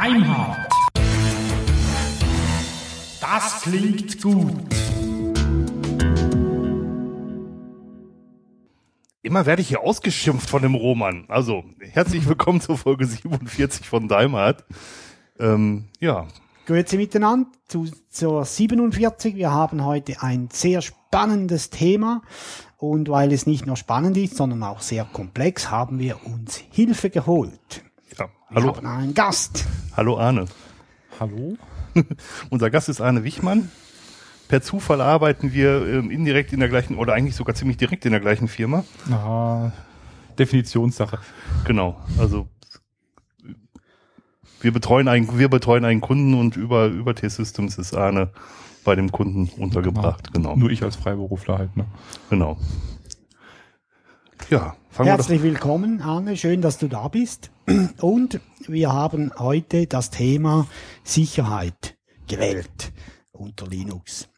Deimhardt. 0.00 0.68
Das 3.20 3.62
klingt 3.62 4.22
gut. 4.22 4.54
Immer 9.22 9.44
werde 9.44 9.60
ich 9.60 9.66
hier 9.66 9.80
ausgeschimpft 9.80 10.48
von 10.48 10.62
dem 10.62 10.76
Roman. 10.76 11.24
Also, 11.26 11.64
herzlich 11.80 12.28
willkommen 12.28 12.60
zur 12.60 12.78
Folge 12.78 13.06
47 13.06 13.88
von 13.88 14.06
Daimhardt. 14.06 14.64
Ähm, 15.40 15.86
ja, 15.98 16.28
Grüezi 16.66 16.96
miteinander 16.96 17.50
zu, 17.66 17.88
zur 18.08 18.44
47. 18.44 19.34
Wir 19.34 19.50
haben 19.50 19.84
heute 19.84 20.22
ein 20.22 20.48
sehr 20.52 20.80
spannendes 20.80 21.70
Thema. 21.70 22.22
Und 22.76 23.08
weil 23.08 23.32
es 23.32 23.48
nicht 23.48 23.66
nur 23.66 23.76
spannend 23.76 24.16
ist, 24.16 24.36
sondern 24.36 24.62
auch 24.62 24.80
sehr 24.80 25.04
komplex, 25.04 25.72
haben 25.72 25.98
wir 25.98 26.24
uns 26.24 26.62
Hilfe 26.70 27.10
geholt. 27.10 27.82
Wir 28.50 28.62
Hallo, 28.62 28.76
haben 28.76 28.86
einen 28.86 29.14
Gast. 29.14 29.66
hallo 29.94 30.18
Arne. 30.18 30.46
Hallo? 31.20 31.58
Unser 32.50 32.70
Gast 32.70 32.88
ist 32.88 33.00
Arne 33.00 33.22
Wichmann. 33.22 33.70
Per 34.48 34.62
Zufall 34.62 35.02
arbeiten 35.02 35.52
wir 35.52 35.86
ähm, 35.86 36.10
indirekt 36.10 36.54
in 36.54 36.60
der 36.60 36.70
gleichen 36.70 36.96
oder 36.96 37.12
eigentlich 37.12 37.36
sogar 37.36 37.54
ziemlich 37.54 37.76
direkt 37.76 38.06
in 38.06 38.12
der 38.12 38.20
gleichen 38.20 38.48
Firma. 38.48 38.84
Aha, 39.10 39.72
Definitionssache. 40.38 41.18
Genau. 41.66 42.00
Also 42.18 42.48
wir 44.62 44.72
betreuen 44.72 45.08
einen, 45.08 45.38
wir 45.38 45.50
betreuen 45.50 45.84
einen 45.84 46.00
Kunden 46.00 46.32
und 46.32 46.56
über 46.56 46.86
über 46.86 47.14
T-Systems 47.14 47.76
ist 47.76 47.94
Arne 47.94 48.30
bei 48.82 48.94
dem 48.94 49.12
Kunden 49.12 49.50
untergebracht. 49.60 50.32
Genau. 50.32 50.56
Nur 50.56 50.70
ich 50.70 50.82
als 50.82 50.96
Freiberufler 50.96 51.58
halt, 51.58 51.76
ne? 51.76 51.84
Genau. 52.30 52.56
Ja, 54.50 54.76
fangen 54.90 55.08
wir 55.08 55.12
doch. 55.12 55.18
Herzlich 55.18 55.42
willkommen, 55.42 56.00
Arne. 56.00 56.36
Schön, 56.36 56.62
dass 56.62 56.78
du 56.78 56.88
da 56.88 57.08
bist. 57.08 57.50
Und 58.00 58.40
wir 58.66 58.92
haben 58.92 59.32
heute 59.38 59.86
das 59.86 60.10
Thema 60.10 60.66
Sicherheit 61.04 61.98
gewählt 62.26 62.92
unter 63.32 63.66
Linux. 63.66 64.28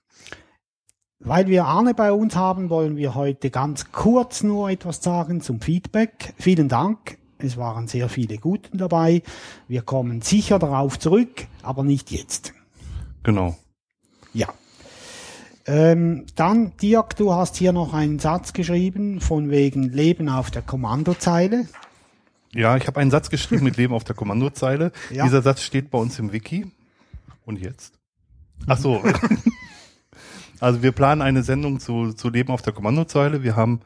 Weil 1.21 1.49
wir 1.49 1.67
Arne 1.67 1.95
bei 1.95 2.13
uns 2.13 2.35
haben, 2.35 2.71
wollen 2.71 2.97
wir 2.97 3.15
heute 3.15 3.51
ganz 3.51 3.93
kurz 3.93 4.43
nur 4.43 4.71
etwas 4.71 5.03
sagen 5.03 5.43
zum 5.43 5.61
Feedback. 5.61 6.35
Vielen 6.39 6.69
Dank. 6.69 7.19
Es 7.39 7.57
waren 7.57 7.89
sehr 7.89 8.09
viele 8.09 8.39
Guten 8.39 8.79
dabei. 8.79 9.23
Wir 9.69 9.83
kommen 9.83 10.23
sicher 10.23 10.59
darauf 10.59 10.99
zurück, 10.99 11.47
aber 11.63 11.85
nicht 11.85 12.11
jetzt. 12.11 12.55
Genau. 13.23 13.57
Ja. 14.33 14.49
Ähm, 15.67 16.27
dann, 16.37 16.77
Dirk, 16.79 17.17
du 17.17 17.33
hast 17.33 17.57
hier 17.57 17.73
noch 17.73 17.93
einen 17.93 18.19
Satz 18.19 18.53
geschrieben 18.53 19.21
von 19.21 19.51
wegen 19.51 19.85
Leben 19.85 20.29
auf 20.29 20.51
der 20.51 20.63
Kommandozeile. 20.63 21.67
Ja, 22.53 22.77
ich 22.77 22.87
habe 22.87 22.99
einen 22.99 23.11
Satz 23.11 23.31
geschrieben 23.31 23.65
mit 23.65 23.77
Leben 23.77 23.95
auf 23.95 24.05
der 24.05 24.17
Kommandozeile. 24.17 24.93
Ja. 25.11 25.25
Dieser 25.25 25.43
Satz 25.43 25.63
steht 25.63 25.91
bei 25.91 25.99
uns 25.99 26.19
im 26.19 26.33
Wiki. 26.33 26.67
Und 27.45 27.59
jetzt? 27.59 27.95
Ach 28.67 28.79
so. 28.79 29.03
also 30.61 30.83
wir 30.83 30.93
planen 30.93 31.23
eine 31.23 31.43
Sendung 31.43 31.81
zu, 31.81 32.13
zu 32.13 32.29
Leben 32.29 32.53
auf 32.53 32.63
der 32.63 32.73
Kommandozeile. 32.73 33.43
Wir 33.43 33.57
haben 33.57 33.81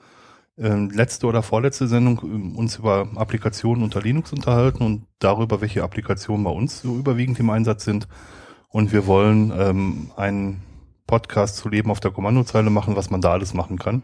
ähm, 0.57 0.91
letzte 0.91 1.27
oder 1.27 1.43
vorletzte 1.43 1.89
Sendung 1.89 2.21
ähm, 2.23 2.57
uns 2.57 2.77
über 2.77 3.09
Applikationen 3.17 3.83
unter 3.83 4.01
Linux 4.01 4.33
unterhalten 4.33 4.85
und 4.85 5.07
darüber, 5.19 5.61
welche 5.61 5.83
Applikationen 5.83 6.45
bei 6.45 6.51
uns 6.51 6.83
so 6.83 6.97
überwiegend 6.97 7.41
im 7.41 7.51
Einsatz 7.51 7.85
sind. 7.85 8.07
Und 8.69 8.93
wir 8.93 9.07
wollen 9.07 9.53
ähm, 9.57 10.11
einen 10.17 10.63
Podcast 11.07 11.57
zu 11.57 11.69
Leben 11.69 11.91
auf 11.91 12.01
der 12.01 12.11
Kommandozeile 12.11 12.71
machen, 12.71 12.97
was 12.97 13.11
man 13.11 13.21
da 13.21 13.33
alles 13.33 13.55
machen 13.55 13.79
kann. 13.79 14.03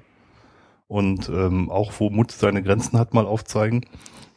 Und 0.87 1.29
ähm, 1.29 1.71
auch 1.71 1.93
wo 1.99 2.11
Mut 2.11 2.33
seine 2.33 2.63
Grenzen 2.63 2.99
hat, 2.99 3.15
mal 3.15 3.27
aufzeigen. 3.27 3.87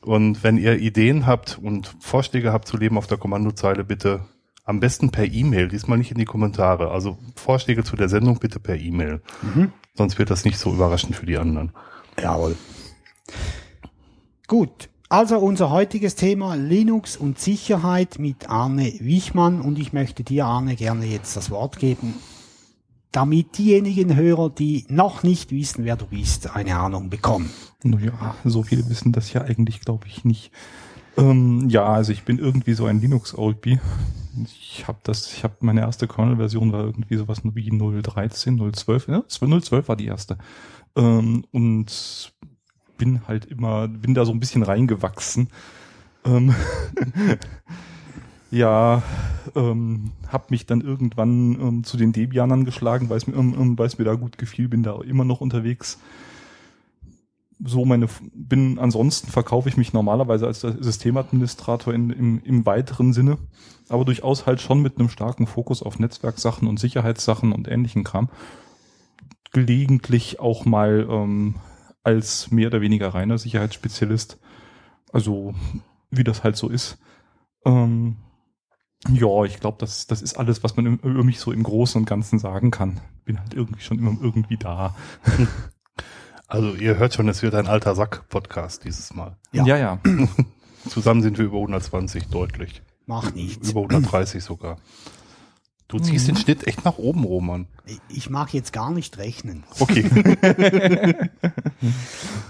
Und 0.02 0.44
wenn 0.44 0.58
ihr 0.58 0.80
Ideen 0.80 1.25
habt 1.25 1.59
und 1.61 1.95
Vorschläge 2.00 2.53
habt 2.53 2.67
zu 2.67 2.78
Leben 2.78 2.97
auf 2.97 3.08
der 3.08 3.17
Kommandozeile, 3.17 3.84
bitte 3.84 4.25
am 4.66 4.80
besten 4.80 5.09
per 5.09 5.25
E-Mail, 5.25 5.67
diesmal 5.67 5.97
nicht 5.97 6.12
in 6.12 6.18
die 6.18 6.25
Kommentare. 6.25 6.91
Also 6.91 7.18
Vorschläge 7.35 7.84
zu 7.84 7.96
der 7.96 8.09
Sendung 8.09 8.40
bitte 8.40 8.59
per 8.59 8.78
E-Mail. 8.78 9.22
Sonst 9.96 10.19
wird 10.19 10.29
das 10.29 10.46
nicht 10.46 10.57
so 10.57 10.73
überraschend 10.73 11.16
für 11.16 11.25
die 11.25 11.38
anderen. 11.38 11.72
Jawohl. 12.22 12.56
Gut. 14.47 14.90
Also 15.09 15.38
unser 15.38 15.69
heutiges 15.69 16.16
Thema 16.16 16.56
Linux 16.56 17.18
und 17.18 17.40
Sicherheit 17.40 18.18
mit 18.18 18.50
Arne 18.50 18.94
Wichmann 19.00 19.62
und 19.62 19.78
ich 19.78 19.94
möchte 19.94 20.23
dir, 20.23 20.46
Arne, 20.46 20.75
gerne 20.75 21.06
jetzt 21.06 21.38
das 21.38 21.52
Wort 21.52 21.78
geben, 21.78 22.16
damit 23.13 23.57
diejenigen 23.57 24.16
Hörer, 24.16 24.50
die 24.50 24.85
noch 24.90 25.24
nicht 25.24 25.51
wissen, 25.51 25.85
wer 25.85 25.96
du 25.96 26.06
bist, 26.06 26.53
eine 26.53 26.75
Ahnung 26.75 27.09
bekommen. 27.09 27.50
Naja, 27.84 28.35
so 28.44 28.63
viele 28.63 28.90
wissen 28.90 29.12
das 29.13 29.31
ja 29.31 29.41
eigentlich, 29.41 29.81
glaube 29.81 30.07
ich, 30.07 30.25
nicht. 30.25 30.51
Ähm, 31.16 31.69
ja, 31.69 31.85
also 31.85 32.12
ich 32.12 32.23
bin 32.23 32.40
irgendwie 32.40 32.73
so 32.73 32.85
ein 32.85 33.00
Linux-Oldbee. 33.00 33.79
Ich 34.46 34.88
habe 34.88 34.97
das, 35.03 35.31
ich 35.31 35.44
habe 35.44 35.56
meine 35.59 35.81
erste 35.81 36.07
Kernel-Version 36.07 36.72
war 36.72 36.84
irgendwie 36.84 37.18
sowas 37.18 37.41
wie 37.44 37.72
0.13, 37.72 38.57
0.12, 38.57 39.12
ja, 39.12 39.19
0.12 39.19 39.88
war 39.88 39.96
die 39.96 40.07
erste. 40.07 40.40
Ähm, 40.96 41.46
und 41.52 42.34
bin 42.97 43.28
halt 43.28 43.46
immer, 43.46 43.88
bin 43.88 44.16
da 44.16 44.25
so 44.25 44.31
ein 44.31 44.40
bisschen 44.40 44.63
reingewachsen. 44.63 45.50
Ähm, 46.25 46.56
ja, 48.53 49.02
ähm, 49.56 50.12
habe 50.28 50.46
mich 50.52 50.68
dann 50.68 50.81
irgendwann 50.81 51.59
ähm, 51.59 51.84
zu 51.84 51.97
den 51.97 52.14
Debianern 52.14 52.66
geschlagen, 52.66 53.09
weil 53.09 53.18
es 53.18 53.25
mir, 53.25 53.36
ähm, 53.36 53.56
ähm, 53.59 53.80
weil 53.80 53.88
es 53.88 53.97
mir 53.97 54.06
da 54.06 54.14
gut 54.14 54.38
gefiel, 54.38 54.68
bin 54.68 54.84
da 54.84 55.02
immer 55.02 55.25
noch 55.25 55.41
unterwegs. 55.41 56.00
So 57.66 57.84
meine, 57.84 58.08
bin 58.34 58.78
ansonsten 58.78 59.31
verkaufe 59.31 59.69
ich 59.69 59.78
mich 59.78 59.91
normalerweise 59.91 60.46
als 60.46 60.62
Systemadministrator 60.62 61.96
in, 61.96 62.12
im, 62.12 62.41
im 62.44 62.66
weiteren 62.68 63.14
Sinne, 63.14 63.40
aber 63.90 64.06
durchaus 64.06 64.46
halt 64.46 64.62
schon 64.62 64.84
mit 64.84 65.00
einem 65.00 65.09
starken 65.09 65.47
Fokus 65.47 65.81
auf 65.81 65.97
Netzwerksachen 65.97 66.68
und 66.68 66.80
Sicherheitssachen 66.80 67.53
und 67.53 67.68
ähnlichen 67.68 68.03
Kram. 68.03 68.30
Gelegentlich 69.52 70.40
auch 70.40 70.66
mal 70.66 71.08
ähm, 71.09 71.56
als 72.03 72.52
mehr 72.52 72.68
oder 72.68 72.81
weniger 72.81 73.16
reiner 73.16 73.40
Sicherheitsspezialist. 73.40 74.40
Also 75.12 75.56
wie 76.12 76.24
das 76.24 76.44
halt 76.44 76.56
so 76.56 76.70
ist. 76.70 77.00
Ähm, 77.66 78.18
ja, 79.09 79.44
ich 79.44 79.59
glaube, 79.59 79.78
das, 79.80 80.08
das 80.08 80.22
ist 80.22 80.38
alles, 80.38 80.64
was 80.64 80.75
man 80.75 80.86
im- 80.86 81.00
über 81.03 81.24
mich 81.24 81.40
so 81.40 81.52
im 81.52 81.64
Großen 81.64 82.00
und 82.02 82.06
Ganzen 82.06 82.40
sagen 82.40 82.72
kann. 82.72 83.00
Bin 83.25 83.40
halt 83.40 83.53
irgendwie 83.53 83.81
schon 83.81 84.00
immer 84.00 84.16
irgendwie 84.22 84.58
da. 84.58 84.96
Also 86.47 86.74
ihr 86.75 86.97
hört 86.97 87.14
schon, 87.14 87.28
es 87.30 87.41
wird 87.41 87.56
ein 87.56 87.68
alter 87.68 87.96
Sack-Podcast 87.96 88.84
dieses 88.86 89.14
Mal. 89.14 89.38
Ja. 89.52 89.66
ja. 89.66 89.78
ja. 89.78 90.00
Zusammen 90.90 91.22
sind 91.22 91.38
wir 91.38 91.46
über 91.46 91.58
120 91.58 92.28
deutlich. 92.28 92.81
Macht 93.06 93.36
nichts. 93.36 93.72
Über 93.72 93.81
130 93.81 94.44
sogar. 94.44 94.78
Du 95.88 96.00
ziehst 96.00 96.28
den 96.28 96.35
Schnitt 96.35 96.66
echt 96.66 96.85
nach 96.85 96.97
oben, 96.97 97.24
Roman. 97.24 97.68
Ich 98.09 98.30
mag 98.30 98.53
jetzt 98.53 98.74
gar 98.74 98.90
nicht 98.90 99.18
rechnen. 99.20 99.64
Okay. 99.80 100.03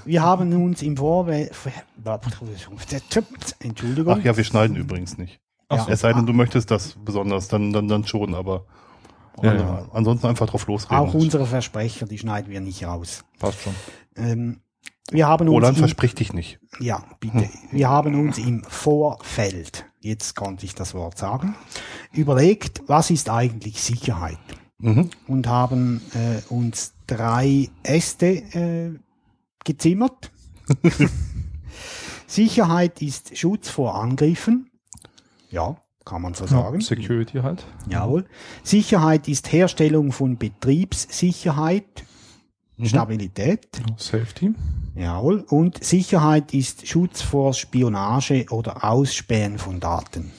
Wir 0.06 0.22
haben 0.22 0.54
uns 0.64 0.82
im 0.82 0.96
Vorwelt, 0.96 1.52
Entschuldigung. 3.60 4.14
Ach 4.18 4.24
ja, 4.24 4.38
wir 4.38 4.44
schneiden 4.44 4.76
übrigens 4.78 5.18
nicht. 5.18 5.40
Ja. 5.72 5.88
Es 5.90 6.02
sei 6.02 6.14
denn, 6.14 6.26
du 6.26 6.34
möchtest 6.34 6.70
das 6.70 6.96
besonders, 7.04 7.48
dann, 7.48 7.74
dann, 7.74 7.88
dann 7.88 8.06
schon, 8.06 8.36
aber 8.36 8.66
Ja, 9.42 9.56
ja. 9.56 9.86
ansonsten 9.92 10.28
einfach 10.28 10.48
drauf 10.48 10.68
losreden. 10.68 10.98
Auch 10.98 11.14
unsere 11.14 11.46
Versprecher, 11.46 12.06
die 12.06 12.18
schneiden 12.20 12.52
wir 12.52 12.62
nicht 12.62 12.84
raus. 12.86 13.24
Passt 13.40 13.62
schon. 13.62 13.74
Ähm, 14.16 14.62
wir 15.12 15.28
haben 15.28 15.48
uns 15.48 15.56
Roland, 15.56 15.78
im, 15.78 15.82
versprich 15.82 16.16
dich 16.16 16.34
nicht. 16.34 16.60
ja, 16.80 17.04
bitte. 17.20 17.50
Wir 17.72 17.90
haben 17.90 18.16
uns 18.16 18.38
im 18.38 18.64
Vorfeld, 18.64 19.86
jetzt 20.00 20.36
konnte 20.36 20.66
ich 20.66 20.76
das 20.76 20.94
Wort 20.94 21.18
sagen, 21.18 21.56
überlegt, 22.14 22.84
was 22.88 23.10
ist 23.10 23.30
eigentlich 23.30 23.82
Sicherheit? 23.82 24.38
Mhm. 24.80 25.10
Und 25.28 25.48
haben 25.48 26.02
äh, 26.14 26.42
uns 26.54 26.94
drei 27.08 27.70
Äste 27.84 28.28
äh, 28.28 29.00
gezimmert. 29.66 30.32
Sicherheit 32.28 33.02
ist 33.02 33.38
Schutz 33.38 33.70
vor 33.70 33.96
Angriffen. 33.96 34.70
Ja, 35.54 35.78
kann 36.04 36.24
man 36.24 36.34
so 36.34 36.48
sagen. 36.48 36.82
Security 36.82 37.38
halt. 37.38 37.64
Jawohl. 37.88 38.26
Sicherheit 38.64 39.28
ist 39.28 39.52
Herstellung 39.52 40.12
von 40.12 40.36
Betriebssicherheit, 40.36 42.04
Stabilität. 42.82 43.68
Safety. 43.98 44.56
Jawohl. 44.96 45.46
Und 45.48 45.84
Sicherheit 45.84 46.56
ist 46.56 46.88
Schutz 46.88 47.22
vor 47.22 47.54
Spionage 47.54 48.48
oder 48.50 48.84
Ausspähen 48.84 49.60
von 49.60 49.80
Daten. 49.80 50.32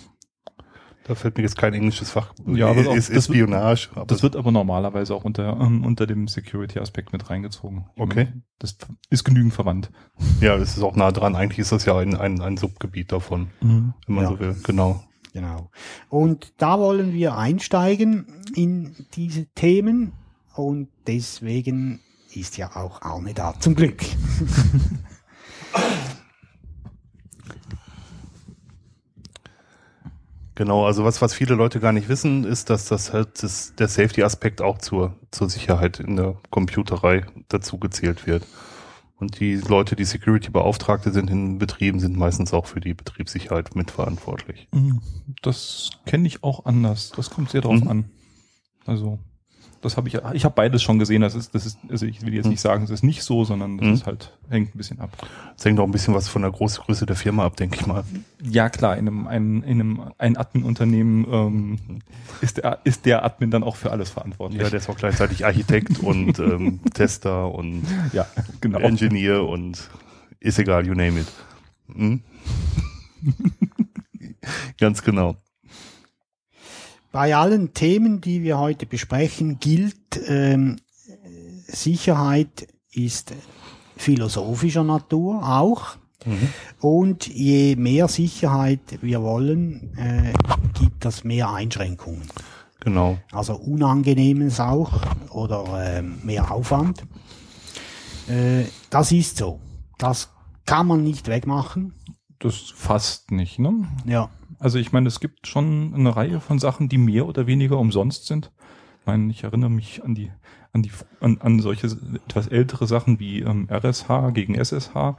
Da 1.07 1.15
fällt 1.15 1.37
mir 1.37 1.43
jetzt 1.43 1.59
kein 1.59 1.75
englisches 1.75 2.11
Fach. 2.11 2.33
Ja, 2.47 2.69
aber 2.69 2.81
auch- 2.81 2.95
ist, 2.97 3.09
das 3.11 3.17
ist 3.19 3.29
wird- 3.29 3.37
Spionage. 3.37 3.91
aber 3.95 4.07
Das 4.07 4.23
wird 4.23 4.37
aber 4.37 4.51
normalerweise 4.53 5.15
auch 5.15 5.25
unter, 5.25 5.59
ähm, 5.61 5.85
unter 5.85 6.07
dem 6.07 6.29
Security-Aspekt 6.29 7.13
mit 7.13 7.29
reingezogen. 7.29 7.87
Okay. 7.99 8.29
Das 8.59 8.77
ist 9.11 9.25
genügend 9.25 9.53
verwandt. 9.53 9.91
ja, 10.41 10.57
das 10.57 10.77
ist 10.77 10.83
auch 10.83 10.97
nah 10.97 11.13
dran. 11.13 11.37
Eigentlich 11.37 11.59
ist 11.59 11.73
das 11.73 11.85
ja 11.85 11.99
ein, 11.99 12.17
ein, 12.17 12.41
ein 12.41 12.57
Subgebiet 12.57 13.13
davon, 13.13 13.49
wenn 13.61 13.93
man 14.07 14.25
Ja. 14.25 14.31
so 14.31 14.41
will. 14.41 14.57
Genau. 14.63 15.05
Genau. 15.35 15.71
Und 16.09 16.53
da 16.59 16.79
wollen 16.79 17.13
wir 17.13 17.37
einsteigen 17.37 18.27
in 18.55 18.95
diese 19.15 19.47
Themen 19.47 20.13
und 20.55 20.89
deswegen 21.09 22.01
ist 22.33 22.57
ja 22.57 22.77
auch 22.77 23.03
Arne 23.03 23.35
da, 23.35 23.53
zum 23.61 23.75
Glück. 23.75 24.01
Genau, 30.57 30.87
also 30.87 31.05
was, 31.05 31.21
was 31.21 31.35
viele 31.35 31.55
Leute 31.55 31.81
gar 31.81 31.93
nicht 31.93 32.09
wissen, 32.09 32.45
ist, 32.45 32.71
dass 32.71 32.87
das 32.87 33.13
halt 33.13 33.43
das, 33.43 33.75
der 33.77 33.89
Safety-Aspekt 33.89 34.63
auch 34.63 34.79
zur, 34.79 35.17
zur 35.33 35.51
Sicherheit 35.51 35.99
in 35.99 36.15
der 36.17 36.37
Computerei 36.51 37.27
dazu 37.49 37.79
gezählt 37.79 38.27
wird. 38.27 38.47
Und 39.17 39.41
die 39.41 39.55
Leute, 39.57 39.97
die 39.97 40.05
Security-Beauftragte 40.05 41.13
sind 41.13 41.31
in 41.31 41.59
Betrieben, 41.59 41.99
sind 41.99 42.17
meistens 42.17 42.53
auch 42.53 42.67
für 42.67 42.81
die 42.81 42.95
Betriebssicherheit 42.95 43.75
mitverantwortlich. 43.75 44.69
Mhm. 44.73 45.01
Das 45.43 45.91
kenne 46.07 46.27
ich 46.29 46.43
auch 46.45 46.67
anders. 46.67 47.13
Das 47.17 47.31
kommt 47.31 47.51
sehr 47.51 47.61
drauf 47.61 47.81
Mhm. 47.81 47.89
an. 47.89 48.05
Also, 48.87 49.19
das 49.85 49.97
habe 49.97 50.09
ich, 50.09 50.19
ich 50.33 50.45
habe 50.45 50.55
beides 50.55 50.83
schon 50.83 50.99
gesehen. 50.99 51.21
Das 51.23 51.35
ist, 51.35 51.55
das 51.55 51.67
ist, 51.67 51.79
also 51.91 52.07
ich 52.07 52.23
will 52.23 52.35
jetzt 52.35 52.45
Mhm. 52.47 52.51
nicht 52.53 52.61
sagen, 52.61 52.85
es 52.85 52.91
ist 52.91 53.03
nicht 53.05 53.23
so, 53.23 53.45
sondern 53.45 53.79
das 53.79 53.87
Mhm. 53.87 53.95
ist 53.95 54.07
halt, 54.07 54.37
hängt 54.49 54.75
ein 54.75 54.79
bisschen 54.79 55.01
ab. 55.01 55.11
Das 55.57 55.65
hängt 55.65 55.79
auch 55.81 55.85
ein 55.85 55.93
bisschen 55.93 56.15
was 56.15 56.29
von 56.29 56.43
der 56.43 56.51
Großgröße 56.51 57.07
der 57.07 57.17
Firma 57.17 57.45
ab, 57.45 57.57
denke 57.57 57.79
ich 57.81 57.87
mal. 57.87 58.05
Ja, 58.43 58.69
klar, 58.71 58.97
in 58.97 59.07
einem, 59.07 59.27
ein, 59.27 59.63
in 59.63 59.81
einem 59.81 60.03
ein 60.19 60.37
Admin-Unternehmen 60.37 61.27
ähm, 61.31 61.79
ist, 62.41 62.57
der, 62.59 62.79
ist 62.85 63.07
der 63.07 63.25
Admin 63.25 63.51
dann 63.51 63.63
auch 63.63 63.77
für 63.77 63.91
alles 63.93 64.11
verantwortlich. 64.11 64.61
Ja, 64.63 64.71
der 64.71 64.79
ist 64.81 64.89
auch 64.89 64.97
gleichzeitig 64.97 65.45
Architekt 65.45 65.99
und 66.01 66.39
ähm, 66.39 66.81
Tester 66.95 67.53
und 67.55 67.83
ja 68.13 68.27
genau. 68.61 68.79
Engineer 68.81 69.45
und 69.45 69.89
ist 70.41 70.59
egal, 70.59 70.87
you 70.87 70.95
name 70.95 71.21
it. 71.21 71.27
Hm? 71.95 72.23
Ganz 74.79 75.03
genau. 75.03 75.37
Bei 77.15 77.37
allen 77.37 77.73
Themen, 77.75 78.21
die 78.21 78.43
wir 78.43 78.59
heute 78.59 78.87
besprechen, 78.87 79.61
gilt, 79.61 80.19
ähm, 80.27 80.81
Sicherheit 81.69 82.67
ist 82.91 83.33
philosophischer 83.97 84.83
Natur 84.83 85.49
auch. 85.49 85.97
Und 86.81 87.29
je 87.29 87.77
mehr 87.77 88.09
Sicherheit 88.09 88.99
wir 89.01 89.23
wollen, 89.23 89.97
äh, 89.97 90.33
gibt 90.77 91.05
das 91.05 91.23
mehr 91.23 91.53
Einschränkungen. 91.53 92.27
Genau. 92.81 93.19
Also 93.31 93.55
Unangenehmes 93.55 94.59
auch 94.59 95.01
oder 95.31 95.67
ähm, 95.99 96.19
mehr 96.25 96.51
Aufwand. 96.51 97.05
Äh, 98.27 98.65
das 98.91 99.13
ist 99.13 99.37
so. 99.37 99.61
Das 99.99 100.31
kann 100.67 100.89
man 100.89 101.05
nicht 101.05 101.29
wegmachen. 101.29 101.95
Das 102.41 102.73
fast 102.75 103.31
nicht, 103.31 103.61
ne? 103.61 103.87
Ja. 104.05 104.31
Also 104.65 104.79
ich 104.79 104.93
meine, 104.93 105.09
es 105.09 105.21
gibt 105.21 105.47
schon 105.47 105.93
eine 105.95 106.17
Reihe 106.17 106.41
von 106.41 106.59
Sachen, 106.59 106.89
die 106.89 106.97
mehr 106.97 107.27
oder 107.27 107.47
weniger 107.47 107.77
umsonst 107.79 108.25
sind. 108.25 108.51
Ich 109.01 109.07
meine, 109.07 109.31
ich 109.31 109.45
erinnere 109.45 109.69
mich 109.69 110.03
an 110.03 110.15
die 110.15 110.33
an 110.73 110.81
die 110.81 110.91
an, 111.21 111.37
an 111.43 111.61
solche 111.61 111.89
etwas 112.27 112.47
ältere 112.47 112.87
Sachen 112.87 113.21
wie 113.21 113.41
ähm, 113.41 113.69
RSH 113.71 114.31
gegen 114.33 114.55
SSH. 114.55 115.19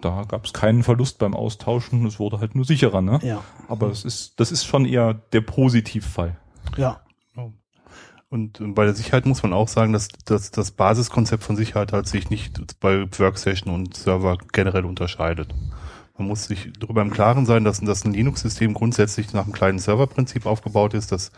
Da 0.00 0.24
gab 0.26 0.46
es 0.46 0.54
keinen 0.54 0.84
Verlust 0.84 1.18
beim 1.18 1.34
Austauschen, 1.34 2.06
es 2.06 2.18
wurde 2.18 2.40
halt 2.40 2.54
nur 2.54 2.64
sicherer, 2.64 3.02
ne? 3.02 3.20
Ja. 3.22 3.44
Aber 3.68 3.90
es 3.90 4.06
ist 4.06 4.40
das 4.40 4.52
ist 4.52 4.64
schon 4.64 4.86
eher 4.86 5.12
der 5.12 5.42
Positivfall. 5.42 6.38
Ja. 6.78 7.02
Und 8.30 8.58
äh, 8.58 8.68
bei 8.68 8.86
der 8.86 8.94
Sicherheit 8.94 9.26
muss 9.26 9.42
man 9.42 9.52
auch 9.52 9.68
sagen, 9.68 9.92
dass, 9.92 10.08
dass 10.24 10.50
das 10.50 10.70
Basiskonzept 10.70 11.44
von 11.44 11.56
Sicherheit 11.56 11.92
halt 11.92 12.08
sich 12.08 12.30
nicht 12.30 12.80
bei 12.80 13.06
Workstation 13.18 13.74
und 13.74 13.98
Server 13.98 14.38
generell 14.50 14.86
unterscheidet. 14.86 15.54
Man 16.18 16.28
muss 16.28 16.46
sich 16.46 16.72
darüber 16.78 17.02
im 17.02 17.10
Klaren 17.10 17.46
sein, 17.46 17.62
dass, 17.64 17.80
dass 17.80 18.04
ein 18.04 18.12
Linux-System 18.12 18.74
grundsätzlich 18.74 19.32
nach 19.32 19.44
einem 19.44 19.52
kleinen 19.52 19.78
Serverprinzip 19.78 20.46
aufgebaut 20.46 20.94
ist. 20.94 21.12
Das 21.12 21.30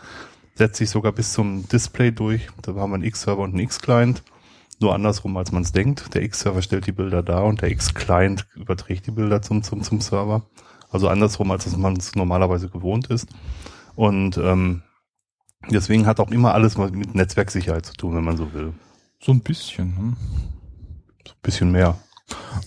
setzt 0.55 0.79
sich 0.79 0.89
sogar 0.89 1.13
bis 1.13 1.33
zum 1.35 1.69
Display 1.69 2.13
durch. 2.13 2.49
Da 2.63 2.75
haben 2.75 2.91
wir 2.91 2.95
einen 2.95 3.05
X-Server 3.05 3.43
und 3.43 3.51
einen 3.51 3.61
X-Client. 3.61 4.23
Nur 4.81 4.95
andersrum, 4.95 5.37
als 5.37 5.53
man 5.53 5.63
es 5.63 5.73
denkt. 5.73 6.15
Der 6.15 6.23
X-Server 6.23 6.63
stellt 6.63 6.87
die 6.87 6.93
Bilder 6.93 7.23
dar 7.23 7.45
und 7.45 7.61
der 7.61 7.71
X-Client 7.71 8.47
überträgt 8.55 9.07
die 9.07 9.11
Bilder 9.11 9.43
zum, 9.43 9.63
zum, 9.63 9.83
zum 9.83 10.01
Server. 10.01 10.43
Also 10.91 11.09
andersrum, 11.09 11.51
als 11.51 11.77
man 11.77 11.97
es 11.97 12.15
normalerweise 12.15 12.71
gewohnt 12.71 13.09
ist. 13.09 13.29
Und 13.97 14.39
ähm, 14.39 14.83
deswegen 15.71 16.07
hat 16.07 16.21
auch 16.21 16.31
immer 16.31 16.55
alles 16.55 16.79
mit 16.79 17.15
Netzwerksicherheit 17.15 17.85
zu 17.85 17.93
tun, 17.93 18.17
wenn 18.17 18.25
man 18.25 18.39
so 18.39 18.55
will. 18.55 18.73
So 19.21 19.33
ein 19.33 19.41
bisschen. 19.41 19.89
Ne? 19.89 20.17
So 21.27 21.33
ein 21.35 21.43
bisschen 21.43 21.71
mehr. 21.71 21.99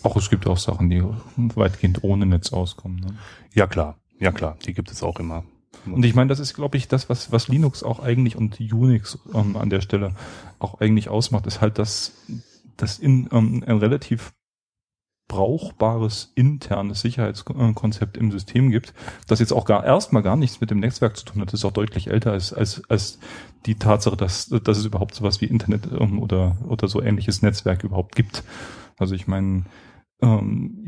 Auch 0.03 0.15
es 0.17 0.29
gibt 0.29 0.47
auch 0.47 0.57
Sachen, 0.57 0.89
die 0.89 1.03
weitgehend 1.35 2.03
ohne 2.03 2.25
Netz 2.25 2.53
auskommen. 2.53 2.99
Ne? 2.99 3.15
Ja 3.53 3.67
klar, 3.67 3.97
ja 4.19 4.31
klar, 4.31 4.57
die 4.65 4.73
gibt 4.73 4.91
es 4.91 5.03
auch 5.03 5.19
immer. 5.19 5.43
Und 5.85 6.05
ich 6.05 6.15
meine, 6.15 6.29
das 6.29 6.39
ist, 6.39 6.53
glaube 6.53 6.77
ich, 6.77 6.87
das, 6.87 7.09
was, 7.09 7.31
was 7.31 7.47
Linux 7.47 7.83
auch 7.83 7.99
eigentlich 7.99 8.35
und 8.35 8.59
Unix 8.59 9.19
ähm, 9.33 9.57
an 9.57 9.69
der 9.69 9.81
Stelle 9.81 10.15
auch 10.59 10.79
eigentlich 10.79 11.09
ausmacht, 11.09 11.45
ist 11.45 11.61
halt, 11.61 11.77
dass 11.77 12.13
das 12.77 12.99
in 12.99 13.27
ähm, 13.31 13.63
ein 13.65 13.77
relativ 13.77 14.33
brauchbares 15.33 16.31
internes 16.35 17.01
Sicherheitskonzept 17.01 18.17
im 18.17 18.31
System 18.31 18.69
gibt, 18.69 18.93
das 19.27 19.39
jetzt 19.39 19.51
auch 19.51 19.65
gar 19.65 19.83
erstmal 19.83 20.21
gar 20.21 20.35
nichts 20.35 20.61
mit 20.61 20.69
dem 20.69 20.79
Netzwerk 20.79 21.17
zu 21.17 21.25
tun 21.25 21.41
hat. 21.41 21.47
Das 21.47 21.61
ist 21.61 21.65
auch 21.65 21.71
deutlich 21.71 22.07
älter 22.07 22.31
als, 22.33 22.53
als, 22.53 22.83
als 22.87 23.17
die 23.65 23.75
Tatsache, 23.75 24.15
dass, 24.15 24.49
dass 24.49 24.77
es 24.77 24.85
überhaupt 24.85 25.15
sowas 25.15 25.41
wie 25.41 25.45
Internet 25.45 25.87
ähm, 25.99 26.19
oder, 26.19 26.55
oder 26.67 26.87
so 26.87 27.01
ähnliches 27.01 27.41
Netzwerk 27.41 27.83
überhaupt 27.83 28.15
gibt. 28.15 28.43
Also 28.99 29.15
ich 29.15 29.25
meine, 29.25 29.63
ähm, 30.21 30.85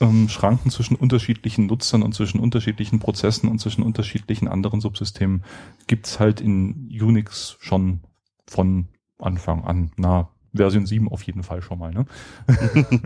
ähm, 0.00 0.28
Schranken 0.28 0.70
zwischen 0.70 0.96
unterschiedlichen 0.96 1.66
Nutzern 1.66 2.02
und 2.02 2.14
zwischen 2.14 2.40
unterschiedlichen 2.40 2.98
Prozessen 2.98 3.48
und 3.48 3.60
zwischen 3.60 3.84
unterschiedlichen 3.84 4.48
anderen 4.48 4.80
Subsystemen 4.80 5.44
gibt's 5.86 6.18
halt 6.18 6.40
in 6.40 6.88
Unix 6.90 7.56
schon 7.60 8.00
von 8.48 8.88
Anfang 9.18 9.62
an. 9.62 9.92
Na, 9.96 10.30
Version 10.54 10.86
7 10.86 11.08
auf 11.08 11.22
jeden 11.22 11.42
Fall 11.42 11.62
schon 11.62 11.78
mal. 11.78 11.92
Ne? 11.92 12.06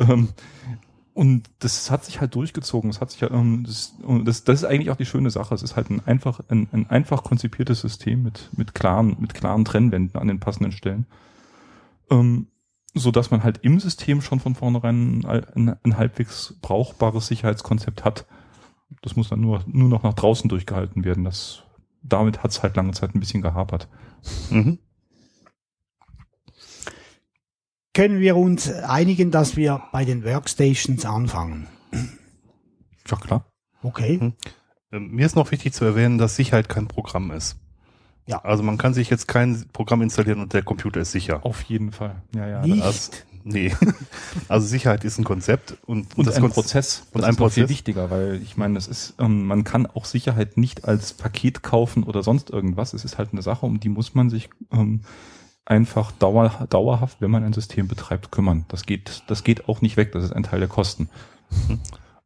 ähm, 0.00 0.28
und 1.12 1.50
das 1.58 1.90
hat 1.90 2.04
sich 2.04 2.20
halt 2.20 2.34
durchgezogen. 2.34 2.90
Das 2.90 3.00
hat 3.00 3.10
sich 3.10 3.22
ähm, 3.22 3.64
das, 3.66 3.94
und 4.02 4.26
das, 4.26 4.44
das 4.44 4.60
ist 4.60 4.64
eigentlich 4.64 4.90
auch 4.90 4.96
die 4.96 5.06
schöne 5.06 5.30
Sache. 5.30 5.54
Es 5.54 5.62
ist 5.62 5.76
halt 5.76 5.90
ein 5.90 6.00
einfach, 6.06 6.40
ein, 6.48 6.68
ein 6.72 6.88
einfach 6.88 7.22
konzipiertes 7.22 7.80
System 7.80 8.22
mit, 8.22 8.48
mit 8.56 8.74
klaren, 8.74 9.16
mit 9.18 9.34
klaren 9.34 9.64
Trennwänden 9.64 10.20
an 10.20 10.28
den 10.28 10.40
passenden 10.40 10.72
Stellen. 10.72 11.06
Ähm, 12.10 12.46
so 12.94 13.10
dass 13.10 13.30
man 13.30 13.44
halt 13.44 13.58
im 13.62 13.78
System 13.78 14.20
schon 14.20 14.40
von 14.40 14.54
vornherein 14.54 15.24
ein, 15.24 15.76
ein 15.82 15.96
halbwegs 15.96 16.54
brauchbares 16.60 17.28
Sicherheitskonzept 17.28 18.04
hat. 18.04 18.26
Das 19.02 19.14
muss 19.14 19.28
dann 19.28 19.40
nur, 19.40 19.62
nur 19.66 19.88
noch 19.88 20.02
nach 20.02 20.14
draußen 20.14 20.48
durchgehalten 20.48 21.04
werden. 21.04 21.24
Das, 21.24 21.62
damit 22.02 22.42
hat 22.42 22.50
es 22.50 22.62
halt 22.62 22.76
lange 22.76 22.92
Zeit 22.92 23.14
ein 23.14 23.20
bisschen 23.20 23.42
gehapert. 23.42 23.88
Mhm. 24.50 24.78
Können 27.94 28.20
wir 28.20 28.36
uns 28.36 28.70
einigen, 28.70 29.30
dass 29.30 29.56
wir 29.56 29.82
bei 29.92 30.04
den 30.04 30.24
Workstations 30.24 31.04
anfangen? 31.04 31.66
Ja, 33.08 33.16
klar. 33.16 33.44
Okay. 33.82 34.32
Ähm, 34.92 35.10
Mir 35.10 35.26
ist 35.26 35.34
noch 35.36 35.50
wichtig 35.50 35.72
zu 35.74 35.84
erwähnen, 35.84 36.18
dass 36.18 36.36
Sicherheit 36.36 36.68
kein 36.68 36.86
Programm 36.86 37.30
ist. 37.32 37.56
Ja. 38.26 38.42
Also 38.44 38.62
man 38.62 38.78
kann 38.78 38.94
sich 38.94 39.10
jetzt 39.10 39.26
kein 39.26 39.64
Programm 39.72 40.02
installieren 40.02 40.40
und 40.40 40.52
der 40.52 40.62
Computer 40.62 41.00
ist 41.00 41.10
sicher. 41.12 41.44
Auf 41.44 41.62
jeden 41.62 41.90
Fall. 41.90 42.22
Ja, 42.34 42.46
ja. 42.46 42.60
Nicht. 42.64 42.80
Das, 42.84 43.10
nee. 43.42 43.74
Also 44.48 44.68
Sicherheit 44.68 45.02
ist 45.04 45.18
ein 45.18 45.24
Konzept 45.24 45.76
und, 45.86 46.16
Und 46.16 46.26
das 46.28 46.36
ein 46.36 46.42
Konz- 46.42 46.54
Prozess. 46.54 47.02
und 47.12 47.22
das 47.22 47.24
ein 47.28 47.30
ist 47.34 47.40
noch 47.40 47.50
viel 47.50 47.64
Prozess. 47.64 47.70
wichtiger, 47.70 48.10
weil 48.10 48.40
ich 48.42 48.56
meine, 48.56 48.74
das 48.74 48.86
ist, 48.86 49.14
ähm, 49.18 49.46
man 49.46 49.64
kann 49.64 49.86
auch 49.86 50.04
Sicherheit 50.04 50.56
nicht 50.56 50.84
als 50.84 51.12
Paket 51.14 51.64
kaufen 51.64 52.04
oder 52.04 52.22
sonst 52.22 52.50
irgendwas. 52.50 52.92
Es 52.94 53.04
ist 53.04 53.18
halt 53.18 53.30
eine 53.32 53.42
Sache, 53.42 53.66
um 53.66 53.80
die 53.80 53.88
muss 53.88 54.14
man 54.14 54.30
sich 54.30 54.48
ähm, 54.70 55.00
einfach 55.64 56.12
dauer, 56.12 56.66
dauerhaft, 56.70 57.20
wenn 57.20 57.30
man 57.30 57.44
ein 57.44 57.52
System 57.52 57.88
betreibt, 57.88 58.32
kümmern. 58.32 58.64
Das 58.68 58.86
geht, 58.86 59.22
das 59.28 59.44
geht 59.44 59.68
auch 59.68 59.80
nicht 59.80 59.96
weg. 59.96 60.12
Das 60.12 60.24
ist 60.24 60.32
ein 60.32 60.42
Teil 60.42 60.60
der 60.60 60.68
Kosten. 60.68 61.08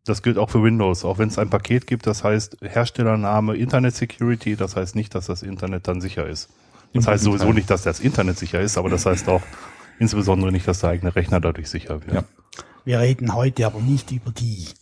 Das 0.04 0.22
gilt 0.22 0.36
auch 0.36 0.50
für 0.50 0.62
Windows, 0.62 1.04
auch 1.04 1.18
wenn 1.18 1.28
es 1.28 1.38
ein 1.38 1.48
Paket 1.48 1.86
gibt, 1.86 2.06
das 2.06 2.24
heißt 2.24 2.58
Herstellername 2.60 3.56
Internet 3.56 3.94
Security, 3.96 4.54
das 4.54 4.76
heißt 4.76 4.94
nicht, 4.96 5.14
dass 5.14 5.26
das 5.26 5.42
Internet 5.42 5.88
dann 5.88 6.02
sicher 6.02 6.26
ist. 6.26 6.50
Das 6.92 7.06
Im 7.06 7.10
heißt 7.10 7.24
sowieso 7.24 7.44
Gegenteil. 7.44 7.54
nicht, 7.54 7.70
dass 7.70 7.82
das 7.84 8.00
Internet 8.00 8.38
sicher 8.38 8.60
ist, 8.60 8.76
aber 8.76 8.90
das 8.90 9.06
heißt 9.06 9.28
auch 9.30 9.40
insbesondere 9.98 10.52
nicht, 10.52 10.68
dass 10.68 10.80
der 10.80 10.90
eigene 10.90 11.16
Rechner 11.16 11.40
dadurch 11.40 11.70
sicher 11.70 12.02
wird. 12.04 12.12
Ja. 12.12 12.24
Wir 12.84 13.00
reden 13.00 13.34
heute 13.34 13.64
aber 13.64 13.80
nicht 13.80 14.12
über 14.12 14.30
die. 14.30 14.66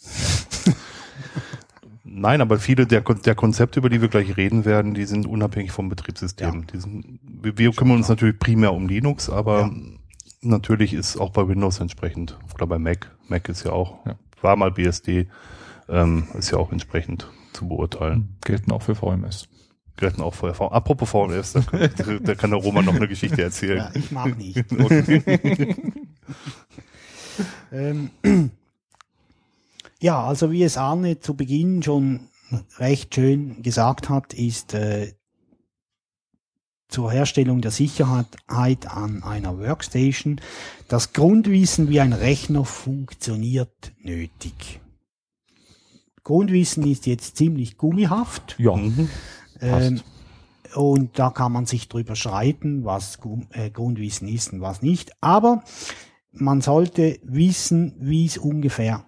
Nein, 2.04 2.40
aber 2.40 2.58
viele 2.58 2.86
der, 2.86 3.00
der 3.02 3.34
Konzepte, 3.36 3.78
über 3.78 3.88
die 3.88 4.00
wir 4.00 4.08
gleich 4.08 4.36
reden 4.36 4.64
werden, 4.64 4.92
die 4.94 5.04
sind 5.04 5.24
unabhängig 5.26 5.70
vom 5.70 5.88
Betriebssystem. 5.88 6.66
Die 6.66 6.78
sind, 6.80 7.20
wir, 7.22 7.56
wir 7.58 7.70
kümmern 7.72 7.98
uns 7.98 8.08
natürlich 8.08 8.38
primär 8.38 8.72
um 8.72 8.88
Linux, 8.88 9.30
aber 9.30 9.60
Ja. 9.62 9.70
natürlich 10.40 10.94
ist 10.94 11.16
auch 11.20 11.30
bei 11.30 11.46
Windows 11.46 11.78
entsprechend 11.80 12.38
oder 12.54 12.66
bei 12.66 12.78
Mac. 12.78 13.10
Mac 13.28 13.48
ist 13.48 13.64
ja 13.64 13.70
auch, 13.72 14.04
Ja. 14.04 14.16
war 14.40 14.56
mal 14.56 14.72
BSD, 14.72 15.28
ähm, 15.88 16.24
ist 16.36 16.50
ja 16.50 16.58
auch 16.58 16.72
entsprechend 16.72 17.30
zu 17.52 17.68
beurteilen. 17.68 18.36
Gelten 18.44 18.72
auch 18.72 18.82
für 18.82 18.94
VMS. 18.96 19.48
Gelten 19.96 20.22
auch 20.22 20.34
vorher. 20.34 20.60
Apropos 20.72 21.08
VMS, 21.10 21.52
da, 21.52 21.60
kann- 21.60 22.20
da 22.24 22.34
kann 22.34 22.50
der 22.50 22.58
Roman 22.58 22.84
noch 22.84 22.96
eine 22.96 23.06
Geschichte 23.06 23.36
Ja, 23.38 23.44
erzählen. 23.44 23.84
ich 23.94 24.10
mag 24.10 24.36
nicht. 24.36 24.64
Ähm, 27.72 28.10
ja, 30.02 30.22
also 30.22 30.50
wie 30.50 30.62
es 30.64 30.76
Arne 30.76 31.20
zu 31.20 31.34
Beginn 31.34 31.82
schon 31.82 32.28
recht 32.78 33.14
schön 33.14 33.62
gesagt 33.62 34.08
hat, 34.08 34.34
ist 34.34 34.74
äh, 34.74 35.14
zur 36.88 37.10
Herstellung 37.10 37.62
der 37.62 37.70
Sicherheit 37.70 38.36
an 38.48 39.22
einer 39.22 39.58
Workstation 39.58 40.40
das 40.88 41.14
Grundwissen, 41.14 41.88
wie 41.88 42.00
ein 42.00 42.12
Rechner 42.12 42.64
funktioniert, 42.66 43.92
nötig. 44.02 44.80
Grundwissen 46.22 46.86
ist 46.86 47.06
jetzt 47.06 47.36
ziemlich 47.36 47.78
gummihaft. 47.78 48.56
Ja, 48.58 48.76
Mhm. 48.76 49.08
Ähm, 49.60 50.00
und 50.74 51.18
da 51.18 51.30
kann 51.30 51.52
man 51.52 51.66
sich 51.66 51.88
drüber 51.88 52.16
streiten, 52.16 52.84
was 52.84 53.20
Gu- 53.20 53.42
äh, 53.50 53.70
Grundwissen 53.70 54.26
ist 54.28 54.52
und 54.52 54.60
was 54.60 54.82
nicht. 54.82 55.12
Aber 55.20 55.62
man 56.32 56.60
sollte 56.60 57.18
wissen, 57.22 57.94
wie 58.00 58.26
es 58.26 58.38
ungefähr 58.38 59.04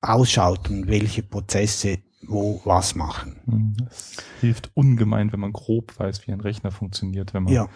ausschaut 0.00 0.70
und 0.70 0.88
welche 0.88 1.22
Prozesse 1.22 1.98
wo 2.22 2.60
was 2.64 2.94
machen. 2.94 3.36
Mhm. 3.46 3.76
Das 3.78 4.16
hilft 4.40 4.70
ungemein, 4.74 5.32
wenn 5.32 5.40
man 5.40 5.52
grob 5.52 5.98
weiß, 5.98 6.26
wie 6.26 6.32
ein 6.32 6.40
Rechner 6.40 6.70
funktioniert, 6.70 7.34
wenn 7.34 7.44
man, 7.44 7.52
Ja, 7.52 7.68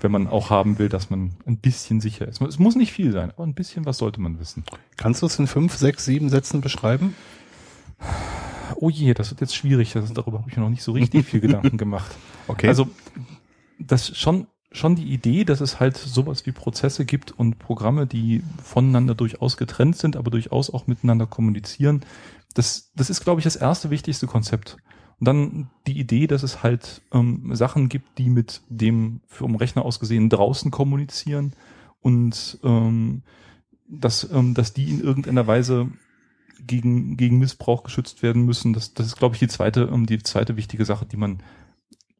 wenn 0.00 0.12
man 0.12 0.28
auch 0.28 0.50
haben 0.50 0.78
will, 0.78 0.88
dass 0.88 1.10
man 1.10 1.32
ein 1.46 1.58
bisschen 1.58 2.00
sicher 2.00 2.28
ist. 2.28 2.40
Es 2.40 2.58
muss 2.58 2.76
nicht 2.76 2.92
viel 2.92 3.12
sein, 3.12 3.30
aber 3.30 3.44
ein 3.44 3.54
bisschen 3.54 3.84
was 3.84 3.98
sollte 3.98 4.20
man 4.20 4.38
wissen. 4.38 4.64
Kannst 4.96 5.22
du 5.22 5.26
es 5.26 5.38
in 5.38 5.46
fünf, 5.46 5.76
sechs, 5.76 6.04
sieben 6.04 6.28
Sätzen 6.28 6.60
beschreiben? 6.60 7.14
Oh 8.76 8.90
je, 8.90 9.14
das 9.14 9.30
wird 9.30 9.40
jetzt 9.40 9.56
schwierig. 9.56 9.92
Das, 9.92 10.12
darüber 10.12 10.38
habe 10.38 10.50
ich 10.50 10.56
mir 10.56 10.62
noch 10.62 10.70
nicht 10.70 10.82
so 10.82 10.92
richtig 10.92 11.24
viel 11.24 11.40
Gedanken 11.40 11.78
gemacht. 11.78 12.14
Okay. 12.48 12.68
Also 12.68 12.88
das 13.78 14.16
schon 14.16 14.46
schon 14.72 14.96
die 14.96 15.12
Idee, 15.12 15.44
dass 15.44 15.60
es 15.60 15.80
halt 15.80 15.96
sowas 15.96 16.46
wie 16.46 16.52
Prozesse 16.52 17.04
gibt 17.04 17.32
und 17.32 17.58
Programme, 17.58 18.06
die 18.06 18.42
voneinander 18.62 19.14
durchaus 19.14 19.56
getrennt 19.56 19.96
sind, 19.96 20.16
aber 20.16 20.30
durchaus 20.30 20.70
auch 20.70 20.86
miteinander 20.86 21.26
kommunizieren. 21.26 22.02
Das, 22.54 22.90
das 22.94 23.10
ist, 23.10 23.22
glaube 23.22 23.40
ich, 23.40 23.44
das 23.44 23.56
erste 23.56 23.90
wichtigste 23.90 24.26
Konzept. 24.26 24.76
Und 25.18 25.26
dann 25.28 25.70
die 25.86 25.98
Idee, 25.98 26.26
dass 26.26 26.42
es 26.42 26.62
halt 26.62 27.02
ähm, 27.12 27.54
Sachen 27.54 27.88
gibt, 27.88 28.18
die 28.18 28.28
mit 28.28 28.60
dem 28.68 29.20
vom 29.26 29.56
Rechner 29.56 29.84
aus 29.84 29.98
gesehen 29.98 30.28
draußen 30.28 30.70
kommunizieren 30.70 31.54
und 32.00 32.58
ähm, 32.62 33.22
dass, 33.88 34.28
ähm, 34.30 34.52
dass 34.54 34.74
die 34.74 34.90
in 34.90 35.00
irgendeiner 35.00 35.46
Weise 35.46 35.88
gegen, 36.60 37.16
gegen 37.16 37.38
Missbrauch 37.38 37.82
geschützt 37.82 38.22
werden 38.22 38.42
müssen. 38.44 38.72
Das, 38.72 38.94
das 38.94 39.06
ist, 39.06 39.16
glaube 39.16 39.34
ich, 39.34 39.38
die 39.38 39.48
zweite, 39.48 39.88
ähm, 39.92 40.06
die 40.06 40.18
zweite 40.18 40.56
wichtige 40.56 40.84
Sache, 40.84 41.06
die 41.06 41.16
man 41.16 41.42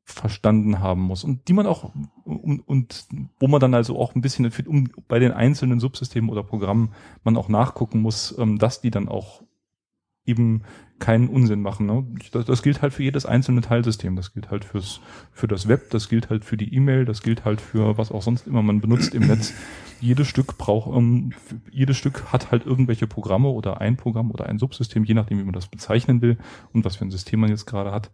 verstanden 0.09 0.79
haben 0.79 1.03
muss 1.03 1.25
und 1.25 1.49
die 1.49 1.53
man 1.53 1.67
auch 1.67 1.93
und, 2.25 2.61
und 2.61 3.09
wo 3.41 3.49
man 3.49 3.61
dann 3.61 3.75
also 3.75 3.99
auch 3.99 4.15
ein 4.15 4.21
bisschen 4.21 4.51
um, 4.67 4.89
bei 5.09 5.19
den 5.19 5.33
einzelnen 5.33 5.81
Subsystemen 5.81 6.31
oder 6.31 6.45
Programmen 6.45 6.93
man 7.25 7.37
auch 7.37 7.49
nachgucken 7.49 8.03
muss, 8.03 8.35
ähm, 8.39 8.57
dass 8.59 8.81
die 8.81 8.93
dann 8.93 9.09
auch 9.09 9.43
eben 10.25 10.63
keinen 11.01 11.29
Unsinn 11.29 11.61
machen. 11.61 11.87
Ne? 11.87 12.07
Das, 12.31 12.45
das 12.45 12.63
gilt 12.63 12.83
halt 12.83 12.95
für 12.95 13.03
jedes 13.03 13.27
einzelne 13.27 13.61
Teilsystem. 13.61 14.17
Das 14.17 14.33
gilt 14.33 14.51
halt 14.51 14.65
fürs 14.65 15.01
für 15.33 15.49
das 15.49 15.69
Web, 15.69 15.91
das 15.91 16.09
gilt 16.09 16.31
halt 16.31 16.45
für 16.45 16.57
die 16.57 16.73
E-Mail, 16.73 17.05
das 17.05 17.21
gilt 17.21 17.45
halt 17.45 17.61
für 17.61 17.99
was 17.99 18.13
auch 18.13 18.23
sonst 18.23 18.47
immer 18.47 18.63
man 18.63 18.81
benutzt 18.81 19.15
im 19.15 19.27
Netz. 19.27 19.53
Jedes 20.01 20.29
Stück 20.29 20.57
braucht, 20.57 20.97
ähm, 20.97 21.33
jedes 21.71 21.97
Stück 21.97 22.33
hat 22.33 22.53
halt 22.53 22.65
irgendwelche 22.65 23.07
Programme 23.07 23.49
oder 23.49 23.81
ein 23.81 23.97
Programm 23.97 24.31
oder 24.31 24.47
ein 24.47 24.59
Subsystem, 24.59 25.05
je 25.05 25.15
nachdem, 25.15 25.39
wie 25.39 25.45
man 25.45 25.53
das 25.53 25.67
bezeichnen 25.67 26.23
will 26.23 26.39
und 26.73 26.85
was 26.85 26.97
für 26.97 27.05
ein 27.05 27.11
System 27.11 27.41
man 27.41 27.51
jetzt 27.51 27.67
gerade 27.67 27.93
hat. 27.93 28.11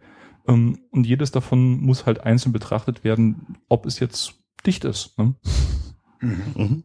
Ähm, 0.46 0.78
und 0.90 1.06
jedes 1.06 1.30
davon 1.30 1.80
muss 1.80 2.06
halt 2.06 2.24
einzeln 2.24 2.52
betrachtet 2.52 3.04
werden, 3.04 3.56
ob 3.68 3.86
es 3.86 3.98
jetzt 4.00 4.34
dicht 4.66 4.84
ist. 4.84 5.16
Ne? 5.18 5.34
Mhm. 6.20 6.82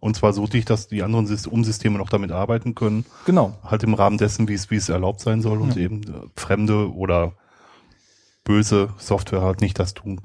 Und 0.00 0.16
zwar 0.16 0.32
so 0.34 0.46
dicht, 0.46 0.68
dass 0.68 0.88
die 0.88 1.02
anderen 1.02 1.26
Syst- 1.26 1.48
Umsysteme 1.48 1.96
noch 1.98 2.10
damit 2.10 2.30
arbeiten 2.30 2.74
können, 2.74 3.06
Genau. 3.24 3.56
halt 3.64 3.82
im 3.82 3.94
Rahmen 3.94 4.18
dessen, 4.18 4.48
wie 4.48 4.54
es, 4.54 4.70
wie 4.70 4.76
es 4.76 4.88
erlaubt 4.90 5.20
sein 5.20 5.40
soll 5.40 5.60
und 5.60 5.76
Ja. 5.76 5.82
eben 5.82 6.02
äh, 6.02 6.12
fremde 6.36 6.92
oder 6.92 7.32
böse 8.44 8.90
Software 8.98 9.40
halt 9.42 9.60
nicht 9.62 9.78
das 9.78 9.94
tun 9.94 10.20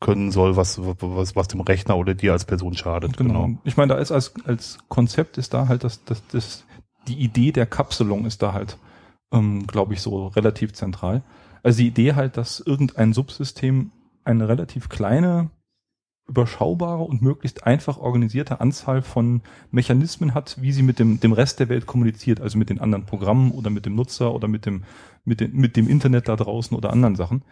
können 0.00 0.30
soll, 0.30 0.56
was, 0.56 0.78
was, 0.80 1.34
was 1.36 1.48
dem 1.48 1.60
Rechner 1.60 1.96
oder 1.96 2.14
dir 2.14 2.32
als 2.32 2.44
Person 2.44 2.74
schadet. 2.76 3.16
Genau. 3.16 3.46
Genau. 3.46 3.58
Ich 3.64 3.76
meine, 3.76 3.94
da 3.94 4.00
ist 4.00 4.12
als, 4.12 4.32
als 4.46 4.78
Konzept 4.88 5.36
ist 5.36 5.52
da 5.52 5.68
halt 5.68 5.84
das, 5.84 6.04
das, 6.04 6.22
das, 6.28 6.64
die 7.08 7.18
Idee 7.18 7.52
der 7.52 7.66
Kapselung 7.66 8.24
ist 8.24 8.40
da 8.40 8.52
halt, 8.52 8.78
ähm, 9.32 9.66
glaube 9.66 9.92
ich, 9.94 10.00
so 10.00 10.28
relativ 10.28 10.72
zentral. 10.74 11.22
Also 11.64 11.78
die 11.78 11.88
Idee 11.88 12.14
halt, 12.14 12.36
dass 12.36 12.60
irgendein 12.60 13.14
Subsystem 13.14 13.90
eine 14.22 14.48
relativ 14.48 14.88
kleine, 14.90 15.50
überschaubare 16.28 17.02
und 17.02 17.22
möglichst 17.22 17.66
einfach 17.66 17.98
organisierte 17.98 18.60
Anzahl 18.60 19.02
von 19.02 19.42
Mechanismen 19.70 20.34
hat, 20.34 20.60
wie 20.60 20.72
sie 20.72 20.82
mit 20.82 20.98
dem, 20.98 21.20
dem 21.20 21.32
Rest 21.32 21.60
der 21.60 21.68
Welt 21.70 21.86
kommuniziert, 21.86 22.40
also 22.40 22.58
mit 22.58 22.70
den 22.70 22.80
anderen 22.80 23.06
Programmen 23.06 23.50
oder 23.50 23.70
mit 23.70 23.86
dem 23.86 23.94
Nutzer 23.94 24.34
oder 24.34 24.46
mit 24.46 24.66
dem, 24.66 24.84
mit 25.24 25.40
dem, 25.40 25.52
mit 25.52 25.76
dem 25.76 25.88
Internet 25.88 26.28
da 26.28 26.36
draußen 26.36 26.76
oder 26.76 26.92
anderen 26.92 27.16
Sachen. 27.16 27.44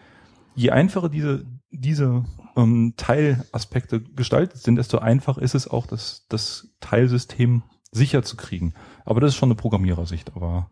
Je 0.55 0.71
einfacher 0.71 1.09
diese, 1.09 1.47
diese 1.71 2.25
ähm, 2.57 2.95
Teilaspekte 2.99 4.03
gestaltet 4.03 4.59
sind, 4.59 4.77
desto 4.77 4.99
einfacher 4.99 5.41
ist 5.41 5.55
es 5.55 5.69
auch, 5.69 5.87
das, 5.87 6.27
das 6.29 6.75
Teilsystem 6.81 7.63
sicher 7.91 8.23
zu 8.23 8.37
kriegen. 8.37 8.75
Aber 9.07 9.21
das 9.21 9.31
ist 9.31 9.37
schon 9.37 9.49
eine 9.49 9.57
Programmierersicht. 9.57 10.37
Aber 10.37 10.71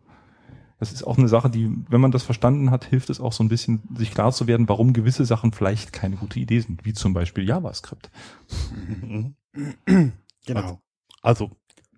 das 0.81 0.91
ist 0.91 1.03
auch 1.03 1.19
eine 1.19 1.27
Sache, 1.27 1.51
die, 1.51 1.69
wenn 1.89 2.01
man 2.01 2.09
das 2.09 2.23
verstanden 2.23 2.71
hat, 2.71 2.85
hilft 2.85 3.11
es 3.11 3.19
auch 3.19 3.33
so 3.33 3.43
ein 3.43 3.49
bisschen, 3.49 3.83
sich 3.95 4.09
klar 4.09 4.31
zu 4.31 4.47
werden, 4.47 4.67
warum 4.67 4.93
gewisse 4.93 5.25
Sachen 5.25 5.51
vielleicht 5.51 5.93
keine 5.93 6.15
gute 6.15 6.39
Idee 6.39 6.59
sind, 6.59 6.85
wie 6.85 6.93
zum 6.93 7.13
Beispiel 7.13 7.47
JavaScript. 7.47 8.09
Mhm. 9.03 9.35
genau. 10.47 10.81
Also, 11.21 11.51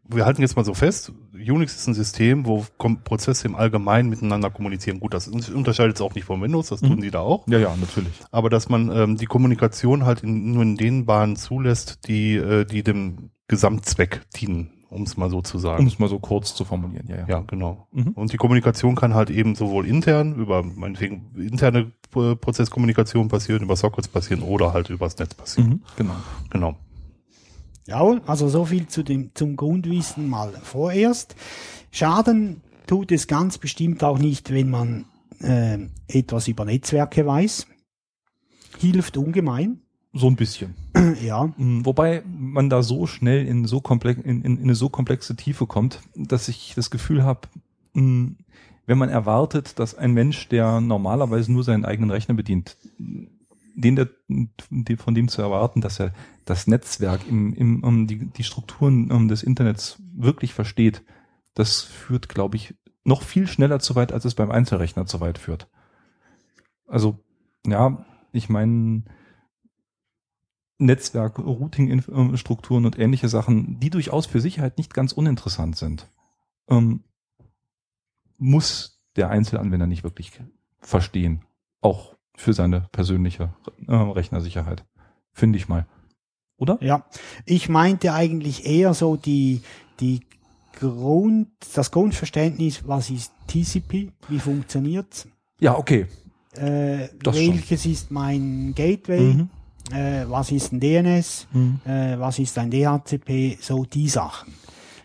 wir 0.04 0.26
halten 0.26 0.42
jetzt 0.42 0.58
mal 0.58 0.66
so 0.66 0.74
fest, 0.74 1.14
Unix 1.32 1.78
ist 1.78 1.88
ein 1.88 1.94
System, 1.94 2.46
wo 2.46 2.66
Prozesse 3.06 3.48
im 3.48 3.56
Allgemeinen 3.56 4.10
miteinander 4.10 4.50
kommunizieren. 4.50 5.00
Gut, 5.00 5.14
das 5.14 5.30
unterscheidet 5.30 5.96
es 5.96 6.02
auch 6.02 6.14
nicht 6.14 6.26
von 6.26 6.42
Windows, 6.42 6.68
das 6.68 6.82
tun 6.82 6.98
Mhm. 6.98 7.02
die 7.04 7.12
da 7.12 7.20
auch. 7.22 7.48
Ja, 7.48 7.60
ja, 7.60 7.74
natürlich. 7.78 8.12
Aber 8.32 8.50
dass 8.50 8.68
man 8.68 8.92
ähm, 8.92 9.16
die 9.16 9.28
Kommunikation 9.28 10.04
halt 10.04 10.24
in, 10.24 10.52
nur 10.52 10.64
in 10.64 10.76
den 10.76 11.06
Bahnen 11.06 11.38
zulässt, 11.38 12.06
die, 12.10 12.36
äh, 12.36 12.66
die 12.66 12.84
dem 12.84 13.30
Gesamtzweck 13.48 14.24
dienen, 14.36 14.72
um 14.94 15.04
es 15.04 15.18
mal 15.18 15.30
so 15.30 15.42
zu 15.42 15.58
Um 15.58 15.62
sagen. 15.62 15.88
es 15.88 16.00
mal 16.00 16.10
so 16.10 16.20
kurz 16.20 16.56
zu 16.56 16.66
formulieren, 16.66 17.08
ja, 17.08 17.18
ja. 17.18 17.26
Ja, 17.28 17.40
genau. 17.42 17.88
Mhm. 17.92 18.10
Und 18.10 18.32
die 18.32 18.38
Kommunikation 18.38 18.96
kann 18.96 19.14
halt 19.14 19.30
eben 19.30 19.56
sowohl 19.56 19.86
intern, 19.88 20.36
über 20.36 20.64
meinetwegen 20.64 21.32
interne 21.36 21.92
äh, 22.16 22.36
Prozesskommunikation 22.36 23.28
passieren, 23.28 23.64
über 23.64 23.76
Sockets 23.76 24.08
passieren 24.08 24.44
oder 24.44 24.74
halt 24.74 24.90
übers 24.90 25.18
Netz 25.18 25.34
passieren. 25.34 25.70
Mhm, 25.70 25.82
genau. 25.98 26.16
Genau. 26.50 26.76
Ja, 27.86 28.02
also 28.28 28.48
so 28.48 28.66
viel 28.66 28.88
zu 28.88 29.04
dem, 29.04 29.32
zum 29.34 29.56
Grundwissen 29.56 30.30
mal 30.30 30.54
vorerst. 30.64 31.36
Schaden 31.92 32.62
tut 32.88 33.12
es 33.12 33.28
ganz 33.28 33.58
bestimmt 33.58 34.04
auch 34.04 34.20
nicht, 34.20 34.54
wenn 34.54 34.70
man 34.70 35.06
äh, 35.40 35.80
etwas 36.08 36.48
über 36.48 36.66
Netzwerke 36.66 37.26
weiß. 37.26 37.68
Hilft 38.80 39.18
ungemein. 39.18 39.83
So 40.14 40.28
ein 40.28 40.36
bisschen. 40.36 40.76
ja, 41.24 41.52
Mm, 41.58 41.86
Wobei 41.86 42.24
man 42.26 42.70
da 42.70 42.84
so 42.84 43.08
schnell 43.08 43.46
in 43.48 43.66
so 43.66 43.82
komplex, 43.82 44.22
in, 44.22 44.44
in, 44.44 44.58
in 44.58 44.64
eine 44.64 44.76
so 44.76 44.90
komplexe 44.90 45.36
Tiefe 45.36 45.66
kommt, 45.66 46.02
dass 46.16 46.48
ich 46.48 46.74
das 46.76 46.92
Gefühl 46.92 47.24
habe, 47.24 47.48
wenn 47.94 48.38
man 48.98 49.10
erwartet, 49.10 49.80
dass 49.80 49.96
ein 49.96 50.14
Mensch, 50.14 50.50
der 50.50 50.82
normalerweise 50.82 51.52
nur 51.52 51.64
seinen 51.64 51.86
eigenen 51.86 52.12
Rechner 52.12 52.36
bedient, 52.36 52.78
den 53.76 53.96
der, 53.96 54.10
von 54.98 55.16
dem 55.16 55.28
zu 55.28 55.42
erwarten, 55.42 55.82
dass 55.82 56.00
er 56.00 56.14
das 56.46 56.68
Netzwerk 56.68 57.22
im, 57.28 57.54
im 57.54 57.84
um 57.84 58.08
die, 58.08 58.26
die 58.30 58.44
Strukturen 58.44 59.12
um, 59.12 59.28
des 59.28 59.44
Internets 59.44 59.98
wirklich 60.16 60.54
versteht, 60.54 61.04
das 61.56 61.82
führt, 61.82 62.30
glaube 62.30 62.58
ich, 62.58 62.76
noch 63.04 63.22
viel 63.22 63.48
schneller 63.48 63.80
zu 63.80 63.96
weit, 63.96 64.12
als 64.12 64.26
es 64.26 64.36
beim 64.36 64.52
Einzelrechner 64.52 65.06
zu 65.06 65.20
weit 65.22 65.38
führt. 65.38 65.68
Also, 66.88 67.20
ja, 67.66 68.06
ich 68.32 68.50
meine, 68.50 69.04
Netzwerk, 70.86 71.40
Routing-Strukturen 71.40 72.86
und 72.86 72.98
ähnliche 73.00 73.30
Sachen, 73.30 73.80
die 73.80 73.90
durchaus 73.90 74.26
für 74.26 74.42
Sicherheit 74.42 74.78
nicht 74.78 74.94
ganz 74.94 75.12
uninteressant 75.12 75.76
sind, 75.78 76.08
ähm, 76.70 77.04
muss 78.38 79.02
der 79.16 79.30
Einzelanwender 79.30 79.88
nicht 79.88 80.04
wirklich 80.04 80.32
verstehen. 80.80 81.42
Auch 81.82 82.16
für 82.36 82.54
seine 82.54 82.88
persönliche 82.92 83.54
äh, 83.88 83.94
Rechnersicherheit. 83.94 84.86
Finde 85.32 85.58
ich 85.58 85.68
mal. 85.68 85.86
Oder? 86.58 86.78
ja. 86.82 87.06
Ich 87.46 87.70
meinte 87.70 88.14
eigentlich 88.14 88.66
eher 88.66 88.94
so 88.94 89.16
die, 89.18 89.62
die 90.00 90.22
Grund, 90.80 91.50
das 91.76 91.92
Grundverständnis, 91.92 92.88
was 92.88 93.10
ist 93.10 93.32
TCP, 93.48 94.12
wie 94.30 94.40
funktioniert's, 94.40 95.28
Ja, 95.60 95.78
okay. 95.78 96.08
äh, 96.56 97.10
Das 97.22 97.38
schon. 97.38 97.54
welches 97.54 97.86
ist 97.86 98.12
mein 98.12 98.74
Gateway, 98.76 99.34
Mhm. 99.34 99.50
Äh, 99.92 100.26
was 100.28 100.52
ist 100.52 100.72
ein 100.72 100.80
DNS, 100.80 101.48
Mhm. 101.52 101.80
äh, 101.86 102.20
was 102.20 102.40
ist 102.40 102.58
ein 102.58 102.72
DHCP, 102.72 103.58
so 103.62 103.86
die 103.86 104.08
Sachen. 104.10 104.54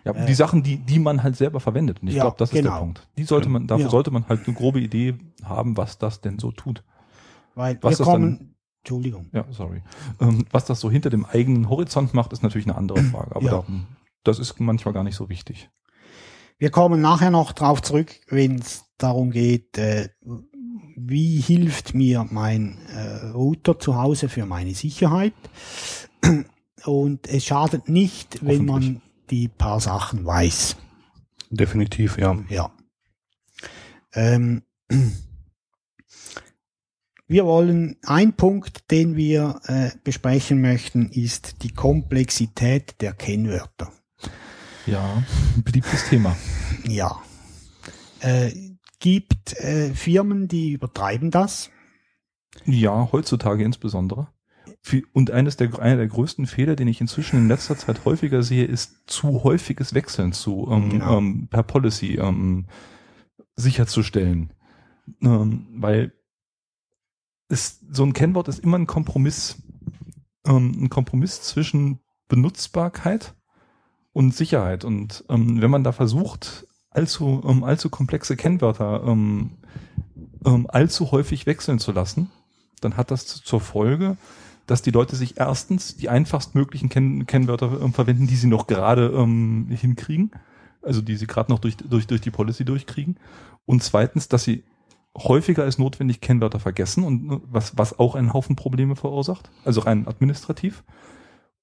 Ja, 0.05 0.13
die 0.13 0.35
Sachen, 0.35 0.63
die, 0.63 0.77
die 0.79 0.99
man 0.99 1.23
halt 1.23 1.37
selber 1.37 1.61
verwendet. 1.61 2.01
Und 2.01 2.09
ich 2.09 2.15
Ja, 2.15 2.23
glaube, 2.25 2.37
das 2.39 2.51
ist 2.51 2.55
der 2.55 2.63
genau. 2.63 2.79
Punkt. 2.79 3.07
Die 3.19 3.25
sollte 3.25 3.49
man, 3.49 3.67
dafür 3.67 3.87
Ja. 3.87 3.91
sollte 3.91 4.11
man 4.11 4.27
halt 4.29 4.47
eine 4.47 4.55
grobe 4.55 4.81
Idee 4.81 5.17
haben, 5.45 5.77
was 5.77 5.99
das 5.99 6.21
denn 6.21 6.39
so 6.39 6.51
tut. 6.53 6.83
Weil 7.55 7.79
Was 7.83 7.99
wir 7.99 8.05
kommen, 8.07 8.55
Entschuldigung. 8.83 9.29
Ja, 9.33 9.45
sorry. 9.51 9.83
Ähm, 10.21 10.47
was 10.51 10.65
das 10.65 10.81
so 10.81 10.91
hinter 10.91 11.11
dem 11.11 11.27
eigenen 11.27 11.69
Horizont 11.69 12.15
macht, 12.15 12.33
ist 12.33 12.43
natürlich 12.43 12.67
eine 12.67 12.77
andere 12.77 13.03
Frage. 13.11 13.35
Aber 13.37 13.45
Ja. 13.45 13.51
darum, 13.51 13.87
das 14.25 14.39
ist 14.39 14.59
manchmal 14.61 14.95
gar 14.95 15.05
nicht 15.05 15.17
so 15.17 15.29
wichtig. 15.29 15.69
Wir 16.59 16.71
kommen 16.71 17.01
nachher 17.01 17.31
noch 17.31 17.53
drauf 17.53 17.83
zurück, 17.83 18.21
wenn 18.29 18.61
es 18.61 18.85
darum 18.97 19.31
geht, 19.31 19.77
äh, 19.79 20.09
wie 21.01 21.41
hilft 21.41 21.95
mir 21.95 22.27
mein 22.31 22.79
äh, 22.95 23.27
Router 23.29 23.79
zu 23.79 23.97
Hause 23.97 24.29
für 24.29 24.47
meine 24.47 24.75
Sicherheit. 24.75 25.35
Und 26.85 27.27
es 27.27 27.45
schadet 27.45 27.89
nicht, 27.89 28.45
wenn 28.45 28.65
man 28.65 29.03
die 29.31 29.49
paar 29.49 29.81
Sachen 29.81 30.25
weiß. 30.25 30.77
Definitiv, 31.51 32.19
ja. 32.19 32.39
Ja. 32.49 32.71
Ähm, 34.15 34.63
wir 37.27 37.45
wollen, 37.45 37.97
ein 38.05 38.33
Punkt, 38.35 38.91
den 38.91 39.17
wir 39.17 39.61
äh, 39.65 39.91
besprechen 40.05 40.61
möchten, 40.61 41.11
ist 41.11 41.63
die 41.63 41.73
Komplexität 41.73 43.01
der 43.01 43.13
Kennwörter. 43.13 43.93
Ja, 44.87 45.23
ein 45.57 45.63
beliebtes 45.63 46.09
Thema. 46.09 46.37
Ja. 46.85 47.23
Äh, 48.21 48.68
gibt 49.01 49.57
äh, 49.59 49.95
Firmen, 49.95 50.49
die 50.49 50.73
übertreiben 50.73 51.31
das. 51.31 51.71
Ja, 52.65 53.09
heutzutage 53.13 53.65
insbesondere. 53.65 54.29
Und 55.13 55.31
eines 55.31 55.57
der, 55.57 55.79
einer 55.81 55.97
der 55.97 56.09
größten 56.09 56.47
Fehler, 56.47 56.77
den 56.77 56.89
ich 56.89 57.01
inzwischen 57.01 57.37
in 57.37 57.49
letzter 57.49 57.77
Zeit 57.77 58.05
häufiger 58.05 58.43
sehe, 58.43 58.65
ist 58.65 59.03
zu 59.07 59.43
häufiges 59.45 59.93
Wechseln 59.93 60.33
zu 60.33 60.69
ähm, 60.71 60.91
Genau. 60.91 61.19
ähm, 61.19 61.49
per 61.49 61.63
Policy 61.63 62.15
ähm, 62.17 62.67
sicherzustellen. 63.57 64.53
Ähm, 65.21 65.67
weil 65.73 66.13
es, 67.49 67.81
so 67.91 68.05
ein 68.05 68.13
Kennwort 68.13 68.49
ist 68.49 68.61
immer 68.61 68.79
ein 68.79 68.87
Kompromiss. 68.87 69.63
Ähm, 70.47 70.85
ein 70.85 70.89
Kompromiss 70.91 71.43
zwischen 71.43 71.99
Benutzbarkeit 72.29 73.35
und 74.13 74.35
Sicherheit. 74.35 74.85
Und 74.85 75.25
ähm, 75.29 75.61
wenn 75.61 75.71
man 75.71 75.85
da 75.85 75.93
versucht, 75.93 76.68
allzu, 76.99 77.43
ähm, 77.47 77.65
allzu 77.65 77.91
komplexe 77.91 78.37
Kennwörter 78.37 79.05
ähm, 79.07 79.53
ähm, 80.45 80.67
allzu 80.69 81.11
häufig 81.13 81.47
wechseln 81.47 81.79
zu 81.79 81.93
lassen, 81.93 82.31
dann 82.81 82.97
hat 82.97 83.11
das 83.11 83.27
zur 83.27 83.61
Folge, 83.61 84.17
dass 84.67 84.83
die 84.83 84.91
Leute 84.91 85.17
sich 85.17 85.39
erstens 85.39 85.97
die 85.97 86.09
einfachstmöglichen 86.09 86.89
Kenn 86.89 87.27
Kennwörter 87.27 87.81
ähm, 87.81 87.93
verwenden, 87.93 88.27
die 88.27 88.37
sie 88.37 88.49
noch 88.49 88.67
gerade 88.67 89.07
ähm, 89.15 89.69
hinkriegen, 89.71 90.33
also 90.83 91.01
die 91.01 91.17
sie 91.17 91.27
gerade 91.27 91.51
noch 91.51 91.61
durch, 91.61 91.77
durch, 91.77 92.07
durch 92.07 92.21
die 92.21 92.31
Policy 92.31 92.65
durchkriegen. 92.65 93.17
Und 93.65 93.83
zweitens, 93.83 94.29
dass 94.29 94.45
sie 94.45 94.65
häufiger 95.17 95.63
als 95.63 95.79
notwendig 95.79 96.21
Kennwörter 96.21 96.61
vergessen 96.61 97.05
und 97.05 97.33
äh, 97.33 97.41
was, 97.45 97.79
was 97.79 97.99
auch 97.99 98.15
einen 98.17 98.33
Haufen 98.33 98.57
Probleme 98.57 98.97
verursacht, 98.97 99.51
also 99.65 99.81
rein 99.83 100.07
administrativ. 100.07 100.83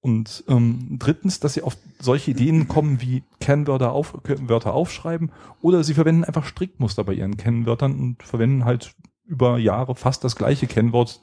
Und 0.06 0.44
ähm, 0.46 0.98
drittens, 1.00 1.40
dass 1.40 1.54
sie 1.54 1.62
auf 1.62 1.76
solche 1.98 2.30
Ideen 2.30 2.68
kommen 2.68 3.00
wie 3.00 3.24
Kennwörter, 3.40 3.90
auf, 3.90 4.14
Wörter 4.22 4.72
aufschreiben 4.72 5.32
oder 5.60 5.82
sie 5.82 5.94
verwenden 5.94 6.22
einfach 6.22 6.46
Strickmuster 6.46 7.02
bei 7.02 7.14
ihren 7.14 7.36
Kennwörtern 7.36 7.98
und 7.98 8.22
verwenden 8.22 8.64
halt 8.64 8.94
über 9.24 9.58
Jahre 9.58 9.96
fast 9.96 10.22
das 10.22 10.36
gleiche 10.36 10.68
Kennwort, 10.68 11.22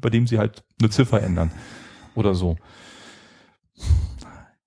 bei 0.00 0.10
dem 0.10 0.26
sie 0.26 0.40
halt 0.40 0.64
eine 0.80 0.90
Ziffer 0.90 1.22
ändern 1.22 1.52
oder 2.16 2.34
so. 2.34 2.56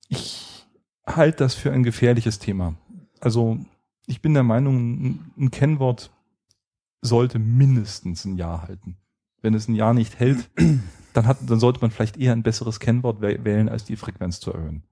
Ich 0.08 0.66
halte 1.06 1.40
das 1.40 1.54
für 1.54 1.74
ein 1.74 1.84
gefährliches 1.84 2.40
Thema. 2.40 2.76
Also 3.20 3.60
ich 4.06 4.22
bin 4.22 4.34
der 4.34 4.44
Meinung, 4.44 4.78
ein, 4.78 5.32
ein 5.38 5.52
Kennwort 5.52 6.10
sollte 7.02 7.38
mindestens 7.38 8.24
ein 8.24 8.38
Jahr 8.38 8.62
halten. 8.62 8.96
Wenn 9.42 9.54
es 9.54 9.68
ein 9.68 9.76
Jahr 9.76 9.94
nicht 9.94 10.20
hält, 10.20 10.50
dann, 11.18 11.28
hat, 11.28 11.38
dann 11.46 11.60
sollte 11.60 11.82
man 11.82 11.92
vielleicht 11.92 12.18
eher 12.18 12.32
ein 12.32 12.44
besseres 12.44 12.80
Kennwort 12.80 13.22
wäh- 13.22 13.44
wählen, 13.44 13.70
als 13.70 13.84
die 13.84 13.96
Frequenz 13.96 14.40
zu 14.40 14.54
erhöhen. 14.54 14.84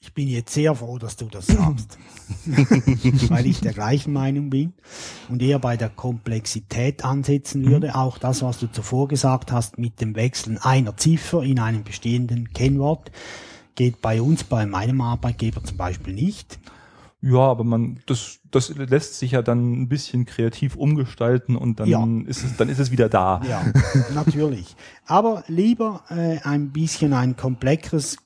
Ich 0.00 0.14
bin 0.14 0.28
jetzt 0.28 0.52
sehr 0.54 0.74
froh, 0.74 0.98
dass 0.98 1.16
du 1.16 1.26
das 1.26 1.46
sagst, 1.46 1.98
weil 3.28 3.46
ich 3.46 3.60
der 3.60 3.72
gleichen 3.72 4.12
Meinung 4.12 4.50
bin 4.50 4.72
und 5.28 5.42
eher 5.42 5.58
bei 5.58 5.76
der 5.76 5.88
Komplexität 5.88 7.04
ansetzen 7.04 7.66
würde. 7.66 7.94
Auch 7.94 8.18
das, 8.18 8.42
was 8.42 8.58
du 8.58 8.68
zuvor 8.68 9.08
gesagt 9.08 9.52
hast, 9.52 9.78
mit 9.78 10.00
dem 10.00 10.14
Wechseln 10.14 10.58
einer 10.58 10.96
Ziffer 10.96 11.42
in 11.42 11.58
einem 11.58 11.82
bestehenden 11.82 12.52
Kennwort, 12.52 13.10
geht 13.74 14.00
bei 14.00 14.22
uns, 14.22 14.44
bei 14.44 14.64
meinem 14.64 15.00
Arbeitgeber 15.00 15.62
zum 15.64 15.76
Beispiel 15.76 16.14
nicht. 16.14 16.58
Ja, 17.22 17.38
aber 17.38 17.64
man, 17.64 18.00
das, 18.06 18.40
das 18.50 18.68
lässt 18.76 19.18
sich 19.18 19.32
ja 19.32 19.42
dann 19.42 19.72
ein 19.82 19.88
bisschen 19.88 20.26
kreativ 20.26 20.76
umgestalten 20.76 21.56
und 21.56 21.80
dann 21.80 21.88
Ja. 21.88 22.06
ist 22.26 22.44
es, 22.44 22.56
dann 22.56 22.68
ist 22.68 22.78
es 22.78 22.90
wieder 22.90 23.08
da. 23.08 23.40
Ja, 23.48 23.64
natürlich. 24.14 24.76
Aber 25.06 25.42
lieber 25.48 26.04
äh, 26.10 26.38
ein 26.42 26.70
bisschen 26.72 27.14
ein 27.14 27.36
komplexeres, 27.36 28.18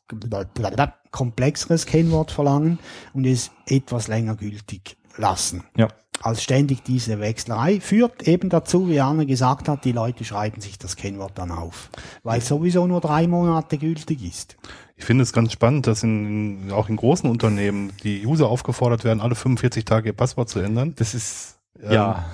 komplexeres 1.10 1.86
Kennwort 1.86 2.30
verlangen 2.30 2.78
und 3.12 3.24
es 3.26 3.50
etwas 3.66 4.08
länger 4.08 4.36
gültig 4.36 4.96
lassen. 5.16 5.64
Ja. 5.76 5.88
Als 6.22 6.42
ständig 6.42 6.82
diese 6.82 7.18
Wechslerei 7.18 7.80
führt 7.80 8.28
eben 8.28 8.50
dazu, 8.50 8.88
wie 8.88 9.00
Anna 9.00 9.24
gesagt 9.24 9.68
hat, 9.68 9.86
die 9.86 9.92
Leute 9.92 10.24
schreiben 10.24 10.60
sich 10.60 10.78
das 10.78 10.96
Kennwort 10.96 11.32
dann 11.38 11.50
auf, 11.50 11.90
weil 12.22 12.40
es 12.40 12.48
sowieso 12.48 12.86
nur 12.86 13.00
drei 13.00 13.26
Monate 13.26 13.78
gültig 13.78 14.22
ist. 14.22 14.58
Ich 14.96 15.06
finde 15.06 15.22
es 15.22 15.32
ganz 15.32 15.52
spannend, 15.52 15.86
dass 15.86 16.02
in, 16.02 16.64
in, 16.66 16.72
auch 16.72 16.90
in 16.90 16.96
großen 16.96 17.28
Unternehmen 17.28 17.92
die 18.02 18.26
User 18.26 18.48
aufgefordert 18.48 19.02
werden, 19.02 19.22
alle 19.22 19.34
45 19.34 19.86
Tage 19.86 20.10
ihr 20.10 20.12
Passwort 20.12 20.50
zu 20.50 20.60
ändern. 20.60 20.94
Das 20.96 21.14
ist, 21.14 21.58
Ähm, 21.82 21.92
ja. 21.92 22.24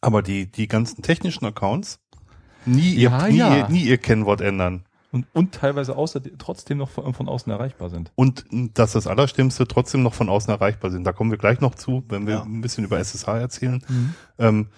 Aber 0.00 0.22
die, 0.22 0.50
die 0.50 0.66
ganzen 0.66 1.02
technischen 1.02 1.44
Accounts 1.44 1.98
nie, 2.64 2.94
Ja, 2.94 3.26
ihr, 3.26 3.32
nie, 3.32 3.38
ja. 3.38 3.56
Ihr, 3.56 3.68
nie 3.68 3.82
ihr 3.82 3.98
Kennwort 3.98 4.40
ändern. 4.40 4.85
Und, 5.12 5.26
und 5.32 5.52
teilweise 5.54 5.96
außer, 5.96 6.20
trotzdem 6.38 6.78
noch 6.78 6.90
von, 6.90 7.14
von 7.14 7.28
außen 7.28 7.50
erreichbar 7.50 7.90
sind. 7.90 8.12
Und 8.16 8.44
dass 8.74 8.92
das 8.92 9.06
Allerschlimmste 9.06 9.66
trotzdem 9.66 10.02
noch 10.02 10.14
von 10.14 10.28
außen 10.28 10.52
erreichbar 10.52 10.90
sind. 10.90 11.04
Da 11.04 11.12
kommen 11.12 11.30
wir 11.30 11.38
gleich 11.38 11.60
noch 11.60 11.74
zu, 11.74 12.04
wenn 12.08 12.26
wir 12.26 12.34
Ja. 12.34 12.42
ein 12.42 12.60
bisschen 12.60 12.84
über 12.84 12.98
SSH 12.98 13.28
erzählen. 13.28 13.82
Ähm, 14.38 14.68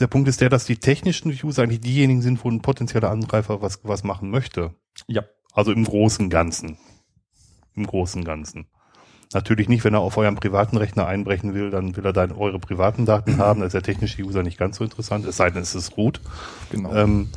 der 0.00 0.06
Punkt 0.06 0.28
ist 0.28 0.40
der, 0.40 0.48
dass 0.48 0.64
die 0.64 0.76
technischen 0.76 1.30
User 1.42 1.62
eigentlich 1.62 1.80
diejenigen 1.80 2.22
sind, 2.22 2.44
wo 2.44 2.50
ein 2.50 2.62
potenzieller 2.62 3.10
Angreifer 3.10 3.62
was, 3.62 3.80
was 3.84 4.04
machen 4.04 4.30
möchte. 4.30 4.74
Ja. 5.06 5.22
Also 5.52 5.72
im 5.72 5.84
großen 5.84 6.30
Ganzen. 6.30 6.78
Im 7.74 7.86
großen 7.86 8.24
Ganzen. 8.24 8.66
Natürlich 9.34 9.68
nicht, 9.68 9.84
wenn 9.84 9.94
er 9.94 10.00
auf 10.00 10.16
eurem 10.16 10.36
privaten 10.36 10.76
Rechner 10.78 11.06
einbrechen 11.06 11.52
will, 11.52 11.70
dann 11.70 11.96
will 11.96 12.04
er 12.06 12.12
dann 12.12 12.32
eure 12.32 12.58
privaten 12.58 13.04
Daten 13.06 13.36
haben. 13.38 13.60
Da 13.60 13.66
ist 13.66 13.72
der 13.72 13.82
technische 13.82 14.22
User 14.22 14.42
nicht 14.42 14.56
ganz 14.58 14.76
so 14.78 14.84
interessant, 14.84 15.26
es 15.26 15.36
sei 15.36 15.50
denn, 15.50 15.62
es 15.62 15.74
ist 15.74 15.96
root. 15.96 16.20
Genau. 16.70 16.94
Ähm, 16.94 17.28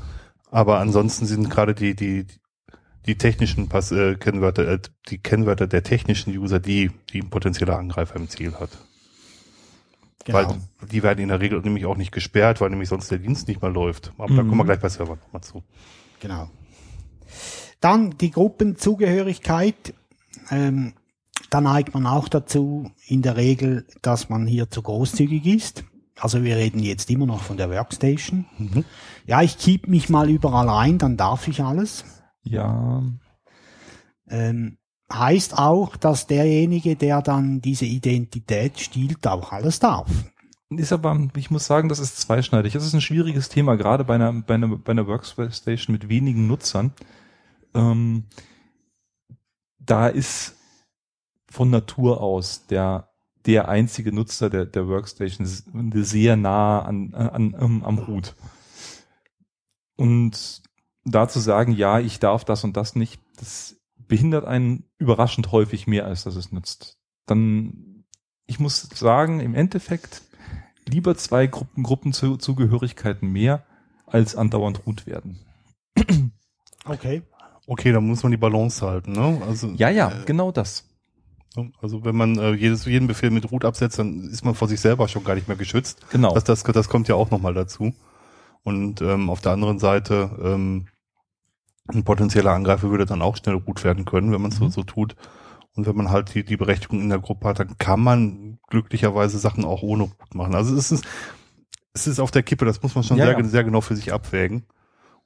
aber 0.52 0.80
ansonsten 0.80 1.26
sind 1.26 1.50
gerade 1.50 1.74
die, 1.74 1.96
die, 1.96 2.28
die 3.08 3.18
technischen 3.18 3.68
Pass, 3.70 3.92
äh, 3.92 4.16
Kennwörter, 4.16 4.68
äh, 4.68 4.80
die 5.10 5.18
Kennwörter 5.18 5.66
der 5.68 5.82
technischen 5.84 6.38
User, 6.38 6.60
die, 6.60 6.92
die 7.12 7.22
ein 7.22 7.30
potenzieller 7.30 7.78
Angreifer 7.80 8.18
im 8.18 8.30
Ziel 8.30 8.54
hat. 8.54 8.70
Genau. 10.26 10.38
Weil 10.38 10.88
die 10.92 11.02
werden 11.02 11.20
in 11.20 11.30
der 11.30 11.40
Regel 11.42 11.60
nämlich 11.62 11.86
auch 11.88 11.98
nicht 11.98 12.12
gesperrt, 12.12 12.62
weil 12.62 12.70
nämlich 12.70 12.90
sonst 12.90 13.10
der 13.10 13.18
Dienst 13.18 13.48
nicht 13.48 13.62
mehr 13.62 13.72
läuft. 13.72 14.14
Aber 14.20 14.28
da 14.36 14.44
Mhm. 14.44 14.50
kommen 14.50 14.60
wir 14.60 14.66
gleich 14.66 14.80
bei 14.80 14.90
Server 14.90 15.16
nochmal 15.16 15.42
zu. 15.42 15.64
Genau. 16.20 16.50
Dann 17.80 18.12
die 18.20 18.30
Gruppenzugehörigkeit. 18.30 19.96
Ähm, 20.52 20.94
da 21.50 21.60
neigt 21.60 21.94
man 21.96 22.06
auch 22.06 22.28
dazu, 22.30 22.92
in 23.08 23.24
der 23.24 23.36
Regel, 23.36 23.86
dass 24.04 24.30
man 24.30 24.46
hier 24.46 24.70
zu 24.70 24.84
großzügig 24.84 25.46
ist. 25.48 25.84
Also 26.22 26.44
wir 26.44 26.56
reden 26.56 26.80
jetzt 26.80 27.10
immer 27.10 27.26
noch 27.26 27.42
von 27.42 27.58
der 27.58 27.70
Workstation. 27.72 28.46
Mhm. 28.58 28.86
Ja, 29.26 29.42
ich 29.42 29.58
keep 29.58 29.88
mich 29.88 30.08
mal 30.10 30.30
überall 30.30 30.70
ein, 30.70 30.98
dann 30.98 31.18
darf 31.18 31.48
ich 31.48 31.62
alles. 31.62 32.06
ja. 32.44 33.04
Ähm, 34.30 34.78
heißt 35.12 35.58
auch, 35.58 35.98
dass 35.98 36.28
derjenige, 36.28 36.96
der 36.96 37.22
dann 37.22 37.60
diese 37.60 37.86
Identität 37.86 38.80
stiehlt, 38.80 39.28
auch 39.28 39.52
alles 39.52 39.80
darf. 39.80 40.10
Ist 40.70 40.94
aber, 40.94 41.28
ich 41.36 41.52
muss 41.52 41.66
sagen, 41.66 41.90
das 41.90 42.00
ist 42.00 42.22
zweischneidig. 42.22 42.76
Es 42.76 42.86
ist 42.86 42.94
ein 42.94 43.02
schwieriges 43.02 43.50
Thema, 43.50 43.76
gerade 43.76 44.06
bei 44.06 44.16
einer, 44.16 44.32
bei 44.32 44.54
einer, 44.54 44.70
bei 44.70 44.92
einer 44.92 45.08
Workstation 45.08 45.92
mit 45.92 46.08
wenigen 46.08 46.48
Nutzern. 46.48 46.94
Ähm, 47.74 48.28
da 49.80 50.08
ist 50.08 50.56
von 51.50 51.70
Natur 51.70 52.22
aus 52.22 52.68
der, 52.68 53.11
der 53.46 53.70
einzige 53.70 54.14
Nutzer 54.14 54.50
der, 54.50 54.66
der 54.66 54.88
Workstation 54.88 55.48
sehr 56.04 56.36
nah 56.36 56.82
an, 56.82 57.14
an, 57.14 57.56
an, 57.56 57.84
am 57.84 58.08
Hut. 58.08 58.36
Und 59.96 60.62
da 61.06 61.28
zu 61.28 61.40
sagen, 61.40 61.72
ja, 61.72 62.00
ich 62.00 62.20
darf 62.20 62.46
das 62.46 62.64
und 62.64 62.78
das 62.78 62.96
nicht, 62.96 63.22
das 63.38 63.78
behindert 63.98 64.46
einen 64.46 64.86
überraschend 64.98 65.52
häufig 65.52 65.88
mehr, 65.88 66.06
als 66.06 66.24
dass 66.24 66.36
es 66.36 66.52
nützt. 66.52 66.98
Dann, 67.26 68.04
ich 68.46 68.60
muss 68.60 68.82
sagen, 68.94 69.40
im 69.40 69.56
Endeffekt 69.56 70.22
lieber 70.88 71.16
zwei 71.16 71.48
Gruppen, 71.48 71.84
Gruppenzugehörigkeiten 71.84 73.32
mehr, 73.32 73.66
als 74.06 74.36
andauernd 74.36 74.86
root 74.86 75.08
werden. 75.08 75.40
Okay. 76.86 77.22
Okay, 77.68 77.92
da 77.92 78.02
muss 78.02 78.24
man 78.24 78.32
die 78.32 78.38
Balance 78.38 78.86
halten, 78.86 79.14
ne? 79.14 79.42
Also, 79.48 79.70
Ja, 79.76 79.90
ja, 79.90 80.12
äh, 80.12 80.26
genau 80.26 80.52
das. 80.52 80.91
Also 81.82 82.06
wenn 82.06 82.16
man 82.16 82.38
äh, 82.38 82.54
jedes, 82.54 82.86
jeden 82.86 83.08
Befehl 83.08 83.30
mit 83.30 83.52
root 83.52 83.66
absetzt, 83.66 84.00
dann 84.00 84.22
ist 84.30 84.46
man 84.46 84.56
vor 84.56 84.68
sich 84.68 84.80
selber 84.80 85.08
schon 85.08 85.24
gar 85.24 85.36
nicht 85.36 85.48
mehr 85.48 85.58
geschützt. 85.58 86.00
Genau. 86.12 86.34
Das, 86.34 86.44
das, 86.46 86.64
das 86.64 86.88
kommt 86.90 87.08
ja 87.08 87.16
auch 87.16 87.30
nochmal 87.32 87.54
dazu. 87.54 87.94
Und 88.64 89.02
ähm, 89.02 89.30
auf 89.30 89.42
der 89.42 89.52
anderen 89.54 89.80
Seite, 89.80 90.30
ähm, 90.42 90.88
ein 91.88 92.04
potenzieller 92.04 92.52
Angreifer 92.52 92.90
würde 92.90 93.06
dann 93.06 93.22
auch 93.22 93.36
schnell 93.36 93.56
root 93.56 93.84
werden 93.84 94.06
können, 94.06 94.32
wenn 94.32 94.42
man 94.42 94.52
es 94.52 94.58
so, 94.58 94.66
Mhm. 94.66 94.72
so 94.72 94.84
tut. 94.84 95.16
Und 95.76 95.88
wenn 95.88 95.96
man 95.96 96.10
halt 96.10 96.34
die, 96.36 96.44
die 96.46 96.58
Berechtigung 96.58 97.02
in 97.02 97.10
der 97.10 97.20
Gruppe 97.20 97.48
hat, 97.48 97.60
dann 97.60 97.78
kann 97.78 98.00
man 98.02 98.60
glücklicherweise 98.70 99.40
Sachen 99.40 99.66
auch 99.66 99.82
ohne 99.82 100.04
root 100.04 100.36
machen. 100.36 100.56
Also 100.56 100.76
es 100.76 100.92
ist, 100.92 101.06
es 101.94 102.08
ist 102.08 102.20
auf 102.20 102.32
der 102.32 102.44
Kippe, 102.44 102.66
das 102.66 102.82
muss 102.82 102.96
man 102.96 103.04
schon 103.04 103.18
Ja, 103.18 103.26
sehr, 103.26 103.38
ja. 103.38 103.44
sehr 103.46 103.64
genau 103.64 103.82
für 103.82 103.96
sich 103.96 104.14
abwägen. 104.14 104.64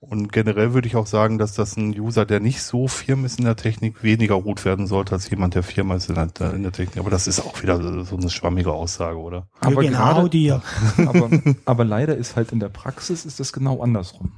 Und 0.09 0.31
generell 0.31 0.73
würde 0.73 0.87
ich 0.87 0.95
auch 0.95 1.07
sagen, 1.07 1.37
dass 1.37 1.53
das 1.53 1.77
ein 1.77 1.99
User, 1.99 2.25
der 2.25 2.39
nicht 2.39 2.61
so 2.61 2.87
firm 2.87 3.25
ist 3.25 3.39
in 3.39 3.45
der 3.45 3.55
Technik, 3.55 4.03
weniger 4.03 4.41
gut 4.41 4.65
werden 4.65 4.87
sollte 4.87 5.13
als 5.13 5.29
jemand, 5.29 5.55
der 5.55 5.63
firm 5.63 5.91
ist 5.91 6.09
in 6.09 6.15
der, 6.15 6.53
in 6.53 6.63
der 6.63 6.71
Technik. 6.71 6.97
Aber 6.99 7.09
das 7.09 7.27
ist 7.27 7.39
auch 7.39 7.61
wieder 7.61 8.05
so 8.05 8.17
eine 8.17 8.29
schwammige 8.29 8.71
Aussage, 8.71 9.17
oder? 9.17 9.47
Aber 9.59 9.81
genau 9.81 9.97
gerade- 9.97 10.29
dir. 10.29 10.61
aber, 10.97 11.29
aber 11.65 11.85
leider 11.85 12.15
ist 12.15 12.35
halt 12.35 12.51
in 12.51 12.59
der 12.59 12.69
Praxis 12.69 13.25
ist 13.25 13.39
das 13.39 13.51
genau 13.51 13.81
andersrum. 13.81 14.31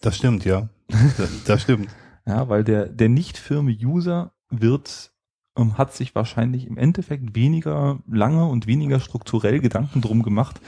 Das 0.00 0.16
stimmt, 0.16 0.44
ja. 0.44 0.68
Das, 0.88 1.44
das 1.44 1.62
stimmt. 1.62 1.88
Ja, 2.26 2.48
weil 2.48 2.64
der, 2.64 2.86
der 2.86 3.08
nicht 3.08 3.38
firme 3.38 3.72
User 3.72 4.32
wird, 4.50 5.12
ähm, 5.56 5.76
hat 5.76 5.94
sich 5.94 6.14
wahrscheinlich 6.14 6.66
im 6.66 6.76
Endeffekt 6.78 7.34
weniger 7.34 7.98
lange 8.06 8.46
und 8.46 8.66
weniger 8.66 9.00
strukturell 9.00 9.60
Gedanken 9.60 10.00
drum 10.00 10.22
gemacht, 10.22 10.60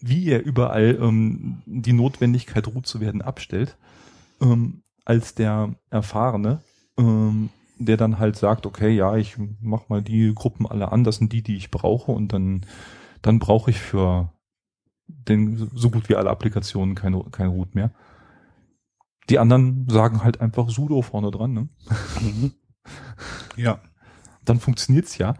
wie 0.00 0.28
er 0.28 0.44
überall 0.44 0.98
ähm, 1.00 1.62
die 1.66 1.92
Notwendigkeit, 1.92 2.66
root 2.68 2.86
zu 2.86 3.00
werden, 3.00 3.22
abstellt, 3.22 3.76
ähm, 4.40 4.82
als 5.04 5.34
der 5.34 5.74
Erfahrene, 5.90 6.62
ähm, 6.98 7.50
der 7.78 7.96
dann 7.96 8.18
halt 8.18 8.36
sagt, 8.36 8.66
okay, 8.66 8.90
ja, 8.90 9.16
ich 9.16 9.36
mach 9.60 9.88
mal 9.88 10.02
die 10.02 10.32
Gruppen 10.34 10.66
alle 10.66 10.92
an, 10.92 11.04
das 11.04 11.16
sind 11.16 11.32
die, 11.32 11.42
die 11.42 11.56
ich 11.56 11.70
brauche 11.70 12.12
und 12.12 12.32
dann, 12.32 12.66
dann 13.22 13.38
brauche 13.38 13.70
ich 13.70 13.78
für 13.78 14.32
den, 15.06 15.70
so 15.74 15.90
gut 15.90 16.08
wie 16.08 16.16
alle 16.16 16.30
Applikationen 16.30 16.94
kein, 16.94 17.30
kein 17.30 17.48
Root 17.48 17.74
mehr. 17.74 17.92
Die 19.30 19.38
anderen 19.38 19.86
sagen 19.88 20.24
halt 20.24 20.40
einfach 20.40 20.70
sudo 20.70 21.02
vorne 21.02 21.30
dran, 21.30 21.52
ne? 21.52 21.68
Ja, 23.56 23.80
Dann 24.44 24.60
funktioniert's 24.60 25.18
ja. 25.18 25.34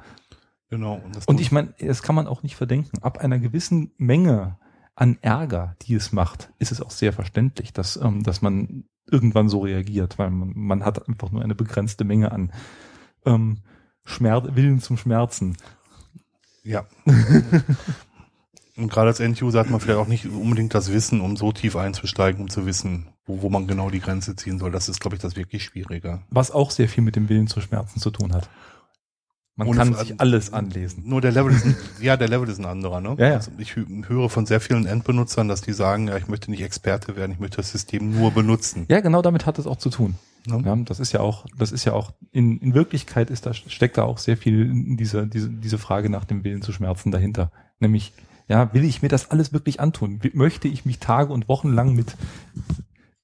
Genau. 0.71 1.01
das 1.13 1.27
Und 1.27 1.41
ich 1.41 1.53
meine, 1.53 1.75
das 1.79 2.03
kann 2.03 2.15
man 2.15 2.27
auch 2.27 2.43
nicht 2.43 2.57
verdenken. 2.57 2.99
Ab 3.03 3.19
einer 3.19 3.39
gewissen 3.39 3.93
Menge 3.97 4.59
an 4.95 5.19
Ärger, 5.21 5.77
die 5.83 5.95
es 5.95 6.13
macht, 6.13 6.51
ist 6.59 6.73
es 6.73 6.81
auch 6.81 6.91
sehr 6.91 7.13
verständlich, 7.13 7.73
dass, 7.73 7.97
ähm, 7.97 8.23
dass 8.23 8.43
man 8.43 8.85
irgendwann 9.11 9.49
so 9.49 9.61
reagiert, 9.61 10.19
weil 10.19 10.31
man, 10.31 10.53
man 10.55 10.85
hat 10.85 11.09
einfach 11.09 11.31
nur 11.31 11.43
eine 11.43 11.55
begrenzte 11.55 12.05
Menge 12.05 12.33
an 12.33 12.53
ähm, 13.25 13.59
Schmerz, 14.05 14.47
Willen 14.55 14.81
zum 14.81 14.97
Schmerzen. 14.97 15.57
Ja. 16.65 16.87
Und 18.77 18.91
gerade 18.91 19.09
als 19.09 19.19
End-User 19.19 19.59
hat 19.59 19.71
man 19.71 19.81
vielleicht 19.81 19.99
auch 19.99 20.07
nicht 20.07 20.27
unbedingt 20.27 20.73
das 20.73 20.93
Wissen, 20.93 21.21
um 21.21 21.37
so 21.37 21.51
tief 21.51 21.75
einzusteigen, 21.75 22.43
um 22.43 22.49
zu 22.49 22.65
wissen, 22.65 23.09
wo, 23.27 23.43
wo 23.43 23.51
man 23.51 23.67
genau 23.67 23.91
die 23.91 24.01
Grenze 24.01 24.37
ziehen 24.37 24.59
soll. 24.61 24.71
Das 24.71 24.89
ist, 24.89 25.01
glaube 25.01 25.17
ich, 25.17 25.23
das 25.23 25.35
wirklich 25.35 25.65
Schwierige. 25.65 26.23
Was 26.31 26.53
auch 26.53 26.71
sehr 26.71 26.89
viel 26.89 27.03
mit 27.03 27.17
dem 27.17 27.29
Willen 27.29 27.49
zu 27.49 27.61
Schmerzen 27.61 27.99
zu 27.99 28.11
tun 28.13 28.33
hat. 28.33 28.49
Man 29.59 29.67
Ohne 29.69 29.77
kann 29.79 29.93
Fra- 29.93 30.01
sich 30.05 30.21
alles 30.21 30.53
anlesen. 30.53 31.03
Nur 31.07 31.21
der 31.21 31.33
Level 31.33 31.53
ist 31.53 31.67
ein, 31.67 31.77
ja, 32.01 32.17
der 32.17 32.29
Level 32.29 32.49
ist 32.49 32.59
ein 32.59 32.65
anderer, 32.65 33.01
ne? 33.01 33.17
Ja, 33.19 33.27
ja. 33.29 33.35
Also 33.35 33.51
ich 33.59 33.73
hö- 33.73 34.09
höre 34.09 34.31
von 34.31 34.47
sehr 34.47 34.61
vielen 34.61 34.87
Endbenutzern, 34.87 35.49
dass 35.49 35.63
die 35.63 35.73
sagen, 35.73 36.07
ja, 36.09 36.17
ich 36.17 36.29
möchte 36.29 36.51
nicht 36.51 36.63
Experte 36.63 37.17
werden, 37.17 37.33
ich 37.33 37.41
möchte 37.41 37.57
das 37.57 37.71
System 37.73 38.13
nur 38.17 38.31
benutzen. 38.31 38.87
Ja, 38.89 39.01
genau 39.01 39.21
damit 39.21 39.47
hat 39.47 39.59
es 39.59 39.67
auch 39.67 39.77
zu 39.79 39.91
tun. 39.91 40.15
Ne? 40.47 40.63
Ja, 40.65 40.77
das 40.77 41.01
ist 41.01 41.13
ja 41.13 41.21
auch, 41.21 41.45
das 41.59 41.73
ist 41.73 41.85
ja 41.85 41.93
auch, 41.93 42.13
in, 42.31 42.59
in 42.59 42.73
Wirklichkeit 42.73 43.31
ist 43.31 43.47
da, 43.47 43.53
steckt 43.53 43.99
da 43.99 44.05
auch 44.05 44.19
sehr 44.19 44.37
viel 44.37 44.63
in 44.63 44.97
dieser, 44.97 45.27
diese, 45.27 45.51
diese 45.51 45.77
Frage 45.77 46.09
nach 46.09 46.25
dem 46.25 46.45
Willen 46.45 46.63
zu 46.63 46.71
schmerzen 46.73 47.11
dahinter. 47.11 47.51
Nämlich, 47.81 48.13
ja, 48.47 48.73
will 48.73 48.85
ich 48.85 49.03
mir 49.03 49.09
das 49.09 49.33
alles 49.33 49.53
wirklich 49.53 49.81
antun? 49.81 50.21
Möchte 50.35 50.69
ich 50.69 50.85
mich 50.87 51.01
Tage 51.01 51.33
und 51.33 51.49
Wochen 51.49 51.73
lang 51.73 51.95
mit 51.97 52.15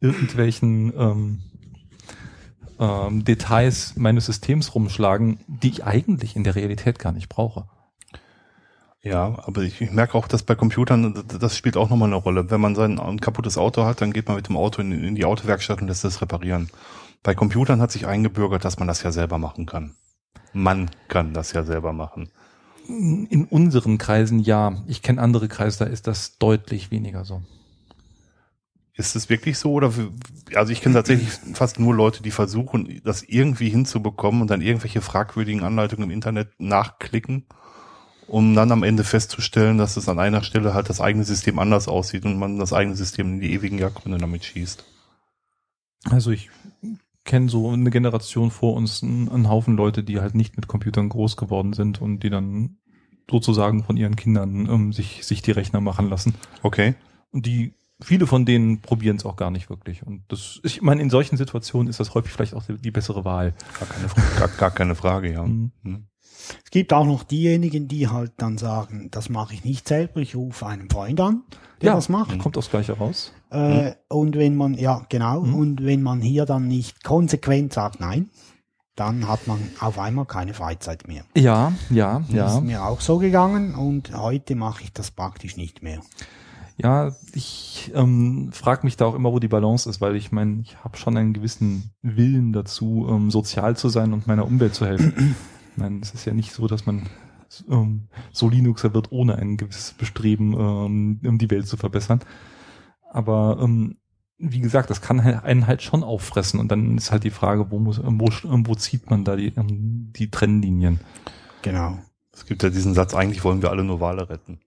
irgendwelchen 0.00 0.92
ähm, 0.98 1.38
ähm, 2.84 3.24
Details 3.24 3.94
meines 3.96 4.26
Systems 4.26 4.74
rumschlagen, 4.74 5.40
die 5.46 5.68
ich 5.68 5.84
eigentlich 5.84 6.36
in 6.36 6.44
der 6.44 6.54
Realität 6.54 6.98
gar 6.98 7.12
nicht 7.12 7.28
brauche? 7.28 7.66
Ja, 9.02 9.38
aber 9.44 9.62
ich, 9.62 9.80
ich 9.80 9.90
merke 9.90 10.16
auch, 10.16 10.28
dass 10.28 10.42
bei 10.42 10.54
Computern, 10.54 11.24
das 11.38 11.56
spielt 11.56 11.76
auch 11.76 11.90
nochmal 11.90 12.08
eine 12.08 12.16
Rolle. 12.16 12.50
Wenn 12.50 12.60
man 12.60 12.74
sein 12.74 12.98
ein 12.98 13.20
kaputtes 13.20 13.58
Auto 13.58 13.84
hat, 13.84 14.00
dann 14.00 14.12
geht 14.12 14.28
man 14.28 14.36
mit 14.36 14.48
dem 14.48 14.56
Auto 14.56 14.80
in, 14.80 14.92
in 14.92 15.14
die 15.14 15.26
Autowerkstatt 15.26 15.82
und 15.82 15.88
lässt 15.88 16.04
es 16.04 16.22
reparieren. 16.22 16.70
Bei 17.22 17.34
Computern 17.34 17.80
hat 17.80 17.92
sich 17.92 18.06
eingebürgert, 18.06 18.64
dass 18.64 18.78
man 18.78 18.88
das 18.88 19.02
ja 19.02 19.12
selber 19.12 19.38
machen 19.38 19.66
kann. 19.66 19.94
Man 20.52 20.90
kann 21.08 21.34
das 21.34 21.52
ja 21.52 21.64
selber 21.64 21.92
machen. 21.92 22.30
In 22.86 23.46
unseren 23.50 23.98
Kreisen 23.98 24.40
ja. 24.40 24.82
Ich 24.86 25.02
kenne 25.02 25.20
andere 25.20 25.48
Kreise, 25.48 25.80
da 25.80 25.84
ist 25.86 26.06
das 26.06 26.38
deutlich 26.38 26.90
weniger 26.90 27.24
so. 27.24 27.42
Ist 28.96 29.16
es 29.16 29.28
wirklich 29.28 29.58
so 29.58 29.72
oder 29.72 29.92
also 30.54 30.72
ich 30.72 30.80
kenne 30.80 30.94
tatsächlich 30.94 31.30
fast 31.54 31.80
nur 31.80 31.94
Leute, 31.94 32.22
die 32.22 32.30
versuchen, 32.30 33.00
das 33.04 33.22
irgendwie 33.22 33.68
hinzubekommen 33.68 34.40
und 34.40 34.50
dann 34.50 34.60
irgendwelche 34.60 35.00
fragwürdigen 35.00 35.64
Anleitungen 35.64 36.04
im 36.04 36.14
Internet 36.14 36.48
nachklicken, 36.58 37.46
um 38.28 38.54
dann 38.54 38.70
am 38.70 38.84
Ende 38.84 39.02
festzustellen, 39.02 39.78
dass 39.78 39.96
es 39.96 40.08
an 40.08 40.20
einer 40.20 40.44
Stelle 40.44 40.74
halt 40.74 40.88
das 40.88 41.00
eigene 41.00 41.24
System 41.24 41.58
anders 41.58 41.88
aussieht 41.88 42.24
und 42.24 42.38
man 42.38 42.58
das 42.58 42.72
eigene 42.72 42.94
System 42.94 43.34
in 43.34 43.40
die 43.40 43.52
ewigen 43.52 43.78
Jagdgründe 43.78 44.18
damit 44.18 44.44
schießt. 44.44 44.84
Also 46.04 46.30
ich 46.30 46.50
kenne 47.24 47.48
so 47.48 47.70
eine 47.70 47.90
Generation 47.90 48.50
vor 48.50 48.74
uns 48.74 49.02
einen, 49.02 49.28
einen 49.28 49.48
Haufen 49.48 49.76
Leute, 49.76 50.04
die 50.04 50.20
halt 50.20 50.34
nicht 50.34 50.56
mit 50.56 50.68
Computern 50.68 51.08
groß 51.08 51.36
geworden 51.36 51.72
sind 51.72 52.00
und 52.00 52.20
die 52.20 52.30
dann 52.30 52.76
sozusagen 53.30 53.82
von 53.82 53.96
ihren 53.96 54.16
Kindern 54.16 54.68
ähm, 54.68 54.92
sich, 54.92 55.24
sich 55.24 55.42
die 55.42 55.50
Rechner 55.50 55.80
machen 55.80 56.08
lassen. 56.08 56.34
Okay. 56.62 56.94
Und 57.32 57.46
die, 57.46 57.72
viele 58.04 58.26
von 58.26 58.44
denen 58.44 58.80
probieren 58.80 59.16
es 59.16 59.24
auch 59.24 59.36
gar 59.36 59.50
nicht 59.50 59.68
wirklich. 59.70 60.06
Und 60.06 60.22
das, 60.28 60.60
ich 60.62 60.82
meine, 60.82 61.02
in 61.02 61.10
solchen 61.10 61.36
Situationen 61.36 61.88
ist 61.88 62.00
das 62.00 62.14
häufig 62.14 62.32
vielleicht 62.32 62.54
auch 62.54 62.62
die, 62.64 62.76
die 62.76 62.90
bessere 62.90 63.24
Wahl. 63.24 63.54
Gar 63.78 63.88
keine, 63.88 64.06
gar, 64.38 64.48
gar 64.48 64.70
keine 64.70 64.94
Frage, 64.94 65.32
ja. 65.32 65.42
Mhm. 65.44 65.72
Hm. 65.82 66.06
Es 66.62 66.70
gibt 66.70 66.92
auch 66.92 67.06
noch 67.06 67.22
diejenigen, 67.22 67.88
die 67.88 68.08
halt 68.08 68.32
dann 68.36 68.58
sagen, 68.58 69.08
das 69.10 69.28
mache 69.30 69.54
ich 69.54 69.64
nicht 69.64 69.88
selber, 69.88 70.20
ich 70.20 70.36
rufe 70.36 70.66
einen 70.66 70.90
Freund 70.90 71.18
an, 71.20 71.42
der 71.80 71.94
das 71.94 72.10
macht. 72.10 72.38
kommt 72.38 72.58
aufs 72.58 72.68
Gleiche 72.70 72.92
raus. 72.92 73.32
Äh, 73.50 73.92
Und 74.08 74.36
wenn 74.36 74.54
man, 74.54 74.74
ja 74.74 75.06
genau, 75.08 75.40
Mhm. 75.42 75.54
und 75.54 75.84
wenn 75.84 76.02
man 76.02 76.20
hier 76.20 76.44
dann 76.44 76.68
nicht 76.68 77.02
konsequent 77.02 77.72
sagt 77.72 77.98
nein, 78.00 78.28
dann 78.96 79.26
hat 79.26 79.46
man 79.46 79.58
auf 79.80 79.98
einmal 79.98 80.26
keine 80.26 80.52
Freizeit 80.54 81.08
mehr. 81.08 81.24
Ja, 81.36 81.72
ja, 81.90 82.20
Das 82.28 82.30
ja. 82.30 82.54
ist 82.58 82.62
mir 82.64 82.84
auch 82.84 83.00
so 83.00 83.18
gegangen 83.18 83.74
und 83.74 84.14
heute 84.16 84.54
mache 84.54 84.84
ich 84.84 84.92
das 84.92 85.10
praktisch 85.10 85.56
nicht 85.56 85.82
mehr. 85.82 86.00
Ja, 86.76 87.12
ich 87.32 87.92
ähm, 87.94 88.50
frage 88.52 88.84
mich 88.84 88.96
da 88.96 89.06
auch 89.06 89.14
immer, 89.14 89.32
wo 89.32 89.38
die 89.38 89.48
Balance 89.48 89.88
ist, 89.88 90.00
weil 90.00 90.16
ich 90.16 90.32
meine, 90.32 90.60
ich 90.62 90.82
habe 90.82 90.96
schon 90.96 91.16
einen 91.16 91.32
gewissen 91.32 91.92
Willen 92.02 92.52
dazu, 92.52 93.06
ähm, 93.08 93.30
sozial 93.30 93.76
zu 93.76 93.88
sein 93.88 94.12
und 94.12 94.26
meiner 94.26 94.44
Umwelt 94.44 94.74
zu 94.74 94.84
helfen. 94.84 95.36
meine, 95.76 96.00
es 96.00 96.14
ist 96.14 96.24
ja 96.24 96.34
nicht 96.34 96.52
so, 96.52 96.66
dass 96.66 96.84
man 96.86 97.02
ähm, 97.70 98.08
so 98.32 98.48
Linuxer 98.48 98.92
wird, 98.92 99.12
ohne 99.12 99.36
ein 99.36 99.56
gewisses 99.56 99.92
Bestreben, 99.92 100.54
ähm, 100.54 101.20
um 101.24 101.38
die 101.38 101.50
Welt 101.50 101.68
zu 101.68 101.76
verbessern. 101.76 102.20
Aber 103.10 103.58
ähm, 103.62 103.98
wie 104.38 104.60
gesagt, 104.60 104.90
das 104.90 105.00
kann 105.00 105.20
einen 105.20 105.66
halt 105.68 105.82
schon 105.82 106.02
auffressen 106.02 106.58
und 106.58 106.70
dann 106.72 106.98
ist 106.98 107.12
halt 107.12 107.22
die 107.22 107.30
Frage, 107.30 107.70
wo 107.70 107.78
muss, 107.78 108.00
wo, 108.02 108.30
wo 108.42 108.74
zieht 108.74 109.10
man 109.10 109.24
da 109.24 109.36
die, 109.36 109.52
ähm, 109.56 110.12
die 110.12 110.30
Trennlinien? 110.30 111.00
Genau. 111.62 111.98
Es 112.32 112.46
gibt 112.46 112.64
ja 112.64 112.70
diesen 112.70 112.94
Satz, 112.94 113.14
eigentlich 113.14 113.44
wollen 113.44 113.62
wir 113.62 113.70
alle 113.70 113.84
nur 113.84 114.00
Wale 114.00 114.28
retten. 114.28 114.58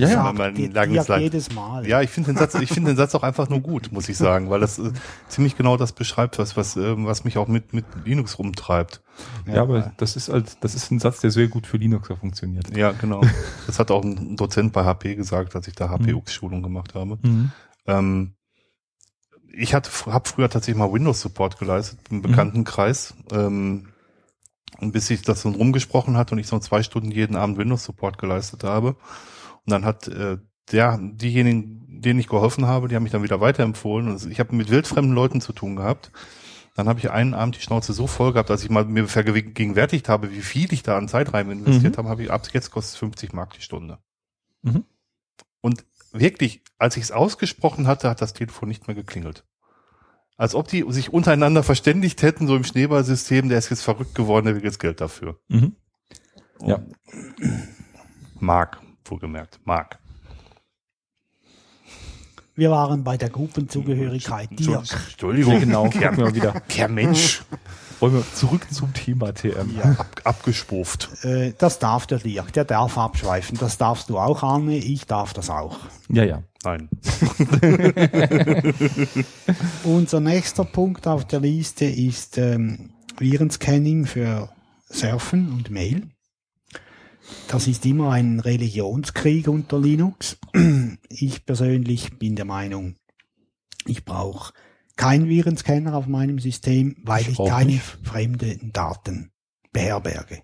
Ja, 0.00 0.08
ja. 0.08 0.30
langes 0.32 0.72
Dirk 0.72 1.06
Zeit- 1.06 1.22
jedes 1.22 1.54
Mal. 1.54 1.86
Ja, 1.86 2.00
ich 2.02 2.10
finde 2.10 2.32
den 2.32 2.38
Satz, 2.38 2.54
ich 2.54 2.70
finde 2.70 2.92
den 2.92 2.96
Satz 2.96 3.14
auch 3.14 3.22
einfach 3.22 3.48
nur 3.48 3.60
gut, 3.60 3.92
muss 3.92 4.08
ich 4.08 4.16
sagen, 4.16 4.50
weil 4.50 4.60
das 4.60 4.78
äh, 4.78 4.92
ziemlich 5.28 5.56
genau 5.56 5.76
das 5.76 5.92
beschreibt, 5.92 6.38
was 6.38 6.56
was 6.56 6.76
ähm, 6.76 7.06
was 7.06 7.24
mich 7.24 7.38
auch 7.38 7.48
mit 7.48 7.72
mit 7.72 7.84
Linux 8.04 8.38
rumtreibt. 8.38 9.02
Ja, 9.46 9.62
aber 9.62 9.92
das 9.98 10.16
ist 10.16 10.28
halt, 10.30 10.56
das 10.62 10.74
ist 10.74 10.90
ein 10.90 10.98
Satz, 10.98 11.20
der 11.20 11.30
sehr 11.30 11.48
gut 11.48 11.66
für 11.66 11.76
Linuxer 11.76 12.16
funktioniert. 12.16 12.74
Ja, 12.76 12.92
genau. 12.92 13.20
Das 13.66 13.78
hat 13.78 13.90
auch 13.90 14.02
ein 14.04 14.36
Dozent 14.36 14.72
bei 14.72 14.84
HP 14.84 15.14
gesagt, 15.16 15.54
als 15.54 15.68
ich 15.68 15.74
da 15.74 15.88
HPUX-Schulung 15.90 16.62
gemacht 16.62 16.94
habe. 16.94 17.18
Mhm. 17.22 17.52
Ähm, 17.86 18.34
ich 19.54 19.74
hatte, 19.74 19.90
habe 20.06 20.28
früher 20.28 20.48
tatsächlich 20.48 20.78
mal 20.78 20.92
Windows-Support 20.92 21.58
geleistet 21.58 21.98
im 22.10 22.22
Bekanntenkreis. 22.22 23.14
Ähm, 23.32 23.88
und 24.78 24.92
bis 24.92 25.10
ich 25.10 25.22
das 25.22 25.42
so 25.42 25.50
rumgesprochen 25.50 26.16
hatte 26.16 26.34
und 26.34 26.38
ich 26.38 26.46
so 26.46 26.58
zwei 26.58 26.82
Stunden 26.82 27.10
jeden 27.10 27.36
Abend 27.36 27.58
Windows-Support 27.58 28.18
geleistet 28.18 28.64
habe. 28.64 28.96
Und 29.66 29.70
dann 29.72 29.84
hat 29.84 30.08
äh, 30.08 30.38
der, 30.70 30.98
diejenigen, 31.00 32.00
denen 32.00 32.20
ich 32.20 32.28
geholfen 32.28 32.66
habe, 32.66 32.88
die 32.88 32.96
haben 32.96 33.02
mich 33.02 33.12
dann 33.12 33.22
wieder 33.22 33.40
weiterempfohlen. 33.40 34.08
Und 34.08 34.30
ich 34.30 34.40
habe 34.40 34.54
mit 34.56 34.70
wildfremden 34.70 35.14
Leuten 35.14 35.40
zu 35.40 35.52
tun 35.52 35.76
gehabt. 35.76 36.10
Dann 36.74 36.88
habe 36.88 36.98
ich 36.98 37.10
einen 37.10 37.34
Abend 37.34 37.56
die 37.56 37.60
Schnauze 37.60 37.92
so 37.92 38.06
voll 38.06 38.32
gehabt, 38.32 38.50
als 38.50 38.64
ich 38.64 38.70
mal 38.70 38.84
mir 38.86 39.06
vergegenwärtigt 39.06 40.08
habe, 40.08 40.32
wie 40.32 40.40
viel 40.40 40.72
ich 40.72 40.82
da 40.82 40.96
an 40.96 41.08
Zeit 41.08 41.34
rein 41.34 41.50
investiert 41.50 41.94
Mhm. 41.94 41.98
habe, 41.98 42.08
habe 42.08 42.22
ich 42.22 42.30
ab 42.30 42.48
jetzt 42.52 42.70
kostet 42.70 42.94
es 42.94 42.98
50 42.98 43.34
Mark 43.34 43.52
die 43.52 43.60
Stunde. 43.60 43.98
Mhm. 44.62 44.84
Und 45.60 45.84
wirklich, 46.12 46.62
als 46.78 46.96
ich 46.96 47.04
es 47.04 47.12
ausgesprochen 47.12 47.86
hatte, 47.86 48.08
hat 48.08 48.22
das 48.22 48.32
Telefon 48.32 48.68
nicht 48.68 48.86
mehr 48.86 48.96
geklingelt. 48.96 49.44
Als 50.38 50.54
ob 50.54 50.66
die 50.68 50.84
sich 50.88 51.12
untereinander 51.12 51.62
verständigt 51.62 52.22
hätten, 52.22 52.46
so 52.46 52.56
im 52.56 52.64
Schneeballsystem, 52.64 53.48
der 53.50 53.58
ist 53.58 53.68
jetzt 53.68 53.82
verrückt 53.82 54.14
geworden, 54.14 54.46
der 54.46 54.56
will 54.56 54.64
jetzt 54.64 54.80
Geld 54.80 55.00
dafür. 55.00 55.38
Mhm. 55.48 55.76
Ja. 56.62 56.80
Mark, 58.40 58.81
wohlgemerkt, 59.10 59.60
Mark. 59.64 59.98
Wir 62.54 62.70
waren 62.70 63.02
bei 63.02 63.16
der 63.16 63.30
Gruppenzugehörigkeit. 63.30 64.50
Dirk. 64.58 64.84
Entschuldigung, 65.10 65.58
genau, 65.58 65.88
Kerl, 65.88 66.16
wir 66.18 66.34
wieder. 66.34 66.52
Kerlmensch. 66.68 67.42
Wollen 67.98 68.14
wir 68.14 68.34
zurück 68.34 68.66
zum 68.70 68.92
Thema 68.92 69.32
TM. 69.32 69.76
Ja. 69.76 69.92
Ab, 69.92 70.20
abgespuft. 70.24 71.08
Äh, 71.24 71.54
das 71.56 71.78
darf 71.78 72.06
der 72.06 72.18
Dirk, 72.18 72.52
der 72.52 72.64
darf 72.64 72.98
abschweifen. 72.98 73.56
Das 73.58 73.78
darfst 73.78 74.10
du 74.10 74.18
auch, 74.18 74.42
Anne, 74.42 74.76
ich 74.76 75.06
darf 75.06 75.32
das 75.32 75.48
auch. 75.48 75.78
Ja, 76.08 76.24
ja. 76.24 76.42
Nein. 76.64 76.88
Unser 79.84 80.20
nächster 80.20 80.64
Punkt 80.64 81.06
auf 81.06 81.24
der 81.26 81.40
Liste 81.40 81.86
ist 81.86 82.38
ähm, 82.38 82.90
Virenscanning 83.18 84.04
für 84.06 84.50
Surfen 84.88 85.52
und 85.52 85.70
Mail. 85.70 86.08
Das 87.48 87.66
ist 87.66 87.84
immer 87.84 88.12
ein 88.12 88.40
Religionskrieg 88.40 89.48
unter 89.48 89.78
Linux. 89.78 90.38
Ich 91.08 91.44
persönlich 91.44 92.18
bin 92.18 92.36
der 92.36 92.46
Meinung, 92.46 92.96
ich 93.84 94.04
brauche 94.04 94.52
keinen 94.96 95.28
Virenscanner 95.28 95.94
auf 95.94 96.06
meinem 96.06 96.38
System, 96.38 96.96
weil 97.04 97.20
Ich 97.22 97.38
ich, 97.38 97.48
keine 97.48 97.72
nicht. 97.72 97.98
fremden 98.02 98.72
Daten 98.72 99.30
beherberge. 99.72 100.42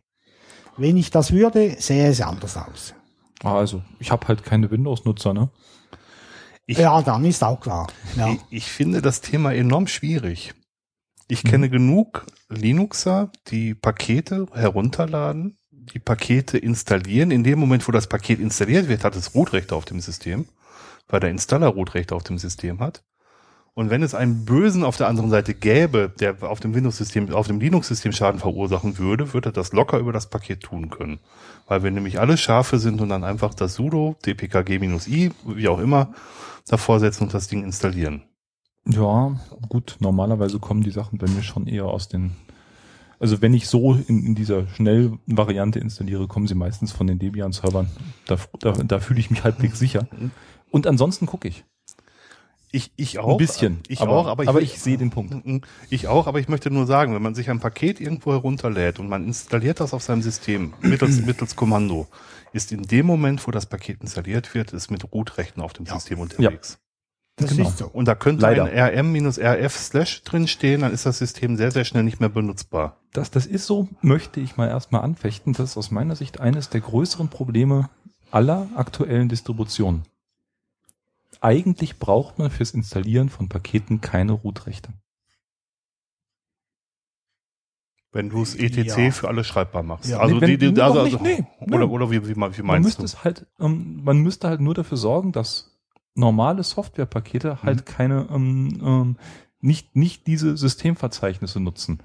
Wenn 0.76 0.96
ich 0.98 1.10
das 1.10 1.32
würde, 1.32 1.76
sähe 1.80 2.08
es 2.08 2.20
anders 2.20 2.56
aus. 2.56 2.94
Also, 3.42 3.82
ich 3.98 4.10
habe 4.10 4.28
halt 4.28 4.44
keine 4.44 4.70
Windows-Nutzer, 4.70 5.32
ne? 5.32 5.50
Ich, 6.66 6.78
Ja, 6.78 7.00
dann 7.02 7.24
ist 7.24 7.42
auch 7.42 7.60
klar. 7.60 7.86
Ja. 8.16 8.32
ich, 8.32 8.40
ich 8.50 8.64
finde 8.66 9.00
das 9.00 9.20
Thema 9.22 9.54
enorm 9.54 9.86
schwierig. 9.86 10.54
Ich 11.28 11.44
Mhm. 11.44 11.48
kenne 11.48 11.70
genug 11.70 12.26
Linuxer, 12.50 13.30
die 13.48 13.74
Pakete 13.74 14.46
herunterladen, 14.52 15.56
die 15.92 15.98
Pakete 15.98 16.58
installieren. 16.58 17.30
In 17.30 17.44
dem 17.44 17.58
Moment, 17.58 17.86
wo 17.86 17.92
das 17.92 18.06
Paket 18.06 18.40
installiert 18.40 18.88
wird, 18.88 19.04
hat 19.04 19.16
es 19.16 19.34
Rootrechte 19.34 19.74
auf 19.74 19.84
dem 19.84 20.00
System, 20.00 20.46
weil 21.08 21.20
der 21.20 21.30
Installer 21.30 21.68
Rootrechte 21.68 22.14
auf 22.14 22.22
dem 22.22 22.38
System 22.38 22.80
hat. 22.80 23.02
Und 23.78 23.90
wenn 23.90 24.02
es 24.02 24.12
einen 24.12 24.44
Bösen 24.44 24.82
auf 24.82 24.96
der 24.96 25.06
anderen 25.06 25.30
Seite 25.30 25.54
gäbe, 25.54 26.12
der 26.18 26.42
auf 26.42 26.58
dem 26.58 26.74
Windows-System, 26.74 27.32
auf 27.32 27.46
dem 27.46 27.60
Linux-System 27.60 28.10
Schaden 28.10 28.40
verursachen 28.40 28.98
würde, 28.98 29.32
würde 29.32 29.50
er 29.50 29.52
das 29.52 29.72
locker 29.72 29.98
über 29.98 30.12
das 30.12 30.28
Paket 30.30 30.62
tun 30.64 30.90
können. 30.90 31.20
Weil 31.68 31.84
wir 31.84 31.92
nämlich 31.92 32.18
alle 32.18 32.36
Schafe 32.36 32.80
sind 32.80 33.00
und 33.00 33.08
dann 33.10 33.22
einfach 33.22 33.54
das 33.54 33.74
sudo 33.74 34.16
dpkg-i, 34.26 35.30
wie 35.46 35.68
auch 35.68 35.78
immer, 35.78 36.12
davor 36.66 36.98
setzen 36.98 37.24
und 37.24 37.34
das 37.34 37.46
Ding 37.46 37.62
installieren. 37.62 38.24
Ja, 38.84 39.38
gut, 39.68 39.96
normalerweise 40.00 40.58
kommen 40.58 40.82
die 40.82 40.90
Sachen 40.90 41.18
bei 41.18 41.28
mir 41.28 41.44
schon 41.44 41.68
eher 41.68 41.84
aus 41.84 42.08
den. 42.08 42.32
Also 43.20 43.42
wenn 43.42 43.52
ich 43.54 43.66
so 43.68 43.94
in, 44.06 44.24
in 44.24 44.34
dieser 44.34 44.66
Schnellvariante 44.68 45.78
installiere, 45.78 46.28
kommen 46.28 46.46
sie 46.46 46.54
meistens 46.54 46.92
von 46.92 47.06
den 47.06 47.18
Debian-Servern. 47.18 47.88
Da, 48.26 48.36
da, 48.60 48.72
da 48.72 49.00
fühle 49.00 49.20
ich 49.20 49.30
mich 49.30 49.42
halbwegs 49.44 49.78
sicher. 49.78 50.06
Und 50.70 50.86
ansonsten 50.86 51.26
gucke 51.26 51.48
ich. 51.48 51.64
Ich, 52.70 52.92
ich 52.96 53.18
auch. 53.18 53.32
Ein 53.32 53.36
bisschen. 53.38 53.78
Ich 53.88 54.00
aber, 54.02 54.12
auch, 54.12 54.26
aber 54.26 54.42
ich, 54.42 54.48
aber 54.50 54.58
will- 54.58 54.64
ich 54.64 54.78
sehe 54.78 54.98
den 54.98 55.10
Punkt. 55.10 55.44
Mhm. 55.46 55.62
Ich 55.88 56.06
auch, 56.06 56.26
aber 56.26 56.38
ich 56.38 56.48
möchte 56.48 56.70
nur 56.70 56.86
sagen, 56.86 57.14
wenn 57.14 57.22
man 57.22 57.34
sich 57.34 57.48
ein 57.48 57.60
Paket 57.60 57.98
irgendwo 58.00 58.32
herunterlädt 58.32 58.98
und 58.98 59.08
man 59.08 59.24
installiert 59.24 59.80
das 59.80 59.94
auf 59.94 60.02
seinem 60.02 60.20
System 60.22 60.74
mittels, 60.82 61.20
mittels 61.26 61.56
Kommando, 61.56 62.06
ist 62.52 62.70
in 62.70 62.82
dem 62.82 63.06
Moment, 63.06 63.46
wo 63.46 63.50
das 63.50 63.64
Paket 63.66 64.02
installiert 64.02 64.54
wird, 64.54 64.72
ist 64.74 64.90
mit 64.90 65.10
Root-Rechten 65.12 65.62
auf 65.62 65.72
dem 65.72 65.86
System 65.86 66.20
unterwegs. 66.20 66.78
Das 67.38 67.50
Genau. 67.56 67.68
ist 67.68 67.78
so. 67.78 67.86
Und 67.86 68.06
da 68.06 68.14
könnte 68.14 68.42
Leider. 68.42 68.64
ein 68.64 69.14
rm-rf 69.14 69.76
slash 69.76 70.22
drin 70.24 70.48
stehen, 70.48 70.80
dann 70.80 70.92
ist 70.92 71.06
das 71.06 71.18
System 71.18 71.56
sehr, 71.56 71.70
sehr 71.70 71.84
schnell 71.84 72.02
nicht 72.02 72.18
mehr 72.20 72.28
benutzbar. 72.28 72.96
Das, 73.12 73.30
das 73.30 73.46
ist 73.46 73.64
so, 73.66 73.88
möchte 74.02 74.40
ich 74.40 74.56
mal 74.56 74.68
erstmal 74.68 75.02
anfechten. 75.02 75.52
Das 75.52 75.70
ist 75.70 75.76
aus 75.76 75.90
meiner 75.90 76.16
Sicht 76.16 76.40
eines 76.40 76.68
der 76.68 76.80
größeren 76.80 77.28
Probleme 77.28 77.90
aller 78.30 78.68
aktuellen 78.74 79.28
Distributionen. 79.28 80.02
Eigentlich 81.40 81.98
braucht 82.00 82.38
man 82.38 82.50
fürs 82.50 82.72
Installieren 82.72 83.28
von 83.28 83.48
Paketen 83.48 84.00
keine 84.00 84.32
Root-Rechte. 84.32 84.88
Wenn 88.10 88.30
du 88.30 88.42
es 88.42 88.54
etc 88.54 88.96
Ja. 88.98 89.10
für 89.10 89.28
alle 89.28 89.44
schreibbar 89.44 89.82
machst. 89.82 90.08
Ja. 90.10 90.18
also 90.18 90.34
Nee, 90.36 90.40
wenn- 90.40 90.58
die, 90.58 90.72
die, 90.74 90.80
also, 90.80 91.04
nicht, 91.04 91.14
also, 91.20 91.24
nee, 91.24 91.44
oder, 91.60 91.78
nee. 91.78 91.84
oder 91.84 92.10
wie, 92.10 92.26
wie, 92.26 92.34
wie 92.34 92.38
Man 92.38 92.50
meinst 92.64 92.86
müsste 92.86 93.02
du? 93.02 93.04
es 93.04 93.22
halt, 93.24 93.46
ähm, 93.60 94.00
man 94.02 94.18
müsste 94.18 94.48
halt 94.48 94.60
nur 94.60 94.74
dafür 94.74 94.96
sorgen, 94.96 95.30
dass 95.32 95.77
normale 96.14 96.62
Softwarepakete 96.62 97.62
halt 97.62 97.86
keine, 97.86 98.28
ähm, 98.32 98.80
ähm, 98.82 99.16
nicht, 99.60 99.96
nicht 99.96 100.26
diese 100.26 100.56
Systemverzeichnisse 100.56 101.60
nutzen. 101.60 102.00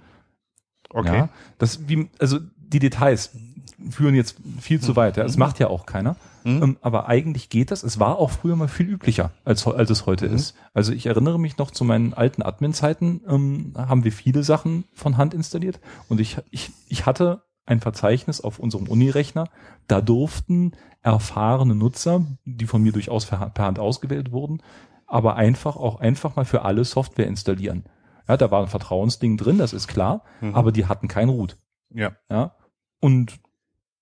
Okay. 0.90 1.18
Ja, 1.18 1.30
das 1.58 1.88
wie, 1.88 2.10
also 2.20 2.40
die 2.58 2.80
Details 2.80 3.36
führen 3.90 4.16
jetzt 4.16 4.38
viel 4.60 4.80
zu 4.80 4.96
weit. 4.96 5.18
Ja. 5.18 5.24
Das 5.24 5.36
Mhm. 5.36 5.40
macht 5.40 5.60
ja 5.60 5.68
auch 5.68 5.86
keiner. 5.86 6.16
Mhm. 6.44 6.64
Ähm, 6.64 6.78
aber 6.82 7.08
eigentlich 7.08 7.50
geht 7.50 7.72
das. 7.72 7.84
Es 7.84 8.00
war 8.00 8.18
auch 8.18 8.30
früher 8.32 8.56
mal 8.56 8.68
viel 8.68 8.88
üblicher, 8.90 9.32
als, 9.46 9.66
als 9.68 9.90
es 9.90 10.06
heute 10.06 10.28
Mhm. 10.30 10.36
ist. 10.36 10.56
Also 10.74 10.92
ich 10.94 11.06
erinnere 11.06 11.40
mich 11.40 11.58
noch 11.58 11.72
zu 11.72 11.84
meinen 11.84 12.14
alten 12.14 12.42
Admin-Zeiten, 12.44 13.22
ähm, 13.28 13.74
haben 13.78 14.04
wir 14.04 14.12
viele 14.12 14.44
Sachen 14.44 14.86
von 14.94 15.18
Hand 15.18 15.34
installiert. 15.34 15.80
Und 16.10 16.20
ich, 16.22 16.38
ich, 16.52 16.72
ich 16.88 17.06
hatte 17.06 17.44
ein 17.66 17.80
Verzeichnis 17.80 18.42
auf 18.42 18.60
unserem 18.60 18.88
Unirechner. 18.88 19.46
Da 19.88 20.02
durften 20.02 20.74
erfahrene 21.02 21.76
Nutzer, 21.76 22.26
die 22.46 22.66
von 22.68 22.82
mir 22.82 22.92
durchaus 22.92 23.26
per 23.26 23.40
Hand 23.58 23.80
ausgewählt 23.80 24.32
wurden, 24.32 24.62
aber 25.08 25.36
einfach 25.36 25.76
auch 25.76 26.00
einfach 26.00 26.36
mal 26.36 26.46
für 26.46 26.64
alle 26.64 26.84
Software 26.86 27.28
installieren. 27.28 27.84
Ja, 28.28 28.38
da 28.38 28.52
war 28.52 28.62
ein 28.62 28.68
Vertrauensding 28.70 29.38
drin, 29.38 29.58
das 29.58 29.74
ist 29.74 29.88
klar, 29.88 30.24
Mhm. 30.42 30.56
aber 30.56 30.72
die 30.72 30.86
hatten 30.86 31.08
kein 31.08 31.30
Root. 31.30 31.58
Ja. 31.90 32.14
Ja. 32.30 32.56
Und 33.02 33.40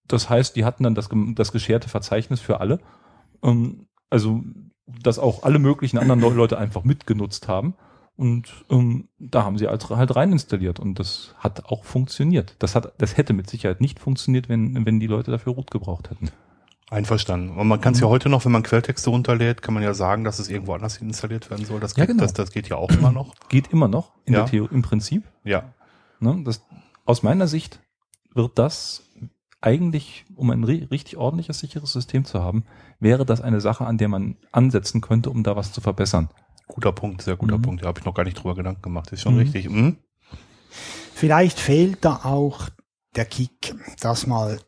das 0.08 0.30
heißt, 0.30 0.56
die 0.56 0.64
hatten 0.66 0.84
dann 0.84 0.94
das, 0.96 1.10
das 1.36 1.52
gescherte 1.52 1.90
Verzeichnis 1.90 2.40
für 2.40 2.60
alle. 2.62 2.80
Ähm, 3.44 3.88
also, 4.10 4.42
dass 4.86 5.20
auch 5.20 5.44
alle 5.44 5.58
möglichen 5.60 5.98
anderen 5.98 6.20
Leu- 6.20 6.34
Leute 6.34 6.58
einfach 6.58 6.84
mitgenutzt 6.84 7.48
haben. 7.48 7.76
Und 8.18 8.52
ähm, 8.70 9.08
da 9.18 9.44
haben 9.44 9.58
sie 9.58 9.68
halt, 9.68 9.90
halt 9.90 10.16
rein 10.16 10.32
installiert 10.32 10.80
und 10.80 11.00
das 11.00 11.34
hat 11.40 11.66
auch 11.66 11.86
funktioniert. 11.86 12.56
Das 12.60 12.76
hat, 12.76 12.94
das 13.00 13.18
hätte 13.18 13.34
mit 13.34 13.50
Sicherheit 13.50 13.82
nicht 13.82 14.00
funktioniert, 14.00 14.48
wenn, 14.50 14.86
wenn 14.86 15.00
die 15.00 15.08
Leute 15.08 15.32
dafür 15.32 15.54
Root 15.54 15.72
gebraucht 15.72 16.12
hätten. 16.12 16.30
Einverstanden. 16.90 17.58
Und 17.58 17.68
man 17.70 17.80
kann 17.80 17.94
es 17.94 18.02
ja 18.02 18.08
heute 18.08 18.28
noch, 18.28 18.44
wenn 18.44 18.52
man 18.52 18.64
Quelltexte 18.64 19.10
runterlädt, 19.10 19.62
kann 19.62 19.74
man 19.74 19.82
ja 19.82 19.94
sagen, 19.94 20.26
dass 20.26 20.40
es 20.40 20.50
irgendwo 20.50 20.74
anders 20.74 20.98
installiert 20.98 21.50
werden 21.50 21.66
soll. 21.66 21.80
Das 21.80 21.96
Ja, 21.96 22.04
geht, 22.06 22.16
genau. 22.16 22.24
das, 22.24 22.34
das 22.34 22.52
geht 22.52 22.68
ja 22.68 22.76
auch 22.76 22.92
immer 22.92 23.12
noch. 23.12 23.34
Geht 23.50 23.68
immer 23.72 23.88
noch 23.88 24.12
in 24.26 24.34
Ja. 24.34 24.42
der 24.42 24.50
Theorie, 24.50 24.76
im 24.76 24.82
Prinzip. 24.82 25.24
Ja. 25.46 25.74
Ne, 26.20 26.42
das, 26.44 26.62
aus 27.06 27.24
meiner 27.24 27.48
Sicht 27.48 27.80
wird 28.34 28.60
das 28.60 29.04
eigentlich, 29.62 30.26
um 30.36 30.50
ein 30.50 30.66
ri- 30.66 30.90
richtig 30.92 31.16
ordentliches, 31.18 31.60
sicheres 31.60 31.94
System 31.94 32.26
zu 32.26 32.42
haben, 32.42 32.66
wäre 33.00 33.26
das 33.26 33.40
eine 33.42 33.62
Sache, 33.62 33.86
an 33.86 33.98
der 33.98 34.10
man 34.10 34.36
ansetzen 34.52 35.00
könnte, 35.02 35.30
um 35.30 35.44
da 35.44 35.56
was 35.56 35.72
zu 35.72 35.80
verbessern. 35.82 36.30
Guter 36.74 36.92
Punkt, 36.94 37.22
sehr 37.22 37.36
guter 37.36 37.58
Mhm. 37.58 37.62
Punkt. 37.64 37.84
Da 37.84 37.88
habe 37.88 38.00
ich 38.00 38.06
noch 38.06 38.14
gar 38.14 38.24
nicht 38.24 38.36
drüber 38.38 38.56
Gedanken 38.56 38.82
gemacht. 38.82 39.12
Ist 39.12 39.22
schon 39.22 39.34
Mhm. 39.36 39.40
richtig. 39.42 39.70
Mhm. 39.70 39.98
Vielleicht 41.14 41.60
fehlt 41.60 42.04
da 42.06 42.22
auch 42.24 42.70
der 43.16 43.26
Kick, 43.26 43.76
dass 44.00 44.26
mal 44.26 44.60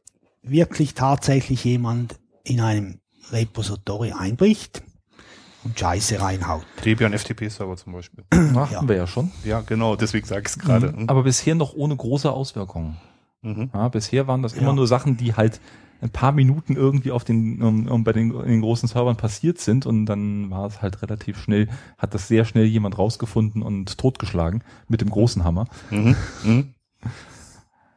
wirklich 0.41 0.93
tatsächlich 0.93 1.63
jemand 1.63 2.19
in 2.43 2.59
einem 2.59 2.99
Repository 3.31 4.11
einbricht 4.11 4.83
und 5.63 5.79
Scheiße 5.79 6.19
reinhaut. 6.21 6.65
Debian 6.83 7.13
FTP-Server 7.13 7.77
zum 7.77 7.93
Beispiel. 7.93 8.25
Machen 8.51 8.73
Ja. 8.73 8.87
wir 8.87 8.95
ja 8.97 9.07
schon. 9.07 9.31
Ja, 9.45 9.61
genau, 9.61 9.95
deswegen 9.95 10.27
sage 10.27 10.41
ich 10.41 10.47
es 10.49 10.59
gerade. 10.59 10.91
Mhm. 10.91 11.07
Aber 11.09 11.23
bisher 11.23 11.55
noch 11.55 11.73
ohne 11.73 11.95
große 11.95 12.29
Auswirkungen. 12.29 12.97
Mhm. 13.43 13.69
Ja, 13.73 13.87
bisher 13.89 14.27
waren 14.27 14.41
das 14.41 14.55
Ja. 14.55 14.61
immer 14.61 14.73
nur 14.73 14.87
Sachen, 14.87 15.15
die 15.17 15.35
halt 15.35 15.59
ein 16.01 16.09
paar 16.09 16.33
Minuten 16.33 16.75
irgendwie 16.75 17.11
auf 17.11 17.23
den, 17.23 17.61
um, 17.61 17.87
um 17.87 18.03
bei 18.03 18.11
den, 18.11 18.29
den 18.31 18.59
großen 18.61 18.89
Servern 18.89 19.15
passiert 19.15 19.59
sind 19.59 19.85
und 19.85 20.05
dann 20.05 20.49
war 20.49 20.65
es 20.67 20.81
halt 20.81 21.01
relativ 21.01 21.37
schnell, 21.39 21.69
hat 21.97 22.13
das 22.13 22.27
sehr 22.27 22.43
schnell 22.43 22.65
jemand 22.65 22.97
rausgefunden 22.97 23.61
und 23.61 23.97
totgeschlagen 23.97 24.63
mit 24.89 24.99
dem 24.99 25.09
großen 25.09 25.43
Hammer. 25.43 25.67
Mhm. 25.91 26.15
Mhm. 26.43 26.73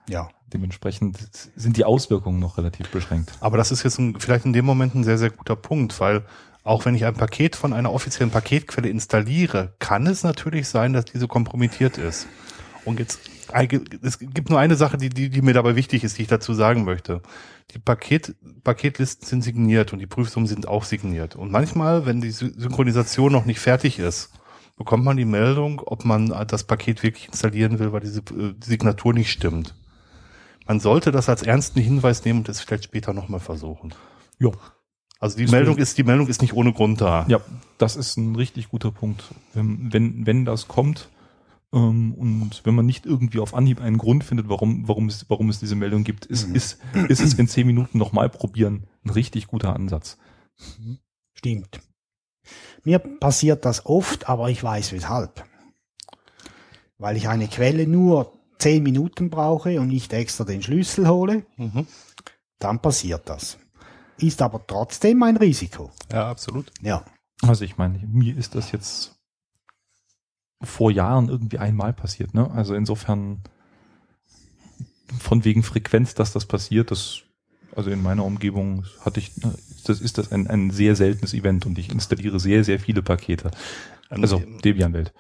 Ja. 0.09 0.29
Dementsprechend 0.53 1.19
sind 1.57 1.77
die 1.77 1.85
Auswirkungen 1.85 2.39
noch 2.39 2.59
relativ 2.59 2.89
beschränkt. 2.91 3.33
Aber 3.41 3.57
das 3.57 3.73
ist 3.73 3.83
jetzt 3.83 3.99
ein, 3.99 4.15
vielleicht 4.21 4.45
in 4.45 4.53
dem 4.53 4.65
Moment 4.65 4.95
ein 4.95 5.03
sehr, 5.03 5.19
sehr 5.19 5.31
guter 5.31 5.57
Punkt, 5.57 5.99
weil 5.99 6.25
auch 6.63 6.85
wenn 6.85 6.95
ich 6.95 7.05
ein 7.05 7.15
Paket 7.15 7.57
von 7.57 7.73
einer 7.73 7.93
offiziellen 7.93 8.31
Paketquelle 8.31 8.89
installiere, 8.89 9.75
kann 9.81 10.07
es 10.07 10.23
natürlich 10.23 10.69
sein, 10.69 10.93
dass 10.93 11.07
diese 11.07 11.27
kompromittiert 11.27 11.99
ist. 11.99 12.29
Und 12.85 13.01
jetzt, 13.01 13.19
es 14.03 14.19
gibt 14.19 14.51
nur 14.51 14.59
eine 14.59 14.77
Sache, 14.77 14.97
die, 14.97 15.09
die, 15.09 15.31
die 15.31 15.43
mir 15.43 15.55
dabei 15.55 15.77
wichtig 15.77 16.05
ist, 16.05 16.19
die 16.19 16.23
ich 16.23 16.29
dazu 16.29 16.55
sagen 16.55 16.85
möchte. 16.85 17.23
Die 17.73 17.79
Paket, 17.79 18.35
Paketlisten 18.65 19.27
sind 19.27 19.43
signiert 19.43 19.93
und 19.93 19.99
die 19.99 20.07
Prüfsummen 20.07 20.47
sind 20.47 20.69
auch 20.69 20.85
signiert. 20.85 21.37
Und 21.37 21.51
manchmal, 21.51 22.07
wenn 22.07 22.21
die 22.21 22.33
Sy- 22.33 22.59
Synchronisation 22.59 23.33
noch 23.33 23.45
nicht 23.45 23.61
fertig 23.61 23.99
ist, 23.99 24.31
bekommt 24.77 25.05
man 25.05 25.17
die 25.17 25.25
Meldung, 25.25 25.81
ob 25.85 26.05
man 26.05 26.29
das 26.49 26.65
Paket 26.65 27.03
wirklich 27.03 27.29
installieren 27.29 27.79
will, 27.79 27.93
weil 27.93 28.01
diese 28.01 28.21
äh, 28.21 28.55
Signatur 28.63 29.15
nicht 29.15 29.31
stimmt. 29.33 29.75
Man 30.67 30.81
sollte 30.81 31.13
das 31.13 31.29
als 31.29 31.43
ernsten 31.43 31.81
Hinweis 31.81 32.25
nehmen 32.25 32.41
und 32.41 32.49
es 32.49 32.61
vielleicht 32.61 32.85
später 32.85 33.13
nochmal 33.13 33.41
versuchen. 33.41 33.95
Ja. 34.39 34.51
Also 35.19 35.39
die 35.39 35.47
Meldung 35.47 35.79
ist, 35.79 35.97
die 35.97 36.05
Meldung 36.05 36.29
ist 36.29 36.43
nicht 36.43 36.53
ohne 36.53 36.75
Grund 36.75 37.01
da. 37.01 37.25
Ja, 37.29 37.41
das 37.79 37.97
ist 37.97 38.19
ein 38.19 38.37
richtig 38.37 38.69
guter 38.69 38.91
Punkt. 38.91 39.25
Wenn, 39.55 39.93
wenn, 39.93 40.27
wenn 40.27 40.45
das 40.45 40.69
kommt 40.69 41.09
ähm, 41.73 42.15
und 42.15 42.61
wenn 42.65 42.75
man 42.75 42.87
nicht 42.87 43.07
irgendwie 43.07 43.39
auf 43.41 43.55
Anhieb 43.55 43.81
einen 43.81 43.99
Grund 43.99 44.25
findet, 44.25 44.49
warum, 44.49 44.87
warum, 44.89 45.09
es, 45.09 45.29
warum 45.29 45.49
es 45.49 45.61
diese 45.61 45.75
Meldung 45.77 46.05
gibt, 46.05 46.27
ist, 46.27 46.45
ist, 46.49 46.79
ist 47.09 47.21
es 47.21 47.35
in 47.35 47.49
zehn 47.49 47.67
Minuten 47.67 47.99
nochmal 47.99 48.29
probieren 48.29 48.87
ein 49.05 49.11
richtig 49.11 49.47
guter 49.49 49.75
Ansatz. 49.75 50.19
Stimmt. 51.35 51.81
Mir 52.85 52.99
passiert 52.99 53.65
das 53.65 53.87
oft, 53.87 54.29
aber 54.29 54.51
ich 54.51 54.63
weiß 54.63 54.93
weshalb. 54.93 55.45
Weil 56.99 57.17
ich 57.17 57.29
eine 57.29 57.49
Quelle 57.49 57.87
nur 57.87 58.33
zehn 58.59 58.83
Minuten 58.83 59.29
brauche 59.29 59.81
und 59.81 59.89
nicht 59.89 60.13
extra 60.13 60.45
den 60.45 60.63
Schlüssel 60.63 61.09
hole, 61.09 61.45
Mhm. 61.57 61.87
dann 62.59 62.81
passiert 62.81 63.29
das. 63.29 63.59
Ist 64.19 64.41
aber 64.41 64.67
trotzdem 64.67 65.23
ein 65.25 65.37
Risiko. 65.37 65.91
Ja, 66.11 66.31
absolut. 66.31 66.73
Ja. 66.81 67.05
Also 67.43 67.65
ich 67.67 67.77
meine, 67.77 67.99
mir 67.99 68.35
ist 68.37 68.55
das 68.55 68.73
jetzt 68.73 69.16
vor 70.63 70.91
Jahren 70.91 71.29
irgendwie 71.29 71.59
einmal 71.59 71.93
passiert, 71.93 72.35
ne? 72.35 72.51
Also 72.51 72.75
insofern 72.75 73.43
von 75.19 75.45
wegen 75.45 75.63
Frequenz, 75.63 76.15
dass 76.15 76.33
das 76.33 76.47
passiert, 76.47 76.91
das 76.91 77.23
also 77.75 77.91
in 77.91 78.03
meiner 78.03 78.25
Umgebung 78.25 78.85
hatte 79.01 79.21
ich, 79.21 79.33
das 79.85 80.01
ist 80.01 80.17
das 80.17 80.33
ein, 80.33 80.47
ein 80.47 80.71
sehr 80.71 80.97
seltenes 80.97 81.35
Event 81.35 81.67
und 81.67 81.79
ich 81.79 81.91
installiere 81.91 82.41
sehr, 82.41 82.65
sehr 82.65 82.81
viele 82.81 83.03
Pakete. 83.03 83.51
Also 84.09 84.43
Debian-Welt. 84.65 85.13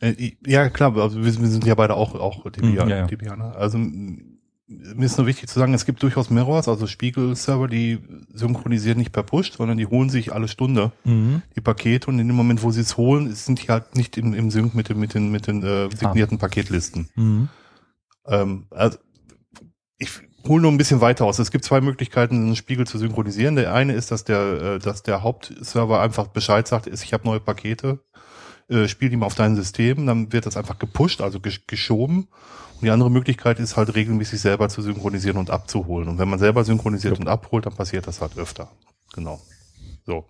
Äh, 0.00 0.32
Ja, 0.44 0.70
klar, 0.70 0.96
also 0.96 1.22
wir, 1.22 1.30
sind 1.32 1.64
ja 1.66 1.74
beide 1.76 1.94
auch, 1.94 2.14
auch 2.14 2.42
Debian, 2.50 2.72
Mhm, 2.72 2.90
ja, 2.90 2.96
ja. 2.96 3.06
Debianer. 3.06 3.54
Also 3.56 3.78
m- 3.78 4.39
mir 4.70 5.06
ist 5.06 5.18
nur 5.18 5.26
wichtig 5.26 5.48
zu 5.48 5.58
sagen, 5.58 5.74
es 5.74 5.84
gibt 5.84 6.02
durchaus 6.02 6.30
Mirrors, 6.30 6.68
also 6.68 6.86
Spiegel-Server, 6.86 7.66
die 7.66 7.98
synchronisieren 8.32 8.98
nicht 8.98 9.10
per 9.10 9.24
Push, 9.24 9.52
sondern 9.52 9.78
die 9.78 9.86
holen 9.86 10.10
sich 10.10 10.32
alle 10.32 10.46
Stunde 10.46 10.92
Mhm. 11.04 11.42
die 11.56 11.60
Pakete 11.60 12.08
und 12.08 12.18
in 12.20 12.28
dem 12.28 12.36
Moment, 12.36 12.62
wo 12.62 12.70
sie 12.70 12.80
es 12.82 12.96
holen, 12.96 13.34
sind 13.34 13.62
die 13.62 13.68
halt 13.68 13.96
nicht 13.96 14.16
im, 14.16 14.32
im 14.32 14.50
Sync 14.50 14.74
mit, 14.74 14.88
dem, 14.88 15.00
mit 15.00 15.14
den, 15.14 15.30
mit 15.30 15.46
den 15.48 15.62
äh, 15.62 15.88
signierten 15.90 16.38
Paketlisten. 16.38 17.08
Mhm. 17.16 17.48
Ähm, 18.26 18.66
also 18.70 18.98
ich 19.98 20.10
hole 20.46 20.62
nur 20.62 20.70
ein 20.70 20.78
bisschen 20.78 21.00
weiter 21.00 21.24
aus. 21.24 21.38
Es 21.38 21.50
gibt 21.50 21.64
zwei 21.64 21.80
Möglichkeiten, 21.80 22.36
einen 22.36 22.56
Spiegel 22.56 22.86
zu 22.86 22.96
synchronisieren. 22.98 23.56
Der 23.56 23.74
eine 23.74 23.92
ist, 23.94 24.10
dass 24.10 24.24
der, 24.24 24.62
äh, 24.62 24.78
dass 24.78 25.02
der 25.02 25.22
Hauptserver 25.22 26.00
einfach 26.00 26.28
Bescheid 26.28 26.66
sagt, 26.68 26.86
ist, 26.86 27.02
ich 27.04 27.12
habe 27.12 27.24
neue 27.26 27.40
Pakete, 27.40 28.00
äh, 28.70 28.88
spiel 28.88 29.10
die 29.10 29.16
mal 29.16 29.26
auf 29.26 29.34
dein 29.34 29.56
System, 29.56 30.06
dann 30.06 30.32
wird 30.32 30.46
das 30.46 30.56
einfach 30.56 30.78
gepusht, 30.78 31.20
also 31.20 31.40
gesch 31.40 31.66
geschoben. 31.66 32.28
Und 32.74 32.86
die 32.86 32.90
andere 32.90 33.10
Möglichkeit 33.10 33.58
ist 33.58 33.76
halt 33.76 33.94
regelmäßig 33.94 34.40
selber 34.40 34.68
zu 34.68 34.80
synchronisieren 34.80 35.36
und 35.36 35.50
abzuholen. 35.50 36.08
Und 36.08 36.18
wenn 36.18 36.28
man 36.28 36.38
selber 36.38 36.64
synchronisiert 36.64 37.18
und 37.18 37.28
abholt, 37.28 37.66
dann 37.66 37.74
passiert 37.74 38.06
das 38.06 38.20
halt 38.20 38.38
öfter. 38.38 38.70
Genau. 39.12 39.40
So. 40.06 40.24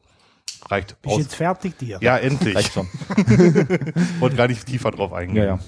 Reicht. 0.68 1.00
Bist 1.00 1.14
Aus. 1.14 1.20
jetzt 1.20 1.35
fertig, 1.37 1.79
dir? 1.79 1.98
Ja, 2.00 2.16
endlich. 2.16 2.57
Reicht 2.57 2.72
schon. 2.72 2.88
Wollte 4.18 4.37
gar 4.37 4.48
nicht 4.48 4.66
tiefer 4.66 4.90
drauf 4.90 5.12
eingehen. 5.12 5.37
Ja, 5.37 5.44
ja. 5.44 5.59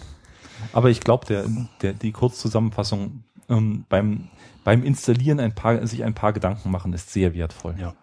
Aber 0.72 0.90
ich 0.90 1.00
glaube, 1.00 1.26
der, 1.26 1.44
der, 1.82 1.92
die 1.92 2.12
Kurzzusammenfassung 2.12 3.24
ähm, 3.48 3.84
beim, 3.88 4.28
beim 4.64 4.82
Installieren 4.82 5.40
ein 5.40 5.54
paar, 5.54 5.86
sich 5.86 6.04
ein 6.04 6.14
paar 6.14 6.32
Gedanken 6.32 6.70
machen, 6.70 6.92
ist 6.92 7.12
sehr 7.12 7.34
wertvoll. 7.34 7.76
Ja. 7.78 7.94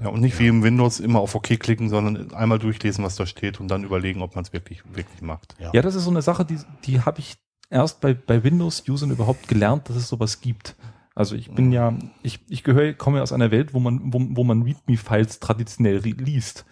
Ja, 0.00 0.08
und 0.08 0.20
nicht 0.20 0.38
wie 0.38 0.48
im 0.48 0.62
Windows 0.62 1.00
immer 1.00 1.20
auf 1.20 1.34
OK 1.34 1.58
klicken, 1.60 1.88
sondern 1.88 2.32
einmal 2.34 2.58
durchlesen, 2.58 3.04
was 3.04 3.14
da 3.16 3.26
steht 3.26 3.60
und 3.60 3.68
dann 3.68 3.84
überlegen, 3.84 4.22
ob 4.22 4.34
man 4.34 4.44
es 4.44 4.52
wirklich, 4.52 4.82
wirklich 4.92 5.22
macht. 5.22 5.54
Ja. 5.60 5.70
Ja, 5.72 5.82
das 5.82 5.94
ist 5.94 6.04
so 6.04 6.10
eine 6.10 6.22
Sache, 6.22 6.44
die, 6.44 6.58
die 6.84 7.00
habe 7.00 7.20
ich 7.20 7.36
erst 7.70 8.00
bei, 8.00 8.12
bei 8.14 8.42
Windows-Usern 8.42 9.10
überhaupt 9.10 9.46
gelernt, 9.48 9.88
dass 9.88 9.96
es 9.96 10.08
sowas 10.08 10.40
gibt. 10.40 10.74
Also 11.14 11.36
ich 11.36 11.50
bin 11.52 11.70
ja, 11.70 11.94
ich, 12.24 12.40
ich 12.48 12.64
gehöre, 12.64 12.92
komme 12.92 13.22
aus 13.22 13.32
einer 13.32 13.52
Welt, 13.52 13.72
wo 13.72 13.78
man, 13.78 14.00
wo, 14.12 14.18
wo 14.30 14.42
man 14.44 14.62
README-Files 14.62 15.38
traditionell 15.38 15.98
liest. 15.98 16.64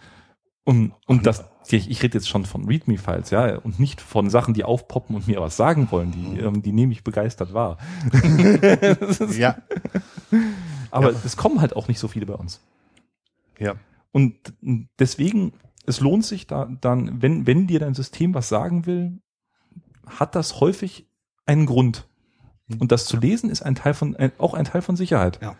Und, 0.64 0.92
und 1.06 1.24
das, 1.26 1.44
ich, 1.68 1.88
ich 1.90 2.02
rede 2.02 2.18
jetzt 2.18 2.28
schon 2.28 2.44
von 2.44 2.64
README-Files, 2.66 3.30
ja, 3.30 3.56
und 3.58 3.78
nicht 3.78 4.00
von 4.00 4.30
Sachen, 4.30 4.52
die 4.54 4.64
aufpoppen 4.64 5.14
und 5.14 5.28
mir 5.28 5.40
was 5.40 5.56
sagen 5.56 5.88
wollen. 5.92 6.10
Die, 6.12 6.40
ähm, 6.40 6.60
die 6.62 6.72
nehme 6.72 6.92
ich 6.92 7.04
begeistert 7.04 7.54
wahr. 7.54 7.78
Ist- 8.12 9.36
Ja, 9.38 9.56
Aber 10.90 11.12
Ja. 11.12 11.18
es 11.24 11.36
kommen 11.36 11.60
halt 11.60 11.74
auch 11.76 11.88
nicht 11.88 11.98
so 11.98 12.08
viele 12.08 12.26
bei 12.26 12.34
uns. 12.34 12.60
Ja. 13.58 13.74
Und 14.12 14.54
deswegen, 14.98 15.52
es 15.86 16.00
lohnt 16.00 16.24
sich 16.24 16.46
da 16.46 16.66
dann, 16.80 17.22
wenn, 17.22 17.46
wenn 17.46 17.66
dir 17.66 17.80
dein 17.80 17.94
System 17.94 18.34
was 18.34 18.48
sagen 18.48 18.86
will, 18.86 19.20
hat 20.06 20.34
das 20.34 20.60
häufig 20.60 21.08
einen 21.46 21.66
Grund. 21.66 22.06
Und 22.78 22.92
das 22.92 23.06
zu 23.06 23.16
lesen 23.16 23.50
ist 23.50 23.62
ein 23.62 23.74
Teil 23.74 23.94
von, 23.94 24.16
ein, 24.16 24.32
auch 24.38 24.54
ein 24.54 24.64
Teil 24.64 24.82
von 24.82 24.96
Sicherheit. 24.96 25.40
Ja. 25.42 25.56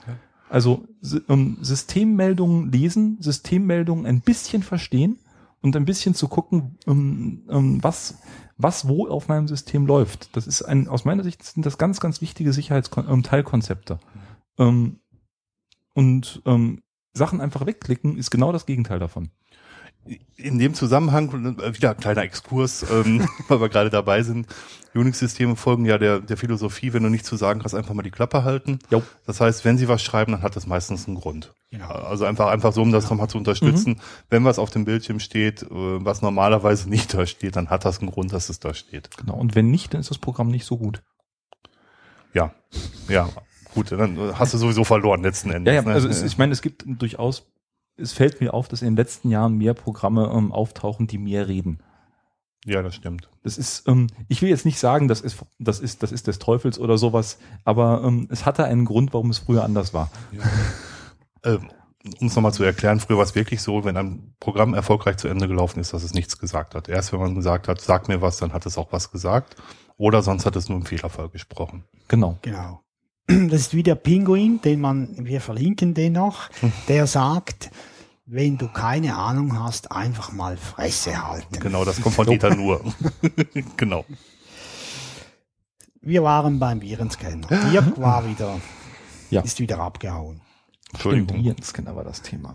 Also 0.49 0.87
ähm, 1.29 1.57
Systemmeldungen 1.63 2.71
lesen, 2.71 3.17
Systemmeldungen 3.21 4.07
ein 4.07 4.21
bisschen 4.21 4.63
verstehen 4.63 5.19
und 5.63 5.77
ein 5.77 5.85
bisschen 5.85 6.15
zu 6.15 6.29
gucken, 6.29 6.77
ähm, 6.87 7.45
ähm, 7.49 7.83
was, 7.83 8.19
was 8.59 8.87
wo 8.87 9.09
auf 9.09 9.29
meinem 9.29 9.49
System 9.49 9.87
läuft. 9.87 10.37
Das 10.37 10.47
ist 10.47 10.63
ein, 10.63 10.89
aus 10.89 11.05
meiner 11.05 11.23
Sicht 11.23 11.43
sind 11.43 11.65
das 11.65 11.79
ganz, 11.79 12.01
ganz 12.01 12.21
wichtige 12.21 12.53
Sicherheitsteilkonzepte. 12.53 13.99
Ähm, 14.59 15.01
und 15.95 16.43
ähm, 16.45 16.83
Sachen 17.15 17.41
einfach 17.41 17.67
wegklicken 17.67 18.17
ist 18.17 18.31
genau 18.31 18.53
das 18.53 18.67
Gegenteil 18.67 18.99
davon. 18.99 19.31
In 20.37 20.59
dem 20.59 20.75
Zusammenhang, 20.75 21.57
äh, 21.61 21.75
wieder 21.75 21.91
ein 21.91 21.97
kleiner 21.97 22.23
Exkurs, 22.23 22.85
ähm, 22.91 23.29
weil 23.49 23.61
wir 23.61 23.69
gerade 23.69 23.91
dabei 23.91 24.23
sind. 24.23 24.49
Unix-Systeme 24.95 25.55
folgen 25.57 25.85
ja 25.85 25.97
der, 25.97 26.19
der 26.21 26.37
Philosophie, 26.37 26.93
wenn 26.93 27.05
du 27.05 27.09
nichts 27.09 27.29
zu 27.29 27.37
sagen 27.37 27.63
hast, 27.63 27.75
einfach 27.75 27.95
mal 27.95 28.03
die 28.03 28.11
Klappe 28.11 28.43
halten. 28.45 28.81
Jo. 28.91 29.03
Das 29.27 29.41
heißt, 29.41 29.65
wenn 29.65 29.79
sie 29.79 29.89
was 29.89 30.03
schreiben, 30.03 30.33
dann 30.33 30.43
hat 30.43 30.57
das 30.57 30.67
meistens 30.67 31.07
einen 31.07 31.17
Grund. 31.17 31.55
Genau. 31.71 31.89
Also 31.89 32.25
einfach, 32.25 32.49
einfach 32.49 32.73
so, 32.73 32.83
um 32.83 32.91
das 32.91 33.09
nochmal 33.09 33.29
zu 33.29 33.39
unterstützen. 33.39 34.01
Wenn 34.29 34.45
was 34.45 34.59
auf 34.59 34.71
dem 34.71 34.85
Bildschirm 34.85 35.21
steht, 35.21 35.63
äh, 35.63 35.69
was 35.71 36.21
normalerweise 36.21 36.91
nicht 36.91 37.15
da 37.15 37.25
steht, 37.25 37.57
dann 37.57 37.71
hat 37.71 37.85
das 37.85 38.01
einen 38.01 38.11
Grund, 38.11 38.33
dass 38.33 38.49
es 38.49 38.59
da 38.59 38.75
steht. 38.75 39.17
Genau. 39.17 39.35
Und 39.35 39.55
wenn 39.55 39.71
nicht, 39.71 39.95
dann 39.95 40.01
ist 40.01 40.11
das 40.11 40.19
Programm 40.19 40.49
nicht 40.49 40.67
so 40.67 40.77
gut. 40.77 41.03
Ja, 42.35 42.53
ja, 43.09 43.29
gut, 43.75 43.93
dann 43.93 44.39
hast 44.39 44.55
du 44.55 44.59
sowieso 44.59 44.85
verloren 44.85 45.23
letzten 45.23 45.51
Endes. 45.51 45.75
Ja, 45.75 45.81
ja, 45.81 45.87
ne? 45.87 45.95
also 45.95 46.09
es, 46.09 46.23
ich 46.23 46.39
meine, 46.39 46.53
es 46.53 46.63
gibt 46.63 46.85
durchaus, 46.87 47.47
es 47.97 48.13
fällt 48.13 48.41
mir 48.41 48.55
auf, 48.55 48.69
dass 48.69 48.83
in 48.83 48.89
den 48.89 48.97
letzten 48.97 49.31
Jahren 49.31 49.57
mehr 49.57 49.75
Programme 49.75 50.33
ähm, 50.35 50.53
auftauchen, 50.53 51.07
die 51.07 51.19
mehr 51.19 51.49
reden. 51.49 51.81
ja, 52.65 52.83
das 52.83 52.95
stimmt. 52.95 53.29
Das 53.43 53.59
ist, 53.59 53.89
ähm, 53.89 54.07
ich 54.29 54.43
will 54.43 54.49
jetzt 54.49 54.65
nicht 54.65 54.79
sagen, 54.79 55.09
das 55.09 55.21
ist, 55.21 55.39
das 55.59 55.81
ist, 55.81 56.03
das 56.03 56.13
ist 56.13 56.27
des 56.27 56.39
Teufels 56.39 56.79
oder 56.79 56.99
sowas, 56.99 57.39
aber 57.65 58.03
ähm, 58.05 58.29
es 58.31 58.47
hatte 58.47 58.65
einen 58.65 58.85
Grund, 58.85 59.13
warum 59.13 59.31
es 59.31 59.39
früher 59.39 59.65
anders 59.65 59.93
war. 59.95 60.11
Ähm, 61.45 61.71
um 62.21 62.27
es 62.27 62.35
nochmal 62.35 62.53
zu 62.53 62.65
erklären, 62.65 63.01
früher 63.01 63.17
war 63.17 63.25
es 63.25 63.35
wirklich 63.35 63.63
so, 63.63 63.85
wenn 63.85 63.97
ein 63.97 64.35
Programm 64.41 64.75
erfolgreich 64.75 65.17
zu 65.19 65.29
Ende 65.29 65.47
gelaufen 65.47 65.79
ist, 65.81 65.93
dass 65.93 66.03
es 66.03 66.15
nichts 66.15 66.39
gesagt 66.39 66.75
hat. 66.75 66.89
Erst 66.89 67.13
wenn 67.13 67.21
man 67.21 67.35
gesagt 67.35 67.69
hat, 67.69 67.81
sag 67.81 68.09
mir 68.09 68.21
was, 68.21 68.39
dann 68.39 68.53
hat 68.53 68.67
es 68.67 68.77
auch 68.77 68.93
was 68.93 69.11
gesagt. 69.11 69.57
Oder 69.99 70.23
sonst 70.23 70.47
hat 70.47 70.57
es 70.57 70.69
nur 70.69 70.79
im 70.79 70.85
Fehlerfall 70.85 71.29
gesprochen. 71.29 71.85
Genau. 72.09 72.39
Genau. 72.43 72.81
Das 73.51 73.61
ist 73.61 73.75
wie 73.75 73.83
der 73.83 73.95
Pinguin, 73.95 74.61
den 74.63 74.81
man, 74.81 75.15
wir 75.27 75.41
verlinken 75.41 75.95
den 75.95 76.15
noch, 76.15 76.51
der 76.89 77.07
sagt, 77.07 77.71
wenn 78.27 78.59
du 78.59 78.69
keine 78.69 79.17
Ahnung 79.17 79.59
hast, 79.63 79.93
einfach 79.93 80.33
mal 80.33 80.57
Fresse 80.57 81.27
halten. 81.27 81.59
Genau, 81.61 81.85
das 81.85 82.01
kommt 82.01 82.15
von 82.15 82.27
Dieter 82.27 82.55
nur. 82.55 82.83
genau. 83.77 84.05
Wir 86.01 86.23
waren 86.23 86.59
beim 86.59 86.81
Virenscanner. 86.81 87.47
Dirk 87.71 88.01
war 88.01 88.29
wieder, 88.29 88.61
Ja. 89.31 89.43
ist 89.43 89.61
wieder 89.61 89.79
abgehauen. 89.79 90.41
Entschuldigung. 90.93 91.43
Virenscanner 91.43 91.97
war 91.97 92.05
das 92.05 92.23
Thema. 92.23 92.55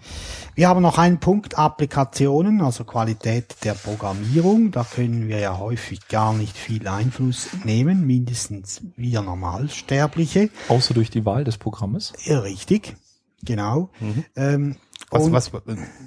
Wir 0.55 0.69
haben 0.69 0.81
noch 0.81 0.97
einen 0.97 1.19
Punkt 1.19 1.57
Applikationen, 1.57 2.61
also 2.61 2.83
Qualität 2.83 3.55
der 3.63 3.73
Programmierung. 3.73 4.71
Da 4.71 4.83
können 4.83 5.27
wir 5.27 5.39
ja 5.39 5.57
häufig 5.57 6.07
gar 6.07 6.33
nicht 6.33 6.55
viel 6.55 6.87
Einfluss 6.87 7.49
nehmen, 7.63 8.05
mindestens 8.05 8.81
wir 8.95 9.21
Normalsterbliche. 9.21 10.49
Außer 10.69 10.93
durch 10.93 11.09
die 11.09 11.25
Wahl 11.25 11.43
des 11.43 11.57
Programmes. 11.57 12.13
Ja, 12.25 12.39
richtig, 12.39 12.95
genau. 13.43 13.89
Ähm, 14.35 14.75
Was, 15.09 15.23
und 15.23 15.33
was, 15.33 15.47
äh, 15.49 15.59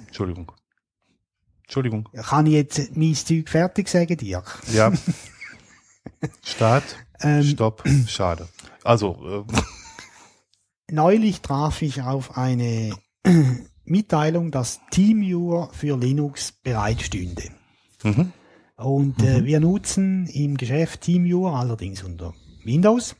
Entschuldigung. 0.07 0.51
Entschuldigung. 1.63 2.09
kann 2.13 2.45
ich 2.47 2.53
jetzt 2.53 2.95
mein 2.97 3.15
Zeug 3.15 3.49
fertig 3.49 3.87
sagen, 3.87 4.17
Dirk? 4.17 4.61
Ja. 4.73 4.91
Start, 6.43 6.83
Ähm, 7.21 7.43
Stopp, 7.43 7.83
schade. 8.07 8.47
Also, 8.83 9.45
äh, 9.47 9.61
Neulich 10.91 11.39
traf 11.39 11.81
ich 11.83 12.01
auf 12.01 12.37
eine 12.37 12.93
Mitteilung, 13.85 14.51
dass 14.51 14.81
TeamViewer 14.91 15.69
für 15.71 15.97
Linux 15.97 16.51
bereitstünde. 16.51 17.43
mhm. 18.03 18.33
Und 18.75 19.23
äh, 19.23 19.45
wir 19.45 19.61
nutzen 19.61 20.27
im 20.27 20.57
Geschäft 20.57 21.01
TeamViewer, 21.01 21.53
allerdings 21.53 22.03
unter 22.03 22.33
Windows. 22.65 23.15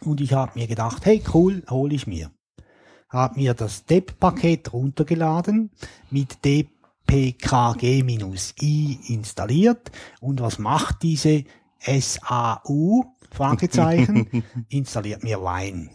Und 0.00 0.20
ich 0.20 0.34
habe 0.34 0.58
mir 0.58 0.66
gedacht, 0.66 1.06
hey 1.06 1.22
cool, 1.32 1.62
hole 1.70 1.94
ich 1.94 2.06
mir. 2.06 2.30
Habe 3.08 3.40
mir 3.40 3.54
das 3.54 3.86
DEP-Paket 3.86 4.74
runtergeladen, 4.74 5.70
mit 6.10 6.44
dpkg-i 6.44 7.38
installiert. 9.08 9.90
Und 10.20 10.42
was 10.42 10.58
macht 10.58 11.02
diese 11.02 11.44
SAU? 11.80 13.04
Fragezeichen. 13.30 14.44
installiert 14.68 15.22
mir 15.22 15.40
Wine. 15.40 15.88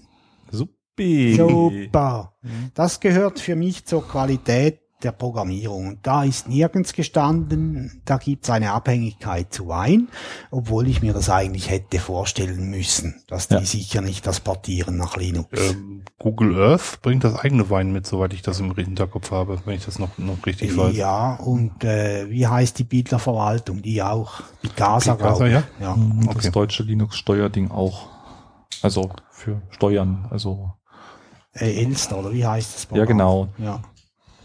Supi. 0.99 1.35
Super. 1.35 2.33
Das 2.73 2.99
gehört 2.99 3.39
für 3.39 3.55
mich 3.55 3.85
zur 3.85 4.07
Qualität 4.07 4.79
der 5.01 5.13
Programmierung. 5.13 5.87
Und 5.87 5.99
da 6.05 6.25
ist 6.25 6.49
nirgends 6.49 6.91
gestanden, 6.91 8.01
da 8.03 8.17
gibt 8.17 8.43
es 8.43 8.49
eine 8.49 8.73
Abhängigkeit 8.73 9.53
zu 9.53 9.69
Wein, 9.69 10.09
obwohl 10.51 10.89
ich 10.89 11.01
mir 11.01 11.13
das 11.13 11.29
eigentlich 11.29 11.69
hätte 11.69 11.99
vorstellen 11.99 12.69
müssen, 12.69 13.23
dass 13.27 13.47
die 13.47 13.53
Ja. 13.55 13.61
sicher 13.63 14.01
nicht 14.01 14.27
das 14.27 14.41
portieren 14.41 14.97
nach 14.97 15.15
Linux. 15.15 15.47
ähm, 15.71 16.03
Google 16.19 16.61
Earth 16.61 16.99
bringt 17.01 17.23
das 17.23 17.35
eigene 17.39 17.69
Wein 17.69 17.93
mit, 17.93 18.07
soweit 18.07 18.33
ich 18.33 18.41
das 18.41 18.59
im 18.59 18.75
Hinterkopf 18.75 19.31
habe, 19.31 19.61
wenn 19.63 19.75
ich 19.75 19.85
das 19.85 19.99
noch, 19.99 20.17
noch 20.17 20.45
richtig 20.45 20.75
weiß. 20.75 20.93
ja, 20.97 21.35
und 21.35 21.81
äh, 21.85 22.29
wie 22.29 22.45
heißt 22.47 22.77
die 22.77 22.83
Bildlerverwaltung? 22.83 23.81
Die 23.81 24.03
auch. 24.03 24.41
Picasa, 24.61 25.15
Picasa, 25.15 25.15
glaube 25.15 25.47
ich. 25.47 25.53
ja? 25.53 25.63
ja. 25.79 25.93
Und 25.93 26.27
Okay. 26.27 26.39
das 26.43 26.51
deutsche 26.51 26.83
Linux-Steuerding 26.83 27.71
auch. 27.71 28.09
Also 28.81 29.09
für 29.31 29.61
Steuern. 29.69 30.27
Also 30.29 30.73
Äh, 31.53 31.83
Elster, 31.83 32.17
oder 32.19 32.31
wie 32.33 32.45
heißt 32.45 32.75
das? 32.75 32.87
Ja, 32.97 33.05
genau. 33.05 33.49
Ja. 33.57 33.81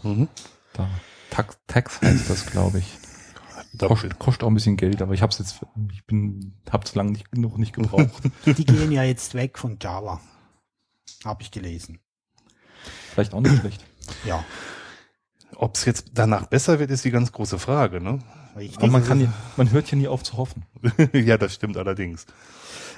Mhm. 0.03 0.27
da 0.73 0.87
Tax, 1.29 1.57
Tax 1.67 2.01
heißt 2.01 2.29
das, 2.29 2.45
glaube 2.45 2.79
ich. 2.79 2.97
Da- 3.73 3.87
Kostet, 3.87 4.17
kostet 4.19 4.43
auch 4.43 4.47
ein 4.47 4.53
bisschen 4.53 4.77
Geld, 4.77 5.01
aber 5.01 5.13
ich 5.13 5.21
habe 5.21 5.31
es 5.33 5.39
jetzt, 5.39 5.59
ich 5.91 6.05
bin, 6.05 6.53
hab's 6.71 6.95
lange 6.95 7.11
nicht 7.11 7.29
genug 7.31 7.57
nicht 7.57 7.73
gebraucht. 7.73 8.09
Die 8.45 8.65
gehen 8.65 8.91
ja 8.91 9.03
jetzt 9.03 9.33
weg 9.33 9.57
von 9.59 9.77
Java. 9.81 10.21
Habe 11.25 11.41
ich 11.43 11.51
gelesen. 11.51 11.99
Vielleicht 13.13 13.33
auch 13.33 13.41
nicht 13.41 13.59
schlecht. 13.59 13.83
Ja, 14.25 14.45
Ob 15.55 15.75
es 15.75 15.85
jetzt 15.85 16.11
danach 16.13 16.45
besser 16.47 16.79
wird, 16.79 16.91
ist 16.91 17.03
die 17.05 17.11
ganz 17.11 17.31
große 17.31 17.59
Frage, 17.59 17.99
ne? 18.01 18.19
Richtig. 18.55 18.77
Aber 18.77 18.91
man 18.91 19.03
kann 19.03 19.33
man 19.57 19.71
hört 19.71 19.91
ja 19.91 19.97
nie 19.97 20.07
auf 20.07 20.23
zu 20.23 20.37
hoffen. 20.37 20.63
ja, 21.13 21.37
das 21.37 21.53
stimmt 21.53 21.77
allerdings. 21.77 22.25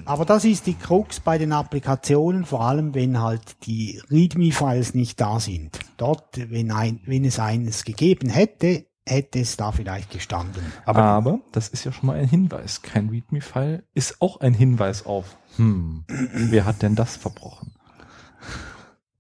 Aber 0.05 0.25
das 0.25 0.45
ist 0.45 0.67
die 0.67 0.75
Krux 0.75 1.19
bei 1.19 1.37
den 1.37 1.51
Applikationen, 1.51 2.45
vor 2.45 2.61
allem 2.61 2.93
wenn 2.93 3.21
halt 3.21 3.65
die 3.65 4.01
README-Files 4.11 4.93
nicht 4.93 5.19
da 5.19 5.39
sind. 5.39 5.79
Dort, 5.97 6.51
wenn, 6.51 6.71
ein, 6.71 6.99
wenn 7.05 7.25
es 7.25 7.39
eines 7.39 7.83
gegeben 7.83 8.29
hätte, 8.29 8.85
hätte 9.07 9.39
es 9.39 9.57
da 9.57 9.71
vielleicht 9.71 10.11
gestanden. 10.11 10.71
Aber, 10.85 11.03
Aber 11.03 11.39
das 11.51 11.69
ist 11.69 11.85
ja 11.85 11.91
schon 11.91 12.07
mal 12.07 12.17
ein 12.17 12.27
Hinweis. 12.27 12.81
Kein 12.81 13.09
README-File 13.09 13.83
ist 13.93 14.21
auch 14.21 14.39
ein 14.41 14.53
Hinweis 14.53 15.05
auf, 15.05 15.37
hm, 15.55 16.03
wer 16.07 16.65
hat 16.65 16.81
denn 16.81 16.95
das 16.95 17.17
verbrochen? 17.17 17.76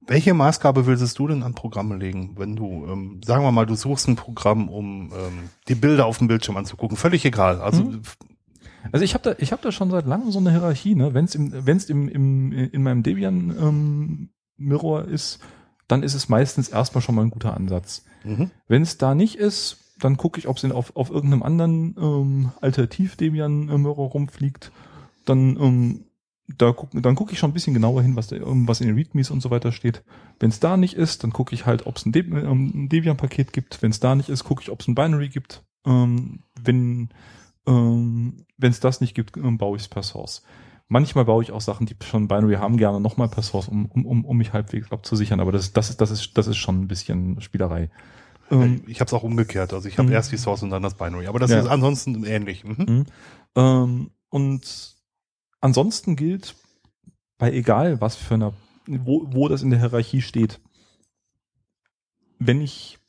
Welche 0.07 0.33
Maßgabe 0.33 0.85
würdest 0.85 1.19
du 1.19 1.27
denn 1.27 1.43
an 1.43 1.53
Programme 1.53 1.95
legen, 1.97 2.33
wenn 2.37 2.55
du, 2.55 2.85
ähm, 2.87 3.21
sagen 3.25 3.43
wir 3.43 3.51
mal, 3.51 3.65
du 3.65 3.75
suchst 3.75 4.07
ein 4.07 4.15
Programm, 4.15 4.69
um 4.69 5.11
ähm, 5.13 5.49
die 5.67 5.75
Bilder 5.75 6.05
auf 6.05 6.17
dem 6.17 6.27
Bildschirm 6.27 6.57
anzugucken? 6.57 6.97
Völlig 6.97 7.23
egal. 7.25 7.61
Also 7.61 7.83
Mhm. 7.83 8.01
Also 8.93 9.03
ich 9.03 9.13
habe 9.15 9.23
da, 9.31 9.35
ich 9.39 9.51
habe 9.51 9.61
da 9.61 9.71
schon 9.73 9.91
seit 9.91 10.05
langem 10.05 10.31
so 10.31 10.39
eine 10.39 10.51
Hierarchie, 10.51 10.95
ne? 10.95 11.13
Wenn 11.13 11.25
es 11.25 11.35
im, 11.35 11.51
wenn's 11.65 11.85
im, 11.89 12.07
im, 12.07 12.51
in 12.53 12.83
meinem 12.83 13.03
Debian 13.03 13.53
ähm, 13.59 14.29
Mirror 14.55 15.05
ist, 15.05 15.39
dann 15.89 16.03
ist 16.03 16.13
es 16.13 16.29
meistens 16.29 16.69
erstmal 16.69 17.01
schon 17.01 17.15
mal 17.15 17.23
ein 17.23 17.29
guter 17.29 17.53
Ansatz. 17.57 18.05
mhm. 18.23 18.49
Wenn 18.69 18.83
es 18.83 18.97
da 18.97 19.13
nicht 19.13 19.35
ist, 19.35 19.77
dann 19.99 20.15
gucke 20.15 20.39
ich, 20.39 20.47
ob 20.47 20.55
es 20.55 20.63
in- 20.63 20.71
auf, 20.71 20.95
auf 20.95 21.09
irgendeinem 21.09 21.43
anderen 21.43 21.95
ähm, 21.99 22.51
Alternativ-Debian-Mirror 22.61 24.09
rumfliegt. 24.11 24.71
Dann, 25.25 25.57
ähm, 25.59 26.03
da 26.47 26.71
guck, 26.71 26.89
dann 26.93 27.15
gucke 27.15 27.33
ich 27.33 27.39
schon 27.39 27.51
ein 27.51 27.53
bisschen 27.53 27.73
genauer 27.73 28.01
hin, 28.01 28.15
was, 28.15 28.27
da, 28.27 28.37
was 28.41 28.79
in 28.81 28.87
den 28.87 28.95
Readmes 28.95 29.31
und 29.31 29.41
so 29.41 29.49
weiter 29.51 29.71
steht. 29.71 30.03
Wenn 30.39 30.49
es 30.49 30.59
da 30.59 30.77
nicht 30.77 30.93
ist, 30.93 31.23
dann 31.23 31.33
gucke 31.33 31.53
ich 31.53 31.65
halt, 31.65 31.85
ob 31.85 31.97
es 31.97 32.05
ein, 32.05 32.11
De 32.13 32.23
ähm, 32.23 32.71
ein 32.73 32.89
Debian-Paket 32.89 33.51
gibt. 33.51 33.81
Wenn 33.81 33.91
es 33.91 33.99
da 33.99 34.15
nicht 34.15 34.29
ist, 34.29 34.43
gucke 34.45 34.61
ich, 34.61 34.71
ob 34.71 34.79
es 34.81 34.87
ein 34.87 34.95
Binary 34.95 35.29
gibt. 35.29 35.63
Ähm, 35.85 36.39
wenn 36.61 37.09
ähm, 37.67 38.45
es 38.61 38.79
das 38.79 39.01
nicht 39.01 39.13
gibt, 39.13 39.35
ähm, 39.37 39.57
baue 39.57 39.75
ich 39.75 39.83
es 39.83 39.87
per 39.89 40.03
Source. 40.03 40.43
Manchmal 40.87 41.25
baue 41.25 41.43
ich 41.43 41.51
auch 41.51 41.59
Sachen, 41.59 41.85
die 41.85 41.97
schon 42.01 42.29
Binary 42.29 42.55
haben, 42.55 42.77
gerne 42.77 43.01
nochmal 43.01 43.27
per 43.27 43.43
Source, 43.43 43.67
um, 43.67 43.87
um, 43.87 44.05
um, 44.05 44.23
um 44.23 44.37
mich 44.37 44.53
halbwegs 44.53 44.89
abzusichern. 44.91 45.41
Aber 45.41 45.51
das, 45.51 45.73
das, 45.73 45.89
ist, 45.89 45.99
das, 45.99 46.11
ist, 46.11 46.37
das 46.37 46.47
ist 46.47 46.55
schon 46.57 46.79
ein 46.81 46.87
bisschen 46.87 47.41
Spielerei. 47.41 47.89
Ähm, 48.49 48.83
ich 48.87 49.01
habe 49.01 49.07
es 49.07 49.13
auch 49.13 49.23
umgekehrt. 49.23 49.73
Also 49.73 49.89
ich 49.89 49.97
habe 49.97 50.07
Mhm. 50.07 50.13
erst 50.13 50.31
die 50.31 50.37
Source 50.37 50.63
und 50.63 50.69
dann 50.69 50.81
das 50.83 50.95
Binary. 50.95 51.27
Aber 51.27 51.39
das 51.39 51.51
Ja. 51.51 51.59
ist 51.59 51.67
ansonsten 51.67 52.23
ähnlich. 52.23 52.63
Mhm. 52.63 52.85
Mhm. 52.87 53.05
Ähm, 53.55 54.11
und 54.29 54.95
ansonsten 55.59 56.15
gilt, 56.15 56.55
bei 57.37 57.51
egal 57.51 58.01
was 58.01 58.15
für 58.15 58.35
einer, 58.35 58.53
wo, 58.87 59.27
wo 59.31 59.47
das 59.47 59.61
in 59.61 59.69
der 59.69 59.79
Hierarchie 59.79 60.21
steht, 60.21 60.59
wenn 62.39 62.61
ich 62.61 62.99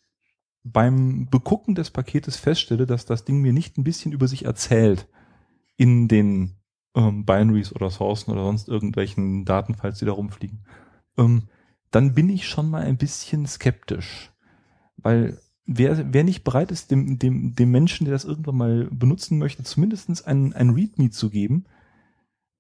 beim 0.65 1.29
Begucken 1.31 1.75
des 1.75 1.91
Paketes 1.91 2.37
feststelle, 2.37 2.87
dass 2.87 3.07
das 3.07 3.25
Ding 3.25 3.41
mir 3.41 3.53
nicht 3.53 3.79
ein 3.79 3.85
bisschen 3.85 4.13
über 4.13 4.29
sich 4.29 4.45
erzählt 4.45 5.09
in 5.77 6.09
den 6.09 6.57
ähm, 6.95 7.25
Binaries 7.25 7.75
oder 7.75 7.91
Sourcen 7.91 8.33
oder 8.33 8.45
sonst 8.45 8.69
irgendwelchen 8.69 9.45
Datenfiles, 9.45 9.99
die 9.99 10.05
da 10.05 10.13
rumfliegen, 10.13 10.65
ähm, 11.17 11.45
dann 11.91 12.15
bin 12.15 12.29
ich 12.29 12.47
schon 12.47 12.69
mal 12.69 12.83
ein 12.83 12.99
bisschen 12.99 13.47
skeptisch. 13.47 14.33
Weil 14.97 15.41
wer, 15.65 16.13
wer 16.13 16.25
nicht 16.25 16.45
bereit 16.45 16.71
ist, 16.71 16.91
dem, 16.91 17.19
dem, 17.19 17.55
dem 17.55 17.71
Menschen, 17.71 18.05
der 18.05 18.13
das 18.13 18.25
irgendwann 18.25 18.57
mal 18.57 18.89
benutzen 18.91 19.39
möchte, 19.39 19.63
zumindestens 19.63 20.23
ein, 20.23 20.53
ein 20.53 20.71
README 20.71 21.11
zu 21.11 21.31
geben, 21.31 21.67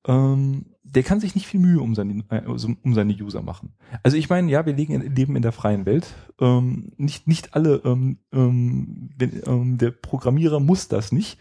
ähm, 0.09 0.64
der 0.82 1.02
kann 1.02 1.20
sich 1.20 1.34
nicht 1.34 1.46
viel 1.46 1.61
Mühe 1.61 1.80
um 1.80 1.94
seine, 1.94 2.24
äh, 2.30 2.42
also 2.46 2.70
um 2.82 2.94
seine 2.94 3.12
User 3.12 3.42
machen. 3.42 3.74
Also 4.02 4.16
ich 4.16 4.30
meine, 4.30 4.50
ja, 4.50 4.64
wir 4.64 4.76
in, 4.76 5.14
leben 5.14 5.36
in 5.36 5.42
der 5.42 5.52
freien 5.52 5.86
Welt. 5.86 6.14
Ähm, 6.40 6.92
nicht, 6.96 7.28
nicht 7.28 7.54
alle, 7.54 7.82
ähm, 7.84 8.18
ähm, 8.32 9.11
ähm, 9.20 9.78
der 9.78 9.90
Programmierer 9.90 10.61
muss 10.61 10.88
das 10.88 11.12
nicht. 11.12 11.38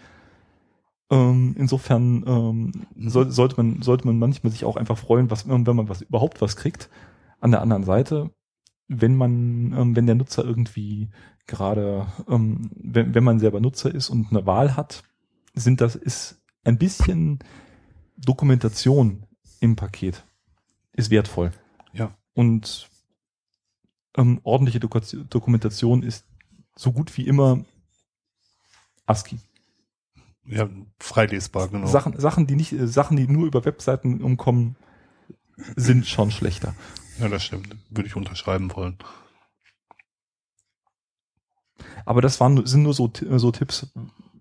Ähm, 1.10 1.56
insofern 1.58 2.26
ähm, 2.28 3.10
soll, 3.10 3.32
sollte 3.32 3.56
man 3.56 3.82
sollte 3.82 4.06
man 4.06 4.20
manchmal 4.20 4.52
sich 4.52 4.66
auch 4.66 4.76
einfach 4.76 4.98
freuen, 4.98 5.32
was 5.32 5.48
wenn 5.48 5.64
man 5.64 5.88
was 5.88 6.02
überhaupt 6.02 6.42
was 6.42 6.58
kriegt. 6.58 6.90
An 7.40 7.52
der 7.52 7.62
anderen 7.62 7.84
Seite, 7.84 8.32
wenn 8.90 9.16
man 9.16 9.96
wenn 9.96 10.06
der 10.06 10.16
Nutzer 10.16 10.44
irgendwie 10.44 11.10
gerade 11.46 12.08
wenn, 12.28 13.16
wenn 13.16 13.24
man 13.24 13.40
selber 13.40 13.62
Nutzer 13.62 13.96
ist 13.96 14.10
und 14.10 14.32
eine 14.32 14.46
Wahl 14.46 14.76
hat, 14.76 15.04
sind 15.54 15.80
das 15.80 15.96
ist 15.96 16.42
ein 16.66 16.78
bisschen 16.78 17.40
Dokumentation 18.18 19.26
im 19.60 19.76
Paket 19.76 20.24
ist 20.94 21.10
wertvoll. 21.10 21.52
Ja. 21.94 22.16
Und 22.34 22.90
ähm, 24.16 24.40
ordentliche 24.44 24.80
Doku- 24.80 25.24
Dokumentation 25.30 26.04
ist 26.04 26.26
so 26.76 26.92
gut 26.92 27.16
wie 27.18 27.28
immer 27.28 27.64
ASCII. 29.06 29.40
Ja, 30.46 30.70
freilesbar, 31.00 31.68
genau. 31.68 31.88
Sachen, 31.88 32.20
Sachen, 32.20 32.48
die 32.48 32.56
nicht, 32.56 32.74
äh, 32.74 32.88
Sachen, 32.88 33.18
die 33.18 33.28
nur 33.28 33.46
über 33.48 33.66
Webseiten 33.66 34.22
umkommen, 34.22 34.76
sind 35.76 36.06
schon 36.08 36.32
schlechter. 36.32 36.76
Ja, 37.20 37.28
das 37.30 37.44
stimmt. 37.44 37.76
Würde 37.90 38.08
ich 38.08 38.16
unterschreiben 38.16 38.74
wollen. 38.76 38.98
Aber 42.06 42.22
das 42.22 42.40
waren, 42.40 42.66
sind 42.66 42.84
nur 42.84 42.94
so, 42.94 43.12
so 43.14 43.52
Tipps, 43.52 43.88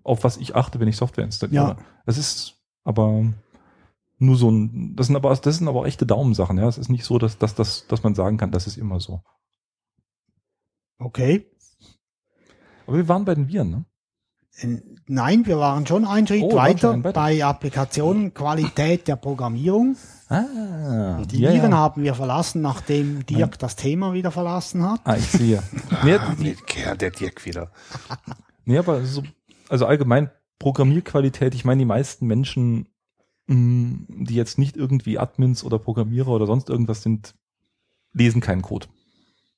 auf 0.05 0.25
was 0.25 0.37
ich 0.37 0.55
achte, 0.55 0.79
wenn 0.79 0.89
ich 0.89 0.97
Software 0.97 1.25
installiere. 1.25 1.77
Ja. 1.79 1.85
Das 2.05 2.19
ist 2.19 2.55
aber 2.85 3.33
nur 4.19 4.37
so 4.37 4.51
ein, 4.51 4.95
das 4.97 5.07
sind 5.09 5.17
aber, 5.17 5.35
das 5.37 5.57
sind 5.59 5.69
aber 5.69 5.81
auch 5.81 5.87
echte 5.87 6.07
Daumensachen, 6.07 6.57
ja. 6.59 6.69
Es 6.69 6.79
ist 6.79 6.89
nicht 6.89 7.05
so, 7.05 7.19
dass, 7.19 7.39
dass, 7.39 7.55
dass, 7.55 7.87
dass 7.87 8.03
man 8.03 8.15
sagen 8.15 8.37
kann, 8.39 8.51
das 8.51 8.67
ist 8.67 8.77
immer 8.79 8.99
so. 9.01 9.23
Okay. 10.99 11.47
Aber 12.87 12.97
wir 12.97 13.09
waren 13.09 13.25
bei 13.25 13.35
den 13.35 13.49
Viren, 13.49 13.71
ne? 13.71 13.85
Äh, 14.59 14.79
Nein, 15.09 15.47
wir 15.47 15.59
waren 15.59 15.87
schon 15.87 16.05
einen 16.05 16.27
Schritt 16.27 16.43
Oh, 16.43 16.55
weiter 16.57 16.99
weiter. 17.05 17.13
bei 17.13 17.45
Applikationen 17.45 18.33
Qualität 18.35 19.07
der 19.07 19.15
Programmierung. 19.17 19.97
Ah, 20.29 21.23
Die 21.31 21.39
ja, 21.41 21.53
Viren 21.53 21.71
ja. 21.73 21.77
haben 21.77 22.03
wir 22.03 22.15
verlassen, 22.15 22.61
nachdem 22.63 23.25
Dirk 23.27 23.59
das 23.59 23.77
Thema 23.77 24.15
wieder 24.15 24.31
verlassen 24.33 24.83
hat. 24.83 25.01
Ah, 25.05 25.15
ich 25.17 25.27
sehe. 25.29 25.63
nee, 26.05 26.15
Ah, 26.17 26.35
ja, 26.85 26.95
der 26.97 27.11
Dirk 27.11 27.45
wieder. 27.45 27.71
nee, 28.65 28.79
aber 28.79 29.05
so, 29.05 29.23
also 29.69 29.87
allgemein 29.87 30.31
Programmierqualität, 30.59 31.55
ich 31.55 31.65
meine, 31.65 31.81
die 31.81 31.85
meisten 31.85 32.27
Menschen, 32.27 32.89
die 33.49 34.35
jetzt 34.35 34.59
nicht 34.59 34.77
irgendwie 34.77 35.19
Admins 35.19 35.63
oder 35.63 35.79
Programmierer 35.79 36.29
oder 36.29 36.47
sonst 36.47 36.69
irgendwas 36.69 37.03
sind, 37.03 37.35
lesen 38.13 38.41
keinen 38.41 38.63
Code. 38.63 38.87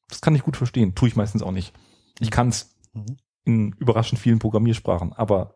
Das 0.09 0.21
kann 0.21 0.35
ich 0.35 0.43
gut 0.43 0.57
verstehen. 0.57 0.95
Tue 0.95 1.09
ich 1.09 1.17
meistens 1.17 1.43
auch 1.43 1.53
nicht. 1.53 1.73
Ich 2.21 2.31
kann's 2.31 2.75
Mhm. 2.95 3.17
in 3.45 3.73
überraschend 3.79 4.19
vielen 4.19 4.39
Programmiersprachen, 4.39 5.13
aber 5.13 5.55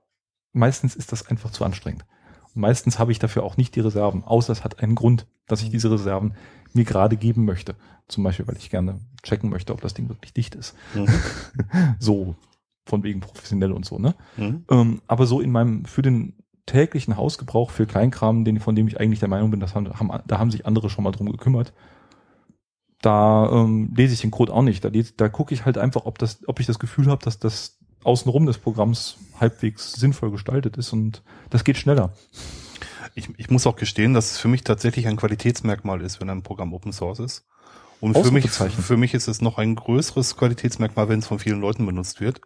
meistens 0.53 0.95
ist 0.95 1.13
das 1.13 1.27
einfach 1.29 1.51
zu 1.51 1.65
anstrengend. 1.65 2.05
Und 2.55 2.61
meistens 2.61 2.99
habe 2.99 3.11
ich 3.13 3.19
dafür 3.19 3.43
auch 3.43 3.57
nicht 3.57 3.75
die 3.75 3.81
Reserven, 3.81 4.23
außer 4.25 4.53
es 4.53 4.63
hat 4.65 4.81
einen 4.81 4.95
Grund, 4.95 5.27
dass 5.47 5.63
ich 5.63 5.71
diese 5.71 5.91
Reserven 5.91 6.35
mir 6.75 6.85
gerade 6.85 7.17
geben 7.17 7.45
möchte. 7.47 7.75
Zum 8.09 8.23
Beispiel, 8.25 8.47
weil 8.47 8.57
ich 8.59 8.69
gerne 8.71 9.01
checken 9.23 9.49
möchte, 9.51 9.73
ob 9.73 9.81
das 9.81 9.95
Ding 9.95 10.09
wirklich 10.11 10.33
dicht 10.35 10.55
ist. 10.55 10.75
Mhm. 10.95 11.07
So, 11.99 12.35
von 12.87 13.03
wegen 13.03 13.21
professionell 13.21 13.73
und 13.73 13.85
so, 13.87 13.99
ne? 13.99 14.15
Mhm. 14.37 14.65
Ähm, 14.71 15.03
aber 15.07 15.27
so 15.27 15.41
in 15.41 15.51
meinem, 15.53 15.85
für 15.87 16.03
den 16.03 16.35
täglichen 16.67 17.17
Hausgebrauch, 17.17 17.71
für 17.71 17.87
Kleinkram, 17.87 18.45
den, 18.45 18.61
von 18.61 18.77
dem 18.77 18.89
ich 18.89 19.01
eigentlich 19.01 19.21
der 19.21 19.29
Meinung 19.29 19.51
bin, 19.51 19.61
das 19.61 19.75
haben, 19.75 19.89
haben, 19.99 20.11
da 20.27 20.39
haben 20.39 20.51
sich 20.51 20.67
andere 20.67 20.91
schon 20.91 21.05
mal 21.05 21.13
drum 21.13 21.31
gekümmert. 21.31 21.73
Da 23.01 23.51
ähm, 23.51 23.93
lese 23.97 24.15
ich 24.15 24.21
den 24.21 24.31
Code 24.31 24.53
auch 24.53 24.63
nicht. 24.63 24.85
Da, 24.85 24.91
da 24.91 25.29
gucke 25.29 25.55
ich 25.55 25.65
halt 25.65 25.77
einfach, 25.77 26.07
ob 26.07 26.19
das, 26.19 26.41
ob 26.47 26.61
ich 26.61 26.67
das 26.67 26.79
Gefühl 26.79 27.09
habe, 27.09 27.25
dass 27.25 27.39
das 27.39 27.79
außenrum 28.05 28.47
des 28.47 28.59
Programms 28.59 29.17
halbwegs 29.41 29.93
sinnvoll 29.93 30.31
gestaltet 30.31 30.77
ist 30.77 30.93
und 30.93 31.23
das 31.51 31.65
geht 31.65 31.77
schneller. 31.77 32.13
Ich, 33.15 33.29
ich 33.37 33.51
muss 33.51 33.67
auch 33.67 33.77
gestehen, 33.77 34.15
dass 34.15 34.33
es 34.33 34.39
für 34.39 34.49
mich 34.49 34.65
tatsächlich 34.65 35.07
ein 35.07 35.17
Qualitätsmerkmal 35.17 36.01
ist, 36.01 36.21
wenn 36.21 36.31
ein 36.31 36.43
Programm 36.43 36.73
Open 36.73 36.93
Source 36.93 37.19
ist. 37.19 37.45
Und 38.01 38.19
für 38.19 38.33
mich, 38.33 38.51
für 38.51 38.97
mich 38.97 39.15
ist 39.15 39.29
es 39.29 39.41
noch 39.41 39.59
ein 39.59 39.77
größeres 39.77 40.37
Qualitätsmerkmal, 40.37 41.09
wenn 41.09 41.21
es 41.21 41.27
von 41.27 41.39
vielen 41.39 41.61
Leuten 41.61 41.87
benutzt 41.87 42.21
wird. 42.21 42.41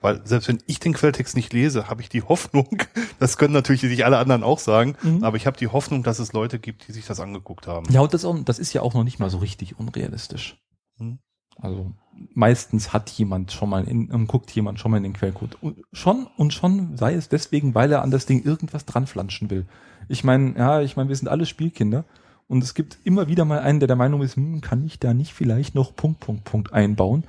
Weil 0.00 0.20
selbst 0.24 0.48
wenn 0.48 0.62
ich 0.66 0.80
den 0.80 0.94
Quelltext 0.94 1.36
nicht 1.36 1.52
lese, 1.52 1.88
habe 1.88 2.00
ich 2.00 2.08
die 2.08 2.22
Hoffnung, 2.22 2.68
das 3.18 3.36
können 3.36 3.52
natürlich 3.52 3.82
sich 3.82 4.04
alle 4.04 4.18
anderen 4.18 4.42
auch 4.42 4.58
sagen, 4.58 4.96
Mhm. 5.02 5.24
aber 5.24 5.36
ich 5.36 5.46
habe 5.46 5.58
die 5.58 5.68
Hoffnung, 5.68 6.02
dass 6.02 6.18
es 6.18 6.32
Leute 6.32 6.58
gibt, 6.58 6.88
die 6.88 6.92
sich 6.92 7.06
das 7.06 7.20
angeguckt 7.20 7.66
haben. 7.66 7.86
Ja, 7.92 8.00
und 8.00 8.14
das, 8.14 8.24
auch, 8.24 8.36
das 8.44 8.58
ist 8.58 8.72
ja 8.72 8.82
auch 8.82 8.94
noch 8.94 9.04
nicht 9.04 9.18
mal 9.18 9.30
so 9.30 9.38
richtig 9.38 9.78
unrealistisch. 9.78 10.56
Hm. 10.98 11.18
Also 11.60 11.92
meistens 12.34 12.92
hat 12.92 13.10
jemand 13.10 13.52
schon 13.52 13.68
mal 13.68 13.84
in, 13.84 14.10
ähm, 14.12 14.26
guckt 14.26 14.50
jemand 14.52 14.80
schon 14.80 14.90
mal 14.90 14.96
in 14.96 15.02
den 15.02 15.12
Quellcode. 15.12 15.58
Und 15.60 15.78
schon 15.92 16.26
und 16.36 16.54
schon 16.54 16.96
sei 16.96 17.14
es 17.14 17.28
deswegen, 17.28 17.74
weil 17.74 17.92
er 17.92 18.02
an 18.02 18.10
das 18.10 18.24
Ding 18.26 18.42
irgendwas 18.42 18.86
dran 18.86 19.06
flanschen 19.06 19.50
will. 19.50 19.66
Ich 20.08 20.24
meine, 20.24 20.56
ja, 20.56 20.80
ich 20.80 20.96
meine, 20.96 21.08
wir 21.10 21.16
sind 21.16 21.28
alle 21.28 21.44
Spielkinder 21.44 22.04
und 22.48 22.64
es 22.64 22.74
gibt 22.74 22.98
immer 23.04 23.28
wieder 23.28 23.44
mal 23.44 23.58
einen, 23.60 23.80
der 23.80 23.86
der 23.86 23.96
Meinung 23.96 24.22
ist, 24.22 24.36
hm, 24.36 24.60
kann 24.62 24.84
ich 24.84 24.98
da 24.98 25.12
nicht 25.12 25.34
vielleicht 25.34 25.74
noch 25.74 25.94
Punkt, 25.94 26.20
Punkt, 26.20 26.44
Punkt 26.44 26.72
einbauen? 26.72 27.24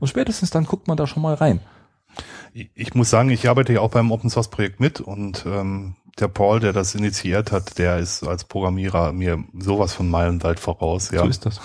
Und 0.00 0.08
spätestens 0.08 0.50
dann 0.50 0.64
guckt 0.64 0.88
man 0.88 0.96
da 0.96 1.06
schon 1.06 1.22
mal 1.22 1.34
rein. 1.34 1.60
Ich, 2.74 2.94
muss 2.94 3.10
sagen, 3.10 3.30
ich 3.30 3.48
arbeite 3.48 3.74
ja 3.74 3.80
auch 3.80 3.90
beim 3.90 4.10
Open 4.10 4.30
Source 4.30 4.48
Projekt 4.48 4.80
mit 4.80 5.00
und 5.00 5.44
ähm, 5.46 5.96
der 6.18 6.28
Paul, 6.28 6.60
der 6.60 6.72
das 6.72 6.94
initiiert 6.94 7.52
hat, 7.52 7.78
der 7.78 7.98
ist 7.98 8.22
als 8.24 8.44
Programmierer 8.44 9.12
mir 9.12 9.44
sowas 9.58 9.92
von 9.92 10.08
meilenweit 10.08 10.58
voraus. 10.58 11.10
Ja. 11.10 11.20
So 11.20 11.28
ist 11.28 11.44
das. 11.44 11.60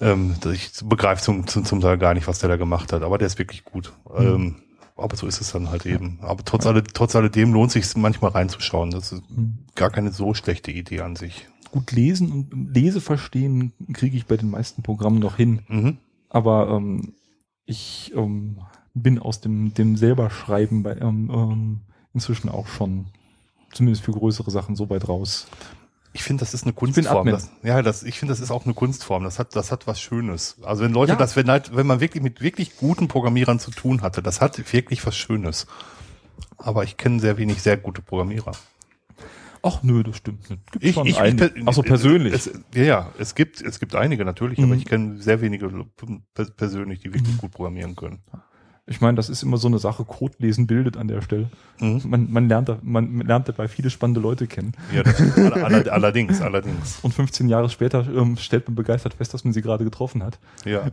Ähm, 0.00 0.34
ich 0.52 0.72
begreife 0.84 1.22
zum, 1.22 1.46
zum, 1.46 1.64
zum 1.64 1.80
Teil 1.80 1.98
gar 1.98 2.14
nicht, 2.14 2.26
was 2.26 2.38
der 2.38 2.48
da 2.48 2.56
gemacht 2.56 2.92
hat, 2.92 3.02
aber 3.02 3.18
der 3.18 3.26
ist 3.26 3.38
wirklich 3.38 3.64
gut. 3.64 3.92
Mhm. 4.18 4.26
Ähm, 4.26 4.56
aber 4.96 5.16
so 5.16 5.26
ist 5.26 5.40
es 5.40 5.52
dann 5.52 5.70
halt 5.70 5.84
eben. 5.84 6.18
Aber 6.22 6.42
trotz, 6.44 6.66
alle, 6.66 6.82
trotz 6.82 7.14
alledem 7.14 7.52
lohnt 7.52 7.70
sich 7.70 7.94
manchmal 7.96 8.30
reinzuschauen. 8.30 8.90
Das 8.90 9.12
ist 9.12 9.22
Mhm. 9.30 9.58
gar 9.74 9.90
keine 9.90 10.10
so 10.12 10.32
schlechte 10.34 10.70
Idee 10.70 11.00
an 11.00 11.16
sich. 11.16 11.46
Gut 11.70 11.92
lesen 11.92 12.32
und 12.32 12.74
Lese 12.74 13.00
verstehen 13.00 13.72
kriege 13.92 14.16
ich 14.16 14.26
bei 14.26 14.36
den 14.36 14.50
meisten 14.50 14.82
Programmen 14.82 15.18
noch 15.18 15.36
hin. 15.36 15.62
Mhm. 15.68 15.98
Aber 16.30 16.70
ähm, 16.70 17.14
ich 17.66 18.12
ähm, 18.14 18.60
bin 19.02 19.18
aus 19.18 19.40
dem, 19.40 19.74
dem 19.74 19.96
selber 19.96 20.30
Schreiben 20.30 20.82
bei 20.82 20.96
ähm, 20.96 21.30
ähm, 21.32 21.80
inzwischen 22.14 22.48
auch 22.48 22.66
schon 22.66 23.06
zumindest 23.72 24.04
für 24.04 24.12
größere 24.12 24.50
Sachen 24.50 24.74
so 24.76 24.88
weit 24.90 25.08
raus. 25.08 25.46
Ich 26.12 26.22
finde, 26.22 26.40
das 26.40 26.54
ist 26.54 26.62
eine 26.64 26.72
Kunstform. 26.72 27.26
Das, 27.28 27.50
ja, 27.62 27.82
das, 27.82 28.02
ich 28.02 28.18
finde, 28.18 28.32
das 28.32 28.40
ist 28.40 28.50
auch 28.50 28.64
eine 28.64 28.72
Kunstform. 28.72 29.22
Das 29.24 29.38
hat, 29.38 29.54
das 29.54 29.70
hat 29.70 29.86
was 29.86 30.00
Schönes. 30.00 30.56
Also 30.62 30.82
wenn 30.84 30.92
Leute 30.94 31.12
Ja. 31.12 31.18
das, 31.18 31.36
wenn 31.36 31.50
halt, 31.50 31.76
wenn 31.76 31.86
man 31.86 32.00
wirklich 32.00 32.22
mit 32.22 32.40
wirklich 32.40 32.78
guten 32.78 33.06
Programmierern 33.06 33.58
zu 33.58 33.70
tun 33.70 34.00
hatte, 34.00 34.22
das 34.22 34.40
hat 34.40 34.72
wirklich 34.72 35.04
was 35.06 35.14
Schönes. 35.14 35.66
Aber 36.56 36.84
ich 36.84 36.96
kenne 36.96 37.20
sehr 37.20 37.36
wenig 37.36 37.60
sehr 37.60 37.76
gute 37.76 38.00
Programmierer. 38.00 38.52
Ach 39.62 39.82
nö, 39.82 40.02
das 40.04 40.16
stimmt 40.16 40.48
nicht. 40.48 40.72
Gibt 40.72 40.94
schon 40.94 41.06
ich, 41.06 41.18
einige. 41.18 41.48
per- 41.48 41.82
persönlich. 41.82 42.32
Es, 42.32 42.50
ja, 42.74 42.82
ja, 42.82 43.10
es 43.18 43.34
gibt, 43.34 43.60
es 43.60 43.78
gibt 43.80 43.94
einige 43.94 44.24
natürlich, 44.24 44.58
Mhm. 44.58 44.64
aber 44.64 44.74
ich 44.76 44.84
kenne 44.86 45.20
sehr 45.20 45.40
wenige 45.42 45.68
per- 46.34 46.44
persönlich, 46.46 47.00
die 47.00 47.12
wirklich 47.12 47.36
gut 47.36 47.50
programmieren 47.50 47.94
können. 47.96 48.20
Ich 48.88 49.00
meine, 49.00 49.16
das 49.16 49.28
ist 49.28 49.42
immer 49.42 49.56
so 49.56 49.66
eine 49.66 49.80
Sache, 49.80 50.04
Code 50.04 50.34
lesen 50.38 50.68
bildet 50.68 50.96
an 50.96 51.08
der 51.08 51.20
Stelle. 51.20 51.50
Mhm. 51.80 52.02
Man, 52.06 52.30
man, 52.30 52.48
lernt 52.48 52.68
da, 52.68 52.78
man 52.82 53.20
lernt 53.20 53.48
dabei 53.48 53.66
viele 53.66 53.90
spannende 53.90 54.20
Leute 54.20 54.46
kennen. 54.46 54.74
Ja, 54.94 55.02
das, 55.02 55.20
aller- 55.36 55.64
aller- 55.64 55.92
allerdings, 55.92 56.40
allerdings. 56.40 57.00
Und 57.02 57.12
15 57.12 57.48
Jahre 57.48 57.68
später 57.68 58.06
ähm, 58.06 58.36
stellt 58.36 58.68
man 58.68 58.76
begeistert 58.76 59.14
fest, 59.14 59.34
dass 59.34 59.42
man 59.42 59.52
sie 59.52 59.60
gerade 59.62 59.82
getroffen 59.84 60.22
hat. 60.22 60.38
Ja. 60.64 60.82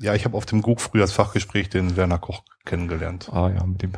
Ja, 0.00 0.12
ich 0.14 0.24
habe 0.24 0.36
auf 0.36 0.44
dem 0.44 0.60
GUG 0.60 0.80
Frühjahrsfachgespräch 0.80 1.70
den 1.70 1.96
Werner 1.96 2.18
Koch 2.18 2.42
kennengelernt. 2.64 3.30
Ah 3.32 3.48
ja, 3.48 3.64
mit 3.64 3.80
dem, 3.80 3.92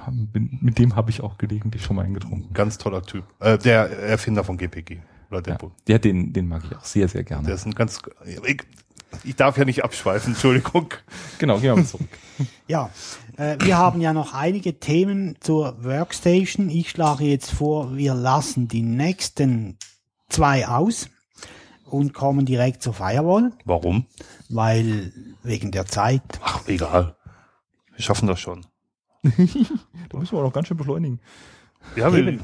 mit 0.60 0.78
dem 0.78 0.94
habe 0.94 1.10
ich 1.10 1.22
auch 1.22 1.38
gelegentlich 1.38 1.82
schon 1.82 1.96
mal 1.96 2.04
eingetrunken. 2.04 2.52
Ganz 2.52 2.76
toller 2.78 3.02
Typ. 3.02 3.24
Äh, 3.40 3.56
der 3.58 3.88
Erfinder 4.02 4.44
von 4.44 4.58
GPG. 4.58 4.98
Oder 5.30 5.42
Ja, 5.48 5.58
der, 5.88 5.98
den, 5.98 6.32
den 6.34 6.48
mag 6.48 6.62
ich 6.70 6.76
auch 6.76 6.84
sehr, 6.84 7.08
sehr 7.08 7.24
gerne. 7.24 7.46
Der 7.46 7.54
ist 7.56 7.64
ein 7.66 7.74
ganz. 7.74 8.00
Ich, 8.46 8.58
ich 9.24 9.36
darf 9.36 9.56
ja 9.58 9.64
nicht 9.64 9.84
abschweifen, 9.84 10.32
Entschuldigung. 10.32 10.92
genau, 11.38 11.54
gehen 11.54 11.64
wir 11.64 11.76
mal 11.76 11.86
zurück. 11.86 12.08
Ja, 12.68 12.90
äh, 13.38 13.56
wir 13.60 13.78
haben 13.78 14.00
ja 14.02 14.12
noch 14.12 14.34
einige 14.34 14.78
Themen 14.78 15.36
zur 15.40 15.82
Workstation. 15.82 16.68
Ich 16.68 16.90
schlage 16.90 17.24
jetzt 17.24 17.50
vor, 17.50 17.96
wir 17.96 18.12
lassen 18.12 18.68
die 18.68 18.82
nächsten 18.82 19.78
zwei 20.28 20.68
aus 20.68 21.08
und 21.84 22.12
kommen 22.12 22.44
direkt 22.44 22.82
zur 22.82 22.92
Firewall, 22.92 23.52
Warum? 23.64 24.06
weil 24.50 25.12
wegen 25.42 25.70
der 25.70 25.86
Zeit. 25.86 26.22
Ach, 26.42 26.66
egal. 26.66 27.16
Wir 27.94 28.02
schaffen 28.02 28.26
das 28.28 28.40
schon. 28.40 28.66
Da 30.08 30.18
müssen 30.18 30.32
wir 30.32 30.38
auch 30.40 30.44
noch 30.44 30.52
ganz 30.52 30.68
schön 30.68 30.76
beschleunigen. 30.76 31.20
Ja, 31.96 32.12
wir, 32.12 32.38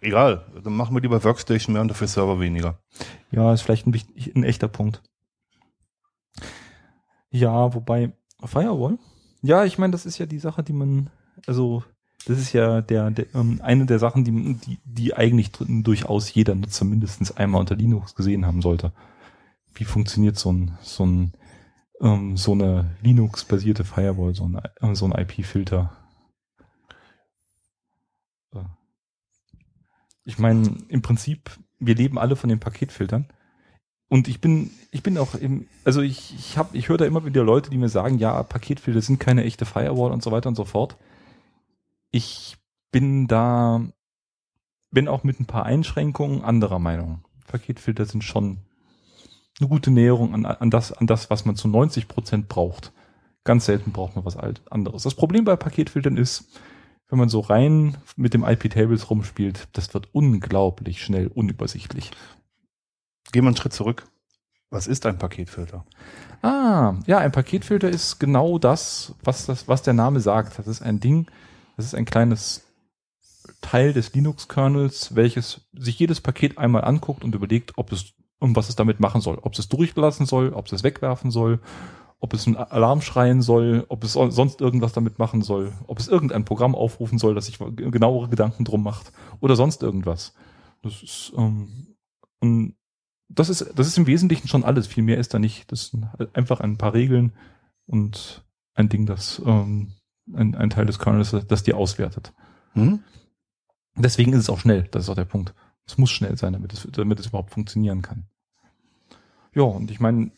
egal. 0.00 0.46
Dann 0.62 0.74
machen 0.74 0.94
wir 0.94 1.00
lieber 1.00 1.22
Workstation 1.24 1.72
mehr 1.72 1.82
und 1.82 1.88
dafür 1.88 2.06
Server 2.06 2.38
weniger. 2.38 2.78
Ja, 3.30 3.52
ist 3.52 3.62
vielleicht 3.62 3.86
ein, 3.86 4.00
ein 4.36 4.44
echter 4.44 4.68
Punkt. 4.68 5.02
Ja, 7.30 7.74
wobei, 7.74 8.12
Firewall? 8.44 8.98
Ja, 9.42 9.64
ich 9.64 9.78
meine, 9.78 9.92
das 9.92 10.06
ist 10.06 10.18
ja 10.18 10.26
die 10.26 10.38
Sache, 10.38 10.62
die 10.62 10.72
man, 10.72 11.10
also, 11.46 11.84
das 12.26 12.38
ist 12.38 12.52
ja 12.52 12.82
der, 12.82 13.10
der 13.10 13.34
ähm, 13.34 13.60
eine 13.62 13.86
der 13.86 13.98
Sachen, 13.98 14.24
die, 14.24 14.54
die, 14.54 14.78
die 14.84 15.14
eigentlich 15.14 15.52
durchaus 15.52 16.32
jeder 16.34 16.54
Nutzer 16.54 16.84
mindestens 16.84 17.34
einmal 17.36 17.60
unter 17.60 17.76
Linux 17.76 18.14
gesehen 18.14 18.44
haben 18.44 18.60
sollte. 18.60 18.92
Wie 19.74 19.84
funktioniert 19.84 20.36
so 20.36 20.52
ein, 20.52 20.76
so 20.82 21.06
ein, 21.06 21.32
ähm, 22.00 22.36
so 22.36 22.52
eine 22.52 22.96
Linux-basierte 23.02 23.84
Firewall, 23.84 24.34
so 24.34 24.44
ein, 24.44 24.56
äh, 24.56 24.94
so 24.94 25.06
ein 25.06 25.12
IP-Filter? 25.12 25.96
Äh. 28.52 28.64
Ich 30.24 30.38
meine, 30.38 30.76
im 30.88 31.00
Prinzip, 31.00 31.50
wir 31.78 31.94
leben 31.94 32.18
alle 32.18 32.36
von 32.36 32.50
den 32.50 32.60
Paketfiltern. 32.60 33.28
Und 34.10 34.26
ich 34.26 34.40
bin, 34.40 34.72
ich 34.90 35.04
bin 35.04 35.16
auch 35.18 35.36
im, 35.36 35.68
also 35.84 36.00
ich, 36.00 36.34
ich 36.34 36.58
habe, 36.58 36.76
ich 36.76 36.88
höre 36.88 36.98
da 36.98 37.04
immer 37.04 37.24
wieder 37.24 37.44
Leute, 37.44 37.70
die 37.70 37.78
mir 37.78 37.88
sagen, 37.88 38.18
ja, 38.18 38.42
Paketfilter 38.42 39.00
sind 39.00 39.20
keine 39.20 39.44
echte 39.44 39.64
Firewall 39.64 40.10
und 40.10 40.20
so 40.20 40.32
weiter 40.32 40.48
und 40.48 40.56
so 40.56 40.64
fort. 40.64 40.96
Ich 42.10 42.56
bin 42.90 43.28
da, 43.28 43.80
bin 44.90 45.06
auch 45.06 45.22
mit 45.22 45.38
ein 45.38 45.46
paar 45.46 45.64
Einschränkungen 45.64 46.42
anderer 46.42 46.80
Meinung. 46.80 47.24
Paketfilter 47.46 48.04
sind 48.04 48.24
schon 48.24 48.58
eine 49.60 49.68
gute 49.68 49.92
Näherung 49.92 50.34
an, 50.34 50.44
an 50.44 50.70
das, 50.70 50.90
an 50.90 51.06
das, 51.06 51.30
was 51.30 51.44
man 51.44 51.54
zu 51.54 51.68
90 51.68 52.08
Prozent 52.08 52.48
braucht. 52.48 52.92
Ganz 53.44 53.66
selten 53.66 53.92
braucht 53.92 54.16
man 54.16 54.24
was 54.24 54.36
anderes. 54.36 55.04
Das 55.04 55.14
Problem 55.14 55.44
bei 55.44 55.54
Paketfiltern 55.54 56.16
ist, 56.16 56.58
wenn 57.08 57.18
man 57.20 57.28
so 57.28 57.38
rein 57.38 57.96
mit 58.16 58.34
dem 58.34 58.42
IP-Tables 58.42 59.08
rumspielt, 59.08 59.68
das 59.72 59.94
wird 59.94 60.08
unglaublich 60.10 61.00
schnell 61.00 61.28
unübersichtlich. 61.28 62.10
Gehen 63.32 63.44
wir 63.44 63.48
einen 63.48 63.56
Schritt 63.56 63.72
zurück. 63.72 64.06
Was 64.70 64.86
ist 64.86 65.04
ein 65.06 65.18
Paketfilter? 65.18 65.84
Ah, 66.42 66.94
ja, 67.06 67.18
ein 67.18 67.32
Paketfilter 67.32 67.88
ist 67.88 68.18
genau 68.20 68.58
das, 68.58 69.14
was 69.22 69.46
das, 69.46 69.66
was 69.66 69.82
der 69.82 69.94
Name 69.94 70.20
sagt. 70.20 70.58
Das 70.58 70.66
ist 70.66 70.80
ein 70.80 71.00
Ding, 71.00 71.26
das 71.76 71.86
ist 71.86 71.94
ein 71.94 72.04
kleines 72.04 72.62
Teil 73.60 73.92
des 73.92 74.14
Linux-Kernels, 74.14 75.14
welches 75.16 75.62
sich 75.72 75.98
jedes 75.98 76.20
Paket 76.20 76.56
einmal 76.56 76.84
anguckt 76.84 77.24
und 77.24 77.34
überlegt, 77.34 77.76
ob 77.76 77.92
es, 77.92 78.14
um 78.38 78.54
was 78.54 78.68
es 78.68 78.76
damit 78.76 79.00
machen 79.00 79.20
soll. 79.20 79.38
Ob 79.42 79.54
es 79.54 79.58
es 79.58 79.68
durchlassen 79.68 80.24
soll, 80.24 80.52
ob 80.52 80.66
es 80.66 80.72
es 80.72 80.82
wegwerfen 80.84 81.30
soll, 81.30 81.60
ob 82.20 82.32
es 82.32 82.46
einen 82.46 82.56
Alarm 82.56 83.00
schreien 83.00 83.42
soll, 83.42 83.84
ob 83.88 84.04
es 84.04 84.12
sonst 84.12 84.60
irgendwas 84.60 84.92
damit 84.92 85.18
machen 85.18 85.42
soll, 85.42 85.72
ob 85.86 85.98
es 85.98 86.08
irgendein 86.08 86.44
Programm 86.44 86.74
aufrufen 86.74 87.18
soll, 87.18 87.34
das 87.34 87.46
sich 87.46 87.58
genauere 87.58 88.28
Gedanken 88.28 88.64
drum 88.64 88.82
macht 88.82 89.12
oder 89.40 89.56
sonst 89.56 89.82
irgendwas. 89.82 90.34
Das 90.82 91.02
ist, 91.02 91.32
ähm, 91.36 91.96
und 92.40 92.74
das 93.30 93.48
ist, 93.48 93.72
das 93.76 93.86
ist 93.86 93.96
im 93.96 94.06
Wesentlichen 94.06 94.48
schon 94.48 94.64
alles. 94.64 94.86
Viel 94.86 95.04
mehr 95.04 95.18
ist 95.18 95.32
da 95.32 95.38
nicht. 95.38 95.70
Das 95.70 95.88
sind 95.88 96.08
einfach 96.34 96.60
ein 96.60 96.76
paar 96.76 96.94
Regeln 96.94 97.32
und 97.86 98.44
ein 98.74 98.88
Ding, 98.88 99.06
das 99.06 99.40
ähm, 99.46 99.92
ein, 100.34 100.54
ein 100.54 100.70
Teil 100.70 100.86
des 100.86 100.98
Kernels, 100.98 101.34
das 101.46 101.62
dir 101.62 101.76
auswertet. 101.76 102.32
Hm? 102.72 103.00
Deswegen 103.96 104.32
ist 104.32 104.40
es 104.40 104.50
auch 104.50 104.58
schnell. 104.58 104.88
Das 104.90 105.04
ist 105.04 105.08
auch 105.08 105.14
der 105.14 105.24
Punkt. 105.24 105.54
Es 105.86 105.96
muss 105.96 106.10
schnell 106.10 106.36
sein, 106.36 106.52
damit 106.52 106.72
es, 106.72 106.86
damit 106.90 107.20
es 107.20 107.26
überhaupt 107.26 107.52
funktionieren 107.52 108.02
kann. 108.02 108.26
Ja, 109.54 109.62
und 109.62 109.90
ich 109.90 110.00
meine, 110.00 110.32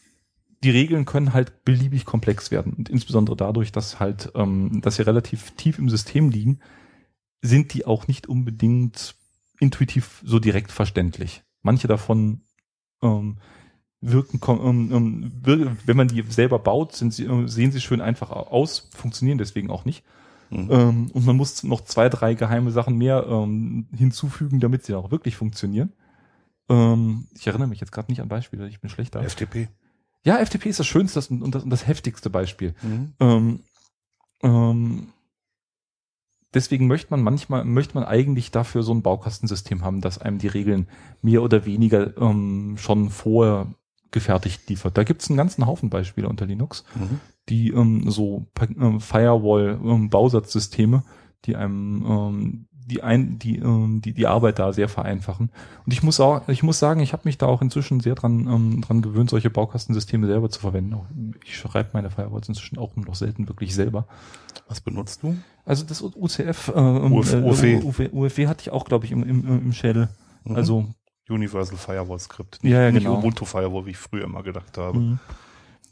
die 0.63 0.71
Regeln 0.71 1.05
können 1.05 1.33
halt 1.33 1.65
beliebig 1.65 2.05
komplex 2.05 2.51
werden. 2.51 2.73
Und 2.75 2.89
insbesondere 2.89 3.37
dadurch, 3.37 3.73
dass 3.73 4.01
halt, 4.01 4.33
ähm, 4.35 4.81
dass 4.83 4.97
sie 4.97 5.03
relativ 5.03 5.53
tief 5.53 5.79
im 5.79 5.89
System 5.89 6.31
liegen, 6.31 6.61
sind 7.41 7.75
die 7.75 7.87
auch 7.87 8.07
nicht 8.07 8.27
unbedingt 8.27 9.15
intuitiv 9.59 10.23
so 10.25 10.39
direkt 10.39 10.73
verständlich. 10.73 11.43
Manche 11.63 11.89
davon 11.89 12.43
ähm, 13.03 13.37
wirken, 14.01 14.41
ähm, 14.49 14.91
ähm, 14.93 15.33
wir- 15.45 15.77
wenn 15.87 15.97
man 15.97 16.09
die 16.09 16.23
selber 16.29 16.59
baut, 16.59 16.95
sind 16.95 17.13
sie, 17.15 17.25
äh, 17.25 17.47
sehen 17.47 17.73
sie 17.73 17.81
schön 17.81 18.01
einfach 18.01 18.31
aus, 18.31 18.89
funktionieren 18.95 19.39
deswegen 19.39 19.71
auch 19.71 19.85
nicht. 19.85 20.05
Mhm. 20.51 20.69
Ähm, 20.71 21.11
und 21.13 21.25
man 21.25 21.37
muss 21.37 21.63
noch 21.63 21.83
zwei, 21.83 22.09
drei 22.09 22.35
geheime 22.35 22.71
Sachen 22.73 22.97
mehr 22.99 23.27
ähm, 23.29 23.87
hinzufügen, 23.97 24.61
damit 24.61 24.85
sie 24.85 24.95
auch 24.95 25.11
wirklich 25.11 25.37
funktionieren. 25.37 25.93
Ähm, 26.69 27.27
ich 27.35 27.47
erinnere 27.47 27.69
mich 27.69 27.81
jetzt 27.81 27.93
gerade 27.93 28.11
nicht 28.11 28.21
an 28.21 28.29
Beispiele, 28.29 28.69
ich 28.69 28.81
bin 28.81 28.91
schlecht 28.91 29.15
da. 29.15 29.23
FTP. 29.23 29.69
Ja, 30.25 30.39
FTP 30.45 30.67
ist 30.69 30.79
das 30.79 30.87
schönste 30.87 31.21
und 31.35 31.55
das, 31.55 31.65
und 31.65 31.71
das 31.71 31.87
heftigste 31.87 32.29
Beispiel. 32.31 32.75
Mhm. 32.83 33.13
Ähm, 33.21 33.61
ähm, 34.43 35.07
deswegen 36.55 36.87
möchte 36.87 37.09
man 37.11 37.23
manchmal, 37.23 37.65
möchte 37.65 37.95
man 37.95 38.05
eigentlich 38.05 38.51
dafür 38.51 38.83
so 38.83 38.93
ein 38.93 39.03
Baukastensystem 39.03 39.85
haben, 39.85 40.01
das 40.01 40.19
einem 40.19 40.39
die 40.39 40.49
Regeln 40.49 40.89
mehr 41.23 41.43
oder 41.43 41.65
weniger 41.67 42.17
ähm, 42.17 42.77
schon 42.79 43.11
vorgefertigt 43.11 44.69
liefert. 44.69 44.97
Da 44.99 45.05
gibt 45.05 45.23
es 45.23 45.31
einen 45.31 45.37
ganzen 45.37 45.67
Haufen 45.67 45.91
Beispiele 45.91 46.29
unter 46.29 46.47
Linux, 46.47 46.85
Mhm. 46.95 47.21
die 47.49 47.71
ähm, 47.71 48.11
so 48.11 48.47
Pa- 48.55 48.67
ähm, 48.67 49.01
Firewall-Bausatzsysteme, 49.01 51.03
die 51.45 51.57
einem 51.57 52.05
ähm, 52.07 52.67
die 52.87 53.03
ein 53.03 53.39
die, 53.39 53.59
ähm, 53.59 54.01
die 54.03 54.13
die 54.13 54.27
Arbeit 54.27 54.59
da 54.59 54.73
sehr 54.73 54.89
vereinfachen. 54.89 55.51
Und 55.87 55.93
ich 55.93 56.03
muss 56.03 56.21
auch 56.21 56.49
ich 56.49 56.63
muss 56.63 56.79
sagen, 56.79 57.01
ich 57.01 57.13
habe 57.13 57.23
mich 57.25 57.39
da 57.39 57.47
auch 57.47 57.63
inzwischen 57.63 58.01
sehr 58.01 58.15
dran 58.15 58.47
ähm, 58.49 58.81
dran 58.81 59.03
gewöhnt, 59.03 59.31
solche 59.31 59.51
Baukastensysteme 59.51 60.27
selber 60.27 60.51
zu 60.51 60.61
verwenden. 60.61 61.35
Ich 61.45 61.57
schreibe 61.57 61.91
meine 61.93 62.11
Firewalls 62.11 62.49
inzwischen 62.49 62.79
auch 62.79 62.95
nur 62.97 63.07
noch 63.07 63.15
selten 63.15 63.49
wirklich 63.49 63.75
selber. 63.75 64.07
Was 64.69 64.81
benutzt 64.81 65.23
du? 65.23 65.37
Also 65.65 65.85
das 65.85 66.03
UCF, 66.03 66.69
äh, 66.69 66.73
UF- 66.73 67.33
äh, 67.35 67.43
UFW. 67.43 68.09
UFW, 68.13 68.47
hatte 68.47 68.63
ich 68.63 68.71
auch, 68.71 68.85
glaube 68.85 69.05
ich, 69.07 69.13
im, 69.13 69.23
im, 69.23 69.47
im 69.67 69.73
Schädel. 69.73 70.09
Mhm. 70.45 70.57
Also 70.57 70.87
Universal 71.29 71.77
Firewall 71.77 72.19
Script. 72.19 72.59
Ja, 72.63 72.83
ja, 72.83 72.91
nicht 72.93 73.05
genau. 73.05 73.19
Ubuntu 73.19 73.45
Firewall, 73.45 73.87
wie 73.87 73.91
ich 73.91 73.97
früher 73.99 74.25
immer 74.25 74.43
gedacht 74.43 74.77
habe. 74.77 74.99
mh. 74.99 75.19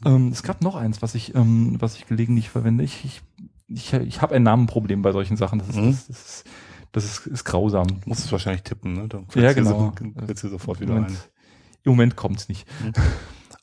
Ähm, 0.03 0.29
es 0.29 0.41
gab 0.43 0.61
noch 0.61 0.75
eins, 0.75 1.01
was 1.01 1.15
ich, 1.15 1.35
ähm, 1.35 1.75
was 1.79 1.95
ich 1.95 2.07
gelegentlich 2.07 2.49
verwende. 2.49 2.83
Ich, 2.83 3.05
ich, 3.05 3.21
ich, 3.67 3.93
ich 3.93 4.21
habe 4.21 4.35
ein 4.35 4.43
Namenproblem 4.43 5.01
bei 5.03 5.11
solchen 5.11 5.37
Sachen. 5.37 5.59
Das 5.59 5.69
ist, 5.69 5.75
Mhm. 5.77 5.91
das, 5.91 6.07
das 6.07 6.17
ist, 6.25 6.43
das 6.91 7.05
ist, 7.05 7.27
ist 7.27 7.43
grausam. 7.43 7.87
Du 7.87 7.99
musst 8.05 8.25
es 8.25 8.31
wahrscheinlich 8.31 8.63
tippen, 8.63 8.93
ne? 8.93 9.07
Dann 9.07 9.27
Ja, 9.35 9.53
genau. 9.53 9.93
So, 9.97 10.25
fällt's 10.25 10.41
dir 10.41 10.49
sofort 10.49 10.79
wieder 10.79 10.91
Im 10.93 10.97
ein. 10.97 11.03
Moment, 11.03 11.31
Im 11.83 11.91
Moment 11.91 12.15
kommt's 12.15 12.49
nicht. 12.49 12.67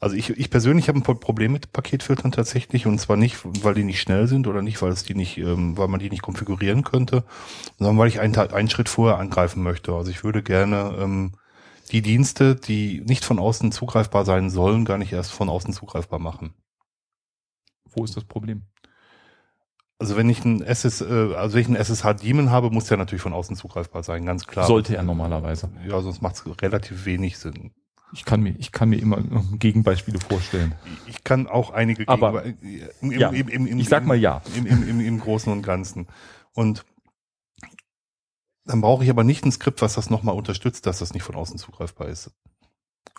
Also 0.00 0.14
ich, 0.14 0.30
ich 0.30 0.50
persönlich 0.50 0.88
habe 0.88 1.00
ein 1.00 1.02
Pro- 1.02 1.14
Problem 1.16 1.52
mit 1.52 1.72
Paketfiltern 1.72 2.30
tatsächlich 2.30 2.86
und 2.86 3.00
zwar 3.00 3.16
nicht, 3.16 3.38
weil 3.64 3.74
die 3.74 3.82
nicht 3.82 4.00
schnell 4.00 4.28
sind 4.28 4.46
oder 4.46 4.62
nicht, 4.62 4.80
weil 4.80 4.92
es 4.92 5.02
die 5.02 5.16
nicht, 5.16 5.38
ähm, 5.38 5.76
weil 5.76 5.88
man 5.88 5.98
die 5.98 6.08
nicht 6.08 6.22
konfigurieren 6.22 6.84
könnte, 6.84 7.24
sondern 7.78 7.98
weil 7.98 8.06
ich 8.08 8.20
einen, 8.20 8.36
einen 8.36 8.70
Schritt 8.70 8.88
vorher 8.88 9.18
angreifen 9.18 9.62
möchte. 9.62 9.92
Also 9.92 10.10
ich 10.12 10.22
würde 10.22 10.42
gerne 10.44 10.96
ähm, 10.98 11.32
die 11.90 12.02
Dienste, 12.02 12.54
die 12.54 13.00
nicht 13.00 13.24
von 13.24 13.40
außen 13.40 13.72
zugreifbar 13.72 14.24
sein 14.24 14.50
sollen, 14.50 14.84
gar 14.84 14.98
nicht 14.98 15.12
erst 15.12 15.32
von 15.32 15.48
außen 15.48 15.72
zugreifbar 15.72 16.20
machen. 16.20 16.54
Wo 17.90 18.04
ist 18.04 18.16
das 18.16 18.24
Problem? 18.24 18.62
Also 20.00 20.16
wenn 20.16 20.28
ich 20.30 20.44
ein 20.44 20.62
SS, 20.62 21.00
äh, 21.00 21.34
also 21.34 21.54
wenn 21.54 21.62
ich 21.62 21.66
einen 21.66 21.76
SSH-Daemon 21.76 22.50
habe, 22.50 22.70
muss 22.70 22.84
der 22.84 22.96
natürlich 22.98 23.22
von 23.22 23.32
außen 23.32 23.56
zugreifbar 23.56 24.04
sein, 24.04 24.24
ganz 24.24 24.46
klar. 24.46 24.66
Sollte 24.66 24.96
er 24.96 25.02
normalerweise. 25.02 25.70
Ja, 25.86 26.00
sonst 26.00 26.22
macht 26.22 26.36
es 26.36 26.62
relativ 26.62 27.04
wenig 27.04 27.36
Sinn. 27.38 27.72
Ich 28.12 28.24
kann 28.24 28.40
mir, 28.40 28.50
ich 28.58 28.72
kann 28.72 28.88
mir 28.88 28.96
immer 29.00 29.18
Gegenbeispiele 29.58 30.18
vorstellen. 30.20 30.74
Ich 31.08 31.24
kann 31.24 31.46
auch 31.46 31.70
einige 31.70 32.06
Aber- 32.08 32.42
Gegenbe- 32.42 32.90
im, 33.02 33.10
Ja, 33.12 33.28
im, 33.30 33.48
im, 33.48 33.66
im, 33.66 33.78
Ich 33.78 33.88
sag 33.88 34.06
mal 34.06 34.16
ja. 34.16 34.40
im, 34.54 34.66
im, 34.66 34.88
im, 34.88 35.00
im 35.00 35.20
Großen 35.20 35.52
und 35.52 35.62
Ganzen. 35.62 36.06
Und 36.54 36.86
dann 38.64 38.80
brauche 38.80 39.02
ich 39.04 39.10
aber 39.10 39.24
nicht 39.24 39.44
ein 39.44 39.52
Skript, 39.52 39.82
was 39.82 39.94
das 39.94 40.10
nochmal 40.10 40.36
unterstützt, 40.36 40.86
dass 40.86 41.00
das 41.00 41.12
nicht 41.12 41.22
von 41.22 41.34
außen 41.34 41.58
zugreifbar 41.58 42.08
ist. 42.08 42.30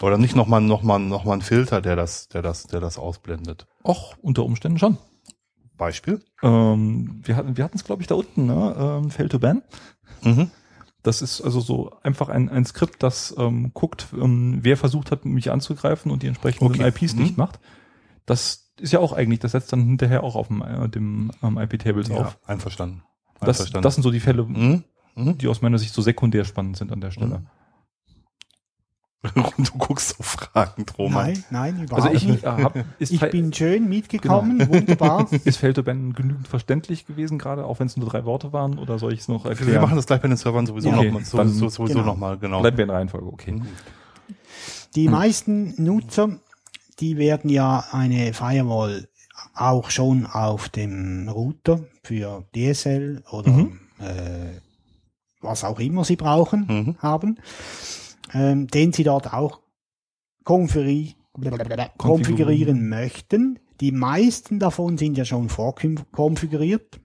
Oder 0.01 0.17
nicht 0.17 0.35
nochmal 0.35 0.61
noch 0.61 0.81
mal, 0.81 0.97
noch 0.99 1.25
mal 1.25 1.33
ein 1.33 1.41
Filter, 1.41 1.81
der 1.81 1.95
das, 1.95 2.29
der 2.29 2.41
das, 2.41 2.63
der 2.63 2.79
das 2.79 2.97
ausblendet. 2.97 3.67
Och, 3.83 4.15
unter 4.21 4.43
Umständen 4.45 4.79
schon. 4.79 4.97
Beispiel? 5.79 6.21
Ähm, 6.43 7.21
wir 7.23 7.35
hatten, 7.35 7.57
wir 7.57 7.63
hatten 7.63 7.77
es, 7.77 7.83
glaube 7.83 8.03
ich, 8.03 8.07
da 8.07 8.13
unten, 8.15 8.45
ne? 8.45 8.75
Ähm, 9.03 9.09
Fail 9.09 9.29
to 9.29 9.39
Ban. 9.39 9.63
Mhm. 10.21 10.51
Das 11.01 11.21
ist 11.23 11.41
also 11.41 11.59
so 11.61 11.91
einfach 12.03 12.29
ein, 12.29 12.49
ein 12.49 12.65
Skript, 12.65 13.01
das 13.01 13.33
ähm, 13.37 13.71
guckt, 13.73 14.07
ähm, 14.13 14.59
wer 14.61 14.77
versucht 14.77 15.09
hat, 15.11 15.25
mich 15.25 15.49
anzugreifen 15.49 16.11
und 16.11 16.21
die 16.21 16.27
entsprechenden 16.27 16.71
Okay. 16.71 16.87
IPs 16.89 17.15
Mhm. 17.15 17.19
dicht 17.19 17.37
macht. 17.37 17.59
Das 18.27 18.71
ist 18.79 18.93
ja 18.93 18.99
auch 18.99 19.13
eigentlich, 19.13 19.39
das 19.39 19.53
setzt 19.53 19.73
dann 19.73 19.85
hinterher 19.85 20.23
auch 20.23 20.35
auf 20.35 20.49
dem, 20.49 20.61
äh, 20.61 20.87
dem 20.89 21.31
ähm, 21.41 21.57
IP-Tables 21.57 22.09
Ja, 22.09 22.15
auf. 22.17 22.37
einverstanden. 22.45 23.01
Das, 23.39 23.57
einverstanden. 23.59 23.83
das 23.83 23.95
sind 23.95 24.03
so 24.03 24.11
die 24.11 24.19
Fälle, 24.19 24.43
mhm. 24.43 24.83
Mhm. 25.15 25.37
die 25.37 25.47
aus 25.47 25.61
meiner 25.61 25.77
Sicht 25.79 25.93
so 25.93 26.01
sekundär 26.01 26.43
spannend 26.45 26.77
sind 26.77 26.91
an 26.91 27.01
der 27.01 27.11
Stelle. 27.11 27.43
Du 29.21 29.77
guckst 29.77 30.15
so 30.17 30.23
fragend, 30.23 30.97
Roman. 30.97 31.25
Nein, 31.33 31.43
nein, 31.49 31.83
überhaupt 31.83 32.05
Also 32.05 32.15
ich 32.15 32.25
nicht. 32.25 32.45
hab, 32.45 32.73
ist, 32.99 33.11
Ich 33.11 33.19
bin 33.19 33.51
schön 33.53 33.89
mitgekommen, 33.89 34.65
wunderbar. 34.69 35.27
ist 35.43 35.61
Ban 35.61 36.13
genügend 36.13 36.47
verständlich 36.47 37.05
gewesen 37.05 37.37
gerade, 37.37 37.65
auch 37.65 37.79
wenn 37.79 37.87
es 37.87 37.97
nur 37.97 38.07
drei 38.07 38.23
Worte 38.23 38.53
waren, 38.53 38.79
oder 38.79 38.97
soll 38.97 39.11
ich 39.13 39.19
es 39.21 39.27
noch 39.27 39.45
erklären? 39.45 39.73
Wir 39.73 39.81
machen 39.81 39.97
das 39.97 40.05
gleich 40.05 40.21
bei 40.21 40.29
den 40.29 40.37
Servern 40.37 40.65
sowieso 40.65 40.89
Ja. 40.89 40.97
Okay, 40.99 41.11
mal, 41.11 41.23
so, 41.25 41.43
so, 41.43 41.69
sowieso 41.69 41.95
genau. 41.95 42.05
noch 42.05 42.17
mal, 42.17 42.37
genau. 42.37 42.61
Bleiben 42.61 42.77
wir 42.77 42.85
in 42.85 42.91
Reihenfolge, 42.91 43.27
okay. 43.27 43.51
Mhm. 43.53 43.65
Die 44.95 45.07
meisten 45.07 45.73
Nutzer, 45.83 46.39
die 46.99 47.17
werden 47.17 47.49
ja 47.49 47.83
eine 47.91 48.33
Firewall 48.33 49.07
auch 49.53 49.89
schon 49.89 50.25
auf 50.25 50.69
dem 50.69 51.27
Router 51.29 51.81
für 52.03 52.45
DSL 52.55 53.23
oder 53.31 53.51
Mhm. 53.51 53.79
äh, 53.99 54.59
was 55.41 55.63
auch 55.63 55.79
immer 55.79 56.03
sie 56.05 56.15
brauchen, 56.15 56.65
Mhm. 56.67 56.95
haben, 56.99 57.37
ähm, 58.33 58.67
den 58.67 58.93
sie 58.93 59.03
dort 59.03 59.33
auch 59.33 59.59
konfiguri 60.43 61.15
konfigurieren 61.97 62.89
möchten. 62.89 63.59
Die 63.79 63.91
meisten 63.91 64.59
davon 64.59 64.97
sind 64.97 65.17
ja 65.17 65.23
schon 65.23 65.47
vorkonfiguriert. 65.47 66.99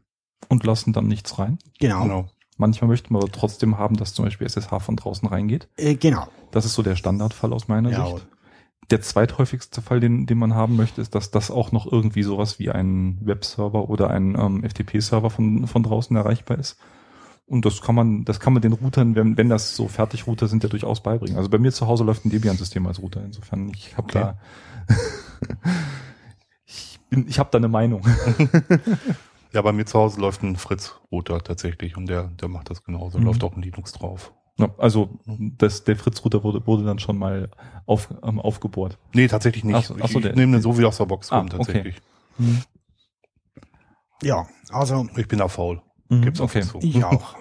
Und 0.49 0.65
lassen 0.65 0.93
dann 0.93 1.07
nichts 1.07 1.39
rein. 1.39 1.59
Genau. 1.79 2.03
Genau. 2.03 2.27
Manchmal 2.57 2.89
möchte 2.89 3.13
man 3.13 3.23
aber 3.23 3.33
trotzdem 3.33 3.79
haben, 3.79 3.97
dass 3.97 4.15
zum 4.15 4.25
Beispiel 4.25 4.47
SSH 4.47 4.81
von 4.81 4.97
draußen 4.97 5.29
reingeht. 5.29 5.69
Äh, 5.77 5.95
genau. 5.95 6.27
Das 6.53 6.65
ist 6.65 6.75
so 6.75 6.83
der 6.83 6.97
Standardfall 6.97 7.53
aus 7.53 7.69
meiner 7.69 7.91
Jawohl. 7.91 8.21
Sicht. 8.21 8.29
Der 8.91 9.01
zweithäufigste 9.01 9.83
Fall, 9.83 9.99
den, 10.01 10.27
den 10.27 10.39
man 10.39 10.55
haben 10.55 10.77
möchte, 10.77 11.01
ist, 11.01 11.15
dass 11.15 11.31
das 11.31 11.51
auch 11.51 11.73
noch 11.73 11.91
irgendwie 11.91 12.23
sowas 12.23 12.59
wie 12.59 12.71
ein 12.71 13.19
Webserver 13.23 13.89
oder 13.89 14.11
ein 14.11 14.37
ähm, 14.39 14.63
FTP-Server 14.63 15.31
von, 15.31 15.67
von 15.67 15.83
draußen 15.83 16.15
erreichbar 16.15 16.59
ist. 16.59 16.79
Und 17.47 17.65
das 17.67 17.83
kann 17.83 17.95
man, 17.95 18.25
das 18.25 18.41
kann 18.41 18.53
man 18.55 18.63
den 18.63 18.73
Routern, 18.73 19.15
wenn, 19.17 19.37
wenn 19.37 19.49
das 19.51 19.77
so 19.77 19.87
Fertigrouter 19.89 20.49
sind, 20.49 20.63
ja 20.63 20.69
durchaus 20.69 21.03
beibringen. 21.03 21.37
Also 21.37 21.51
bei 21.51 21.59
mir 21.59 21.73
zu 21.73 21.87
Hause 21.87 22.03
läuft 22.05 22.25
ein 22.25 22.31
Debian-System 22.31 22.87
als 22.87 23.01
Router. 23.03 23.23
Insofern, 23.23 23.69
ich 23.75 23.97
habe 23.97 24.09
Okay. 24.09 24.19
da, 24.19 24.39
ich 26.65 26.99
bin, 27.11 27.29
ich 27.29 27.39
habe 27.39 27.51
da 27.53 27.59
eine 27.59 27.69
Meinung. 27.69 28.03
Ja, 29.53 29.63
bei 29.63 29.71
mir 29.71 29.87
zu 29.87 29.97
Hause 30.01 30.21
läuft 30.21 30.43
ein 30.43 30.57
Fritz-Router 30.57 31.41
tatsächlich 31.45 31.97
und 31.97 32.07
der, 32.07 32.25
der 32.25 32.49
macht 32.49 32.71
das 32.71 32.83
genauso. 32.83 33.21
Mhm. 33.21 33.27
Läuft 33.27 33.45
auch 33.45 33.55
ein 33.55 33.63
Linux 33.63 33.93
drauf. 33.93 34.33
Ja, 34.59 34.69
Also 34.79 35.21
das, 35.29 35.85
der 35.85 35.95
Fritz-Router 35.95 36.43
wurde, 36.43 36.67
wurde 36.67 36.83
dann 36.83 36.99
schon 36.99 37.17
mal 37.17 37.49
auf, 37.87 38.09
ähm, 38.25 38.41
aufgebohrt. 38.41 38.99
Nee, 39.13 39.29
tatsächlich 39.29 39.63
nicht. 39.63 39.77
Ach 39.77 39.85
so, 39.85 39.95
ach 40.01 40.09
so, 40.09 40.19
ich 40.19 40.25
der- 40.25 40.35
nehme 40.35 40.57
den 40.57 40.61
so 40.61 40.77
wie 40.77 40.85
aus 40.85 40.97
der 40.97 41.05
Box 41.05 41.31
Ah, 41.31 41.39
rum, 41.39 41.51
tatsächlich. 41.51 41.95
Ja, 44.25 44.45
also 44.71 45.07
Ich 45.17 45.29
bin 45.29 45.39
da 45.39 45.47
faul. 45.47 45.81
Mhm, 46.19 46.23
Gibt's 46.23 46.41
auch 46.41 46.45
okay. 46.45 46.61
dazu. 46.61 46.79
ich 46.83 47.05
auch. 47.05 47.37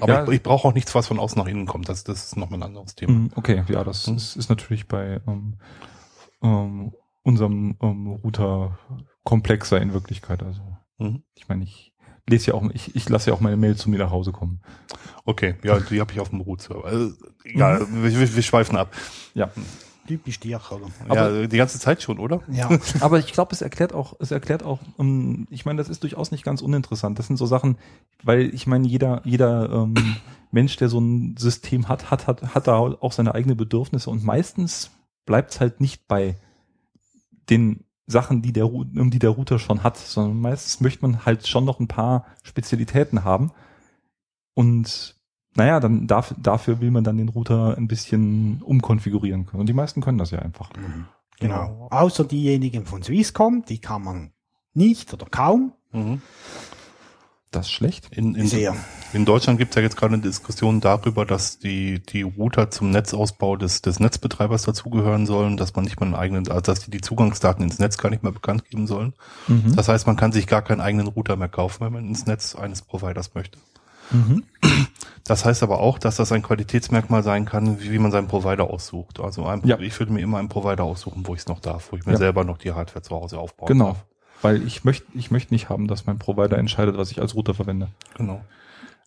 Aber 0.00 0.12
Ja. 0.12 0.24
ich, 0.24 0.30
ich 0.34 0.42
brauche 0.42 0.68
auch 0.68 0.74
nichts, 0.74 0.94
was 0.94 1.06
von 1.06 1.18
außen 1.18 1.38
nach 1.38 1.46
innen 1.48 1.66
kommt. 1.66 1.88
Das, 1.88 2.04
das 2.04 2.24
ist 2.26 2.36
nochmal 2.36 2.60
ein 2.60 2.64
anderes 2.64 2.94
Thema. 2.94 3.12
Mhm, 3.12 3.30
Okay, 3.34 3.64
ja, 3.68 3.84
das 3.84 4.06
Mhm. 4.06 4.16
ist, 4.16 4.36
ist 4.36 4.48
natürlich 4.48 4.88
bei 4.88 5.20
ähm, 5.26 5.54
ähm, 6.42 6.92
unserem 7.22 7.76
ähm, 7.82 8.06
Router 8.22 8.78
komplexer 9.24 9.80
in 9.80 9.92
Wirklichkeit. 9.92 10.42
Also 10.42 10.60
Mhm. 10.98 11.22
ich 11.34 11.48
meine, 11.48 11.64
ich 11.64 11.92
lese 12.28 12.48
ja 12.48 12.54
auch, 12.54 12.68
ich, 12.72 12.94
ich 12.96 13.08
lasse 13.08 13.30
ja 13.30 13.36
auch 13.36 13.40
meine 13.40 13.56
Mail 13.56 13.76
zu 13.76 13.88
mir 13.90 13.98
nach 13.98 14.10
Hause 14.10 14.32
kommen. 14.32 14.60
Okay, 15.24 15.56
ja, 15.64 15.78
die 15.80 16.00
habe 16.00 16.12
ich 16.12 16.20
auf 16.20 16.30
dem 16.30 16.40
Root-Server. 16.40 16.84
Also, 16.84 17.12
egal, 17.44 17.80
Mhm. 17.80 18.02
wir, 18.04 18.18
wir, 18.20 18.36
wir 18.36 18.42
schweifen 18.42 18.76
ab. 18.76 18.94
Ja, 19.34 19.50
Typisch 20.06 20.40
dir, 20.40 20.60
oder? 20.70 20.86
Aber- 21.08 21.40
ja, 21.40 21.46
die 21.46 21.56
ganze 21.56 21.78
Zeit 21.78 22.02
schon, 22.02 22.18
oder? 22.18 22.42
Ja. 22.50 22.70
aber 23.00 23.18
ich 23.18 23.32
glaube, 23.32 23.52
es 23.52 23.62
erklärt 23.62 23.92
auch, 23.92 24.14
es 24.18 24.30
erklärt 24.30 24.62
auch, 24.62 24.78
ähm, 24.98 25.46
ich 25.50 25.64
meine, 25.66 25.78
das 25.78 25.88
ist 25.88 26.02
durchaus 26.02 26.30
nicht 26.30 26.44
ganz 26.44 26.62
uninteressant. 26.62 27.18
Das 27.18 27.26
sind 27.26 27.36
so 27.36 27.46
Sachen, 27.46 27.78
weil 28.22 28.54
ich 28.54 28.66
meine, 28.66 28.86
jeder, 28.86 29.22
jeder 29.24 29.70
ähm, 29.70 29.94
Mensch, 30.50 30.76
der 30.76 30.88
so 30.88 30.98
ein 31.00 31.36
System 31.36 31.88
hat, 31.88 32.10
hat, 32.10 32.26
hat, 32.26 32.54
hat 32.54 32.66
da 32.66 32.78
auch 32.78 33.12
seine 33.12 33.34
eigenen 33.34 33.56
Bedürfnisse 33.56 34.10
und 34.10 34.24
meistens 34.24 34.90
bleibt 35.26 35.52
es 35.52 35.60
halt 35.60 35.80
nicht 35.80 36.06
bei 36.06 36.36
den 37.50 37.84
Sachen, 38.06 38.40
die 38.40 38.52
der, 38.52 38.70
die 38.70 39.18
der 39.18 39.30
Router 39.30 39.58
schon 39.58 39.82
hat, 39.82 39.96
sondern 39.96 40.40
meistens 40.40 40.80
möchte 40.80 41.02
man 41.02 41.24
halt 41.26 41.46
schon 41.46 41.64
noch 41.64 41.80
ein 41.80 41.88
paar 41.88 42.24
Spezialitäten 42.44 43.24
haben 43.24 43.50
und 44.54 45.16
naja, 45.56 45.80
dann 45.80 46.06
darf, 46.06 46.34
dafür 46.38 46.80
will 46.80 46.90
man 46.90 47.04
dann 47.04 47.16
den 47.16 47.28
Router 47.28 47.76
ein 47.76 47.88
bisschen 47.88 48.62
umkonfigurieren 48.62 49.46
können. 49.46 49.60
Und 49.60 49.68
die 49.68 49.74
meisten 49.74 50.00
können 50.00 50.18
das 50.18 50.30
ja 50.30 50.38
einfach. 50.40 50.70
Genau. 51.40 51.88
Außer 51.90 52.24
diejenigen 52.24 52.86
von 52.86 53.02
Swisscom, 53.02 53.64
die 53.68 53.78
kann 53.78 54.02
man 54.02 54.30
nicht 54.74 55.12
oder 55.12 55.26
kaum. 55.26 55.72
Mhm. 55.92 56.22
Das 57.52 57.66
ist 57.66 57.72
schlecht. 57.72 58.08
In, 58.14 58.34
in, 58.34 58.48
Sehr. 58.48 58.76
in 59.12 59.24
Deutschland 59.24 59.58
gibt 59.58 59.70
es 59.70 59.76
ja 59.76 59.82
jetzt 59.82 59.96
gerade 59.96 60.12
eine 60.12 60.22
Diskussion 60.22 60.80
darüber, 60.80 61.24
dass 61.24 61.58
die, 61.58 62.02
die 62.02 62.22
Router 62.22 62.70
zum 62.70 62.90
Netzausbau 62.90 63.56
des, 63.56 63.80
des 63.80 63.98
Netzbetreibers 63.98 64.64
dazugehören 64.64 65.24
sollen, 65.26 65.56
dass 65.56 65.74
man 65.74 65.84
nicht 65.84 65.98
mal 65.98 66.06
einen 66.06 66.16
eigenen, 66.16 66.48
also 66.48 66.60
dass 66.60 66.80
die 66.80 66.90
die 66.90 67.00
Zugangsdaten 67.00 67.64
ins 67.64 67.78
Netz 67.78 67.96
gar 67.96 68.10
nicht 68.10 68.22
mehr 68.22 68.32
bekannt 68.32 68.68
geben 68.68 68.86
sollen. 68.86 69.14
Mhm. 69.48 69.74
Das 69.74 69.88
heißt, 69.88 70.06
man 70.06 70.16
kann 70.16 70.32
sich 70.32 70.46
gar 70.46 70.60
keinen 70.60 70.80
eigenen 70.80 71.06
Router 71.06 71.36
mehr 71.36 71.48
kaufen, 71.48 71.86
wenn 71.86 71.92
man 71.92 72.08
ins 72.08 72.26
Netz 72.26 72.54
eines 72.56 72.82
Providers 72.82 73.34
möchte. 73.34 73.58
Mhm. 74.10 74.44
Das 75.24 75.44
heißt 75.44 75.62
aber 75.62 75.80
auch, 75.80 75.98
dass 75.98 76.16
das 76.16 76.30
ein 76.32 76.42
Qualitätsmerkmal 76.42 77.22
sein 77.24 77.44
kann, 77.46 77.80
wie, 77.80 77.90
wie 77.90 77.98
man 77.98 78.12
seinen 78.12 78.28
Provider 78.28 78.70
aussucht. 78.70 79.18
Also 79.20 79.44
ein, 79.46 79.62
Ja. 79.66 79.78
ich 79.80 79.98
würde 79.98 80.12
mir 80.12 80.20
immer 80.20 80.38
einen 80.38 80.48
Provider 80.48 80.84
aussuchen, 80.84 81.26
wo 81.26 81.34
ich 81.34 81.40
es 81.40 81.48
noch 81.48 81.60
darf, 81.60 81.90
wo 81.90 81.96
ich 81.96 82.06
mir 82.06 82.12
Ja. 82.12 82.18
selber 82.18 82.44
noch 82.44 82.58
die 82.58 82.72
Hardware 82.72 83.02
zu 83.02 83.14
Hause 83.16 83.38
aufbauen 83.38 83.66
Genau. 83.68 83.86
darf. 83.88 84.04
Weil 84.42 84.62
ich 84.66 84.84
möchte, 84.84 85.06
ich 85.14 85.30
möchte 85.30 85.52
nicht 85.54 85.68
haben, 85.68 85.88
dass 85.88 86.06
mein 86.06 86.18
Provider 86.18 86.58
entscheidet, 86.58 86.96
was 86.96 87.10
ich 87.10 87.20
als 87.20 87.34
Router 87.34 87.54
verwende. 87.54 87.88
Genau. 88.16 88.40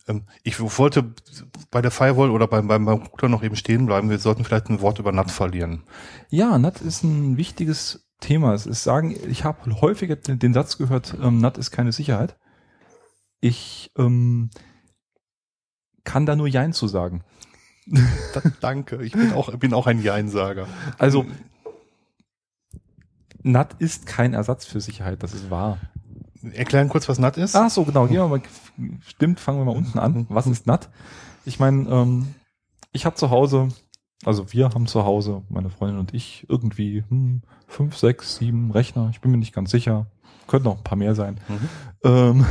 Ähm, 0.08 0.24
ich 0.44 0.60
wollte 0.60 1.14
bei 1.72 1.82
der 1.82 1.92
Firewall 1.92 2.32
oder 2.32 2.48
beim, 2.48 2.68
beim, 2.68 2.84
beim 2.84 3.04
Router 3.04 3.30
noch 3.30 3.44
eben 3.44 3.56
stehen 3.56 3.86
bleiben. 3.86 4.10
Wir 4.10 4.20
sollten 4.20 4.44
vielleicht 4.44 4.70
ein 4.70 4.82
Wort 4.82 5.00
über 5.00 5.12
NAT 5.14 5.32
verlieren. 5.32 5.84
Ja, 6.30 6.58
NAT 6.58 6.82
ist 6.82 7.04
ein 7.04 7.38
wichtiges 7.38 8.08
Thema. 8.20 8.54
Es 8.54 8.66
ist 8.66 8.84
sagen, 8.84 9.16
ich 9.30 9.46
habe 9.46 9.80
häufiger 9.80 10.16
den, 10.18 10.40
den 10.40 10.54
Satz 10.54 10.78
gehört, 10.78 11.16
ähm, 11.22 11.40
NAT 11.40 11.58
ist 11.58 11.72
keine 11.72 11.92
Sicherheit. 11.94 12.36
Ich 13.40 13.92
ähm, 13.98 14.50
kann 16.10 16.26
da 16.26 16.36
nur 16.36 16.48
Jein 16.48 16.74
zu 16.74 16.88
sagen. 16.88 17.24
Da, 18.34 18.42
danke. 18.62 19.04
Ich 19.04 19.14
bin 19.14 19.34
auch, 19.34 19.52
bin 19.58 19.74
auch 19.74 19.88
ein 19.88 20.04
Jeinsager. 20.04 20.68
Also 21.00 21.26
NAT 23.42 23.76
ist 23.80 24.06
kein 24.06 24.36
Ersatz 24.36 24.66
für 24.66 24.80
Sicherheit, 24.80 25.24
das 25.24 25.34
ist 25.34 25.50
wahr. 25.50 25.80
Erklären 26.54 26.90
kurz, 26.90 27.10
was 27.10 27.18
NAT 27.18 27.38
ist. 27.38 27.56
Ach 27.56 27.72
so, 27.72 27.86
genau. 27.86 28.06
Gehen 28.06 28.18
wir 28.18 28.28
mal, 28.28 28.42
stimmt, 29.08 29.40
fangen 29.40 29.60
wir 29.60 29.66
mal 29.66 29.76
unten 29.76 29.98
an. 29.98 30.28
Was 30.30 30.46
ist 30.46 30.68
NAT? 30.68 30.90
Ich 31.46 31.60
meine, 31.60 31.90
ähm, 31.90 32.36
ich 32.92 33.08
habe 33.08 33.16
zu 33.16 33.32
Hause 33.32 33.70
Also 34.24 34.54
wir 34.54 34.70
haben 34.70 34.86
zu 34.86 35.06
Hause, 35.06 35.42
meine 35.50 35.72
Freundin 35.72 36.00
und 36.00 36.14
ich, 36.14 36.46
irgendwie 36.48 37.04
hm, 37.10 37.42
fünf, 37.68 37.98
sechs, 37.98 38.36
sieben 38.36 38.70
Rechner. 38.72 39.10
Ich 39.12 39.22
bin 39.22 39.32
mir 39.32 39.38
nicht 39.38 39.54
ganz 39.54 39.72
sicher. 39.72 40.06
Könnten 40.48 40.68
noch 40.68 40.78
ein 40.78 40.84
paar 40.84 40.98
mehr 40.98 41.16
sein. 41.16 41.40
Mhm. 41.48 41.70
Ähm, 42.04 42.46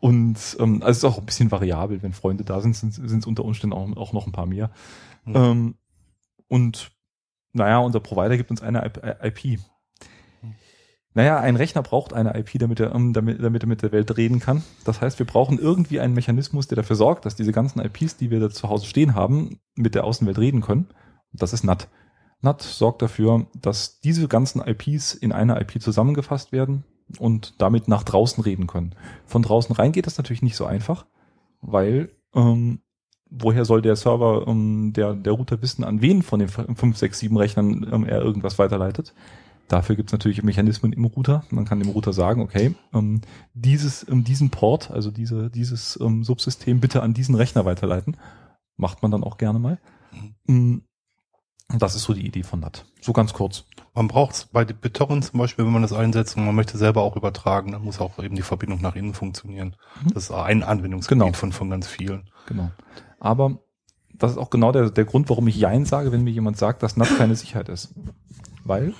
und 0.00 0.56
ähm, 0.58 0.82
also 0.82 0.90
es 0.90 0.96
ist 0.98 1.04
auch 1.04 1.18
ein 1.18 1.26
bisschen 1.26 1.50
variabel, 1.50 2.02
wenn 2.02 2.14
Freunde 2.14 2.42
da 2.42 2.60
sind, 2.60 2.74
sind 2.74 2.98
es 2.98 3.26
unter 3.26 3.44
Umständen 3.44 3.76
auch, 3.76 3.96
auch 3.96 4.12
noch 4.14 4.26
ein 4.26 4.32
paar 4.32 4.46
mehr. 4.46 4.70
Mhm. 5.24 5.36
Ähm, 5.36 5.74
und 6.48 6.90
naja, 7.52 7.78
unser 7.78 8.00
Provider 8.00 8.36
gibt 8.36 8.50
uns 8.50 8.62
eine 8.62 8.84
IP. 9.22 9.60
Naja, 11.12 11.40
ein 11.40 11.56
Rechner 11.56 11.82
braucht 11.82 12.12
eine 12.12 12.38
IP, 12.38 12.58
damit 12.58 12.80
er, 12.80 12.94
ähm, 12.94 13.12
damit, 13.12 13.42
damit 13.42 13.64
er 13.64 13.68
mit 13.68 13.82
der 13.82 13.92
Welt 13.92 14.16
reden 14.16 14.40
kann. 14.40 14.62
Das 14.84 15.00
heißt, 15.00 15.18
wir 15.18 15.26
brauchen 15.26 15.58
irgendwie 15.58 16.00
einen 16.00 16.14
Mechanismus, 16.14 16.68
der 16.68 16.76
dafür 16.76 16.96
sorgt, 16.96 17.26
dass 17.26 17.34
diese 17.34 17.52
ganzen 17.52 17.80
IPs, 17.80 18.16
die 18.16 18.30
wir 18.30 18.40
da 18.40 18.48
zu 18.48 18.68
Hause 18.68 18.86
stehen 18.86 19.14
haben, 19.14 19.58
mit 19.74 19.94
der 19.94 20.04
Außenwelt 20.04 20.38
reden 20.38 20.60
können. 20.60 20.88
Das 21.32 21.52
ist 21.52 21.64
NAT. 21.64 21.88
NAT 22.40 22.62
sorgt 22.62 23.02
dafür, 23.02 23.46
dass 23.54 24.00
diese 24.00 24.28
ganzen 24.28 24.62
IPs 24.64 25.12
in 25.14 25.32
einer 25.32 25.60
IP 25.60 25.82
zusammengefasst 25.82 26.52
werden 26.52 26.84
und 27.18 27.54
damit 27.58 27.88
nach 27.88 28.02
draußen 28.02 28.42
reden 28.42 28.66
können. 28.66 28.94
Von 29.26 29.42
draußen 29.42 29.74
rein 29.74 29.92
geht 29.92 30.06
das 30.06 30.18
natürlich 30.18 30.42
nicht 30.42 30.56
so 30.56 30.64
einfach, 30.64 31.06
weil 31.60 32.10
ähm, 32.34 32.80
woher 33.30 33.64
soll 33.64 33.82
der 33.82 33.96
Server, 33.96 34.46
ähm, 34.46 34.92
der, 34.94 35.14
der 35.14 35.32
Router 35.32 35.62
wissen, 35.62 35.84
an 35.84 36.02
wen 36.02 36.22
von 36.22 36.40
den 36.40 36.48
5, 36.48 36.96
6, 36.96 37.18
7 37.18 37.36
Rechnern 37.36 37.88
ähm, 37.90 38.04
er 38.04 38.20
irgendwas 38.20 38.58
weiterleitet? 38.58 39.14
Dafür 39.68 39.94
gibt 39.94 40.08
es 40.08 40.12
natürlich 40.12 40.42
Mechanismen 40.42 40.92
im 40.92 41.04
Router. 41.04 41.44
Man 41.50 41.64
kann 41.64 41.78
dem 41.78 41.90
Router 41.90 42.12
sagen, 42.12 42.42
okay, 42.42 42.74
ähm, 42.92 43.20
dieses, 43.54 44.06
ähm, 44.08 44.24
diesen 44.24 44.50
Port, 44.50 44.90
also 44.90 45.12
diese, 45.12 45.48
dieses 45.48 45.98
ähm, 46.00 46.24
Subsystem 46.24 46.80
bitte 46.80 47.02
an 47.02 47.14
diesen 47.14 47.36
Rechner 47.36 47.64
weiterleiten. 47.64 48.16
Macht 48.76 49.02
man 49.02 49.12
dann 49.12 49.22
auch 49.22 49.38
gerne 49.38 49.60
mal. 49.60 49.78
Mhm. 50.46 50.82
Das 51.78 51.94
ist 51.94 52.02
so 52.02 52.14
die 52.14 52.26
Idee 52.26 52.42
von 52.42 52.60
NAT. 52.60 52.84
So 53.00 53.12
ganz 53.12 53.32
kurz. 53.32 53.64
Man 53.94 54.08
braucht 54.08 54.34
es 54.34 54.44
bei 54.46 54.64
BitTorrent 54.64 55.24
zum 55.24 55.38
Beispiel, 55.38 55.64
wenn 55.64 55.72
man 55.72 55.82
das 55.82 55.92
einsetzt 55.92 56.36
und 56.36 56.44
man 56.44 56.54
möchte 56.54 56.78
selber 56.78 57.02
auch 57.02 57.16
übertragen, 57.16 57.72
dann 57.72 57.84
muss 57.84 58.00
auch 58.00 58.18
eben 58.18 58.34
die 58.34 58.42
Verbindung 58.42 58.80
nach 58.80 58.96
innen 58.96 59.14
funktionieren. 59.14 59.76
Mhm. 60.02 60.14
Das 60.14 60.24
ist 60.24 60.30
ein 60.30 60.62
Anwendungsgebiet 60.62 61.22
Genau. 61.22 61.32
von, 61.32 61.52
von 61.52 61.70
ganz 61.70 61.86
vielen. 61.86 62.28
Genau. 62.46 62.70
Aber 63.18 63.58
das 64.14 64.32
ist 64.32 64.38
auch 64.38 64.50
genau 64.50 64.72
der, 64.72 64.90
der 64.90 65.04
Grund, 65.04 65.28
warum 65.28 65.48
ich 65.48 65.56
Jein 65.56 65.84
sage, 65.84 66.12
wenn 66.12 66.24
mir 66.24 66.30
jemand 66.30 66.58
sagt, 66.58 66.82
dass 66.82 66.96
NAT 66.96 67.16
keine 67.16 67.36
Sicherheit 67.36 67.68
ist. 67.68 67.94
Weil 68.64 68.94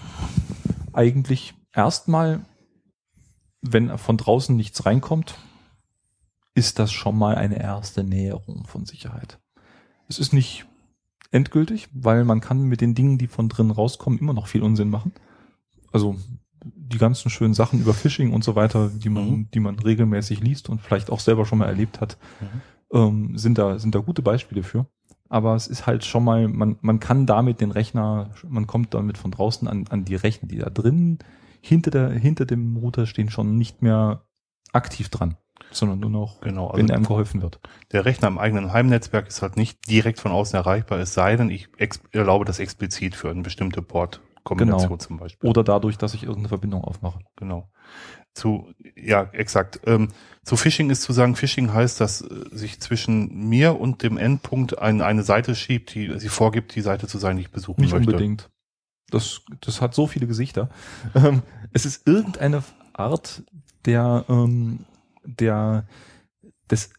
eigentlich 0.93 1.55
erstmal, 1.73 2.41
wenn 3.63 3.97
von 3.99 4.17
draußen 4.17 4.57
nichts 4.57 4.87
reinkommt, 4.87 5.37
ist 6.55 6.79
das 6.79 6.93
schon 6.93 7.17
mal 7.17 7.37
eine 7.37 7.61
erste 7.61 8.03
Näherung 8.03 8.67
von 8.67 8.87
Sicherheit. 8.87 9.39
Es 10.09 10.19
ist 10.19 10.33
nicht 10.33 10.67
endgültig, 11.31 11.89
weil 11.93 12.25
man 12.25 12.41
kann 12.41 12.63
mit 12.63 12.81
den 12.81 12.95
Dingen, 12.95 13.19
die 13.19 13.27
von 13.29 13.49
drin 13.49 13.71
rauskommen, 13.71 14.19
immer 14.19 14.33
noch 14.33 14.47
viel 14.49 14.63
Unsinn 14.63 14.91
machen. 14.91 15.13
Also 15.93 16.17
die 16.63 16.99
ganzen 16.99 17.31
schönen 17.31 17.55
Sachen 17.55 17.81
über 17.81 17.95
Phishing 17.95 18.33
und 18.33 18.45
so 18.45 18.55
weiter, 18.57 18.91
die 18.91 19.09
man, 19.09 19.31
Mhm. 19.31 19.49
die 19.55 19.61
man 19.61 19.79
regelmäßig 19.79 20.41
liest 20.41 20.69
und 20.69 20.81
vielleicht 20.81 21.11
auch 21.11 21.21
selber 21.21 21.47
schon 21.47 21.59
mal 21.59 21.67
erlebt 21.67 22.01
hat, 22.01 22.19
ähm, 22.93 23.37
sind 23.39 23.59
da 23.59 23.79
sind 23.79 23.95
da 23.95 24.01
gute 24.01 24.23
Beispiele 24.23 24.63
für. 24.63 24.87
Aber 25.29 25.55
es 25.55 25.69
ist 25.69 25.87
halt 25.87 26.05
schon 26.05 26.25
mal, 26.25 26.49
man, 26.49 26.77
man 26.81 26.99
kann 26.99 27.25
damit 27.25 27.61
den 27.61 27.71
Rechner, 27.71 28.31
man 28.49 28.67
kommt 28.67 28.95
damit 28.95 29.17
von 29.17 29.31
draußen 29.31 29.69
an, 29.69 29.87
an 29.89 30.05
die 30.05 30.17
Rechner, 30.17 30.49
die 30.49 30.59
da 30.59 30.69
drin 30.71 31.19
hinter 31.61 31.91
der 31.93 32.11
hinter 32.11 32.47
dem 32.47 32.77
Router 32.77 33.07
stehen, 33.07 33.31
schon 33.31 33.57
nicht 33.57 33.81
mehr 33.81 34.25
aktiv 34.73 35.09
dran, 35.09 35.37
sondern 35.71 36.01
nur 36.01 36.11
noch, 36.11 36.41
Genau. 36.41 36.69
Also 36.69 36.79
wenn 36.83 36.91
einem 36.91 37.05
geholfen 37.07 37.43
wird. 37.43 37.61
der 37.93 38.05
Rechner 38.05 38.29
im 38.29 38.39
eigenen 38.39 38.73
Heimnetzwerk 38.73 39.29
ist 39.29 39.43
halt 39.43 39.57
nicht 39.57 39.89
direkt 39.89 40.19
von 40.19 40.33
außen 40.33 40.57
erreichbar, 40.57 40.99
es 40.99 41.15
sei 41.15 41.37
denn, 41.37 41.51
ich 41.51 41.69
erlaube 42.13 42.45
das 42.45 42.59
explizit 42.59 43.15
für 43.15 43.31
eine 43.31 43.43
bestimmte 43.43 43.83
Port-Kombination 43.83 44.89
Genau. 44.89 44.97
zum 44.99 45.17
Beispiel. 45.19 45.49
Oder 45.49 45.63
dadurch, 45.65 45.99
dass 45.99 46.15
ich 46.15 46.23
irgendeine 46.23 46.49
Verbindung 46.49 46.83
aufmache. 46.85 47.21
Genau. 47.37 47.71
Zu, 48.33 48.69
ja, 48.95 49.25
exakt. 49.33 49.81
Ähm, 49.87 50.09
zu 50.45 50.57
Phishing 50.57 50.89
ist 50.91 51.03
zu 51.03 51.13
sagen, 51.13 51.35
Phishing 51.35 51.73
heißt, 51.73 52.01
dass 52.01 52.21
äh, 52.23 52.27
sich 52.53 52.81
zwischen 52.81 53.49
mir 53.49 53.79
und 53.81 54.03
dem 54.05 54.17
Endpunkt 54.17 54.79
ein, 54.79 55.03
eine 55.03 55.25
Seite 55.25 55.55
schiebt, 55.57 55.95
die 55.95 56.17
sie 56.19 56.29
vorgibt, 56.29 56.75
die 56.77 56.81
Seite 56.81 57.09
zu 57.09 57.19
sein, 57.19 57.37
die 57.37 57.43
ich 57.43 57.51
besuchen 57.51 57.81
Nicht 57.81 57.93
möchte. 57.93 58.07
unbedingt. 58.13 58.49
Das, 59.11 59.41
das 59.61 59.81
hat 59.81 59.95
so 59.97 60.07
viele 60.07 60.29
Gesichter. 60.29 60.69
Ähm, 61.17 61.43
es 61.73 61.85
ist 61.85 62.07
irgendeine 62.07 62.63
Art 62.93 63.43
der, 63.85 64.25
ähm, 64.29 64.85
der, 65.25 65.87
des 66.71 66.91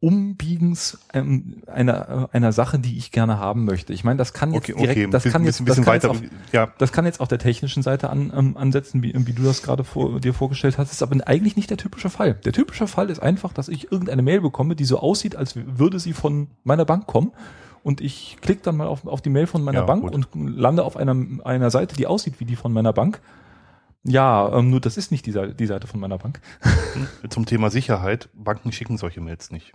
Umbiegens 0.00 0.98
ähm, 1.14 1.62
einer, 1.66 2.28
einer 2.32 2.52
Sache, 2.52 2.78
die 2.78 2.98
ich 2.98 3.10
gerne 3.10 3.38
haben 3.38 3.64
möchte. 3.64 3.94
Ich 3.94 4.04
meine, 4.04 4.18
das 4.18 4.34
kann 4.34 4.52
jetzt 4.52 4.64
Okay, 4.68 4.74
direkt, 4.78 4.98
okay, 4.98 5.10
das 5.10 5.22
bisschen, 5.22 5.32
kann 5.32 5.44
jetzt, 5.44 5.64
bisschen, 5.64 5.82
das 5.82 5.84
kann 5.86 5.94
jetzt 5.94 6.06
auf, 6.06 6.22
ja, 6.52 6.68
das 6.76 6.92
kann 6.92 7.06
jetzt 7.06 7.20
auf 7.20 7.28
der 7.28 7.38
technischen 7.38 7.82
Seite 7.82 8.10
an, 8.10 8.30
ähm, 8.36 8.54
ansetzen, 8.58 9.02
wie, 9.02 9.14
wie 9.14 9.32
du 9.32 9.42
das 9.42 9.62
gerade 9.62 9.82
vor, 9.82 10.20
dir 10.20 10.34
vorgestellt 10.34 10.76
hast. 10.76 10.88
Das 10.88 10.96
ist 10.96 11.02
aber 11.02 11.16
eigentlich 11.26 11.56
nicht 11.56 11.70
der 11.70 11.78
typische 11.78 12.10
Fall. 12.10 12.34
Der 12.34 12.52
typische 12.52 12.86
Fall 12.86 13.08
ist 13.08 13.20
einfach, 13.22 13.54
dass 13.54 13.68
ich 13.68 13.90
irgendeine 13.90 14.20
Mail 14.20 14.42
bekomme, 14.42 14.76
die 14.76 14.84
so 14.84 14.98
aussieht, 14.98 15.36
als 15.36 15.56
würde 15.56 15.98
sie 15.98 16.12
von 16.12 16.48
meiner 16.64 16.84
Bank 16.84 17.06
kommen. 17.06 17.32
Und 17.82 18.02
ich 18.02 18.36
klicke 18.42 18.60
dann 18.62 18.76
mal 18.76 18.88
auf, 18.88 19.06
auf 19.06 19.22
die 19.22 19.30
Mail 19.30 19.46
von 19.46 19.62
meiner 19.64 19.80
Ja, 19.80 19.86
Bank 19.86 20.02
gut. 20.02 20.14
und 20.14 20.28
lande 20.34 20.84
auf 20.84 20.98
einer, 20.98 21.16
einer 21.44 21.70
Seite, 21.70 21.96
die 21.96 22.06
aussieht 22.06 22.40
wie 22.40 22.44
die 22.44 22.56
von 22.56 22.74
meiner 22.74 22.92
Bank. 22.92 23.22
Ja, 24.06 24.58
ähm, 24.58 24.70
nur 24.70 24.80
das 24.80 24.96
ist 24.96 25.10
nicht 25.10 25.24
die, 25.26 25.32
Seite- 25.32 25.54
die 25.54 25.66
Seite 25.66 25.86
von 25.86 25.98
meiner 26.00 26.18
Bank. 26.18 26.40
zum 27.30 27.46
Thema 27.46 27.70
Sicherheit. 27.70 28.28
Banken 28.34 28.70
schicken 28.72 28.98
solche 28.98 29.20
Mails 29.20 29.50
nicht. 29.50 29.72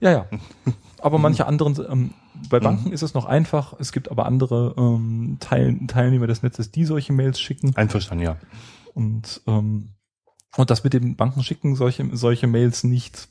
Ja, 0.00 0.10
ja. 0.12 0.26
Aber 1.02 1.18
manche 1.18 1.46
anderen, 1.46 1.76
ähm, 1.90 2.14
bei 2.50 2.58
Mhm. 2.60 2.64
Banken 2.64 2.92
ist 2.92 3.02
es 3.02 3.14
noch 3.14 3.24
einfach. 3.24 3.74
Es 3.78 3.92
gibt 3.92 4.10
aber 4.10 4.26
andere 4.26 4.74
ähm, 4.78 5.38
Teil, 5.40 5.78
Teilnehmer 5.86 6.26
des 6.26 6.42
Netzes, 6.42 6.70
die 6.70 6.84
solche 6.84 7.12
Mails 7.12 7.40
schicken. 7.40 7.74
Einverstanden, 7.74 8.24
ja. 8.24 8.36
Und, 8.94 9.40
ähm, 9.46 9.94
und 10.56 10.70
das 10.70 10.84
mit 10.84 10.92
den 10.92 11.16
Banken 11.16 11.42
schicken 11.42 11.74
solche, 11.74 12.08
solche 12.16 12.46
Mails 12.46 12.84
nicht. 12.84 13.28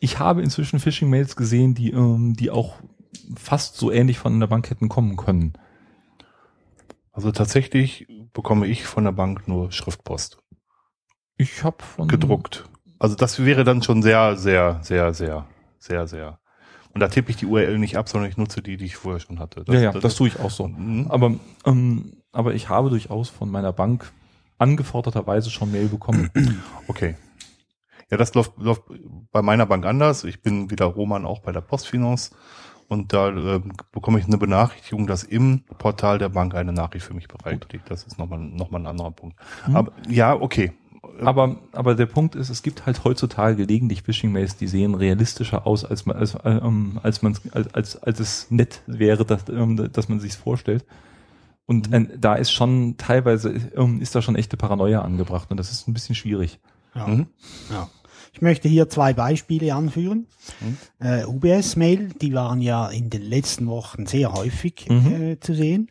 Ich 0.00 0.18
habe 0.18 0.42
inzwischen 0.42 0.80
Phishing-Mails 0.80 1.36
gesehen, 1.36 1.74
die, 1.74 1.90
ähm, 1.90 2.34
die 2.34 2.50
auch 2.50 2.76
fast 3.36 3.76
so 3.76 3.90
ähnlich 3.92 4.18
von 4.18 4.38
der 4.40 4.46
Bank 4.48 4.68
hätten 4.70 4.88
kommen 4.88 5.16
können. 5.16 5.52
Also 7.12 7.30
tatsächlich 7.30 8.06
bekomme 8.32 8.66
ich 8.66 8.84
von 8.84 9.04
der 9.04 9.12
Bank 9.12 9.46
nur 9.46 9.70
Schriftpost. 9.70 10.38
Ich 11.36 11.62
habe 11.62 11.82
von 11.82 12.08
Gedruckt. 12.08 12.64
Also 12.98 13.16
das 13.16 13.44
wäre 13.44 13.64
dann 13.64 13.82
schon 13.82 14.02
sehr, 14.02 14.36
sehr, 14.36 14.80
sehr, 14.82 15.12
sehr, 15.12 15.46
sehr, 15.78 16.06
sehr. 16.06 16.38
Und 16.94 17.00
da 17.00 17.08
tippe 17.08 17.30
ich 17.30 17.36
die 17.36 17.46
URL 17.46 17.78
nicht 17.78 17.96
ab, 17.96 18.08
sondern 18.08 18.30
ich 18.30 18.36
nutze 18.36 18.62
die, 18.62 18.76
die 18.76 18.84
ich 18.84 18.96
vorher 18.96 19.20
schon 19.20 19.38
hatte. 19.38 19.64
ja, 19.68 19.80
ja, 19.80 19.92
das, 19.92 20.14
tue 20.14 20.28
ich 20.28 20.40
auch 20.40 20.50
so. 20.50 20.68
Mhm. 20.68 21.06
Aber, 21.08 21.34
ähm, 21.64 22.22
aber 22.32 22.54
ich 22.54 22.68
habe 22.68 22.90
durchaus 22.90 23.28
von 23.28 23.50
meiner 23.50 23.72
Bank 23.72 24.12
angeforderterweise 24.58 25.50
schon 25.50 25.72
Mail 25.72 25.88
bekommen. 25.88 26.30
Okay. 26.88 27.16
Ja, 28.10 28.18
das 28.18 28.34
läuft, 28.34 28.58
läuft 28.58 28.82
bei 29.30 29.40
meiner 29.40 29.64
Bank 29.64 29.86
anders. 29.86 30.24
Ich 30.24 30.42
bin 30.42 30.70
wieder 30.70 30.84
Roman 30.84 31.24
auch 31.24 31.40
bei 31.40 31.50
der 31.50 31.62
Postfinance 31.62 32.32
und 32.88 33.12
da 33.12 33.28
ähm, 33.28 33.72
bekomme 33.92 34.18
ich 34.18 34.26
eine 34.26 34.38
Benachrichtigung, 34.38 35.06
dass 35.06 35.22
im 35.24 35.62
Portal 35.78 36.18
der 36.18 36.28
Bank 36.28 36.54
eine 36.54 36.72
Nachricht 36.72 37.04
für 37.06 37.14
mich 37.14 37.28
bereit 37.28 37.66
liegt. 37.72 37.90
Das 37.90 38.04
ist 38.04 38.18
nochmal 38.18 38.38
noch 38.38 38.70
mal 38.70 38.78
ein 38.80 38.86
anderer 38.86 39.10
Punkt. 39.10 39.36
Mhm. 39.66 39.76
Aber 39.76 39.92
ja, 40.08 40.34
okay. 40.34 40.72
Aber, 41.20 41.56
aber 41.72 41.94
der 41.94 42.06
Punkt 42.06 42.34
ist, 42.34 42.48
es 42.48 42.62
gibt 42.62 42.86
halt 42.86 43.04
heutzutage 43.04 43.56
gelegentlich 43.56 44.02
Phishing-Mails, 44.02 44.56
die 44.56 44.66
sehen 44.66 44.94
realistischer 44.94 45.66
aus, 45.66 45.84
als 45.84 46.06
man, 46.06 46.16
als, 46.16 46.34
äh, 46.36 46.50
ähm, 46.50 46.98
als 47.02 47.22
man, 47.22 47.36
als, 47.52 47.74
als, 47.74 48.02
als 48.02 48.20
es 48.20 48.50
nett 48.50 48.82
wäre, 48.86 49.24
dass, 49.24 49.48
ähm, 49.48 49.90
dass 49.92 50.08
man 50.08 50.20
sich's 50.20 50.36
vorstellt. 50.36 50.84
Und 51.66 51.90
Mhm. 51.90 51.94
äh, 51.94 52.18
da 52.18 52.34
ist 52.34 52.50
schon 52.50 52.96
teilweise 52.96 53.50
ähm, 53.76 54.00
ist 54.00 54.14
da 54.14 54.22
schon 54.22 54.36
echte 54.36 54.56
Paranoia 54.56 55.02
angebracht 55.02 55.50
und 55.50 55.56
das 55.58 55.70
ist 55.70 55.86
ein 55.86 55.94
bisschen 55.94 56.14
schwierig. 56.14 56.60
Ja. 56.94 57.06
Mhm. 57.06 57.26
Ja. 57.70 57.88
Ich 58.34 58.40
möchte 58.40 58.68
hier 58.68 58.88
zwei 58.88 59.12
Beispiele 59.12 59.74
anführen. 59.74 60.26
Mhm. 60.60 60.76
Äh, 61.06 61.24
UBS-Mail, 61.26 62.08
die 62.20 62.32
waren 62.32 62.60
ja 62.62 62.88
in 62.88 63.10
den 63.10 63.22
letzten 63.22 63.66
Wochen 63.66 64.06
sehr 64.06 64.32
häufig 64.32 64.86
Mhm. 64.88 65.22
äh, 65.22 65.40
zu 65.40 65.54
sehen. 65.54 65.88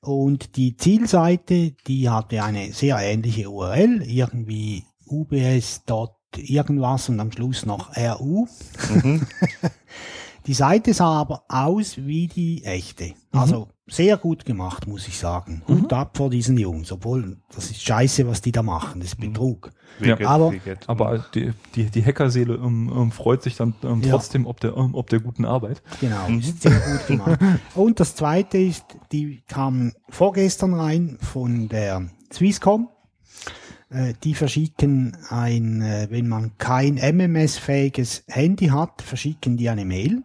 Und 0.00 0.56
die 0.56 0.76
Zielseite, 0.76 1.72
die 1.86 2.08
hatte 2.08 2.42
eine 2.42 2.72
sehr 2.72 2.96
ähnliche 2.98 3.50
URL, 3.50 4.02
irgendwie 4.02 4.84
ubs. 5.06 5.82
irgendwas 6.36 7.08
und 7.08 7.18
am 7.18 7.32
Schluss 7.32 7.66
noch 7.66 7.96
ru. 7.96 8.46
Mhm. 9.02 9.26
Die 10.46 10.54
Seite 10.54 10.94
sah 10.94 11.20
aber 11.20 11.44
aus 11.48 11.98
wie 11.98 12.26
die 12.26 12.64
echte. 12.64 13.12
Also 13.30 13.68
sehr 13.90 14.16
gut 14.16 14.44
gemacht, 14.44 14.86
muss 14.86 15.08
ich 15.08 15.18
sagen. 15.18 15.62
Hut 15.68 15.92
ab 15.92 16.16
vor 16.16 16.30
diesen 16.30 16.56
Jungs, 16.56 16.92
obwohl 16.92 17.36
das 17.54 17.70
ist 17.70 17.82
scheiße, 17.82 18.26
was 18.26 18.40
die 18.40 18.52
da 18.52 18.62
machen, 18.62 19.00
das 19.00 19.10
ist 19.10 19.20
Betrug. 19.20 19.70
Ja, 20.00 20.18
aber-. 20.26 20.54
Aber 20.86 21.24
die, 21.34 21.52
die, 21.74 21.84
die 21.86 22.04
Hackerseele 22.04 22.54
ähm, 22.54 22.90
ähm, 22.94 23.10
freut 23.12 23.42
sich 23.42 23.56
dann 23.56 23.74
ähm, 23.82 24.00
Ja. 24.02 24.12
trotzdem 24.12 24.46
ob 24.46 24.60
der, 24.60 24.76
ähm, 24.76 24.94
ob 24.94 25.10
der 25.10 25.20
guten 25.20 25.44
Arbeit. 25.44 25.82
Genau, 26.00 26.28
ist 26.28 26.62
sehr 26.62 26.70
gut 26.78 27.06
gemacht. 27.08 27.38
Und 27.74 27.98
das 28.00 28.14
zweite 28.14 28.56
ist, 28.58 28.84
die 29.12 29.42
kam 29.48 29.92
vorgestern 30.08 30.72
rein 30.74 31.18
von 31.20 31.68
der 31.68 32.08
Swisscom. 32.32 32.88
Äh, 33.90 34.14
Die 34.22 34.34
verschicken 34.34 35.16
ein, 35.28 35.82
äh, 35.82 36.06
wenn 36.10 36.28
man 36.28 36.52
kein 36.58 36.94
MMS-fähiges 36.96 38.22
Handy 38.28 38.66
hat, 38.66 39.02
verschicken 39.02 39.56
die 39.56 39.68
eine 39.68 39.84
Mail. 39.84 40.22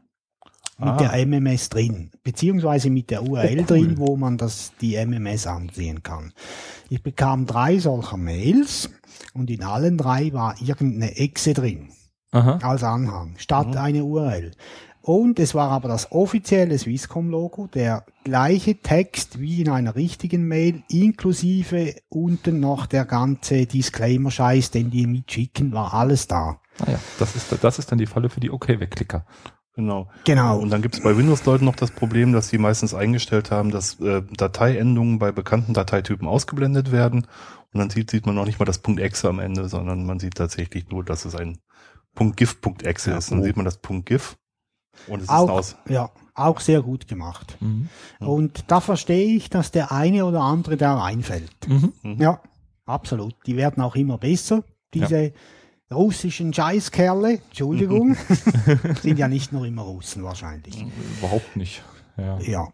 Mit 0.78 0.90
Ah. 0.90 0.98
der 0.98 1.26
MMS 1.26 1.70
drin, 1.70 2.12
beziehungsweise 2.24 2.90
mit 2.90 3.10
der 3.10 3.24
URL 3.24 3.64
drin, 3.66 3.98
wo 3.98 4.18
man 4.18 4.38
das, 4.38 4.74
die 4.82 4.96
MMS 4.96 5.48
ansehen 5.48 6.04
kann. 6.04 6.34
Ich 6.90 7.02
bekam 7.02 7.46
drei 7.46 7.80
solcher 7.80 8.18
Mails 8.18 8.90
und 9.34 9.50
in 9.50 9.64
allen 9.64 9.98
drei 9.98 10.34
war 10.34 10.56
irgendeine 10.62 11.16
Exe 11.18 11.54
drin 11.54 11.90
Aha. 12.32 12.60
als 12.62 12.84
Anhang, 12.84 13.36
statt 13.38 13.76
eine 13.78 14.04
URL. 14.04 14.52
Und 15.02 15.38
es 15.40 15.54
war 15.54 15.70
aber 15.70 15.88
das 15.88 16.12
offizielle 16.12 16.78
Swisscom-Logo, 16.80 17.68
der 17.68 18.04
gleiche 18.24 18.76
Text 18.82 19.40
wie 19.40 19.62
in 19.62 19.70
einer 19.70 19.96
richtigen 19.96 20.48
Mail, 20.48 20.82
inklusive 20.90 21.94
unten 22.10 22.60
noch 22.60 22.88
der 22.88 23.06
ganze 23.06 23.68
Disclaimer-Scheiß, 23.68 24.72
den 24.72 24.90
die 24.90 25.06
mitschicken, 25.08 25.72
war 25.74 25.94
alles 25.94 26.28
da. 26.28 26.60
Ah 26.80 26.92
ja, 26.92 27.00
das 27.20 27.36
ist, 27.36 27.56
das 27.62 27.80
ist 27.80 27.92
dann 27.92 28.00
die 28.00 28.08
Falle 28.08 28.30
für 28.30 28.40
die 28.40 28.50
OK-Wegklicker. 28.52 29.26
Genau. 29.76 30.10
Genau. 30.24 30.60
Und 30.60 30.70
dann 30.70 30.82
gibt 30.82 30.96
es 30.96 31.04
bei 31.04 31.18
Windows-Leuten 31.18 31.66
noch 31.66 31.76
das 31.76 31.92
Problem, 31.92 32.32
dass 32.32 32.48
sie 32.48 32.58
meistens 32.58 32.94
eingestellt 32.94 33.52
haben, 33.52 33.72
dass 33.72 34.00
äh, 34.00 34.22
Dateiendungen 34.38 35.20
bei 35.20 35.32
bekannten 35.32 35.74
Dateitypen 35.74 36.28
ausgeblendet 36.28 36.92
werden. 36.92 37.28
Und 37.74 37.80
dann 37.80 37.90
sieht, 37.90 38.10
sieht 38.10 38.26
man 38.26 38.36
noch 38.36 38.46
nicht 38.46 38.58
mal 38.58 38.66
das 38.66 38.82
.exe 38.84 39.28
am 39.28 39.40
Ende, 39.40 39.68
sondern 39.68 40.06
man 40.06 40.20
sieht 40.20 40.36
tatsächlich 40.36 40.90
nur, 40.90 41.04
dass 41.04 41.26
es 41.26 41.36
ein 41.36 41.58
.gif.exe 42.16 43.12
Ja, 43.12 43.18
ist. 43.18 43.32
Dann 43.32 43.40
oh. 43.40 43.44
sieht 43.44 43.58
man 43.58 43.66
das 43.66 43.82
.gif 44.06 44.38
und 45.08 45.18
es 45.18 45.24
ist 45.24 45.30
auch, 45.30 45.50
aus. 45.50 45.76
ja, 45.90 46.10
auch 46.34 46.62
sehr 46.62 46.82
gut 46.82 47.08
gemacht. 47.08 47.58
Mhm. 47.60 47.90
Und 48.20 48.72
da 48.72 48.80
verstehe 48.80 49.36
ich, 49.36 49.50
dass 49.50 49.72
der 49.72 49.92
eine 49.92 50.26
oder 50.26 50.42
andere 50.42 50.78
da 50.78 50.96
reinfällt. 50.98 51.68
Mhm. 51.68 52.18
Ja, 52.20 52.42
absolut. 52.86 53.36
Die 53.46 53.58
werden 53.58 53.84
auch 53.84 53.96
immer 53.96 54.18
besser. 54.18 54.64
Diese 54.94 55.34
russischen 55.94 56.54
Scheißkerle, 56.54 57.40
Entschuldigung, 57.50 58.16
sind 59.02 59.18
ja 59.20 59.28
nicht 59.28 59.52
nur 59.52 59.66
immer 59.66 59.84
Russen 59.84 60.24
wahrscheinlich. 60.24 60.86
Überhaupt 61.20 61.56
nicht. 61.56 61.84
Ja. 62.18 62.40
Ja. 62.40 62.68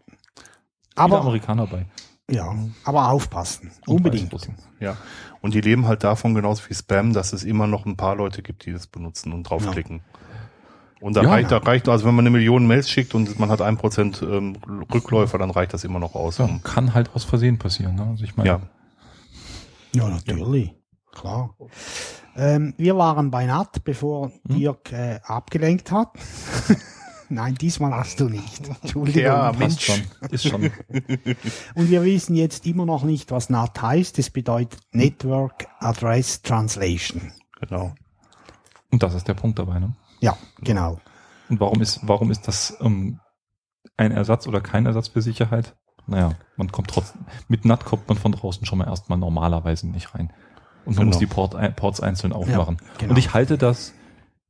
Aber 0.94 1.20
Amerikaner 1.20 1.66
bei. 1.66 1.86
ja, 2.30 2.54
aber 2.84 3.08
aufpassen. 3.10 3.70
Und 3.86 3.96
Unbedingt. 3.96 4.32
Ja. 4.80 4.96
Und 5.40 5.54
die 5.54 5.60
leben 5.60 5.86
halt 5.86 6.04
davon 6.04 6.34
genauso 6.34 6.68
wie 6.68 6.74
Spam, 6.74 7.12
dass 7.12 7.32
es 7.32 7.44
immer 7.44 7.66
noch 7.66 7.86
ein 7.86 7.96
paar 7.96 8.14
Leute 8.14 8.42
gibt, 8.42 8.66
die 8.66 8.72
das 8.72 8.86
benutzen 8.86 9.32
und 9.32 9.42
draufklicken. 9.44 10.02
Und 11.00 11.16
da 11.16 11.22
Ja. 11.22 11.30
reicht, 11.30 11.50
da 11.50 11.56
reicht, 11.58 11.88
also 11.88 12.04
wenn 12.06 12.14
man 12.14 12.22
eine 12.24 12.30
Million 12.30 12.66
Mails 12.66 12.88
schickt 12.88 13.14
und 13.16 13.36
man 13.40 13.50
hat 13.50 13.60
ein 13.60 13.76
Prozent 13.76 14.22
ähm, 14.22 14.56
Rückläufer, 14.94 15.36
dann 15.38 15.50
reicht 15.50 15.74
das 15.74 15.82
immer 15.82 15.98
noch 15.98 16.14
aus. 16.14 16.38
Ja, 16.38 16.48
kann 16.62 16.94
halt 16.94 17.10
aus 17.14 17.24
Versehen 17.24 17.58
passieren. 17.58 17.96
Ne? 17.96 18.04
Also 18.06 18.22
ich 18.22 18.36
meine, 18.36 18.48
ja. 18.48 18.60
Ja, 19.94 20.08
natürlich. 20.08 20.72
Klar. 21.10 21.56
Ähm, 22.36 22.74
wir 22.78 22.96
waren 22.96 23.30
bei 23.30 23.46
NAT, 23.46 23.84
bevor 23.84 24.30
Hm? 24.48 24.56
Dirk 24.56 24.92
äh, 24.92 25.20
abgelenkt 25.24 25.90
hat. 25.92 26.10
Nein, 27.28 27.54
diesmal 27.54 27.92
hast 27.92 28.20
du 28.20 28.28
nicht. 28.28 28.68
Entschuldigung. 28.82 29.22
Ja, 29.22 29.52
passt 29.52 29.58
Mensch. 29.58 29.84
schon. 29.86 30.30
Ist 30.30 30.46
schon. 30.46 30.62
Und 31.74 31.90
wir 31.90 32.04
wissen 32.04 32.36
jetzt 32.36 32.66
immer 32.66 32.84
noch 32.84 33.04
nicht, 33.04 33.30
was 33.30 33.48
NAT 33.48 33.80
heißt. 33.80 34.18
Es 34.18 34.28
bedeutet 34.28 34.78
Network 34.92 35.66
Address 35.78 36.42
Translation. 36.42 37.32
Genau. 37.58 37.94
Und 38.90 39.02
das 39.02 39.14
ist 39.14 39.28
der 39.28 39.34
Punkt 39.34 39.58
dabei. 39.58 39.78
Ne? 39.78 39.94
Ja, 40.20 40.36
genau. 40.60 41.00
Und 41.48 41.58
warum 41.60 41.80
ist, 41.80 42.00
warum 42.02 42.30
ist 42.30 42.46
das 42.48 42.76
ähm, 42.82 43.18
ein 43.96 44.12
Ersatz 44.12 44.46
oder 44.46 44.60
kein 44.60 44.84
Ersatz 44.84 45.08
für 45.08 45.22
Sicherheit? 45.22 45.74
Naja, 46.06 46.32
man 46.56 46.70
kommt 46.70 46.90
trotzdem, 46.90 47.24
mit 47.48 47.64
NAT 47.64 47.84
kommt 47.86 48.08
man 48.08 48.18
von 48.18 48.32
draußen 48.32 48.66
schon 48.66 48.78
mal 48.78 48.88
erstmal 48.88 49.18
normalerweise 49.18 49.88
nicht 49.88 50.14
rein. 50.14 50.32
Und 50.84 50.96
man 50.96 51.04
Genau. 51.04 51.06
muss 51.06 51.18
die 51.18 51.26
Port, 51.26 51.76
Ports 51.76 52.00
einzeln 52.00 52.32
aufmachen. 52.32 52.76
genau. 52.98 53.10
Und 53.12 53.18
ich 53.18 53.32
halte 53.34 53.56
das 53.58 53.92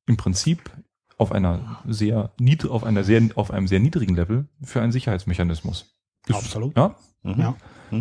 im 0.06 0.16
Prinzip 0.16 0.70
auf 1.18 1.30
einer 1.32 1.78
sehr 1.86 2.32
auf 2.68 2.84
einer 2.84 3.04
sehr, 3.04 3.20
auf 3.36 3.50
einem 3.50 3.68
sehr 3.68 3.78
niedrigen 3.80 4.14
Level 4.16 4.48
für 4.62 4.80
einen 4.80 4.92
Sicherheitsmechanismus. 4.92 5.94
Ist- 6.26 6.36
Absolut. 6.36 6.76
Ja, 6.76 6.96
Mhm. 7.22 7.40
Ja. 7.40 7.54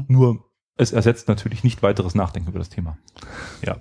nur 0.08 0.46
es 0.78 0.92
ersetzt 0.94 1.28
natürlich 1.28 1.64
nicht 1.64 1.84
weiteres 1.84 2.16
Nachdenken 2.16 2.50
über 2.50 2.60
das 2.60 2.70
Thema. 2.70 2.98
Ja. 3.66 3.78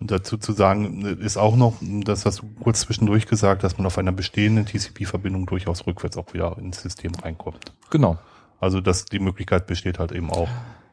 Und 0.00 0.12
dazu 0.12 0.38
zu 0.38 0.52
sagen 0.52 1.04
ist 1.04 1.36
auch 1.36 1.56
noch, 1.56 1.74
das 1.80 2.24
hast 2.24 2.38
du 2.40 2.48
kurz 2.60 2.80
zwischendurch 2.80 3.26
gesagt, 3.26 3.64
dass 3.64 3.76
man 3.78 3.86
auf 3.86 3.98
einer 3.98 4.12
bestehenden 4.12 4.64
TCP-Verbindung 4.64 5.44
durchaus 5.46 5.86
rückwärts 5.88 6.16
auch 6.16 6.32
wieder 6.32 6.56
ins 6.58 6.80
System 6.80 7.12
reinkommt. 7.16 7.72
Genau. 7.90 8.16
Also 8.60 8.80
dass 8.80 9.04
die 9.06 9.18
Möglichkeit 9.18 9.66
besteht 9.66 9.98
halt 9.98 10.12
eben 10.12 10.30
auch. 10.30 10.48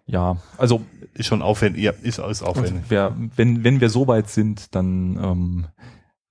Ja, 0.05 0.37
also 0.57 0.81
Ist 1.13 1.27
schon 1.27 1.41
aufwendig, 1.41 1.83
ja, 1.83 1.91
ist 2.01 2.19
alles 2.19 2.43
aufwendig. 2.43 2.83
wer, 2.89 3.15
wenn, 3.35 3.63
wenn 3.63 3.81
wir 3.81 3.89
so 3.89 4.07
weit 4.07 4.29
sind, 4.29 4.75
dann 4.75 5.17
ähm, 5.17 5.67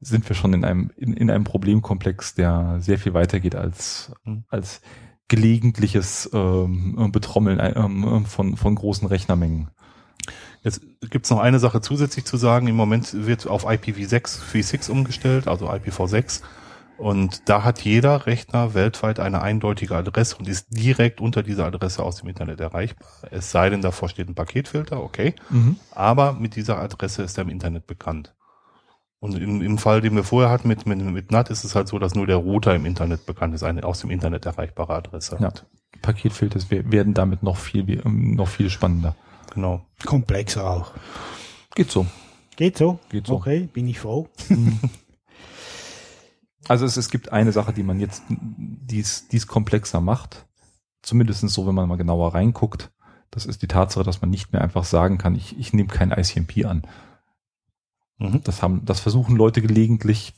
sind 0.00 0.28
wir 0.28 0.36
schon 0.36 0.52
in 0.52 0.64
einem, 0.64 0.90
in, 0.96 1.12
in 1.14 1.30
einem 1.30 1.44
Problemkomplex, 1.44 2.34
der 2.34 2.76
sehr 2.80 2.98
viel 2.98 3.14
weitergeht 3.14 3.54
als, 3.56 4.12
Hm. 4.24 4.44
als 4.48 4.80
gelegentliches 5.28 6.28
ähm, 6.34 7.10
Betrommeln 7.10 7.58
ähm, 7.60 8.26
von, 8.26 8.56
von 8.56 8.74
großen 8.74 9.08
Rechnermengen. 9.08 9.70
Jetzt 10.62 10.82
gibt's 11.10 11.30
noch 11.30 11.40
eine 11.40 11.58
Sache 11.58 11.80
zusätzlich 11.80 12.24
zu 12.24 12.36
sagen. 12.36 12.68
Im 12.68 12.76
Moment 12.76 13.12
wird 13.26 13.46
auf 13.46 13.66
IPv6 13.66 14.38
V6 14.52 14.90
umgestellt, 14.90 15.48
also 15.48 15.68
IPv6. 15.70 16.42
Und 16.96 17.48
da 17.48 17.64
hat 17.64 17.80
jeder 17.80 18.26
Rechner 18.26 18.72
weltweit 18.74 19.18
eine 19.18 19.42
eindeutige 19.42 19.96
Adresse 19.96 20.36
und 20.36 20.48
ist 20.48 20.66
direkt 20.70 21.20
unter 21.20 21.42
dieser 21.42 21.66
Adresse 21.66 22.02
aus 22.02 22.16
dem 22.16 22.28
Internet 22.28 22.60
erreichbar. 22.60 23.08
Es 23.30 23.50
sei 23.50 23.68
denn, 23.68 23.82
davor 23.82 24.08
steht 24.08 24.28
ein 24.28 24.34
Paketfilter, 24.36 25.02
okay. 25.02 25.34
Aber 25.90 26.34
mit 26.34 26.54
dieser 26.56 26.78
Adresse 26.78 27.22
ist 27.22 27.36
er 27.36 27.42
im 27.42 27.50
Internet 27.50 27.86
bekannt. 27.86 28.34
Und 29.18 29.36
im, 29.38 29.62
im 29.62 29.78
Fall, 29.78 30.02
den 30.02 30.14
wir 30.14 30.22
vorher 30.24 30.50
hatten 30.50 30.68
mit, 30.68 30.86
mit, 30.86 31.00
mit 31.02 31.30
NAT, 31.32 31.48
ist 31.50 31.64
es 31.64 31.74
halt 31.74 31.88
so, 31.88 31.98
dass 31.98 32.14
nur 32.14 32.26
der 32.26 32.36
Router 32.36 32.74
im 32.74 32.84
Internet 32.86 33.24
bekannt 33.26 33.54
ist, 33.54 33.62
eine 33.62 33.82
aus 33.84 34.00
dem 34.00 34.10
Internet 34.10 34.44
erreichbare 34.46 34.94
Adresse. 34.94 35.36
Ja, 35.40 35.46
hat. 35.46 35.66
Paketfilter 36.02 36.60
we- 36.70 36.92
werden 36.92 37.14
damit 37.14 37.42
noch 37.42 37.56
viel, 37.56 37.88
ähm, 38.04 38.34
noch 38.34 38.48
viel 38.48 38.68
spannender. 38.70 39.16
Genau. 39.54 39.84
Komplexer 40.04 40.68
auch. 40.68 40.92
Geht 41.74 41.90
so. 41.90 42.06
Geht 42.56 42.76
so? 42.76 42.98
Geht 43.08 43.26
so. 43.26 43.34
Okay, 43.36 43.68
bin 43.72 43.88
ich 43.88 43.98
froh. 43.98 44.28
Also 46.68 46.86
es, 46.86 46.96
es 46.96 47.10
gibt 47.10 47.32
eine 47.32 47.52
Sache, 47.52 47.72
die 47.72 47.82
man 47.82 48.00
jetzt, 48.00 48.22
die 48.28 49.00
es, 49.00 49.28
die 49.28 49.36
es 49.36 49.46
komplexer 49.46 50.00
macht. 50.00 50.46
Zumindest 51.02 51.46
so, 51.48 51.66
wenn 51.66 51.74
man 51.74 51.88
mal 51.88 51.96
genauer 51.96 52.34
reinguckt. 52.34 52.90
Das 53.30 53.46
ist 53.46 53.62
die 53.62 53.68
Tatsache, 53.68 54.04
dass 54.04 54.20
man 54.20 54.30
nicht 54.30 54.52
mehr 54.52 54.62
einfach 54.62 54.84
sagen 54.84 55.18
kann, 55.18 55.34
ich, 55.34 55.58
ich 55.58 55.72
nehme 55.72 55.88
kein 55.88 56.12
ICMP 56.12 56.64
an. 56.64 56.86
Mhm. 58.18 58.42
Das 58.44 58.62
haben, 58.62 58.84
das 58.84 59.00
versuchen 59.00 59.36
Leute 59.36 59.60
gelegentlich. 59.60 60.34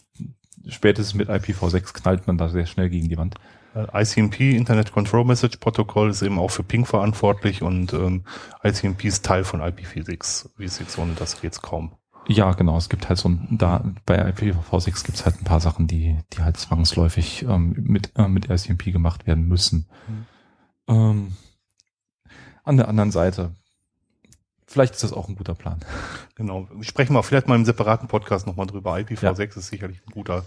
Spätestens 0.67 1.15
mit 1.15 1.29
IPv6 1.29 1.93
knallt 1.93 2.27
man 2.27 2.39
da 2.39 2.49
sehr 2.49 2.67
schnell 2.67 2.89
gegen 2.89 3.09
die 3.09 3.19
Wand. 3.19 3.37
Äh, 3.75 4.03
ICMP, 4.03 4.57
Internet 4.57 4.93
Control 4.93 5.25
Message 5.25 5.59
Protocol, 5.59 6.11
ist 6.11 6.23
eben 6.23 6.39
auch 6.39 6.51
für 6.51 6.65
Ping 6.65 6.87
verantwortlich 6.87 7.63
und 7.63 7.93
ähm, 7.93 8.25
ICMP 8.65 9.05
ist 9.05 9.25
Teil 9.25 9.45
von 9.45 9.61
IPv6. 9.61 10.57
V6 10.59 10.99
ohne 10.99 11.13
das 11.15 11.41
geht's 11.41 11.63
kaum. 11.63 11.93
Ja, 12.29 12.53
genau. 12.53 12.77
Es 12.77 12.89
gibt 12.89 13.09
halt 13.09 13.19
so 13.19 13.29
ein, 13.29 13.47
da 13.51 13.85
bei 14.05 14.21
IPv6 14.31 15.05
gibt 15.05 15.19
es 15.19 15.25
halt 15.25 15.41
ein 15.41 15.45
paar 15.45 15.61
Sachen, 15.61 15.87
die, 15.87 16.19
die 16.33 16.43
halt 16.43 16.57
zwangsläufig 16.57 17.45
ähm, 17.49 17.77
mit, 17.79 18.13
äh, 18.17 18.29
mit 18.29 18.51
ICMP 18.51 18.93
gemacht 18.93 19.27
werden 19.27 19.47
müssen. 19.47 19.87
Ähm, 20.89 21.37
an 22.65 22.77
der 22.77 22.89
anderen 22.89 23.13
Seite, 23.13 23.53
vielleicht 24.67 24.95
ist 24.95 25.05
das 25.05 25.13
auch 25.13 25.29
ein 25.29 25.37
guter 25.37 25.55
Plan. 25.55 25.79
Genau. 26.35 26.69
Sprechen 26.81 27.15
wir 27.15 27.23
vielleicht 27.23 27.47
mal 27.47 27.55
im 27.55 27.65
separaten 27.65 28.09
Podcast 28.09 28.47
nochmal 28.47 28.67
drüber. 28.67 28.95
IPv6 28.97 29.59
ist 29.59 29.69
sicherlich 29.69 30.01
ein 30.07 30.13
guter, 30.13 30.45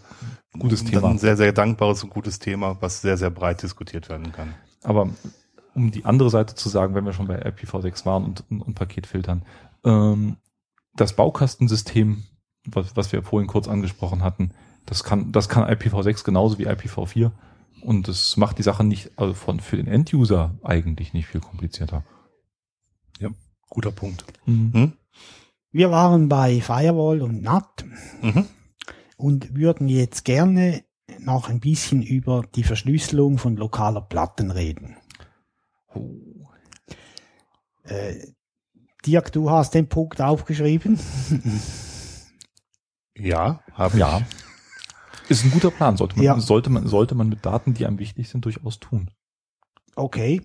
Gutes 0.57 0.83
Thema. 0.83 1.09
Ein 1.09 1.19
sehr, 1.19 1.37
sehr 1.37 1.53
dankbares 1.53 2.03
und 2.03 2.09
gutes 2.09 2.39
Thema, 2.39 2.77
was 2.81 3.01
sehr, 3.01 3.17
sehr 3.17 3.29
breit 3.29 3.63
diskutiert 3.63 4.09
werden 4.09 4.31
kann. 4.31 4.53
Aber 4.83 5.09
um 5.75 5.91
die 5.91 6.05
andere 6.05 6.29
Seite 6.29 6.55
zu 6.55 6.67
sagen, 6.67 6.95
wenn 6.95 7.05
wir 7.05 7.13
schon 7.13 7.27
bei 7.27 7.41
IPv6 7.41 8.05
waren 8.05 8.25
und, 8.25 8.43
und, 8.49 8.61
und 8.61 8.73
Paketfiltern, 8.73 9.43
ähm, 9.85 10.37
das 10.95 11.15
Baukastensystem, 11.15 12.23
was, 12.65 12.95
was 12.95 13.11
wir 13.11 13.23
vorhin 13.23 13.47
kurz 13.47 13.67
angesprochen 13.67 14.23
hatten, 14.23 14.53
das 14.85 15.03
kann, 15.03 15.31
das 15.31 15.49
kann 15.49 15.69
IPv6 15.69 16.23
genauso 16.23 16.57
wie 16.57 16.67
IPv4. 16.67 17.31
Und 17.81 18.07
es 18.07 18.35
macht 18.35 18.57
die 18.57 18.63
Sache 18.63 18.83
nicht, 18.83 19.11
also 19.17 19.33
von, 19.33 19.59
für 19.59 19.77
den 19.77 19.87
Enduser 19.87 20.57
eigentlich 20.63 21.13
nicht 21.13 21.27
viel 21.27 21.41
komplizierter. 21.41 22.03
Guter 23.69 23.91
Punkt. 23.91 24.25
Mhm. 24.45 24.73
Hm? 24.73 24.93
Wir 25.71 25.91
waren 25.91 26.27
bei 26.27 26.59
Firewall 26.59 27.21
und 27.21 27.41
NAT 27.41 27.85
Mhm. 28.21 28.45
und 29.17 29.55
würden 29.55 29.87
jetzt 29.87 30.25
gerne 30.25 30.83
noch 31.19 31.49
ein 31.49 31.59
bisschen 31.59 32.01
über 32.01 32.43
die 32.55 32.63
Verschlüsselung 32.63 33.37
von 33.37 33.55
lokaler 33.55 34.01
Platten 34.01 34.51
reden. 34.51 34.97
Äh, 37.83 38.15
Dirk, 39.05 39.31
du 39.31 39.49
hast 39.49 39.73
den 39.73 39.87
Punkt 39.87 40.21
aufgeschrieben. 40.21 40.99
Ja, 43.17 43.61
habe 43.73 43.95
ich. 43.95 43.99
Ja. 43.99 44.21
Ist 45.29 45.43
ein 45.43 45.51
guter 45.51 45.71
Plan, 45.71 45.95
sollte 45.97 46.15
man, 46.15 46.25
Ja. 46.25 46.39
sollte 46.39 46.69
man, 46.69 46.87
sollte 46.87 47.15
man 47.15 47.29
mit 47.29 47.45
Daten, 47.45 47.73
die 47.73 47.85
einem 47.85 47.99
wichtig 47.99 48.29
sind, 48.29 48.45
durchaus 48.45 48.79
tun. 48.79 49.11
Okay. 49.95 50.41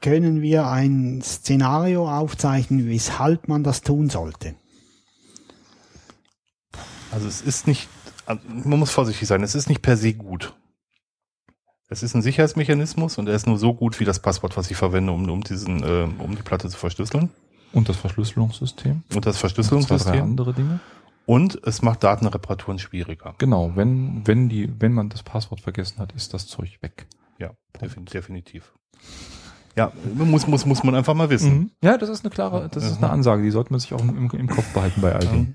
Können 0.00 0.40
wir 0.42 0.68
ein 0.68 1.20
Szenario 1.22 2.08
aufzeichnen, 2.08 2.86
weshalb 2.86 3.48
man 3.48 3.64
das 3.64 3.80
tun 3.82 4.08
sollte? 4.08 4.54
Also 7.10 7.26
es 7.26 7.40
ist 7.40 7.66
nicht, 7.66 7.88
also 8.26 8.40
man 8.46 8.78
muss 8.78 8.90
vorsichtig 8.90 9.26
sein, 9.26 9.42
es 9.42 9.54
ist 9.56 9.68
nicht 9.68 9.82
per 9.82 9.96
se 9.96 10.14
gut. 10.14 10.54
Es 11.88 12.02
ist 12.02 12.14
ein 12.14 12.22
Sicherheitsmechanismus 12.22 13.18
und 13.18 13.28
er 13.28 13.34
ist 13.34 13.46
nur 13.46 13.58
so 13.58 13.74
gut 13.74 13.98
wie 13.98 14.04
das 14.04 14.20
Passwort, 14.20 14.56
was 14.56 14.70
ich 14.70 14.76
verwende, 14.76 15.10
um, 15.10 15.28
um 15.28 15.42
diesen, 15.42 15.82
äh, 15.82 16.06
um 16.22 16.36
die 16.36 16.42
Platte 16.42 16.68
zu 16.68 16.76
verschlüsseln. 16.76 17.30
Und 17.72 17.88
das 17.88 17.96
Verschlüsselungssystem. 17.96 19.02
Und 19.14 19.26
das 19.26 19.38
Verschlüsselungssystem. 19.38 20.22
andere 20.22 20.54
Dinge. 20.54 20.80
Und 21.26 21.60
es 21.64 21.82
macht 21.82 22.02
Datenreparaturen 22.04 22.78
schwieriger. 22.78 23.34
Genau, 23.36 23.72
wenn, 23.74 24.26
wenn 24.26 24.48
die, 24.48 24.72
wenn 24.80 24.94
man 24.94 25.10
das 25.10 25.22
Passwort 25.22 25.60
vergessen 25.60 25.98
hat, 25.98 26.12
ist 26.12 26.32
das 26.32 26.46
Zeug 26.46 26.78
weg. 26.80 27.06
Ja, 27.38 27.50
defin 27.80 28.06
definitiv. 28.06 28.72
Ja, 29.76 29.92
muss, 30.14 30.46
muss, 30.46 30.64
muss 30.64 30.82
man 30.82 30.94
einfach 30.94 31.14
mal 31.14 31.28
wissen. 31.28 31.58
Mhm. 31.58 31.70
Ja, 31.82 31.98
das 31.98 32.08
ist 32.08 32.24
eine 32.24 32.30
klare, 32.30 32.68
das 32.72 32.84
ist 32.84 32.96
eine 32.96 33.10
Ansage, 33.10 33.42
die 33.42 33.50
sollte 33.50 33.72
man 33.72 33.78
sich 33.78 33.92
auch 33.92 34.00
im, 34.00 34.30
im 34.30 34.48
Kopf 34.48 34.72
behalten 34.72 35.00
bei 35.02 35.12
all 35.14 35.20
dem. 35.20 35.54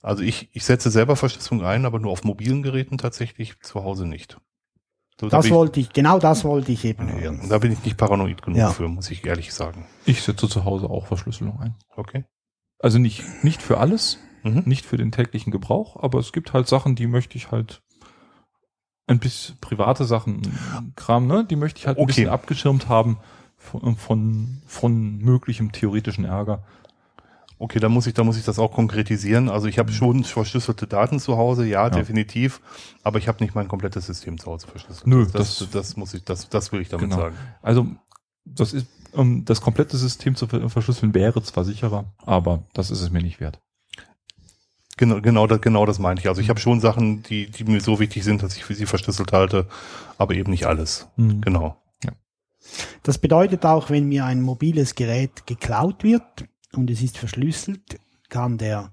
Also 0.00 0.22
ich, 0.22 0.48
ich 0.52 0.64
setze 0.64 0.90
selber 0.90 1.16
Verschlüsselung 1.16 1.64
ein, 1.64 1.84
aber 1.84 1.98
nur 1.98 2.12
auf 2.12 2.24
mobilen 2.24 2.62
Geräten 2.62 2.98
tatsächlich, 2.98 3.58
zu 3.60 3.82
Hause 3.84 4.06
nicht. 4.06 4.38
So, 5.20 5.28
da 5.28 5.36
Das 5.38 5.46
bin 5.46 5.54
wollte 5.54 5.80
ich, 5.80 5.92
genau 5.92 6.18
das 6.18 6.44
wollte 6.44 6.72
ich 6.72 6.84
eben 6.84 7.08
ich, 7.08 7.14
hören. 7.22 7.40
da 7.48 7.58
bin 7.58 7.72
ich 7.72 7.84
nicht 7.84 7.96
paranoid 7.96 8.42
genug 8.42 8.58
Ja. 8.58 8.70
für, 8.70 8.88
muss 8.88 9.10
ich 9.10 9.24
ehrlich 9.24 9.54
sagen. 9.54 9.86
Ich 10.06 10.22
setze 10.22 10.48
zu 10.48 10.64
Hause 10.64 10.90
auch 10.90 11.06
Verschlüsselung 11.06 11.60
ein. 11.60 11.74
Okay. 11.96 12.24
Also 12.80 12.98
nicht, 12.98 13.22
nicht 13.44 13.62
für 13.62 13.78
alles, 13.78 14.18
Mhm. 14.42 14.62
nicht 14.66 14.84
für 14.84 14.96
den 14.98 15.12
täglichen 15.12 15.50
Gebrauch, 15.52 16.02
aber 16.02 16.18
es 16.18 16.32
gibt 16.32 16.52
halt 16.52 16.68
Sachen, 16.68 16.96
die 16.96 17.06
möchte 17.06 17.36
ich 17.38 17.50
halt 17.50 17.80
ein 19.06 19.18
bisschen 19.18 19.56
private 19.60 20.04
Sachen, 20.04 20.42
Kram, 20.96 21.26
ne? 21.26 21.44
Die 21.48 21.56
möchte 21.56 21.78
ich 21.78 21.86
halt 21.86 21.96
ein 21.98 22.02
Okay. 22.02 22.08
bisschen 22.08 22.28
abgeschirmt 22.28 22.88
haben 22.88 23.18
von, 23.56 23.96
von, 23.96 24.62
von 24.66 25.18
möglichem 25.18 25.72
theoretischen 25.72 26.24
Ärger. 26.24 26.64
Okay, 27.58 27.78
da 27.78 27.88
muss 27.88 28.06
ich, 28.06 28.14
da 28.14 28.24
muss 28.24 28.36
ich 28.36 28.44
das 28.44 28.58
auch 28.58 28.72
konkretisieren. 28.72 29.48
Also 29.48 29.68
ich 29.68 29.78
habe 29.78 29.92
schon 29.92 30.24
verschlüsselte 30.24 30.86
Daten 30.86 31.20
zu 31.20 31.36
Hause, 31.36 31.64
ja, 31.66 31.88
definitiv, 31.88 32.60
aber 33.02 33.18
ich 33.18 33.28
habe 33.28 33.42
nicht 33.42 33.54
mein 33.54 33.68
komplettes 33.68 34.06
System 34.06 34.38
zu 34.38 34.46
Hause 34.50 34.66
verschlüsselt. 34.66 35.06
Nö, 35.06 35.24
das, 35.32 35.58
das- 35.58 35.70
das, 35.70 35.96
muss 35.96 36.14
ich, 36.14 36.24
das, 36.24 36.48
das 36.48 36.72
will 36.72 36.80
ich 36.80 36.88
damit 36.88 37.10
Genau. 37.10 37.22
sagen. 37.22 37.36
Also 37.62 37.86
das 38.44 38.72
ist, 38.72 38.86
um, 39.12 39.44
das 39.44 39.60
komplette 39.60 39.96
System 39.96 40.34
zu 40.34 40.46
ver- 40.48 40.68
verschlüsseln 40.68 41.14
wäre 41.14 41.42
zwar 41.42 41.64
sicherer, 41.64 42.12
aber 42.26 42.64
das 42.74 42.90
ist 42.90 43.00
es 43.00 43.10
mir 43.10 43.22
nicht 43.22 43.38
wert. 43.40 43.60
Genau, 44.96 45.20
genau, 45.20 45.46
das, 45.46 45.60
genau 45.60 45.86
das 45.86 45.98
meinte 45.98 46.20
ich. 46.22 46.28
Also 46.28 46.40
ich 46.40 46.48
habe 46.50 46.60
schon 46.60 46.80
Sachen, 46.80 47.22
die, 47.24 47.50
die 47.50 47.64
mir 47.64 47.80
so 47.80 47.98
wichtig 47.98 48.22
sind, 48.24 48.42
dass 48.42 48.56
ich 48.56 48.64
für 48.64 48.74
sie 48.74 48.86
verschlüsselt 48.86 49.32
halte, 49.32 49.66
aber 50.18 50.34
eben 50.34 50.50
nicht 50.50 50.66
alles. 50.66 51.08
Mhm. 51.16 51.40
Genau. 51.40 51.80
Das 53.02 53.18
bedeutet 53.18 53.66
auch, 53.66 53.90
wenn 53.90 54.06
mir 54.08 54.24
ein 54.24 54.40
mobiles 54.40 54.94
Gerät 54.94 55.46
geklaut 55.46 56.02
wird 56.02 56.44
und 56.76 56.90
es 56.90 57.02
ist 57.02 57.18
verschlüsselt, 57.18 57.98
kann 58.28 58.58
der 58.58 58.92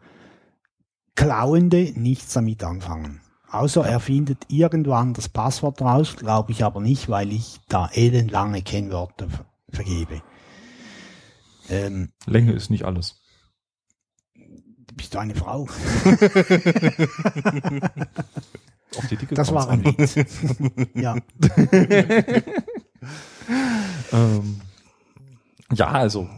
Klauende 1.16 1.92
nichts 1.96 2.34
damit 2.34 2.64
anfangen. 2.64 3.22
Außer 3.50 3.86
er 3.86 4.00
findet 4.00 4.46
irgendwann 4.48 5.14
das 5.14 5.28
Passwort 5.28 5.82
raus, 5.82 6.16
glaube 6.16 6.52
ich 6.54 6.64
aber 6.64 6.80
nicht, 6.80 7.10
weil 7.10 7.32
ich 7.34 7.60
da 7.68 7.90
elendlange 7.94 8.62
Kennwörter 8.62 9.30
ver- 9.30 9.46
vergebe. 9.70 10.22
Ähm, 11.70 12.12
Länge 12.26 12.54
ist 12.54 12.70
nicht 12.70 12.86
alles. 12.86 13.22
bist 14.94 15.14
du 15.14 15.20
eine 15.20 15.36
Frau? 15.36 15.64
Auf 18.98 19.08
die 19.10 19.16
Dicke 19.18 19.36
Das 19.36 19.54
war 19.54 19.70
ein. 19.70 19.84
Witz. 19.86 20.16
ja. 20.96 21.16
Ähm, 24.14 24.62
ja, 25.74 25.88
also 25.88 26.30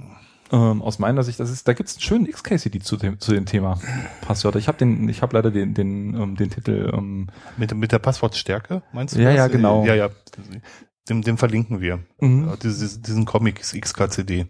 ähm, 0.54 0.82
aus 0.82 1.00
meiner 1.00 1.24
Sicht, 1.24 1.40
das 1.40 1.50
ist, 1.50 1.68
da 1.68 1.74
gibt's 1.74 1.96
einen 1.96 2.02
schönen 2.02 2.28
XKCD 2.32 2.80
zu 2.80 2.96
dem, 2.96 3.20
zu 3.20 3.34
dem 3.34 3.46
Thema 3.46 3.80
Passwörter. 4.22 4.60
Ich 4.60 4.68
habe 4.70 4.78
den, 4.78 5.10
ich 5.10 5.22
habe 5.22 5.36
leider 5.36 5.52
den, 5.52 5.74
den, 5.74 6.14
ähm, 6.14 6.36
den 6.38 6.50
Titel. 6.52 6.92
Ähm, 6.94 7.28
Mit, 7.58 7.74
mit 7.76 7.92
der 7.92 8.00
Passwortstärke, 8.00 8.84
meinst 8.94 9.16
du 9.16 9.20
Ja, 9.22 9.30
das? 9.30 9.36
ja, 9.38 9.48
genau. 9.48 9.84
Ja, 9.86 9.96
ja. 9.96 10.10
Dem, 11.10 11.22
dem 11.22 11.38
verlinken 11.38 11.82
wir. 11.82 12.00
mhm. 12.22 12.48
Ja, 12.48 12.56
Dieses, 12.56 13.02
diesen 13.02 13.26
Comic 13.26 13.60
ist 13.60 13.74
XKCD. 13.80 14.46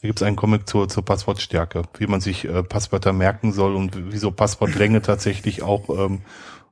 Da 0.00 0.06
gibt 0.08 0.20
es 0.20 0.26
einen 0.26 0.36
Comic 0.36 0.68
zur, 0.68 0.88
zur 0.88 1.04
Passwortstärke, 1.04 1.82
wie 1.98 2.06
man 2.06 2.20
sich 2.20 2.44
äh, 2.44 2.62
Passwörter 2.62 3.12
merken 3.12 3.52
soll 3.52 3.74
und 3.74 4.12
wieso 4.12 4.30
Passwortlänge 4.30 5.02
tatsächlich 5.02 5.62
auch, 5.62 5.88
ähm, 5.90 6.22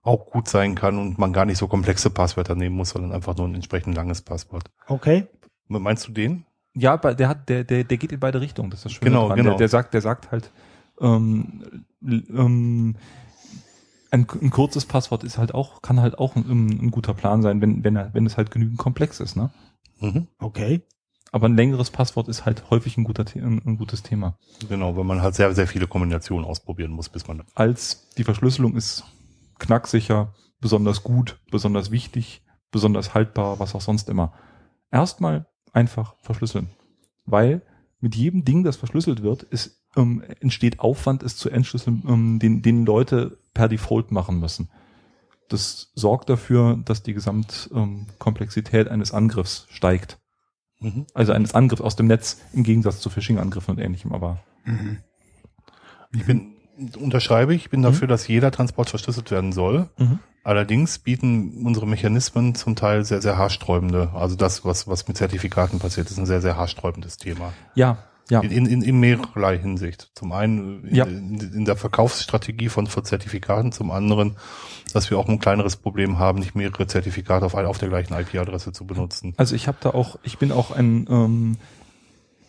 auch 0.02 0.26
gut 0.30 0.48
sein 0.48 0.74
kann 0.76 0.98
und 0.98 1.18
man 1.18 1.32
gar 1.32 1.44
nicht 1.44 1.58
so 1.58 1.66
komplexe 1.68 2.08
Passwörter 2.10 2.54
nehmen 2.54 2.76
muss, 2.76 2.90
sondern 2.90 3.12
einfach 3.12 3.36
nur 3.36 3.46
ein 3.48 3.54
entsprechend 3.54 3.96
langes 3.96 4.22
Passwort. 4.22 4.70
Okay. 4.86 5.26
Meinst 5.68 6.06
du 6.08 6.12
den? 6.12 6.46
Ja, 6.78 6.96
der 6.98 7.28
hat, 7.28 7.48
der, 7.48 7.64
der, 7.64 7.84
der 7.84 7.96
geht 7.96 8.12
in 8.12 8.20
beide 8.20 8.40
Richtungen. 8.40 8.70
Das 8.70 8.80
ist 8.80 8.84
das 8.84 8.92
Schöne 8.92 9.10
Genau, 9.10 9.28
dran. 9.28 9.36
genau. 9.36 9.50
Der, 9.50 9.58
der 9.58 9.68
sagt, 9.68 9.94
der 9.94 10.02
sagt 10.02 10.30
halt, 10.30 10.50
ähm, 11.00 11.84
ähm, 12.02 12.96
ein, 14.10 14.26
ein 14.42 14.50
kurzes 14.50 14.84
Passwort 14.84 15.24
ist 15.24 15.38
halt 15.38 15.54
auch, 15.54 15.82
kann 15.82 16.00
halt 16.00 16.18
auch 16.18 16.36
ein, 16.36 16.68
ein 16.68 16.90
guter 16.90 17.14
Plan 17.14 17.42
sein, 17.42 17.60
wenn, 17.60 17.82
wenn 17.82 17.96
er, 17.96 18.12
wenn 18.14 18.26
es 18.26 18.36
halt 18.36 18.50
genügend 18.50 18.78
komplex 18.78 19.20
ist, 19.20 19.36
ne? 19.36 19.50
Mhm. 20.00 20.28
Okay. 20.38 20.82
Aber 21.32 21.48
ein 21.48 21.56
längeres 21.56 21.90
Passwort 21.90 22.28
ist 22.28 22.46
halt 22.46 22.70
häufig 22.70 22.96
ein 22.96 23.04
guter, 23.04 23.24
ein 23.34 23.76
gutes 23.78 24.02
Thema. 24.02 24.38
Genau, 24.68 24.96
weil 24.96 25.04
man 25.04 25.22
halt 25.22 25.34
sehr, 25.34 25.54
sehr 25.54 25.66
viele 25.66 25.86
Kombinationen 25.86 26.46
ausprobieren 26.46 26.92
muss, 26.92 27.08
bis 27.08 27.26
man. 27.26 27.42
Als 27.54 28.08
die 28.16 28.24
Verschlüsselung 28.24 28.76
ist 28.76 29.04
knacksicher, 29.58 30.34
besonders 30.60 31.02
gut, 31.02 31.38
besonders 31.50 31.90
wichtig, 31.90 32.42
besonders 32.70 33.12
haltbar, 33.14 33.58
was 33.58 33.74
auch 33.74 33.80
sonst 33.80 34.08
immer. 34.08 34.32
Erstmal 34.90 35.46
einfach 35.76 36.14
verschlüsseln. 36.20 36.68
Weil 37.24 37.62
mit 38.00 38.14
jedem 38.14 38.44
Ding, 38.44 38.64
das 38.64 38.76
verschlüsselt 38.76 39.22
wird, 39.22 39.42
ist, 39.44 39.80
ähm, 39.96 40.22
entsteht 40.40 40.80
Aufwand, 40.80 41.22
es 41.22 41.36
zu 41.36 41.50
entschlüsseln, 41.50 42.02
ähm, 42.08 42.38
den, 42.38 42.62
den 42.62 42.84
Leute 42.84 43.38
per 43.54 43.68
Default 43.68 44.10
machen 44.10 44.40
müssen. 44.40 44.68
Das 45.48 45.92
sorgt 45.94 46.28
dafür, 46.28 46.78
dass 46.84 47.02
die 47.02 47.14
Gesamtkomplexität 47.14 48.88
eines 48.88 49.12
Angriffs 49.12 49.66
steigt. 49.70 50.18
Mhm. 50.80 51.06
Also 51.14 51.32
eines 51.32 51.54
Angriffs 51.54 51.82
aus 51.82 51.96
dem 51.96 52.06
Netz 52.06 52.40
im 52.52 52.64
Gegensatz 52.64 53.00
zu 53.00 53.08
Phishing-Angriffen 53.08 53.72
und 53.72 53.78
ähnlichem. 53.78 54.12
Aber 54.12 54.40
Mhm. 54.66 54.98
Ich 56.12 56.24
bin, 56.24 56.56
unterschreibe 56.98 57.54
ich, 57.54 57.70
bin 57.70 57.82
dafür, 57.82 58.08
dass 58.08 58.28
jeder 58.28 58.50
Transport 58.50 58.90
verschlüsselt 58.90 59.30
werden 59.30 59.52
soll. 59.52 59.88
Allerdings 60.46 61.00
bieten 61.00 61.64
unsere 61.66 61.88
Mechanismen 61.88 62.54
zum 62.54 62.76
Teil 62.76 63.04
sehr, 63.04 63.20
sehr 63.20 63.36
haarsträubende, 63.36 64.10
also 64.14 64.36
das, 64.36 64.64
was, 64.64 64.86
was 64.86 65.08
mit 65.08 65.16
Zertifikaten 65.16 65.80
passiert, 65.80 66.08
ist 66.08 66.18
ein 66.18 66.26
sehr, 66.26 66.40
sehr 66.40 66.56
haarsträubendes 66.56 67.16
Thema. 67.16 67.52
ja, 67.74 67.98
ja. 68.28 68.40
In, 68.40 68.66
in, 68.66 68.82
in 68.82 68.98
mehrerlei 68.98 69.56
Hinsicht. 69.58 70.10
Zum 70.16 70.32
einen 70.32 70.84
in, 70.84 70.94
Ja. 70.96 71.04
in, 71.04 71.38
in 71.40 71.64
der 71.64 71.76
Verkaufsstrategie 71.76 72.68
von, 72.68 72.88
von 72.88 73.04
Zertifikaten, 73.04 73.70
zum 73.72 73.90
anderen, 73.92 74.36
dass 74.92 75.10
wir 75.10 75.18
auch 75.18 75.28
ein 75.28 75.38
kleineres 75.38 75.76
Problem 75.76 76.18
haben, 76.18 76.40
nicht 76.40 76.56
mehrere 76.56 76.88
Zertifikate 76.88 77.46
auf, 77.46 77.54
ein- 77.54 77.66
auf 77.66 77.78
der 77.78 77.88
gleichen 77.88 78.14
IP-Adresse 78.14 78.72
zu 78.72 78.84
benutzen. 78.84 79.32
Also 79.36 79.54
ich 79.54 79.68
habe 79.68 79.78
da 79.80 79.90
auch, 79.90 80.18
ich 80.24 80.38
bin 80.38 80.50
auch 80.52 80.72
ein, 80.72 81.06
ähm, 81.08 81.56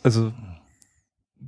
also 0.04 0.32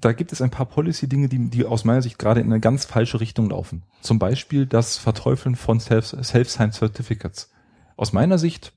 da 0.02 0.14
gibt 0.14 0.32
es 0.32 0.41
ein 0.41 0.50
paar 0.50 0.66
Policy-Dinge, 0.66 1.28
die, 1.30 1.50
die 1.50 1.66
aus 1.66 1.86
meiner 1.86 2.02
Sicht 2.02 2.20
gerade 2.20 2.39
in 2.39 2.47
eine 2.47 2.60
ganz 2.60 2.86
falsche 2.86 3.20
Richtung 3.20 3.50
laufen. 3.50 3.84
Zum 4.02 4.20
Beispiel 4.20 4.66
das 4.66 4.97
Verteufeln 4.97 5.56
von 5.56 5.80
Self- 5.80 6.16
Self-Signed 6.22 6.74
Certificates. 6.74 7.52
Aus 7.97 8.14
meiner 8.14 8.38
Sicht, 8.38 8.74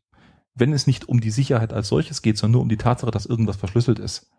wenn 0.54 0.72
es 0.72 0.86
nicht 0.86 1.08
um 1.08 1.20
die 1.20 1.30
Sicherheit 1.30 1.72
als 1.72 1.88
solches 1.88 2.22
geht, 2.22 2.38
sondern 2.38 2.52
nur 2.52 2.62
um 2.62 2.68
die 2.68 2.76
Tatsache, 2.76 3.10
dass 3.10 3.26
irgendwas 3.26 3.56
verschlüsselt 3.56 3.98
ist, 3.98 4.30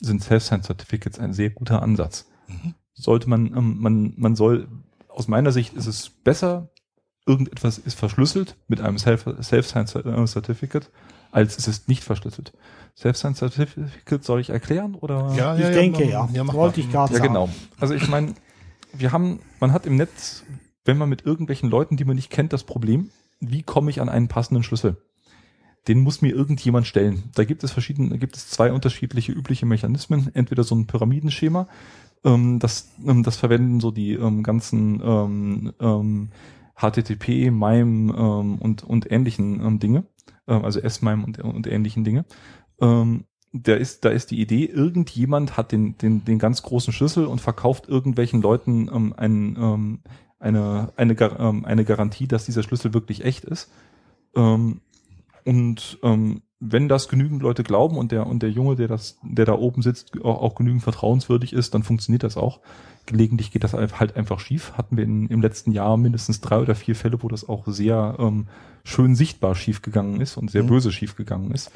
sind 0.00 0.22
Self-Signed 0.22 0.64
Certificates 0.64 1.18
ein 1.18 1.32
sehr 1.32 1.50
guter 1.50 1.82
Ansatz. 1.82 2.26
Mhm. 2.48 2.74
Sollte 2.94 3.28
man, 3.28 3.46
ähm, 3.56 3.76
man, 3.80 4.14
man 4.16 4.34
soll, 4.34 4.68
aus 5.08 5.28
meiner 5.28 5.52
Sicht 5.52 5.74
ist 5.74 5.86
es 5.86 6.08
besser, 6.10 6.70
irgendetwas 7.26 7.78
ist 7.78 7.98
verschlüsselt 7.98 8.56
mit 8.66 8.80
einem 8.80 8.96
Self- 8.98 9.26
Self-Signed 9.42 9.88
Cer- 9.88 10.26
Certificate, 10.26 10.90
als 11.30 11.56
es 11.58 11.68
ist 11.68 11.88
nicht 11.88 12.04
verschlüsselt. 12.04 12.52
Self-Signed 12.96 13.36
Certificate 13.36 14.24
soll 14.24 14.40
ich 14.40 14.50
erklären 14.50 14.94
oder? 14.94 15.32
Ja, 15.34 15.56
Ich 15.56 15.74
denke, 15.74 16.04
ja. 16.08 16.28
mach 16.32 16.44
mal. 16.44 16.52
Wollte 16.54 16.80
ich 16.80 16.90
gerade 16.90 17.12
Ja, 17.12 17.18
sagen. 17.18 17.28
genau. 17.32 17.48
Also 17.78 17.94
ich 17.94 18.08
meine, 18.08 18.34
wir 18.92 19.12
haben, 19.12 19.40
man 19.60 19.72
hat 19.72 19.86
im 19.86 19.96
Netz, 19.96 20.44
wenn 20.84 20.98
man 20.98 21.08
mit 21.08 21.24
irgendwelchen 21.24 21.70
Leuten, 21.70 21.96
die 21.96 22.04
man 22.04 22.16
nicht 22.16 22.30
kennt, 22.30 22.52
das 22.52 22.64
Problem, 22.64 23.10
wie 23.40 23.62
komme 23.62 23.90
ich 23.90 24.00
an 24.00 24.08
einen 24.08 24.28
passenden 24.28 24.62
Schlüssel? 24.62 24.96
Den 25.88 26.00
muss 26.00 26.20
mir 26.20 26.34
irgendjemand 26.34 26.86
stellen. 26.86 27.30
Da 27.34 27.44
gibt 27.44 27.64
es 27.64 27.70
verschiedene, 27.70 28.10
da 28.10 28.16
gibt 28.18 28.36
es 28.36 28.48
zwei 28.50 28.70
unterschiedliche 28.70 29.32
übliche 29.32 29.64
Mechanismen. 29.64 30.30
Entweder 30.34 30.62
so 30.62 30.74
ein 30.74 30.86
Pyramidenschema, 30.86 31.68
ähm, 32.22 32.58
das, 32.58 32.90
ähm, 33.06 33.22
das 33.22 33.36
verwenden 33.36 33.80
so 33.80 33.90
die 33.90 34.12
ähm, 34.12 34.42
ganzen 34.42 35.00
ähm, 35.02 35.72
ähm, 35.80 36.30
HTTP, 36.76 37.50
MIME 37.50 38.12
ähm, 38.14 38.58
und, 38.58 38.84
und 38.84 39.10
ähnlichen 39.10 39.64
ähm, 39.64 39.78
Dinge, 39.78 40.04
also 40.54 40.80
S-MIME 40.80 41.24
und, 41.24 41.38
und 41.40 41.66
ähnlichen 41.66 42.04
Dinge. 42.04 42.24
Ähm, 42.80 43.24
da 43.52 43.74
ist, 43.74 44.04
da 44.04 44.10
ist 44.10 44.30
die 44.30 44.40
Idee, 44.40 44.64
irgendjemand 44.64 45.56
hat 45.56 45.72
den, 45.72 45.98
den, 45.98 46.24
den 46.24 46.38
ganz 46.38 46.62
großen 46.62 46.92
Schlüssel 46.92 47.26
und 47.26 47.40
verkauft 47.40 47.88
irgendwelchen 47.88 48.42
Leuten 48.42 48.88
ähm, 48.92 49.14
ein, 49.16 49.56
ähm, 49.60 50.00
eine, 50.38 50.92
eine, 50.96 51.14
ähm, 51.38 51.64
eine 51.64 51.84
Garantie, 51.84 52.28
dass 52.28 52.44
dieser 52.44 52.62
Schlüssel 52.62 52.94
wirklich 52.94 53.24
echt 53.24 53.44
ist. 53.44 53.70
Ähm, 54.36 54.80
und 55.44 55.98
ähm, 56.02 56.42
wenn 56.60 56.88
das 56.88 57.08
genügend 57.08 57.42
Leute 57.42 57.62
glauben 57.62 57.96
und 57.96 58.12
der 58.12 58.26
und 58.26 58.42
der 58.42 58.50
Junge, 58.50 58.76
der 58.76 58.86
das, 58.86 59.18
der 59.22 59.46
da 59.46 59.54
oben 59.54 59.82
sitzt, 59.82 60.22
auch, 60.22 60.42
auch 60.42 60.54
genügend 60.54 60.82
vertrauenswürdig 60.82 61.54
ist, 61.54 61.74
dann 61.74 61.82
funktioniert 61.82 62.22
das 62.22 62.36
auch. 62.36 62.60
Gelegentlich 63.10 63.50
geht 63.50 63.64
das 63.64 63.72
halt 63.74 64.16
einfach 64.16 64.38
schief. 64.38 64.72
Hatten 64.78 64.96
wir 64.96 65.02
in, 65.02 65.26
im 65.26 65.42
letzten 65.42 65.72
Jahr 65.72 65.96
mindestens 65.96 66.40
drei 66.40 66.58
oder 66.60 66.76
vier 66.76 66.94
Fälle, 66.94 67.20
wo 67.24 67.28
das 67.28 67.48
auch 67.48 67.66
sehr 67.66 68.14
ähm, 68.20 68.46
schön 68.84 69.16
sichtbar 69.16 69.56
schief 69.56 69.82
gegangen 69.82 70.20
ist 70.20 70.36
und 70.36 70.48
sehr 70.48 70.62
Mhm. 70.62 70.68
böse 70.68 70.92
schief 70.92 71.16
gegangen 71.16 71.50
ist. 71.50 71.72